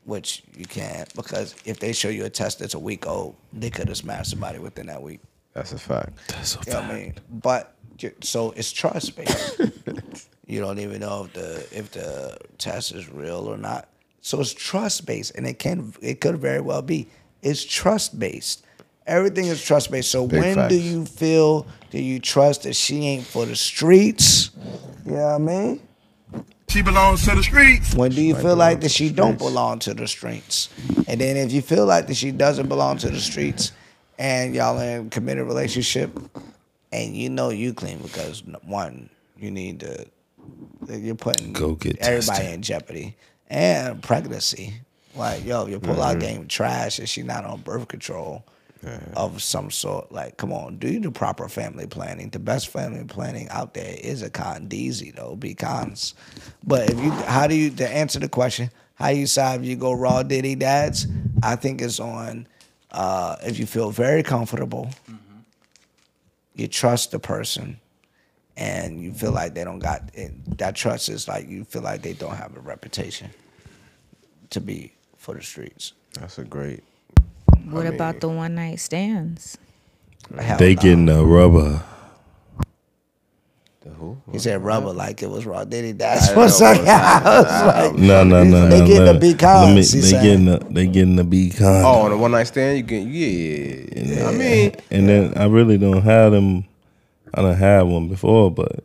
which 0.05 0.43
you 0.57 0.67
can't 0.67 1.13
because 1.15 1.55
if 1.65 1.81
they 1.81 1.93
show 1.93 2.09
you 2.11 2.25
a 2.27 2.31
test 2.31 2.59
that's 2.59 2.75
a 2.75 2.79
week 2.79 3.07
old, 3.07 3.35
they 3.53 3.71
could 3.71 3.89
have 3.89 3.97
smashed 3.97 4.31
somebody 4.31 4.59
within 4.59 4.87
that 4.87 5.03
week. 5.03 5.21
That's 5.55 5.73
a 5.73 5.79
fact. 5.79 6.19
That's 6.29 6.57
a 6.57 6.61
You 6.67 6.73
know 6.73 6.79
what 6.79 6.87
fact. 6.89 6.95
I 6.95 7.01
mean? 7.01 7.15
But 7.31 7.75
So 8.21 8.53
it's 8.53 8.73
trust 8.73 9.17
based. 9.17 9.61
you 10.47 10.61
don't 10.61 10.79
even 10.79 11.01
know 11.01 11.25
if 11.25 11.33
the 11.35 11.79
if 11.79 11.91
the 11.93 12.39
test 12.59 12.93
is 12.93 13.11
real 13.11 13.47
or 13.49 13.57
not. 13.57 13.89
So 14.21 14.41
it's 14.41 14.53
trust 14.53 15.05
based, 15.07 15.35
and 15.35 15.47
it 15.47 15.59
can 15.59 15.93
it 16.01 16.21
could 16.21 16.39
very 16.39 16.61
well 16.61 16.83
be. 16.83 17.09
It's 17.43 17.65
trust 17.65 18.19
based. 18.19 18.65
Everything 19.07 19.47
is 19.47 19.63
trust 19.63 19.91
based. 19.91 20.11
So 20.11 20.27
Big 20.27 20.41
when 20.41 20.69
do 20.69 20.77
you 20.77 21.05
feel 21.05 21.67
do 21.91 22.01
you 22.01 22.21
trust 22.21 22.63
that 22.63 22.75
she 22.75 23.07
ain't 23.07 23.27
for 23.27 23.47
the 23.47 23.57
streets? 23.57 24.51
You 25.05 25.13
know 25.13 25.25
what 25.25 25.35
I 25.35 25.39
mean? 25.39 25.81
She 26.69 26.81
belongs 26.81 27.27
to 27.27 27.35
the 27.35 27.43
streets. 27.43 27.95
When 27.95 28.13
do 28.13 28.23
you 28.23 28.35
feel 28.35 28.57
like 28.57 28.81
that 28.81 28.91
she 28.91 29.09
the 29.09 29.15
don't 29.15 29.37
belong 29.37 29.81
to 29.81 29.93
the 29.93 30.09
streets? 30.09 30.71
And 31.07 31.21
then 31.21 31.37
if 31.37 31.53
you 31.53 31.61
feel 31.61 31.85
like 31.85 32.07
that 32.07 32.15
she 32.15 32.31
doesn't 32.31 32.69
belong 32.69 32.97
to 32.99 33.11
the 33.11 33.21
streets, 33.21 33.73
and 34.19 34.55
y'all 34.55 34.79
in 34.79 35.07
a 35.07 35.11
committed 35.11 35.47
relationship, 35.47 36.11
and 36.93 37.17
you 37.17 37.31
know 37.31 37.51
you 37.51 37.73
clean 37.75 37.99
because 37.99 38.43
one, 38.65 39.09
you 39.39 39.51
need 39.51 39.81
to, 39.81 40.07
you're 40.89 41.15
putting 41.15 41.53
Go 41.53 41.75
get 41.75 41.97
everybody 41.99 42.39
tested. 42.39 42.55
in 42.55 42.63
jeopardy, 42.63 43.17
and 43.49 44.03
pregnancy. 44.03 44.75
Like 45.15 45.45
yo, 45.45 45.67
your 45.67 45.81
pull 45.81 45.95
Mm-hmm. 45.97 46.03
out 46.03 46.21
game 46.21 46.47
trash, 46.49 46.99
and 46.99 47.09
she 47.09 47.23
not 47.23 47.45
on 47.45 47.61
birth 47.61 47.89
control. 47.89 48.45
Of 49.15 49.45
some 49.45 49.71
sort, 49.71 50.11
like, 50.11 50.37
come 50.39 50.53
on, 50.53 50.79
do 50.79 50.99
the 50.99 51.13
proper 51.13 51.49
family 51.49 51.87
planning. 51.87 52.31
The 52.31 52.41
best 52.41 52.67
family 52.67 53.05
planning 53.05 53.49
out 53.49 53.75
there 53.75 53.95
is 53.97 54.23
a 54.23 54.29
condeezy, 54.29 55.15
though. 55.15 55.37
Be 55.37 55.55
cons, 55.55 56.15
but 56.67 56.91
if 56.91 56.99
you, 56.99 57.13
how 57.13 57.47
do 57.47 57.55
you 57.55 57.71
to 57.71 57.89
answer 57.89 58.19
the 58.19 58.29
question? 58.29 58.71
How 58.97 59.11
you 59.11 59.29
if 59.55 59.65
you 59.65 59.77
go 59.77 59.93
raw 59.93 60.25
diddy 60.25 60.57
dads? 60.57 61.07
I 61.45 61.55
think 61.55 61.81
it's 61.81 62.01
on 62.01 62.49
uh, 62.93 63.37
if 63.43 63.59
you 63.59 63.67
feel 63.67 63.91
very 63.91 64.23
comfortable, 64.23 64.91
you 66.55 66.69
trust 66.69 67.11
the 67.11 67.19
person, 67.19 67.81
and 68.57 69.03
you 69.03 69.13
feel 69.13 69.33
like 69.33 69.55
they 69.55 69.65
don't 69.65 69.79
got 69.79 70.03
it, 70.15 70.59
that 70.59 70.77
trust 70.77 71.09
is 71.09 71.27
like 71.27 71.49
you 71.49 71.65
feel 71.65 71.83
like 71.83 72.03
they 72.03 72.13
don't 72.13 72.37
have 72.37 72.57
a 72.57 72.61
reputation 72.61 73.31
to 74.51 74.61
be 74.61 74.93
for 75.17 75.35
the 75.35 75.43
streets. 75.43 75.95
That's 76.13 76.39
a 76.39 76.45
great. 76.45 76.85
What 77.65 77.85
mean- 77.85 77.95
about 77.95 78.21
the 78.21 78.29
one 78.29 78.55
night 78.55 78.81
stands? 78.81 79.57
They 80.31 80.75
no. 80.75 80.83
getting 80.83 81.07
the 81.07 81.25
rubber. 81.25 81.83
The 83.85 83.91
who? 83.91 84.17
He 84.31 84.39
said 84.39 84.63
rubber 84.63 84.93
like 84.93 85.23
it 85.23 85.31
was 85.31 85.45
raw 85.45 85.65
diddy 85.65 85.93
dads. 85.93 86.31
I 86.31 86.37
What's 86.37 86.61
know, 86.61 86.67
up? 86.73 86.77
but 86.79 86.89
I 86.89 87.41
was 87.41 87.93
like, 87.93 88.01
No, 88.01 88.23
no, 88.25 88.45
no, 88.45 88.69
They 88.69 88.81
no. 88.81 88.87
getting 88.87 89.05
no. 89.07 89.13
the 89.15 89.19
big 89.19 89.43
Let 89.43 89.69
me- 89.71 89.75
cons, 89.83 89.93
They 89.93 90.01
said. 90.01 90.23
getting 90.23 90.45
the 90.45 90.59
they 90.71 90.87
getting 90.87 91.17
the 91.17 91.25
big 91.25 91.57
cons. 91.57 91.85
Oh, 91.85 92.03
on 92.03 92.13
a 92.13 92.17
one 92.17 92.31
night 92.31 92.45
stand, 92.45 92.77
you 92.77 92.83
get 92.85 93.07
Yeah, 93.07 93.85
yeah. 93.97 94.29
I 94.29 94.33
mean, 94.33 94.73
And 94.91 95.09
then 95.09 95.33
I 95.37 95.47
really 95.47 95.79
don't 95.79 96.03
have 96.03 96.33
them. 96.33 96.65
I 97.35 97.43
don't 97.43 97.57
have 97.57 97.87
one 97.89 98.09
before, 98.09 98.51
but 98.51 98.85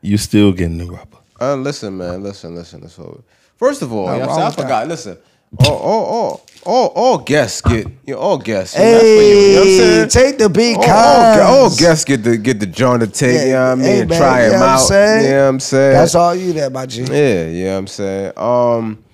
you 0.00 0.16
still 0.16 0.52
getting 0.52 0.78
the 0.78 0.86
rubber. 0.86 1.18
Uh, 1.40 1.56
listen, 1.56 1.96
man. 1.98 2.22
Listen, 2.22 2.54
listen. 2.54 2.80
listen. 2.80 3.02
So, 3.04 3.22
first 3.56 3.82
of 3.82 3.92
all, 3.92 4.06
Nothing 4.06 4.20
you 4.20 4.26
know 4.26 4.28
what 4.28 4.36
wrong 4.36 4.40
I'm 4.40 4.46
with 4.46 4.54
saying? 4.56 4.66
I 4.66 4.68
forgot. 4.70 4.88
Listen, 4.88 5.18
all, 5.58 5.76
all, 5.76 6.04
all, 6.04 6.46
all, 6.64 6.86
all 6.94 7.18
guests 7.18 7.60
get. 7.62 7.86
You 8.06 8.14
know, 8.14 8.18
all 8.20 8.38
guests. 8.38 8.76
you 8.76 8.82
know, 8.84 8.90
that's 8.92 9.00
for 9.02 9.06
hey, 9.06 9.30
you, 9.30 9.36
you 9.36 9.52
know 9.54 9.60
what 9.60 9.66
I'm 9.66 9.76
saying? 9.76 10.08
take 10.08 10.38
the 10.38 10.48
big 10.48 10.76
All, 10.76 10.84
all, 10.90 11.34
gu- 11.36 11.42
all 11.42 11.76
guests 11.76 12.04
get 12.04 12.22
the 12.22 12.36
get 12.36 12.60
the 12.60 12.66
joint 12.66 13.00
to 13.02 13.06
take. 13.08 13.34
Yeah, 13.34 13.44
you 13.44 13.52
know 13.52 13.60
what 13.64 13.70
I 13.70 13.74
mean? 13.76 13.84
hey, 13.84 14.00
and 14.00 14.10
man, 14.10 14.18
try 14.20 14.44
you 14.44 14.50
them 14.50 14.60
what 14.60 14.68
I'm 14.68 14.74
out. 14.74 14.78
saying? 14.80 15.24
You 15.24 15.30
know 15.30 15.42
what 15.42 15.48
I'm 15.48 15.60
saying? 15.60 15.92
That's 15.94 16.14
all 16.14 16.34
you 16.34 16.52
there, 16.52 16.70
my 16.70 16.86
G. 16.86 17.02
Yeah, 17.02 17.46
you 17.48 17.64
know 17.64 17.72
what 17.72 17.78
I'm 17.78 17.86
saying? 17.88 18.32
Um, 18.36 19.04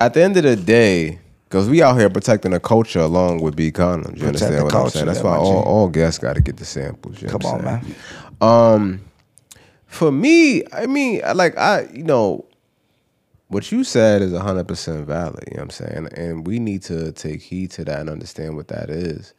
at 0.00 0.14
the 0.14 0.22
end 0.22 0.36
of 0.36 0.42
the 0.44 0.56
day, 0.56 1.18
because 1.48 1.68
we 1.68 1.82
out 1.82 1.98
here 1.98 2.08
protecting 2.08 2.52
the 2.52 2.60
culture 2.60 3.00
along 3.00 3.40
with 3.42 3.54
B 3.56 3.70
condoms. 3.70 4.18
You 4.18 4.26
understand 4.28 4.54
the 4.54 4.64
what 4.64 4.74
I'm 4.74 4.80
culture, 4.80 4.90
saying? 4.98 5.06
That's 5.06 5.18
yeah, 5.18 5.24
why 5.24 5.36
my 5.38 5.44
G. 5.44 5.50
all, 5.50 5.62
all 5.62 5.88
guests 5.88 6.18
got 6.18 6.34
to 6.36 6.40
get 6.40 6.56
the 6.56 6.64
samples. 6.64 7.20
You 7.20 7.28
know 7.28 7.32
Come 7.38 7.40
what 7.42 7.54
on, 7.66 7.82
saying? 7.82 7.94
man. 8.40 8.74
Um, 8.74 9.00
for 9.86 10.10
me, 10.10 10.62
I 10.72 10.86
mean, 10.86 11.20
I- 11.24 11.32
like 11.32 11.56
I, 11.58 11.88
you 11.92 12.02
know, 12.04 12.46
what 13.52 13.70
you 13.70 13.84
said 13.84 14.22
is 14.22 14.32
hundred 14.32 14.66
percent 14.66 15.06
valid. 15.06 15.44
You 15.50 15.58
know 15.58 15.64
what 15.64 15.80
I'm 15.80 15.86
saying? 15.86 16.08
And 16.16 16.46
we 16.46 16.58
need 16.58 16.82
to 16.84 17.12
take 17.12 17.42
heed 17.42 17.70
to 17.72 17.84
that 17.84 18.00
and 18.00 18.10
understand 18.10 18.56
what 18.56 18.68
that 18.68 18.88
is. 18.90 19.34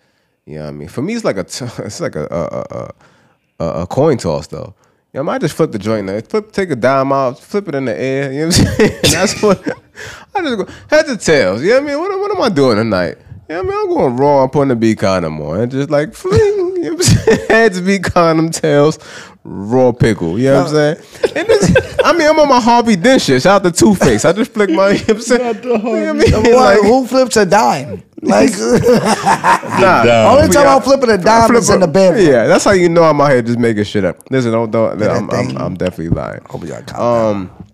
You 0.46 0.56
know 0.56 0.66
what 0.66 0.70
I 0.70 0.74
mean? 0.74 0.88
For 0.88 1.02
me, 1.02 1.16
it's 1.16 1.26
like 1.26 1.38
a, 1.38 1.44
t- 1.44 1.66
it's 1.80 2.00
like 2.00 2.16
a, 2.16 2.26
a, 2.26 2.78
a, 2.78 3.66
a, 3.66 3.82
a 3.82 3.88
coin 3.88 4.18
toss 4.18 4.48
though. 4.48 4.76
You 5.14 5.20
know, 5.20 5.22
I 5.22 5.24
might 5.24 5.42
just 5.42 5.56
flip 5.56 5.72
the 5.72 5.80
joint 5.80 6.08
there. 6.08 6.22
Flip, 6.22 6.52
take 6.52 6.72
a 6.72 6.76
dime 6.76 7.12
out, 7.12 7.40
flip 7.40 7.68
it 7.68 7.76
in 7.76 7.86
the 7.86 8.00
air. 8.00 8.32
You 8.32 8.40
know 8.42 8.48
what 8.48 8.60
I'm 8.60 8.66
saying? 8.78 9.00
That's 9.04 9.42
what 9.42 9.68
I 10.36 10.42
just 10.42 10.58
go 10.58 10.68
heads 10.90 11.10
or 11.10 11.18
tails. 11.18 11.64
You 11.64 11.70
know 11.70 11.76
what 11.76 11.84
I 11.84 11.88
mean? 11.88 12.00
What, 12.00 12.20
what 12.20 12.36
am 12.36 12.42
I 12.42 12.50
doing 12.50 12.78
tonight? 12.78 13.18
You 13.50 13.56
know 13.56 13.64
what 13.64 13.66
I 13.66 13.70
mean? 13.70 13.80
I'm 13.82 13.90
going 13.90 14.18
raw. 14.18 14.44
I'm 14.44 14.50
putting 14.50 14.70
the 14.70 14.76
B 14.76 14.96
condom 14.96 15.42
on 15.42 15.70
just 15.70 15.90
like 15.90 16.14
fling. 16.14 16.40
You 16.40 16.82
know 16.82 16.94
what 16.94 16.94
I'm 16.94 17.02
saying? 17.02 17.48
Heads 17.48 17.82
B 17.82 18.00
condom, 18.00 18.52
tails 18.52 19.00
raw 19.44 19.92
pickle. 19.92 20.40
You 20.40 20.50
know 20.50 20.64
what 20.64 20.68
I'm 20.68 20.74
saying? 20.74 21.34
And 21.36 21.48
this, 21.48 21.98
I 22.04 22.14
mean, 22.14 22.28
I'm 22.28 22.40
on 22.40 22.50
my 22.50 22.62
Harvey 22.62 22.96
Dent 22.96 23.22
shit. 23.22 23.42
Shout 23.42 23.66
out 23.66 23.74
to 23.74 23.78
Two 23.78 23.96
Face. 23.96 24.26
I 24.26 24.34
just 24.34 24.52
flick 24.54 24.70
my. 24.70 24.92
You 24.94 25.00
know 25.00 25.06
what 25.06 25.16
I'm 25.16 25.22
saying? 25.22 25.64
You 25.64 25.70
know 25.70 25.78
what 25.78 26.10
I 26.10 26.14
mean? 26.14 26.32
What, 26.32 26.56
Like, 26.56 26.82
who 26.82 27.08
flips 27.08 27.38
a 27.38 27.46
dime? 27.46 28.04
Like, 28.22 28.52
nah. 28.58 30.04
Dime. 30.04 30.38
only 30.38 30.48
time 30.54 30.64
Yeah. 30.64 30.76
I'm 30.76 30.82
flipping 30.82 31.10
a 31.10 31.18
dime 31.18 31.50
Flip 31.50 31.60
is 31.60 31.70
in 31.70 31.80
the 31.82 31.88
bedroom. 31.88 32.26
Yeah, 32.26 32.48
that's 32.48 32.64
how 32.64 32.72
you 32.72 32.88
know 32.88 33.04
I'm 33.04 33.20
out 33.20 33.32
here 33.32 33.42
just 33.42 33.60
making 33.60 33.84
shit 33.84 34.06
up. 34.06 34.18
Listen, 34.30 34.52
don't 34.52 34.72
don't. 34.72 34.98
that 35.00 35.12
I'm, 35.12 35.30
I'm, 35.30 35.58
I'm 35.58 35.76
definitely 35.76 36.10
lying. 36.10 36.42
Hope 36.50 36.62
you 36.62 36.70
got 36.70 36.86
calm 36.88 37.50
Um, 37.50 37.66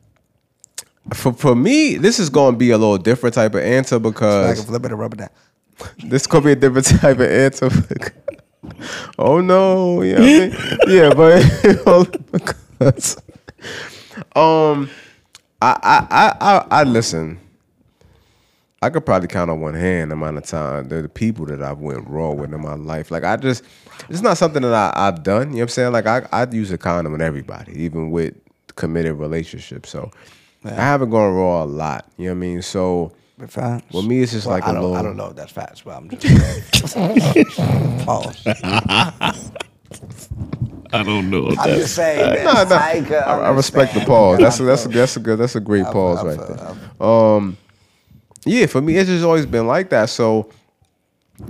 for 1.13 1.33
for 1.33 1.55
me, 1.55 1.95
this 1.97 2.19
is 2.19 2.29
going 2.29 2.53
to 2.53 2.57
be 2.57 2.71
a 2.71 2.77
little 2.77 2.97
different 2.97 3.35
type 3.35 3.53
of 3.53 3.61
answer 3.61 3.99
down. 3.99 4.07
I 4.07 4.09
because 4.09 4.59
can 4.59 4.67
flip 4.67 4.85
it 4.85 4.91
and 4.91 4.99
rub 4.99 5.13
it 5.13 5.17
down. 5.17 5.29
this 6.05 6.25
could 6.25 6.43
be 6.43 6.53
a 6.53 6.55
different 6.55 6.87
type 6.99 7.19
of 7.19 7.29
answer. 7.29 7.69
Oh 9.17 9.41
no, 9.41 10.01
yeah, 10.01 10.17
I 10.17 10.19
mean, 10.19 10.55
yeah, 10.87 11.13
but 11.13 12.31
because, 12.31 13.17
um, 14.35 14.89
I, 15.61 15.77
I 15.83 16.35
I 16.39 16.67
I 16.71 16.83
listen. 16.83 17.39
I 18.81 18.89
could 18.89 19.05
probably 19.05 19.27
count 19.27 19.51
on 19.51 19.59
one 19.59 19.73
hand 19.73 20.09
the 20.09 20.13
amount 20.13 20.37
of 20.37 20.45
time 20.45 20.87
the, 20.87 21.01
the 21.01 21.09
people 21.09 21.45
that 21.47 21.61
I've 21.61 21.79
went 21.79 22.07
raw 22.07 22.31
with 22.31 22.53
in 22.53 22.61
my 22.61 22.75
life. 22.75 23.11
Like 23.11 23.25
I 23.25 23.35
just, 23.35 23.61
it's 24.07 24.21
not 24.21 24.37
something 24.37 24.61
that 24.61 24.73
I, 24.73 24.93
I've 24.95 25.21
done. 25.21 25.49
You 25.49 25.55
know 25.55 25.55
what 25.55 25.61
I'm 25.63 25.67
saying? 25.69 25.91
Like 25.91 26.05
I 26.05 26.25
I 26.31 26.47
use 26.49 26.71
a 26.71 26.77
condom 26.77 27.11
with 27.11 27.21
everybody, 27.21 27.73
even 27.83 28.09
with 28.11 28.35
committed 28.75 29.15
relationships. 29.15 29.89
So 29.89 30.11
I 30.63 30.69
haven't 30.69 31.09
gone 31.09 31.33
raw 31.33 31.63
a 31.63 31.65
lot. 31.65 32.09
You 32.17 32.25
know 32.25 32.31
what 32.31 32.37
I 32.37 32.39
mean? 32.39 32.61
So 32.61 33.11
facts. 33.47 33.93
with 33.93 34.05
me, 34.05 34.21
it's 34.21 34.31
just 34.31 34.45
Well, 34.47 34.55
like 34.57 34.65
I 34.67 34.71
a 34.71 34.73
don't, 34.73 34.81
little. 34.83 34.97
I 34.97 35.01
don't 35.01 35.17
know 35.17 35.27
if 35.27 35.35
that's 35.35 35.51
facts, 35.51 35.81
but 35.81 35.91
I'm 35.97 36.09
just 36.09 36.95
pause. 38.05 38.43
I 40.91 41.03
don't 41.03 41.29
know. 41.29 41.49
I'm 41.49 41.69
just 41.69 41.93
saying. 41.95 42.33
man. 42.43 42.45
Nah, 42.45 42.63
nah. 42.63 42.75
I, 42.77 43.05
I, 43.25 43.37
I 43.41 43.49
respect 43.51 43.93
the 43.93 43.99
pause. 44.01 44.39
That's 44.39 44.59
a, 44.59 44.63
I 44.63 44.65
that's 44.67 44.85
a, 44.85 44.89
that's 44.89 45.17
a 45.17 45.19
good 45.19 45.37
that's 45.39 45.55
a 45.55 45.59
great 45.59 45.85
I 45.85 45.91
pause 45.93 46.19
feel- 46.21 46.29
I 46.29 46.33
right 46.35 46.47
feel- 46.47 46.55
there. 46.55 46.75
I 46.99 47.35
Um, 47.37 47.57
yeah, 48.45 48.65
for 48.65 48.81
me, 48.81 48.95
it's 48.97 49.09
just 49.09 49.23
always 49.23 49.45
been 49.45 49.67
like 49.67 49.89
that. 49.91 50.09
So, 50.09 50.49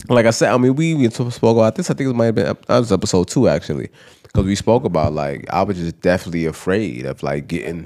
like 0.09 0.25
I 0.25 0.31
said, 0.31 0.51
I 0.51 0.57
mean, 0.57 0.75
we 0.75 0.87
even 0.93 1.11
spoke 1.11 1.55
about 1.57 1.75
this. 1.75 1.89
I 1.89 1.93
think 1.93 2.09
it 2.09 2.13
might 2.15 2.25
have 2.25 2.35
been 2.35 2.47
ep- 2.47 2.65
that 2.65 2.79
was 2.79 2.91
episode 2.91 3.27
two 3.29 3.47
actually, 3.47 3.89
because 4.31 4.45
we 4.45 4.55
spoke 4.55 4.85
about 4.85 5.13
like 5.13 5.45
I 5.51 5.63
was 5.63 5.77
just 5.77 5.99
definitely 6.01 6.45
afraid 6.45 7.05
of 7.05 7.23
like 7.23 7.47
getting 7.47 7.85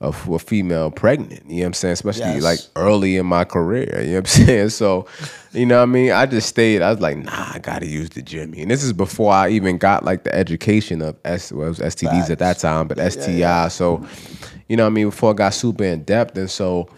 of 0.00 0.28
a 0.28 0.38
female 0.40 0.90
pregnant. 0.90 1.44
You 1.48 1.56
know 1.56 1.60
what 1.62 1.66
I'm 1.66 1.72
saying? 1.74 1.92
Especially 1.92 2.22
Yes. 2.34 2.42
like 2.42 2.60
early 2.76 3.16
in 3.16 3.26
my 3.26 3.44
career. 3.44 4.00
You 4.00 4.06
know 4.06 4.12
what 4.20 4.38
I'm 4.38 4.46
saying? 4.46 4.68
So, 4.70 5.06
you 5.52 5.64
know 5.66 5.76
what 5.76 5.82
I 5.84 5.86
mean? 5.86 6.10
I 6.10 6.26
just 6.26 6.48
stayed. 6.48 6.82
I 6.82 6.90
was 6.90 7.00
like, 7.00 7.16
nah, 7.18 7.52
I 7.54 7.58
gotta 7.60 7.86
use 7.86 8.10
the 8.10 8.22
Jimmy. 8.22 8.60
And 8.62 8.70
this 8.70 8.82
is 8.82 8.92
before 8.92 9.32
I 9.32 9.50
even 9.50 9.78
got 9.78 10.04
like 10.04 10.24
the 10.24 10.34
education 10.34 11.00
of 11.00 11.16
S 11.24 11.52
well, 11.52 11.66
it 11.66 11.70
was 11.70 11.78
STDs 11.78 12.28
at 12.30 12.40
that 12.40 12.58
time, 12.58 12.88
but 12.88 12.98
STI. 12.98 13.68
So, 13.68 14.04
you 14.68 14.76
know 14.76 14.82
what 14.84 14.88
I 14.88 14.92
mean? 14.94 15.06
Before 15.10 15.30
I 15.30 15.34
got 15.34 15.54
super 15.54 15.84
in 15.84 16.02
depth, 16.02 16.36
and 16.36 16.50
so 16.50 16.88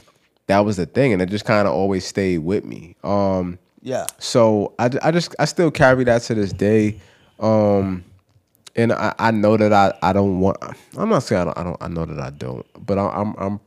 that 0.46 0.60
was 0.64 0.78
the 0.78 0.86
thing, 0.86 1.12
and 1.12 1.20
it 1.20 1.26
just 1.28 1.44
kind 1.44 1.68
of 1.68 1.74
always 1.74 2.06
stayed 2.06 2.38
with 2.38 2.64
me. 2.64 2.96
Um, 3.04 3.58
Yeah. 3.82 4.06
so 4.18 4.72
I, 4.78 4.88
I 5.02 5.10
just 5.10 5.34
I 5.38 5.44
still 5.44 5.70
carry 5.70 6.04
that 6.04 6.22
to 6.22 6.34
this 6.34 6.52
day. 6.52 6.98
Um, 7.38 8.04
and 8.76 8.92
I, 8.92 9.14
I 9.18 9.30
know 9.32 9.56
that 9.56 9.72
I, 9.72 9.94
I 10.02 10.12
don't 10.14 10.40
want 10.40 10.58
I'm 10.98 11.08
not 11.10 11.24
saying 11.24 11.42
I 11.42 11.44
don't 11.46 11.58
I, 11.58 11.64
don't, 11.64 11.82
I 11.82 11.88
know 11.88 12.06
that 12.06 12.20
I 12.20 12.30
don't 12.30 12.66
but 12.86 12.98
I, 12.98 13.08
I'm 13.08 13.34
I'm 13.38 13.60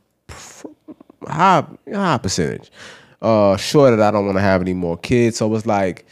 high 1.26 1.64
high 1.92 2.18
percentage 2.18 2.70
uh 3.22 3.56
sure 3.58 3.94
that 3.94 4.02
I 4.02 4.10
don't 4.12 4.26
want 4.26 4.38
to 4.38 4.42
have 4.42 4.62
any 4.62 4.74
more 4.74 4.98
kids 4.98 5.38
so 5.38 5.54
it's 5.54 5.66
like 5.66 6.06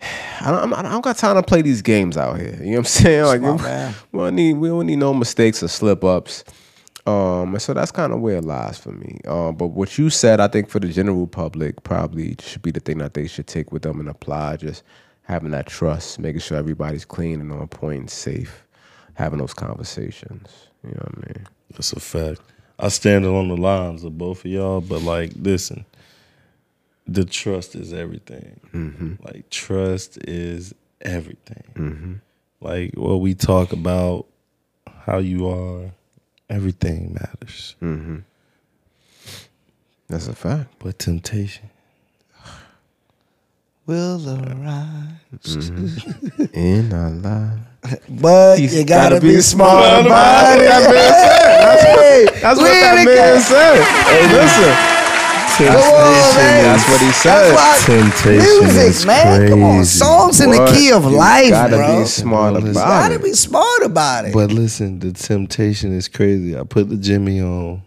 I 0.40 0.50
don't, 0.50 0.72
I'm- 0.74 0.84
don't 0.84 1.02
got 1.02 1.16
time 1.18 1.36
to 1.36 1.42
play 1.42 1.62
these 1.62 1.82
games 1.82 2.16
out 2.16 2.38
here. 2.40 2.56
You 2.60 2.66
know 2.66 2.70
what 2.72 2.78
I'm 2.78 2.84
saying? 2.86 3.24
Like, 3.24 3.40
Smart 3.40 3.94
we, 4.12 4.18
we 4.20 4.24
don't 4.26 4.34
need 4.36 4.54
we 4.54 4.68
don't 4.68 4.86
need 4.86 4.96
no 4.98 5.14
mistakes 5.14 5.62
or 5.62 5.68
slip 5.68 6.04
ups. 6.04 6.44
Um, 7.06 7.54
and 7.54 7.62
so 7.62 7.74
that's 7.74 7.92
kind 7.92 8.12
of 8.12 8.20
where 8.20 8.36
it 8.36 8.44
lies 8.44 8.78
for 8.78 8.92
me. 8.92 9.20
Um, 9.26 9.56
but 9.56 9.68
what 9.68 9.98
you 9.98 10.10
said, 10.10 10.40
I 10.40 10.48
think 10.48 10.68
for 10.70 10.80
the 10.80 10.88
general 10.88 11.26
public, 11.26 11.82
probably 11.84 12.36
should 12.40 12.62
be 12.62 12.70
the 12.70 12.80
thing 12.80 12.98
that 12.98 13.14
they 13.14 13.26
should 13.26 13.46
take 13.46 13.72
with 13.72 13.82
them 13.82 14.00
and 14.00 14.08
apply. 14.08 14.56
Just 14.58 14.82
having 15.24 15.50
that 15.50 15.66
trust, 15.66 16.18
making 16.18 16.40
sure 16.40 16.56
everybody's 16.56 17.04
clean 17.04 17.40
and 17.40 17.52
on 17.52 17.66
point 17.68 18.00
and 18.00 18.10
safe, 18.10 18.64
having 19.14 19.38
those 19.38 19.54
conversations. 19.54 20.68
You 20.82 20.90
know 20.90 21.06
what 21.10 21.24
I 21.24 21.26
mean? 21.28 21.46
That's 21.70 21.92
a 21.92 22.00
fact. 22.00 22.40
I 22.78 22.88
stand 22.88 23.24
along 23.24 23.48
the 23.48 23.56
lines 23.56 24.04
of 24.04 24.18
both 24.18 24.44
of 24.44 24.50
y'all, 24.50 24.80
but 24.80 25.02
like, 25.02 25.32
listen, 25.36 25.84
the 27.06 27.24
trust 27.24 27.74
is 27.74 27.92
everything. 27.92 28.60
Mm-hmm. 28.72 29.24
Like, 29.24 29.48
trust 29.50 30.18
is 30.26 30.74
everything. 31.00 31.64
Mm-hmm. 31.74 32.14
like 32.60 32.94
what 32.94 33.16
we 33.16 33.34
talk 33.34 33.72
about, 33.72 34.26
how 35.04 35.18
you 35.18 35.48
are, 35.48 35.92
everything 36.48 37.14
matters. 37.14 37.76
Mm-hmm. 37.82 38.18
That's 40.08 40.28
a 40.28 40.34
fact. 40.34 40.74
But 40.78 40.98
temptation, 40.98 41.70
Will 43.86 44.16
arise. 44.30 45.10
Mm-hmm. 45.44 46.44
In 46.54 46.92
our 46.92 47.10
life. 47.10 47.60
But 48.08 48.60
you 48.60 48.82
gotta, 48.84 49.20
be, 49.20 49.42
smart 49.42 50.06
about 50.06 50.56
it. 50.58 50.70
Hey, 50.70 52.26
That's 52.40 52.58
we 52.58 52.64
what 52.64 52.72
that 52.80 53.04
man 53.04 53.40
said. 53.42 53.84
Hey, 54.08 54.24
listen. 54.32 54.72
temptation, 55.58 56.64
That's 56.64 56.88
what 56.88 57.00
he 57.02 57.12
said. 57.12 57.52
That's 57.54 57.84
Temptation 57.84 58.60
music, 58.64 58.88
is 58.88 59.04
man. 59.06 59.48
Come 59.50 59.62
on, 59.64 59.76
crazy. 59.80 59.98
songs 59.98 60.40
in 60.40 60.50
the 60.50 60.64
key 60.72 60.92
of 60.92 61.04
You 61.04 61.10
life, 61.10 61.50
gotta 61.50 61.76
bro. 61.76 62.00
be 62.00 62.06
smart 62.06 62.56
about 62.56 62.74
gotta 62.74 63.14
it. 63.16 63.22
be 63.22 63.32
smart 63.34 63.82
about 63.84 64.24
it. 64.24 64.32
But 64.32 64.50
listen, 64.50 64.98
the 65.00 65.12
temptation 65.12 65.92
is 65.92 66.08
crazy. 66.08 66.56
I 66.58 66.62
put 66.64 66.88
the 66.88 66.96
Jimmy 66.96 67.42
on, 67.42 67.82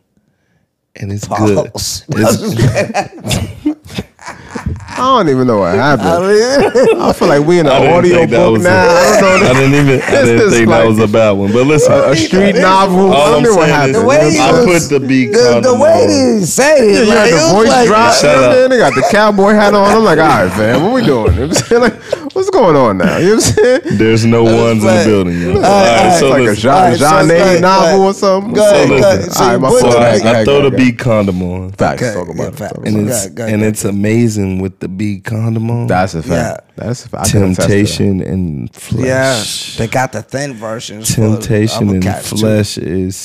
and 0.95 1.11
it's 1.11 1.28
Pause. 1.28 2.06
good. 2.07 2.18
It's, 2.19 3.74
I 4.99 5.18
don't 5.24 5.30
even 5.30 5.45
know 5.48 5.60
what 5.60 5.76
happened. 5.88 6.10
I 6.10 6.19
mean, 6.19 7.02
I 7.02 7.14
feel 7.14 7.28
like 7.28 7.45
we 7.45 7.60
in 7.60 7.68
an 7.68 7.72
audio 7.94 8.26
book 8.26 8.61
now. 8.61 8.86
a- 8.86 8.90
I 8.90 9.22
don't 9.22 9.41
know. 9.44 9.49
I 9.49 9.53
didn't 9.53 9.74
even. 9.76 10.02
I 10.02 10.10
didn't 10.26 10.48
is 10.48 10.53
think 10.53 10.69
that 10.69 10.86
was 10.88 10.99
a 10.99 11.07
bad 11.07 11.32
one. 11.32 11.52
But 11.53 11.68
listen, 11.68 11.94
A 11.94 12.15
street 12.15 12.56
novel. 12.56 13.11
I 13.11 13.15
All 13.15 13.26
don't 13.28 13.38
I'm 13.38 13.44
know 13.44 13.56
what 13.56 13.65
saying 13.69 13.76
happened. 13.76 13.95
is, 13.95 14.02
The 14.02 14.07
way 14.07 14.32
he 14.32 14.40
I 14.40 14.52
was- 14.52 14.88
put 14.88 14.99
the 15.02 15.07
beat 15.07 15.32
the, 15.34 15.60
the 15.61 15.76
way 15.76 16.02
on. 16.02 16.40
they 16.40 16.45
said 16.45 16.78
it, 16.80 16.91
Yeah, 16.94 16.99
you 17.02 17.07
like, 17.10 17.18
had 17.18 17.34
the 17.34 17.53
voice 17.56 17.69
like, 17.69 17.88
drop. 17.88 18.14
Shut 18.14 18.24
you 18.24 18.28
know 18.28 18.34
what 18.34 18.44
I'm 18.44 18.49
up. 18.49 18.56
saying? 18.57 18.69
They 18.69 18.78
got 18.80 18.95
the 18.95 19.07
cowboy 19.11 19.52
hat 19.53 19.74
on. 19.74 19.86
I'm 19.98 20.03
like, 20.03 20.19
all 20.19 20.26
right, 20.28 20.57
man, 20.57 20.84
what 20.84 20.94
we 20.94 21.03
doing? 21.06 21.34
You 21.34 21.40
know 21.41 21.48
what 21.48 21.57
I'm 21.57 21.68
saying? 21.68 21.82
Like, 21.82 22.27
what's 22.38 22.49
going 22.51 22.76
on 22.76 22.97
now? 22.99 23.18
You 23.18 23.30
know 23.30 23.35
what 23.35 23.47
I'm 23.47 23.53
saying? 23.81 23.81
There's 23.97 24.26
no 24.26 24.43
ones 24.43 24.55
in 24.55 24.80
the 24.80 24.85
like- 24.85 25.05
building. 25.05 25.41
Yo. 25.41 25.49
All 25.49 25.55
Alright, 25.57 25.64
right, 25.65 25.99
alright. 25.99 26.19
so 26.19 26.26
It's 26.27 26.31
like 26.31 26.39
a 26.39 26.43
listen. 26.45 26.61
Jean, 26.61 26.72
Alright, 26.72 26.97
so 26.99 27.09
Jean 27.09 27.31
it's 27.31 27.51
like- 27.51 27.61
novel 27.61 27.99
like- 27.99 28.07
or 28.09 28.14
something. 28.14 28.53
Go 28.53 28.69
ahead, 28.72 28.81
So 28.84 28.88
go 28.88 28.95
listen. 28.95 29.19
ahead. 29.19 29.31
So 29.31 29.43
All 29.43 29.45
you 29.47 29.51
right, 29.53 29.61
my 29.61 29.69
put 29.69 29.81
fault. 29.81 29.93
the- 29.93 29.99
Go 29.99 30.03
I, 30.05 30.07
ahead, 30.15 30.35
I 30.35 30.45
throw 30.45 30.61
the 30.61 30.68
ahead. 30.68 30.77
beat 30.77 30.99
condom 30.99 31.41
on, 31.43 31.72
Facts. 31.72 32.01
Okay, 32.03 32.14
Talk 32.14 32.27
about 32.30 32.38
yeah, 32.38 32.47
it. 32.47 32.55
facts. 32.55 32.77
And 32.85 33.09
it's 33.09 33.27
Go 33.27 33.43
ahead, 33.43 33.53
and 33.53 33.61
go 33.64 33.68
it's 33.68 33.84
amazing 33.85 34.59
with 34.61 34.80
the 34.80 34.88
beat 34.88 35.23
condom 35.26 35.69
on. 35.72 35.88
That's 35.88 36.14
a 36.14 36.22
fact. 36.23 36.31
Yeah. 36.77 36.85
That's 36.85 37.05
a 37.05 37.09
fact. 37.09 37.27
I 37.27 37.31
can 37.31 37.43
attest 37.43 37.55
to 37.55 37.61
that. 37.64 37.68
temptation 37.68 38.22
and 38.22 38.73
flesh. 38.73 39.76
Yeah, 39.76 39.85
they 39.85 39.91
got 39.91 40.11
the 40.11 40.22
thin 40.22 40.53
versions. 40.53 41.14
for 41.15 41.22
Temptation 41.22 41.89
and 41.89 42.15
flesh 42.23 42.77
is 42.77 43.15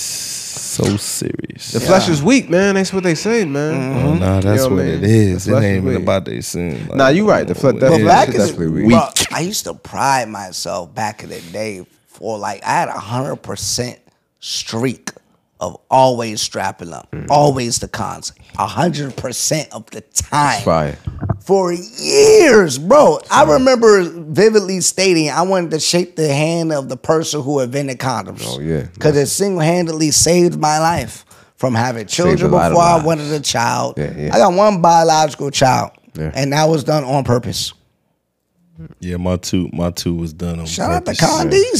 so 0.72 0.96
serious. 0.96 1.72
The 1.72 1.80
flesh 1.80 2.08
is 2.08 2.22
weak, 2.22 2.48
man. 2.50 2.74
That's 2.76 2.92
what 2.92 3.02
they 3.04 3.14
say, 3.14 3.44
man. 3.44 3.74
Mm-hmm. 3.74 4.06
Oh, 4.06 4.14
nah, 4.14 4.40
that's 4.40 4.46
You 4.64 4.70
know 4.70 4.76
what 4.76 4.84
what 4.84 4.84
I 4.84 4.88
it 4.88 5.00
mean? 5.02 5.10
is. 5.10 5.46
It 5.46 5.50
flesh 5.50 5.62
ain't 5.64 5.72
is 5.72 5.76
even 5.82 5.94
weak. 5.94 6.02
about 6.02 6.24
they 6.24 6.40
sin. 6.40 6.86
Like, 6.88 6.96
Nah, 6.96 7.08
you 7.08 7.28
right. 7.28 7.46
The 7.46 7.54
flesh- 7.54 7.74
it 7.74 7.80
that- 7.80 7.90
But 7.90 8.00
is. 8.00 8.06
back 8.06 8.26
shit's 8.26 8.38
in 8.38 8.46
definitely 8.50 8.82
weak. 8.84 8.90
bro, 8.90 9.08
I 9.32 9.40
used 9.40 9.64
to 9.64 9.74
pride 9.74 10.28
myself 10.28 10.94
back 10.94 11.22
in 11.22 11.30
the 11.30 11.40
day 11.52 11.86
for 12.06 12.38
like 12.38 12.62
I 12.64 12.70
had 12.72 12.88
a 12.88 12.92
hundred 12.98 13.36
percent 13.36 13.98
streak 14.40 15.10
of 15.60 15.78
always 15.90 16.40
strapping 16.40 16.92
up, 16.92 17.08
Mm. 17.12 17.26
always 17.30 17.78
the 17.78 17.86
cons, 17.88 18.32
a 18.58 18.66
hundred 18.66 19.16
percent 19.16 19.68
of 19.72 19.86
the 19.90 20.00
time 20.00 20.60
Fire. 20.62 20.98
For 21.44 21.72
years, 21.72 22.78
bro. 22.78 23.18
I 23.30 23.44
remember 23.44 24.02
vividly 24.04 24.80
stating 24.80 25.30
I 25.30 25.42
wanted 25.42 25.72
to 25.72 25.80
shake 25.80 26.16
the 26.16 26.28
hand 26.32 26.72
of 26.72 26.88
the 26.88 26.96
person 26.96 27.42
who 27.42 27.60
invented 27.60 27.98
condoms. 27.98 28.42
Oh, 28.46 28.60
yeah. 28.60 28.86
because 28.94 29.16
it 29.16 29.26
single 29.26 29.60
handedly 29.60 30.10
saved 30.10 30.58
my 30.58 30.78
life 30.78 31.24
from 31.56 31.74
having 31.74 32.06
children 32.06 32.50
a 32.50 32.54
lot 32.54 32.66
of 32.66 32.72
before 32.72 32.82
I 32.84 32.92
lives. 32.94 33.04
wanted 33.06 33.32
a 33.32 33.40
child. 33.40 33.94
Yeah, 33.96 34.12
yeah. 34.16 34.34
I 34.34 34.38
got 34.38 34.52
one 34.54 34.80
biological 34.82 35.50
child, 35.50 35.92
Yeah. 36.14 36.30
and 36.34 36.52
that 36.52 36.64
was 36.68 36.84
done 36.84 37.04
on 37.04 37.24
purpose. 37.24 37.72
Yeah, 39.00 39.16
my 39.18 39.36
two, 39.36 39.68
my 39.72 39.90
two 39.90 40.14
was 40.14 40.32
done 40.32 40.58
on 40.58 40.66
Shout 40.66 40.90
out 40.90 41.04
to 41.06 41.12
purpose. 41.14 41.28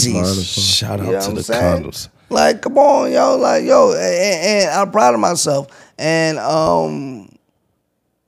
Condeezies. 0.06 0.76
Shout 0.78 1.01
out 1.01 1.06
You 1.06 1.12
know 1.12 1.20
to 1.20 1.30
the 1.32 1.36
I'm 1.39 1.43
saying? 1.43 1.84
condoms. 1.84 2.09
Like, 2.28 2.62
come 2.62 2.78
on, 2.78 3.10
yo, 3.12 3.36
like, 3.36 3.64
yo, 3.64 3.93
and, 3.93 4.01
and 4.01 4.70
I'm 4.70 4.90
proud 4.90 5.14
of 5.14 5.20
myself. 5.20 5.66
And 5.98 6.39
um, 6.39 7.28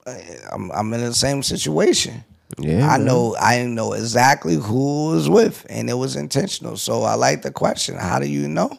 Eh, 0.05 0.37
I'm, 0.51 0.71
I'm 0.71 0.93
in 0.93 1.01
the 1.01 1.13
same 1.13 1.41
situation. 1.43 2.23
Yeah, 2.59 2.87
I 2.87 2.97
man. 2.97 3.05
know, 3.05 3.35
I 3.39 3.57
didn't 3.57 3.75
know 3.75 3.93
exactly 3.93 4.55
who 4.55 5.11
was 5.11 5.27
with, 5.29 5.65
and 5.69 5.89
it 5.89 5.95
was 5.95 6.15
intentional. 6.15 6.77
So 6.77 7.01
I 7.03 7.15
like 7.15 7.41
the 7.41 7.51
question. 7.51 7.95
How 7.95 8.19
do 8.19 8.27
you 8.27 8.47
know? 8.47 8.77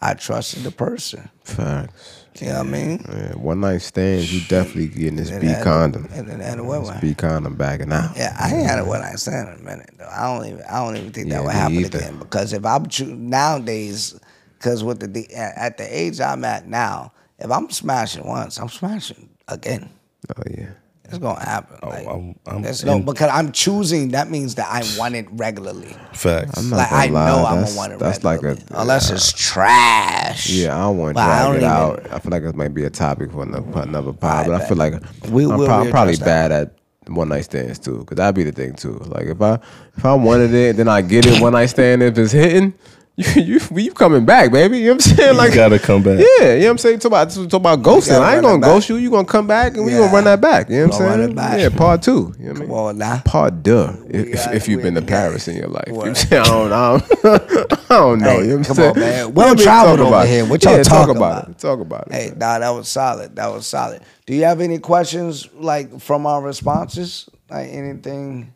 I 0.00 0.14
trusted 0.14 0.62
the 0.62 0.70
person. 0.70 1.28
Facts. 1.44 2.26
You 2.40 2.48
know 2.48 2.58
what 2.58 2.66
I 2.66 2.70
mean? 2.70 3.04
Yeah, 3.08 3.34
one 3.34 3.60
night 3.60 3.82
stands, 3.82 4.32
you 4.32 4.40
definitely 4.48 4.88
getting 4.88 5.16
this 5.16 5.30
B 5.30 5.54
condom. 5.62 6.08
And 6.12 6.28
then 6.28 6.40
and 6.40 6.66
what? 6.66 6.80
This 6.86 7.00
B 7.00 7.14
condom 7.14 7.54
bagging 7.56 7.92
out. 7.92 8.16
Yeah, 8.16 8.34
I 8.38 8.54
ain't 8.54 8.66
had 8.66 8.78
a 8.78 8.84
one 8.84 9.00
night 9.00 9.18
stand 9.18 9.48
in 9.48 9.60
a 9.60 9.62
minute 9.62 9.90
though. 9.98 10.08
I 10.08 10.22
don't 10.36 10.46
even 10.46 10.62
I 10.62 10.84
don't 10.84 10.96
even 10.96 11.12
think 11.12 11.28
Yeah, 11.28 11.36
that 11.38 11.44
would 11.44 11.52
happen 11.52 11.76
either. 11.76 11.98
again 11.98 12.18
because 12.18 12.52
if 12.52 12.64
I'm 12.64 12.86
nowadays, 13.30 14.18
because 14.58 14.82
with 14.82 15.00
the 15.00 15.34
at 15.34 15.76
the 15.78 15.84
age 15.84 16.20
I'm 16.20 16.44
at 16.44 16.66
now, 16.66 17.12
if 17.38 17.50
I'm 17.50 17.70
smashing 17.70 18.26
once, 18.26 18.58
I'm 18.58 18.68
smashing 18.70 19.28
again. 19.48 19.90
Oh 20.36 20.42
yeah. 20.50 20.66
It's 21.04 21.18
gonna 21.18 21.44
happen. 21.44 21.76
Oh, 21.82 21.88
like, 21.90 22.06
Oh, 22.06 22.10
I'm- 22.10 22.34
I'm 22.46 22.62
there's 22.62 22.84
no 22.84 22.94
in- 22.96 23.02
because 23.04 23.28
I'm 23.30 23.52
choosing. 23.52 24.10
That 24.10 24.30
means 24.30 24.54
that 24.54 24.68
I 24.70 24.82
want 24.98 25.14
it 25.14 25.26
regularly. 25.32 25.94
Facts. 26.14 26.56
I'm 26.58 26.70
not 26.70 26.76
Like 26.78 26.92
I 26.92 27.06
gonna 27.08 27.12
lie, 27.18 27.26
know 27.28 27.36
I'm 27.46 27.54
that's- 27.56 27.68
gonna 27.74 27.76
want 27.76 27.92
it 27.92 27.98
that's 27.98 28.24
like 28.24 28.42
a- 28.44 28.56
unless 28.70 29.10
it's 29.10 29.30
trash. 29.32 30.48
Yeah, 30.48 30.74
I 30.76 30.80
don't 30.82 30.98
want 30.98 31.10
to 31.10 31.14
But 31.14 31.20
I 31.20 31.26
drag 31.26 31.44
don't 31.46 31.54
it 31.54 31.58
even- 31.58 31.70
out. 31.70 32.06
I 32.12 32.18
feel 32.18 32.30
like 32.30 32.42
it 32.44 32.54
might 32.56 32.72
be 32.74 32.84
a 32.84 32.90
topic 32.90 33.30
for 33.32 33.42
another, 33.42 33.70
for 33.72 33.80
another 33.82 34.12
pod, 34.12 34.46
but 34.46 34.62
I 34.62 34.64
feel 34.66 34.76
like 34.78 34.94
We- 35.30 35.44
I'm, 35.44 35.58
we'll 35.58 35.66
prob- 35.66 35.84
I'm 35.86 35.90
probably 35.90 36.14
readdress 36.14 36.18
that. 36.20 36.48
bad 36.48 36.52
at 36.52 36.74
one 37.08 37.28
night 37.28 37.44
stands 37.44 37.78
too, 37.78 37.98
because 37.98 38.16
that'd 38.16 38.34
be 38.34 38.44
the 38.44 38.52
thing 38.52 38.74
too. 38.74 38.98
Like 39.06 39.26
if 39.26 39.42
I 39.42 39.58
if 39.98 40.04
I 40.06 40.14
wanted 40.14 40.54
it, 40.54 40.76
then 40.76 40.88
I 40.88 41.02
get 41.02 41.26
it 41.26 41.42
one 41.42 41.52
night 41.52 41.66
stand. 41.66 42.02
If 42.02 42.16
it's 42.16 42.32
hitting, 42.32 42.72
you 43.16 43.42
you 43.42 43.60
you 43.76 43.92
coming 43.92 44.24
back, 44.24 44.50
baby. 44.50 44.78
You 44.78 44.86
know 44.86 44.92
what 44.94 45.06
I'm 45.06 45.16
saying? 45.16 45.36
Like 45.36 45.50
you 45.50 45.56
gotta 45.56 45.78
come 45.78 46.02
back. 46.02 46.18
Yeah, 46.40 46.54
you 46.54 46.60
know 46.60 46.64
what 46.66 46.70
I'm 46.70 46.78
saying? 46.78 46.98
Talk 47.00 47.10
about 47.10 47.30
talk 47.30 47.52
about 47.52 47.82
ghosting. 47.82 48.18
I 48.18 48.34
ain't 48.36 48.42
gonna 48.42 48.58
ghost 48.58 48.88
you. 48.88 48.96
You 48.96 49.10
gonna 49.10 49.26
come 49.26 49.46
back 49.46 49.74
and 49.76 49.84
we 49.84 49.92
Yeah. 49.92 49.98
gonna 49.98 50.12
run 50.12 50.24
that 50.24 50.40
back. 50.40 50.70
You 50.70 50.76
know 50.76 50.86
what 50.86 50.94
I'm 51.02 51.20
saying? 51.36 51.38
it. 51.38 51.60
Yeah, 51.60 51.68
part 51.76 52.00
two. 52.02 52.32
You 52.38 52.46
know 52.46 52.52
what 52.52 52.56
I 52.56 52.60
mean? 52.60 52.68
Come 52.68 52.70
on 52.78 52.98
now. 52.98 53.22
Part 53.24 53.62
deux. 53.62 54.06
If, 54.08 54.32
got- 54.34 54.54
if 54.54 54.66
you've 54.66 54.82
been 54.82 54.94
to 54.94 55.00
the 55.02 55.06
game. 55.06 55.14
Paris 55.16 55.46
in 55.46 55.56
your 55.56 55.68
life, 55.68 55.84
you 55.88 55.92
know 55.92 55.98
what 55.98 56.08
I'm 56.08 56.14
saying? 56.14 56.42
I 56.42 56.44
don't, 56.46 56.72
I 56.72 56.98
don't, 56.98 57.72
I 57.90 57.94
don't 57.94 58.18
know. 58.20 58.30
Hey, 58.30 58.40
you 58.40 58.46
know 58.46 58.56
what 58.56 58.58
I'm 58.58 58.64
come 58.64 58.76
saying? 58.76 58.90
on, 58.94 59.00
man. 59.00 59.18
You 59.26 59.28
Well 59.28 59.46
know 59.48 59.52
what 59.54 59.62
traveled 59.62 60.00
over 60.00 60.08
about 60.08 60.26
here. 60.26 60.44
What 60.46 60.64
y'all 60.64 60.76
yeah, 60.78 60.82
talk 60.82 60.98
talking 61.06 61.16
about, 61.18 61.42
about? 61.44 61.48
it. 61.50 61.58
Talk 61.58 61.80
about 61.80 62.06
it. 62.08 62.12
Hey, 62.14 62.32
nah, 62.34 62.58
that 62.60 62.70
was 62.70 62.88
solid. 62.88 63.36
That 63.36 63.52
was 63.52 63.66
solid. 63.66 64.00
Do 64.24 64.34
you 64.34 64.44
have 64.44 64.60
any 64.62 64.78
questions 64.78 65.48
like 65.52 66.00
from 66.00 66.24
our 66.26 66.40
responses? 66.40 67.28
Like 67.50 67.68
anything? 67.68 68.54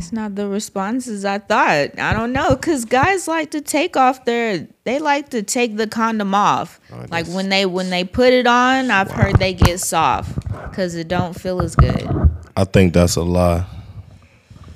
It's 0.00 0.12
not 0.14 0.34
the 0.34 0.48
responses 0.48 1.26
I 1.26 1.36
thought. 1.36 1.98
I 1.98 2.14
don't 2.14 2.32
know, 2.32 2.56
cause 2.56 2.86
guys 2.86 3.28
like 3.28 3.50
to 3.50 3.60
take 3.60 3.98
off 3.98 4.24
their. 4.24 4.66
They 4.84 4.98
like 4.98 5.28
to 5.28 5.42
take 5.42 5.76
the 5.76 5.86
condom 5.86 6.34
off. 6.34 6.80
Oh, 6.90 7.04
like 7.10 7.26
when 7.26 7.50
they 7.50 7.66
when 7.66 7.90
they 7.90 8.04
put 8.04 8.32
it 8.32 8.46
on, 8.46 8.90
I've 8.90 9.10
heard 9.10 9.38
they 9.38 9.52
get 9.52 9.78
soft, 9.78 10.32
cause 10.72 10.94
it 10.94 11.06
don't 11.08 11.38
feel 11.38 11.60
as 11.60 11.76
good. 11.76 12.08
I 12.56 12.64
think 12.64 12.94
that's 12.94 13.16
a 13.16 13.22
lie. 13.22 13.66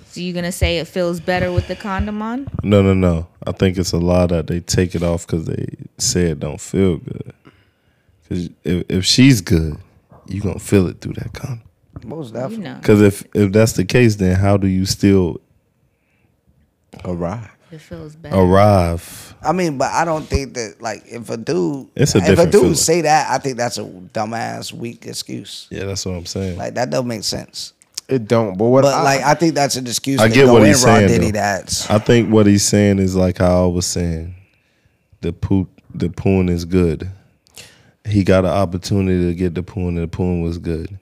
So 0.09 0.20
you 0.20 0.34
gonna 0.34 0.52
say 0.52 0.76
it 0.76 0.88
feels 0.88 1.20
better 1.20 1.51
with 1.51 1.68
the 1.68 1.76
condom 1.76 2.20
on? 2.20 2.46
No, 2.62 2.82
no, 2.82 2.92
no. 2.92 3.26
I 3.46 3.52
think 3.52 3.78
it's 3.78 3.92
a 3.92 3.98
lie 3.98 4.26
that 4.26 4.46
they 4.46 4.60
take 4.60 4.94
it 4.94 5.02
off 5.02 5.26
because 5.26 5.46
they 5.46 5.68
say 5.96 6.24
it 6.32 6.40
don't 6.40 6.60
feel 6.60 6.98
good. 6.98 7.32
Because 8.22 8.51
if, 8.62 8.84
if 8.90 9.05
she's 9.06 9.40
good, 9.40 9.78
you 10.26 10.42
gonna 10.42 10.59
feel 10.59 10.86
it 10.86 11.01
through 11.01 11.14
that 11.14 11.32
condom. 11.32 11.62
Most 12.05 12.28
You 12.35 12.40
definitely. 12.40 12.64
know, 12.64 12.74
Because 12.76 13.01
if 13.02 13.24
if 13.35 13.52
that's 13.52 13.72
the 13.72 13.85
case, 13.85 14.16
then 14.16 14.36
how 14.36 14.56
do 14.56 14.66
you 14.66 14.85
still 14.86 15.40
Arrive. 17.05 17.48
it 17.72 17.81
feels 17.81 18.14
better. 18.16 18.36
arrive? 18.36 19.35
I 19.43 19.52
mean, 19.52 19.76
but 19.78 19.90
I 19.93 20.05
don't 20.05 20.24
think 20.24 20.55
that 20.55 20.76
like 20.81 21.02
if 21.06 21.28
a 21.31 21.36
dude, 21.36 21.89
It's 21.97 22.14
a 22.14 22.18
if 22.18 22.39
a 22.39 22.44
dude 22.44 22.52
feeling. 22.52 22.74
say 22.74 23.01
that, 23.02 23.31
I 23.31 23.39
think 23.39 23.56
that's 23.56 23.78
a 23.78 23.85
dumbass 23.85 24.72
weak 24.72 25.06
excuse. 25.06 25.66
Yeah, 25.70 25.85
that's 25.85 26.06
what 26.06 26.12
I'm 26.14 26.26
saying. 26.26 26.56
Like 26.59 26.74
that 26.74 26.90
don't 26.90 27.06
make 27.09 27.24
sense. 27.24 27.72
It 28.09 28.28
don't. 28.28 28.56
But 28.56 28.66
what? 28.66 28.82
But 28.82 28.94
I, 28.94 29.02
like 29.02 29.20
I 29.22 29.35
think 29.35 29.55
that's 29.55 29.76
an 29.76 29.86
excuse. 29.86 30.20
I 30.20 30.28
get 30.28 30.47
what 30.47 30.64
he's 30.66 30.82
saying, 30.82 31.09
Diddy 31.09 31.26
though. 31.31 31.39
that's 31.40 31.90
I 31.90 31.98
think 31.98 32.31
what 32.32 32.47
he's 32.47 32.64
saying 32.64 32.98
is 33.01 33.16
like 33.16 33.39
how 33.39 33.64
I 33.64 33.66
was 33.66 33.86
saying, 33.86 34.35
the 35.20 35.32
poo 35.32 35.66
the 35.94 36.10
poon 36.10 36.48
is 36.48 36.64
good. 36.64 37.10
He 38.06 38.22
got 38.22 38.44
an 38.44 38.51
opportunity 38.51 39.26
to 39.28 39.35
get 39.35 39.55
the 39.55 39.62
poon, 39.62 39.97
and 39.97 40.02
the 40.05 40.09
poon 40.09 40.43
was 40.43 40.59
good. 40.59 40.98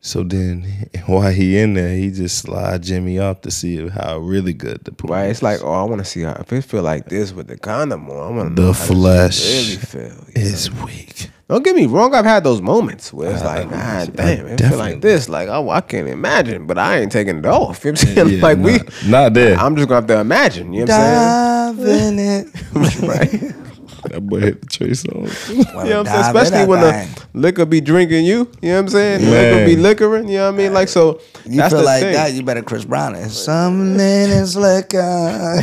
So 0.00 0.22
then, 0.22 0.62
while 1.06 1.32
he 1.32 1.58
in 1.58 1.74
there, 1.74 1.94
he 1.96 2.10
just 2.10 2.38
slide 2.38 2.82
Jimmy 2.84 3.18
off 3.18 3.40
to 3.42 3.50
see 3.50 3.88
how 3.88 4.18
really 4.18 4.52
good 4.52 4.84
the 4.84 4.92
poon. 4.92 5.10
Right, 5.10 5.24
is. 5.26 5.38
it's 5.38 5.42
like, 5.42 5.60
oh, 5.62 5.72
I 5.72 5.82
want 5.84 5.98
to 5.98 6.04
see 6.04 6.22
how 6.22 6.32
if 6.40 6.52
it 6.52 6.62
feel 6.62 6.82
like 6.82 7.06
this 7.08 7.32
with 7.32 7.48
the 7.48 7.58
condom 7.58 8.08
on. 8.10 8.16
I 8.16 8.36
want 8.36 8.56
to 8.56 8.62
The 8.62 8.68
know 8.68 8.72
how 8.72 8.78
this 8.78 8.86
flesh 8.86 9.44
really 9.44 9.76
feel. 9.76 10.24
is 10.36 10.70
know? 10.72 10.84
weak. 10.84 11.30
Don't 11.48 11.64
get 11.64 11.74
me 11.74 11.86
wrong. 11.86 12.14
I've 12.14 12.26
had 12.26 12.44
those 12.44 12.60
moments 12.60 13.10
where 13.12 13.32
it's 13.32 13.40
ah, 13.42 13.46
like, 13.46 13.66
I- 13.68 13.70
ah, 13.72 14.06
God 14.06 14.20
I 14.20 14.34
damn, 14.36 14.46
it 14.46 14.60
feel 14.60 14.76
like 14.78 15.00
this. 15.00 15.28
Like, 15.30 15.48
oh, 15.48 15.70
I 15.70 15.80
can't 15.80 16.06
imagine, 16.06 16.66
but 16.66 16.78
I 16.78 16.98
ain't 17.00 17.10
taking 17.10 17.38
it 17.38 17.46
off. 17.46 17.84
You 17.84 17.92
know 17.92 17.98
what 17.98 18.08
I'm 18.08 18.14
saying? 18.14 18.28
Yeah, 18.36 18.42
like 18.42 18.58
we, 18.58 18.72
not, 18.78 19.06
not 19.06 19.34
there. 19.34 19.56
I'm 19.58 19.74
just 19.74 19.88
gonna 19.88 20.00
have 20.02 20.06
to 20.08 20.20
imagine. 20.20 20.72
You 20.74 20.84
know 20.84 20.92
what 20.94 21.00
I'm 21.02 21.76
dive 21.76 21.86
in 21.88 22.18
it. 22.18 22.48
saying? 22.54 23.08
right. 23.08 23.67
That 24.04 24.26
boy 24.26 24.40
hit 24.40 24.60
the 24.60 24.66
Trey 24.66 24.88
Songz. 24.90 25.48
You 25.48 25.64
know 25.64 25.72
what 26.02 26.06
I'm 26.06 26.06
saying? 26.06 26.36
Especially 26.36 26.66
when 26.66 26.80
the 26.80 27.24
liquor 27.34 27.66
be 27.66 27.80
drinking 27.80 28.24
you. 28.24 28.50
You 28.62 28.68
know 28.70 28.74
what 28.74 28.78
I'm 28.80 28.88
saying? 28.88 29.20
The 29.24 29.30
liquor 29.30 29.66
be 29.66 29.74
Man. 29.74 29.82
liquoring. 29.82 30.28
You 30.28 30.38
know 30.38 30.46
what 30.46 30.54
I 30.54 30.58
mean? 30.58 30.72
Like 30.74 30.88
so. 30.88 31.20
you 31.46 31.56
that's 31.56 31.72
feel 31.72 31.80
the 31.80 31.86
like 31.86 32.02
thing. 32.02 32.12
that, 32.14 32.32
you 32.32 32.42
better 32.42 32.62
Chris 32.62 32.84
Brown 32.84 33.14
it. 33.14 33.28
Something 33.30 33.98
is 34.00 34.56
liquor. 34.56 34.98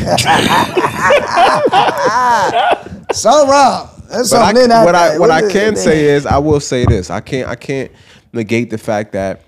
so 3.11 3.47
wrong. 3.47 3.89
There's 4.09 4.29
But 4.29 4.41
I, 4.41 4.45
something 4.47 4.63
in 4.63 4.69
that. 4.69 4.85
what 4.85 4.95
I 4.95 5.11
thing. 5.11 5.19
what 5.19 5.31
I 5.31 5.41
can 5.51 5.73
it? 5.73 5.77
say 5.77 6.05
is 6.05 6.25
I 6.25 6.37
will 6.37 6.59
say 6.59 6.85
this. 6.85 7.09
I 7.09 7.21
can't 7.21 7.49
I 7.49 7.55
can't 7.55 7.91
negate 8.33 8.69
the 8.69 8.77
fact 8.77 9.13
that 9.13 9.41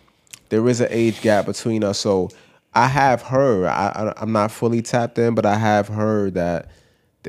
there 0.50 0.68
is 0.68 0.82
an 0.82 0.88
age 0.92 1.22
gap 1.22 1.46
between 1.46 1.84
us. 1.84 2.00
So 2.00 2.30
I 2.74 2.88
have 2.88 3.22
heard. 3.22 3.66
I, 3.68 3.90
I 3.90 4.14
I'm 4.22 4.32
not 4.32 4.52
fully 4.52 4.82
tapped 4.82 5.18
in, 5.20 5.36
but 5.36 5.46
I 5.46 5.56
have 5.58 5.88
heard 5.88 6.34
that 6.36 6.70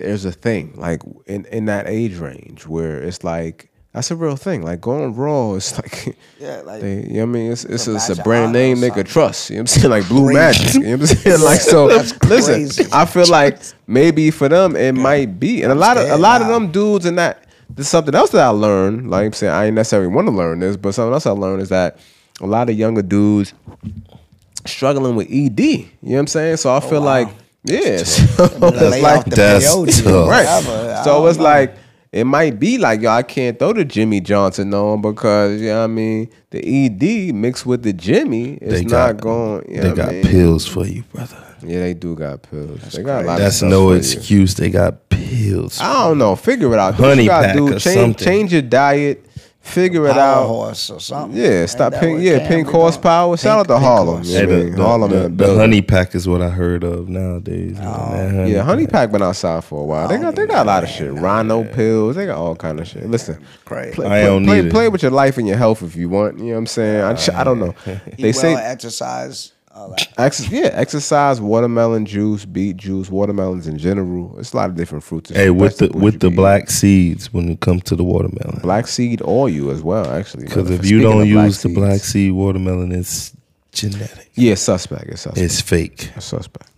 there's 0.00 0.24
a 0.24 0.32
thing 0.32 0.74
like 0.76 1.02
in 1.26 1.44
in 1.46 1.66
that 1.66 1.86
age 1.88 2.16
range 2.16 2.66
where 2.66 3.02
it's 3.02 3.24
like. 3.24 3.70
That's 3.94 4.10
a 4.10 4.16
real 4.16 4.36
thing. 4.36 4.62
Like 4.62 4.82
going 4.82 5.14
raw, 5.14 5.54
it's 5.54 5.74
like, 5.82 6.16
Yeah, 6.38 6.60
like- 6.60 6.82
they, 6.82 6.96
you 7.04 7.14
know 7.14 7.20
what 7.20 7.22
I 7.22 7.24
mean? 7.26 7.52
It's 7.52 7.64
it's, 7.64 7.88
it's 7.88 8.10
a 8.10 8.22
brand 8.22 8.52
name 8.52 8.80
they 8.80 8.90
could 8.90 9.06
trust. 9.06 9.48
You 9.48 9.56
know 9.56 9.60
what 9.62 9.62
I'm 9.62 9.80
saying? 9.80 9.90
Like 9.90 10.08
Blue 10.08 10.24
Crazy. 10.26 10.34
Magic. 10.38 10.74
You 10.74 10.80
know 10.80 10.90
what 10.98 11.00
I'm 11.00 11.06
saying? 11.16 11.40
Like 11.42 11.60
so. 11.62 11.86
Listen. 11.86 12.86
I 12.92 13.06
feel 13.06 13.26
like 13.28 13.58
maybe 13.86 14.30
for 14.30 14.48
them 14.48 14.76
it 14.76 14.92
might 14.92 15.40
be, 15.40 15.62
and 15.62 15.72
a 15.72 15.74
lot 15.74 15.96
of 15.96 16.08
a 16.10 16.18
lot 16.18 16.42
of 16.42 16.48
them 16.48 16.70
dudes 16.70 17.06
and 17.06 17.18
that. 17.18 17.44
There's 17.70 17.88
something 17.88 18.14
else 18.14 18.30
that 18.30 18.42
I 18.44 18.48
learned. 18.48 19.10
Like 19.10 19.24
I'm 19.26 19.32
saying, 19.32 19.52
I 19.52 19.66
ain't 19.66 19.74
necessarily 19.74 20.08
want 20.08 20.28
to 20.28 20.32
learn 20.32 20.60
this, 20.60 20.76
but 20.76 20.92
something 20.92 21.14
else 21.14 21.26
I 21.26 21.30
learned 21.32 21.62
is 21.62 21.70
that 21.70 21.98
a 22.40 22.46
lot 22.46 22.68
of 22.70 22.76
younger 22.78 23.02
dudes 23.02 23.54
struggling 24.66 25.16
with 25.16 25.28
ED. 25.30 25.60
You 25.60 25.78
know 26.02 26.12
what 26.12 26.18
I'm 26.20 26.26
saying? 26.26 26.56
So 26.58 26.74
I 26.74 26.80
feel 26.80 27.00
like, 27.00 27.28
yeah, 27.64 27.98
so 27.98 28.44
it's 28.44 29.02
like 29.02 29.24
the 29.26 29.36
That's 29.36 30.02
tough. 30.02 30.28
right. 30.28 31.02
So 31.04 31.26
it's 31.26 31.38
know. 31.38 31.44
like 31.44 31.76
it 32.12 32.24
might 32.24 32.58
be 32.58 32.78
like 32.78 33.00
yo, 33.02 33.10
I 33.10 33.22
can't 33.22 33.58
throw 33.58 33.72
the 33.72 33.84
Jimmy 33.84 34.20
Johnson 34.20 34.72
on 34.74 35.00
because 35.02 35.60
you 35.60 35.68
know 35.68 35.78
what 35.78 35.84
I 35.84 35.86
mean 35.88 36.30
the 36.50 36.60
ED 36.86 37.34
mixed 37.34 37.66
with 37.66 37.82
the 37.82 37.92
Jimmy 37.92 38.54
is 38.54 38.80
They 38.80 38.84
not 38.84 39.20
going. 39.20 39.70
You 39.70 39.82
know 39.82 39.90
They 39.90 39.94
got 39.94 40.12
mean? 40.12 40.22
pills 40.24 40.66
for 40.66 40.86
you, 40.86 41.02
brother. 41.12 41.44
Yeah, 41.62 41.80
they 41.80 41.94
do 41.94 42.14
got 42.14 42.42
pills. 42.42 42.80
they 42.92 43.02
got 43.02 43.24
a 43.24 43.26
lot. 43.26 43.38
That's 43.38 43.56
of 43.56 43.68
stuff 43.68 43.70
no 43.70 43.86
for 43.88 43.92
you. 43.94 43.98
excuse. 43.98 44.54
They 44.54 44.70
got 44.70 45.08
pills. 45.10 45.80
I 45.80 45.92
don't 46.08 46.18
know. 46.18 46.36
Figure 46.36 46.72
it 46.72 46.78
out. 46.78 46.94
Honey 46.94 47.24
you 47.24 47.28
gotta 47.28 47.48
pack 47.48 47.56
do. 47.56 47.66
or 47.74 47.78
Change, 47.78 47.82
something. 48.16 48.24
change 48.24 48.52
your 48.52 48.62
diet. 48.62 49.26
Figure 49.68 50.06
it 50.06 50.12
Power 50.12 50.42
out. 50.42 50.46
horse 50.48 50.90
or 50.90 51.00
something. 51.00 51.38
Yeah, 51.40 51.60
Ain't 51.62 51.70
stop 51.70 51.92
pink. 51.94 52.20
Yeah, 52.22 52.38
pink 52.48 52.66
be 52.66 52.72
doing? 52.72 52.82
horsepower. 52.82 53.36
Shout 53.36 53.60
out 53.60 53.62
to 53.68 53.74
Pink- 53.74 53.80
pink 53.80 53.86
Harlem. 53.88 54.22
Yeah, 54.24 54.46
the, 54.46 54.70
the, 54.76 54.82
Harlem 54.82 55.10
the- 55.10 55.24
in 55.26 55.36
the 55.36 55.54
honey 55.56 55.82
pack 55.82 56.14
is 56.14 56.26
what 56.28 56.42
I 56.42 56.48
heard 56.48 56.84
of 56.84 57.08
nowadays. 57.08 57.76
man. 57.78 57.86
Oh. 57.86 58.36
Honey 58.36 58.52
Yeah, 58.52 58.62
honey 58.62 58.84
pack. 58.86 58.92
pack 58.92 59.12
been 59.12 59.22
outside 59.22 59.64
for 59.64 59.80
a 59.82 59.84
while. 59.84 60.08
They 60.08 60.16
oh, 60.16 60.20
got 60.22 60.34
they 60.36 60.46
got 60.46 60.64
a 60.64 60.66
lot 60.66 60.82
of 60.84 60.88
shit. 60.90 61.12
Rhino 61.12 61.64
pills. 61.64 62.16
They 62.16 62.26
got 62.26 62.38
all 62.38 62.56
kind 62.56 62.80
of 62.80 62.88
shit. 62.88 63.06
Listen, 63.08 63.44
Crazy. 63.64 63.94
play, 63.94 64.06
I 64.06 64.08
play, 64.08 64.22
don't 64.24 64.44
play, 64.44 64.60
need 64.62 64.68
it. 64.68 64.72
play 64.72 64.88
with 64.88 65.02
your 65.02 65.12
life 65.12 65.38
and 65.38 65.46
your 65.46 65.56
health 65.56 65.82
if 65.82 65.96
you 65.96 66.08
want. 66.08 66.38
You 66.38 66.46
know 66.46 66.52
what 66.52 66.58
I'm 66.58 66.66
saying? 66.66 67.02
I, 67.02 67.40
I 67.40 67.44
don't 67.44 67.58
know. 67.58 67.74
Eat 67.86 68.22
They 68.22 68.32
say 68.32 68.54
exercise. 68.54 69.52
All 69.78 69.90
that. 69.90 70.08
Ex- 70.18 70.50
yeah, 70.50 70.70
exercise, 70.72 71.40
watermelon 71.40 72.04
juice, 72.04 72.44
beet 72.44 72.76
juice, 72.78 73.08
watermelons 73.10 73.68
in 73.68 73.78
general. 73.78 74.36
It's 74.40 74.52
a 74.52 74.56
lot 74.56 74.70
of 74.70 74.76
different 74.76 75.04
fruits. 75.04 75.30
Hey, 75.30 75.50
with 75.50 75.78
the 75.78 75.88
with 75.94 76.14
the 76.14 76.26
can 76.26 76.32
eat. 76.32 76.36
black 76.36 76.70
seeds 76.70 77.32
when 77.32 77.48
it 77.48 77.60
comes 77.60 77.84
to 77.84 77.94
the 77.96 78.02
watermelon. 78.02 78.58
black 78.60 78.88
seed 78.88 79.22
oil 79.22 79.70
as 79.70 79.82
well, 79.82 80.10
actually. 80.10 80.44
Because 80.46 80.68
if 80.70 80.84
you 80.84 81.00
don't 81.00 81.22
of 81.22 81.28
black 81.28 81.44
use 81.46 81.56
the 81.62 81.68
seeds- 81.68 81.78
black 81.78 82.00
seed 82.00 82.32
watermelon, 82.32 82.90
it's 82.90 83.32
genetic. 83.70 84.30
yeah, 84.34 84.54
suspect. 84.56 85.04
It's 85.10 85.22
suspect. 85.22 85.38
It's 85.44 85.60
fake. 85.60 86.10
It's 86.16 86.26
suspect. 86.26 86.68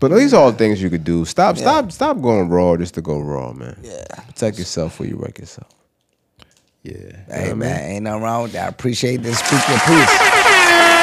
But 0.00 0.08
these 0.12 0.34
are 0.34 0.40
all 0.42 0.52
things 0.52 0.82
you 0.82 0.90
could 0.90 1.04
do. 1.04 1.24
Stop, 1.26 1.58
stop, 1.58 1.92
stop 1.92 2.20
going 2.20 2.48
raw 2.48 2.76
just 2.76 2.94
to 2.94 3.02
go 3.02 3.20
raw, 3.20 3.52
man. 3.52 3.78
Yeah. 3.82 4.02
Protect 4.26 4.58
yourself 4.58 4.92
before 4.92 5.06
you 5.06 5.16
wreck 5.16 5.38
yourself. 5.38 5.68
Yeah. 6.82 6.94
Hey 7.30 7.52
man, 7.52 7.90
ain't 7.90 8.04
nothing 8.04 8.22
wrong 8.22 8.42
with 8.44 8.52
that. 8.52 8.64
I 8.64 8.68
appreciate 8.68 9.18
this. 9.22 9.38
Speak 9.38 9.68
your 9.68 9.78
peace. 9.80 10.99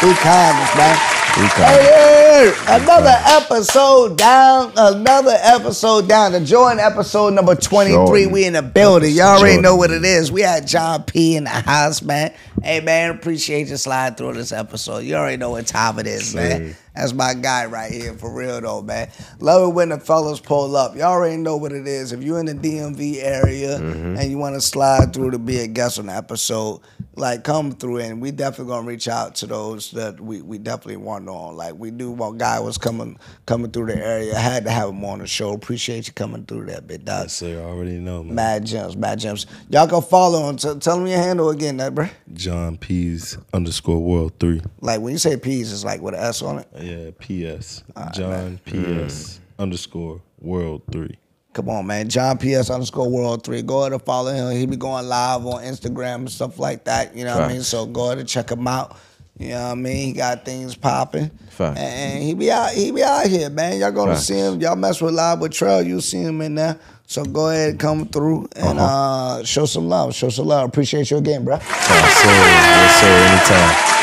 Be 0.00 0.14
kindness, 0.14 0.74
man. 0.76 0.96
Hey, 1.34 1.46
hey, 1.46 2.52
hey, 2.52 2.82
another 2.82 3.14
episode 3.26 4.16
down. 4.16 4.72
Another 4.74 5.36
episode 5.42 6.08
down. 6.08 6.32
To 6.32 6.40
join 6.40 6.78
episode 6.78 7.34
number 7.34 7.54
23. 7.54 7.92
Jordan. 7.92 8.30
We 8.32 8.46
in 8.46 8.54
the 8.54 8.62
building. 8.62 9.14
Y'all 9.14 9.38
already 9.38 9.56
Jordan. 9.56 9.62
know 9.62 9.76
what 9.76 9.90
it 9.90 10.04
is. 10.04 10.32
We 10.32 10.40
had 10.40 10.66
John 10.66 11.02
P 11.02 11.36
in 11.36 11.44
the 11.44 11.50
house, 11.50 12.00
man. 12.00 12.32
Hey 12.62 12.80
man, 12.80 13.10
appreciate 13.10 13.68
you 13.68 13.76
sliding 13.76 14.16
through 14.16 14.32
this 14.34 14.52
episode. 14.52 15.00
You 15.00 15.16
already 15.16 15.36
know 15.36 15.50
what 15.50 15.66
time 15.66 15.98
it 15.98 16.06
is, 16.06 16.34
man. 16.34 16.74
That's 16.94 17.12
my 17.12 17.34
guy 17.34 17.66
right 17.66 17.90
here, 17.90 18.14
for 18.14 18.32
real 18.32 18.60
though, 18.60 18.82
man. 18.82 19.10
Love 19.38 19.68
it 19.68 19.74
when 19.74 19.90
the 19.90 19.98
fellas 19.98 20.40
pull 20.40 20.76
up. 20.76 20.96
Y'all 20.96 21.06
already 21.06 21.36
know 21.36 21.56
what 21.56 21.72
it 21.72 21.86
is. 21.86 22.12
If 22.12 22.22
you're 22.22 22.40
in 22.40 22.46
the 22.46 22.54
DMV 22.54 23.22
area 23.22 23.78
mm-hmm. 23.78 24.16
and 24.16 24.30
you 24.30 24.38
want 24.38 24.56
to 24.56 24.60
slide 24.60 25.12
through 25.12 25.32
to 25.32 25.38
be 25.38 25.58
a 25.58 25.66
guest 25.66 25.98
on 25.98 26.06
the 26.06 26.14
episode, 26.14 26.80
like 27.14 27.44
come 27.44 27.72
through 27.72 27.98
and 27.98 28.20
we 28.20 28.30
definitely 28.30 28.72
gonna 28.72 28.86
reach 28.86 29.08
out 29.08 29.36
to 29.36 29.46
those 29.46 29.90
that 29.92 30.20
we, 30.20 30.42
we 30.42 30.58
definitely 30.58 30.96
want 30.96 31.28
on. 31.28 31.56
Like 31.56 31.74
we 31.74 31.90
do 31.90 32.10
one 32.10 32.38
guy 32.38 32.58
was 32.60 32.78
coming 32.78 33.18
coming 33.46 33.70
through 33.70 33.86
the 33.86 33.96
area. 33.96 34.34
I 34.34 34.40
had 34.40 34.64
to 34.64 34.70
have 34.70 34.88
him 34.88 35.04
on 35.04 35.20
the 35.20 35.26
show. 35.26 35.52
Appreciate 35.52 36.06
you 36.08 36.12
coming 36.12 36.44
through 36.44 36.66
that 36.66 36.86
bit, 36.86 37.04
dog. 37.04 37.24
Yes, 37.24 37.34
sir. 37.34 37.60
I 37.60 37.64
already 37.64 37.98
know, 37.98 38.24
man. 38.24 38.34
Mad 38.34 38.66
gems, 38.66 38.96
mad 38.96 39.18
gems. 39.18 39.46
Y'all 39.68 39.86
can 39.86 40.02
follow 40.02 40.48
him. 40.48 40.56
T- 40.56 40.78
tell 40.78 40.98
him 40.98 41.06
your 41.06 41.18
handle 41.18 41.50
again, 41.50 41.76
that 41.76 41.94
bro. 41.94 42.08
John 42.32 42.76
P's 42.76 43.38
underscore 43.52 44.02
world 44.02 44.32
three. 44.40 44.62
Like 44.80 45.00
when 45.00 45.12
you 45.12 45.18
say 45.18 45.36
peas, 45.36 45.72
it's 45.72 45.84
like 45.84 46.00
with 46.00 46.14
an 46.14 46.20
S 46.20 46.42
on 46.42 46.60
it. 46.60 46.68
Yeah, 46.82 47.10
PS. 47.18 47.82
John 48.12 48.58
PS 48.66 49.40
underscore 49.58 50.20
world 50.40 50.82
three. 50.90 51.16
Come 51.52 51.68
on, 51.68 51.86
man. 51.86 52.08
John 52.08 52.38
PS 52.38 52.70
underscore 52.70 53.10
world 53.10 53.44
three. 53.44 53.62
Go 53.62 53.80
ahead 53.80 53.92
and 53.92 54.02
follow 54.02 54.32
him. 54.32 54.56
He 54.56 54.66
be 54.66 54.76
going 54.76 55.08
live 55.08 55.44
on 55.46 55.62
Instagram 55.62 56.16
and 56.16 56.30
stuff 56.30 56.58
like 56.58 56.84
that. 56.84 57.16
You 57.16 57.24
know 57.24 57.34
what 57.34 57.44
I 57.44 57.48
mean? 57.52 57.62
So 57.62 57.86
go 57.86 58.06
ahead 58.06 58.18
and 58.18 58.28
check 58.28 58.50
him 58.50 58.66
out. 58.68 58.96
You 59.38 59.50
know 59.50 59.64
what 59.64 59.70
I 59.70 59.74
mean? 59.74 59.96
He 59.96 60.12
got 60.12 60.44
things 60.44 60.76
popping. 60.76 61.30
Facts. 61.48 61.80
And 61.80 62.22
he 62.22 62.34
be 62.34 62.50
out, 62.52 62.72
he 62.72 62.92
be 62.92 63.02
out 63.02 63.26
here, 63.26 63.48
man. 63.48 63.80
Y'all 63.80 63.90
gonna 63.90 64.12
Facts. 64.12 64.26
see 64.26 64.38
him. 64.38 64.60
Y'all 64.60 64.76
mess 64.76 65.00
with 65.00 65.14
Live 65.14 65.40
with 65.40 65.52
Trell, 65.52 65.84
you'll 65.84 66.02
see 66.02 66.22
him 66.22 66.40
in 66.42 66.54
there. 66.56 66.78
So 67.06 67.24
go 67.24 67.48
ahead 67.48 67.70
and 67.70 67.80
come 67.80 68.06
through 68.06 68.48
and 68.54 68.78
uh 68.78 69.42
show 69.44 69.64
some 69.66 69.88
love. 69.88 70.14
Show 70.14 70.28
some 70.28 70.46
love. 70.46 70.68
Appreciate 70.68 71.10
you 71.10 71.16
again, 71.16 71.44
bro. 71.44 71.56
Yes, 71.56 72.16
sir. 72.22 72.28
Yes, 72.28 73.00
sir. 73.00 73.06
Anytime. 73.08 73.99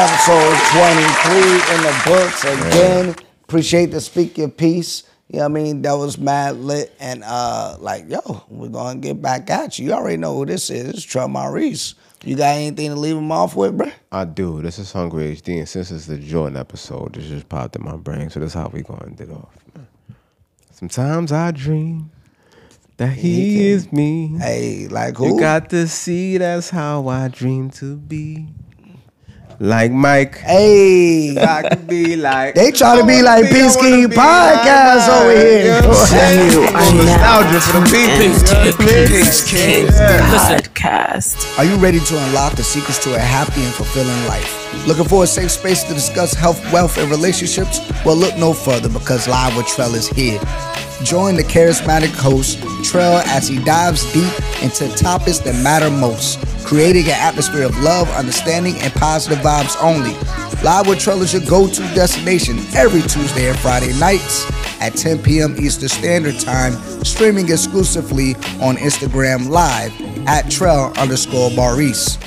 Episode 0.00 0.56
23 0.70 1.74
in 1.74 1.82
the 1.82 2.02
books 2.06 2.44
again. 2.44 3.16
Appreciate 3.42 3.86
the 3.86 4.00
speak 4.00 4.38
your 4.38 4.48
peace. 4.48 5.02
You 5.26 5.40
know 5.40 5.48
what 5.48 5.58
I 5.58 5.62
mean? 5.64 5.82
That 5.82 5.94
was 5.94 6.16
mad 6.18 6.54
lit. 6.56 6.94
And 7.00 7.24
uh 7.24 7.76
like, 7.80 8.08
yo, 8.08 8.44
we're 8.48 8.68
gonna 8.68 9.00
get 9.00 9.20
back 9.20 9.50
at 9.50 9.76
you. 9.76 9.86
You 9.86 9.92
already 9.94 10.16
know 10.16 10.36
who 10.36 10.46
this 10.46 10.70
is. 10.70 10.88
It's 10.90 11.04
Trell 11.04 11.28
Maurice. 11.28 11.96
You 12.22 12.36
got 12.36 12.54
anything 12.54 12.90
to 12.90 12.94
leave 12.96 13.16
him 13.16 13.32
off 13.32 13.56
with, 13.56 13.76
bruh? 13.76 13.92
I 14.12 14.24
do. 14.24 14.62
This 14.62 14.78
is 14.78 14.92
Hungry 14.92 15.34
HD, 15.34 15.58
and 15.58 15.68
since 15.68 15.90
it's 15.90 16.06
the 16.06 16.16
Jordan 16.16 16.56
episode, 16.56 17.14
this 17.14 17.26
just 17.26 17.48
popped 17.48 17.74
in 17.74 17.84
my 17.84 17.96
brain. 17.96 18.30
So 18.30 18.38
this 18.38 18.50
is 18.50 18.54
how 18.54 18.68
we 18.68 18.82
gonna 18.82 19.04
end 19.06 19.20
it 19.20 19.30
off. 19.30 19.50
man. 19.74 19.88
Sometimes 20.70 21.32
I 21.32 21.50
dream 21.50 22.12
that 22.98 23.14
he 23.14 23.66
is 23.68 23.92
me. 23.92 24.36
Hey, 24.38 24.86
like 24.86 25.16
who? 25.16 25.34
You 25.34 25.40
got 25.40 25.70
to 25.70 25.88
see 25.88 26.38
that's 26.38 26.70
how 26.70 27.08
I 27.08 27.26
dream 27.26 27.70
to 27.72 27.96
be. 27.96 28.46
Like 29.60 29.90
Mike. 29.90 30.38
hey. 30.38 31.36
I 31.40 31.68
could 31.68 31.88
be 31.88 32.14
like. 32.14 32.54
They 32.54 32.70
try 32.70 32.96
to 33.00 33.04
be 33.04 33.22
like 33.22 33.46
I 33.46 33.48
Peace 33.50 33.74
King 33.76 34.06
Podcast 34.06 35.08
like 35.08 35.20
over 35.22 35.32
here. 35.32 35.64
You 35.74 35.82
know 35.82 35.88
what 35.88 35.98
I'm 35.98 36.06
saying? 36.06 36.52
You 36.52 36.60
are 36.62 36.92
Little 36.92 37.04
now 37.04 37.40
nostalgia 37.40 37.60
for 37.60 37.80
the 37.80 37.84
people. 37.86 37.90
tuned 37.90 38.22
you 38.22 38.28
know 38.28 38.62
into 38.68 38.76
what 38.76 38.78
I 38.78 38.94
mean? 38.94 39.08
Peace 39.08 39.50
King 39.50 39.86
Podcast. 39.88 41.58
Are 41.58 41.64
you 41.64 41.74
ready 41.76 41.98
to 41.98 42.18
unlock 42.26 42.54
the 42.54 42.62
secrets 42.62 43.02
to 43.02 43.14
a 43.16 43.18
happy 43.18 43.60
and 43.64 43.74
fulfilling 43.74 44.26
life? 44.26 44.86
Looking 44.86 45.06
for 45.06 45.24
a 45.24 45.26
safe 45.26 45.50
space 45.50 45.82
to 45.84 45.92
discuss 45.92 46.34
health, 46.34 46.62
wealth, 46.72 46.96
and 46.96 47.10
relationships? 47.10 47.80
Well, 48.04 48.14
look 48.16 48.36
no 48.36 48.52
further 48.52 48.88
because 48.88 49.26
Live 49.26 49.56
with 49.56 49.66
Trell 49.66 49.92
is 49.94 50.06
here. 50.08 50.38
Join 51.04 51.36
the 51.36 51.44
charismatic 51.44 52.12
host, 52.14 52.58
Trell, 52.82 53.22
as 53.26 53.46
he 53.46 53.62
dives 53.62 54.02
deep 54.12 54.32
into 54.62 54.88
topics 54.96 55.38
that 55.38 55.54
matter 55.62 55.90
most, 55.90 56.40
creating 56.66 57.04
an 57.04 57.16
atmosphere 57.20 57.62
of 57.62 57.78
love, 57.78 58.10
understanding, 58.10 58.74
and 58.78 58.92
positive 58.94 59.38
vibes 59.38 59.80
only. 59.80 60.12
Live 60.64 60.88
with 60.88 60.98
Trell 60.98 61.20
is 61.22 61.32
your 61.32 61.42
go 61.42 61.68
to 61.68 61.80
destination 61.94 62.58
every 62.74 63.02
Tuesday 63.02 63.48
and 63.48 63.58
Friday 63.60 63.96
nights 64.00 64.44
at 64.80 64.96
10 64.96 65.22
p.m. 65.22 65.54
Eastern 65.56 65.88
Standard 65.88 66.38
Time, 66.40 66.72
streaming 67.04 67.48
exclusively 67.48 68.34
on 68.60 68.76
Instagram 68.76 69.48
Live 69.48 69.92
at 70.26 70.46
Trell 70.46 70.96
underscore 70.98 71.52
Maurice. 71.52 72.18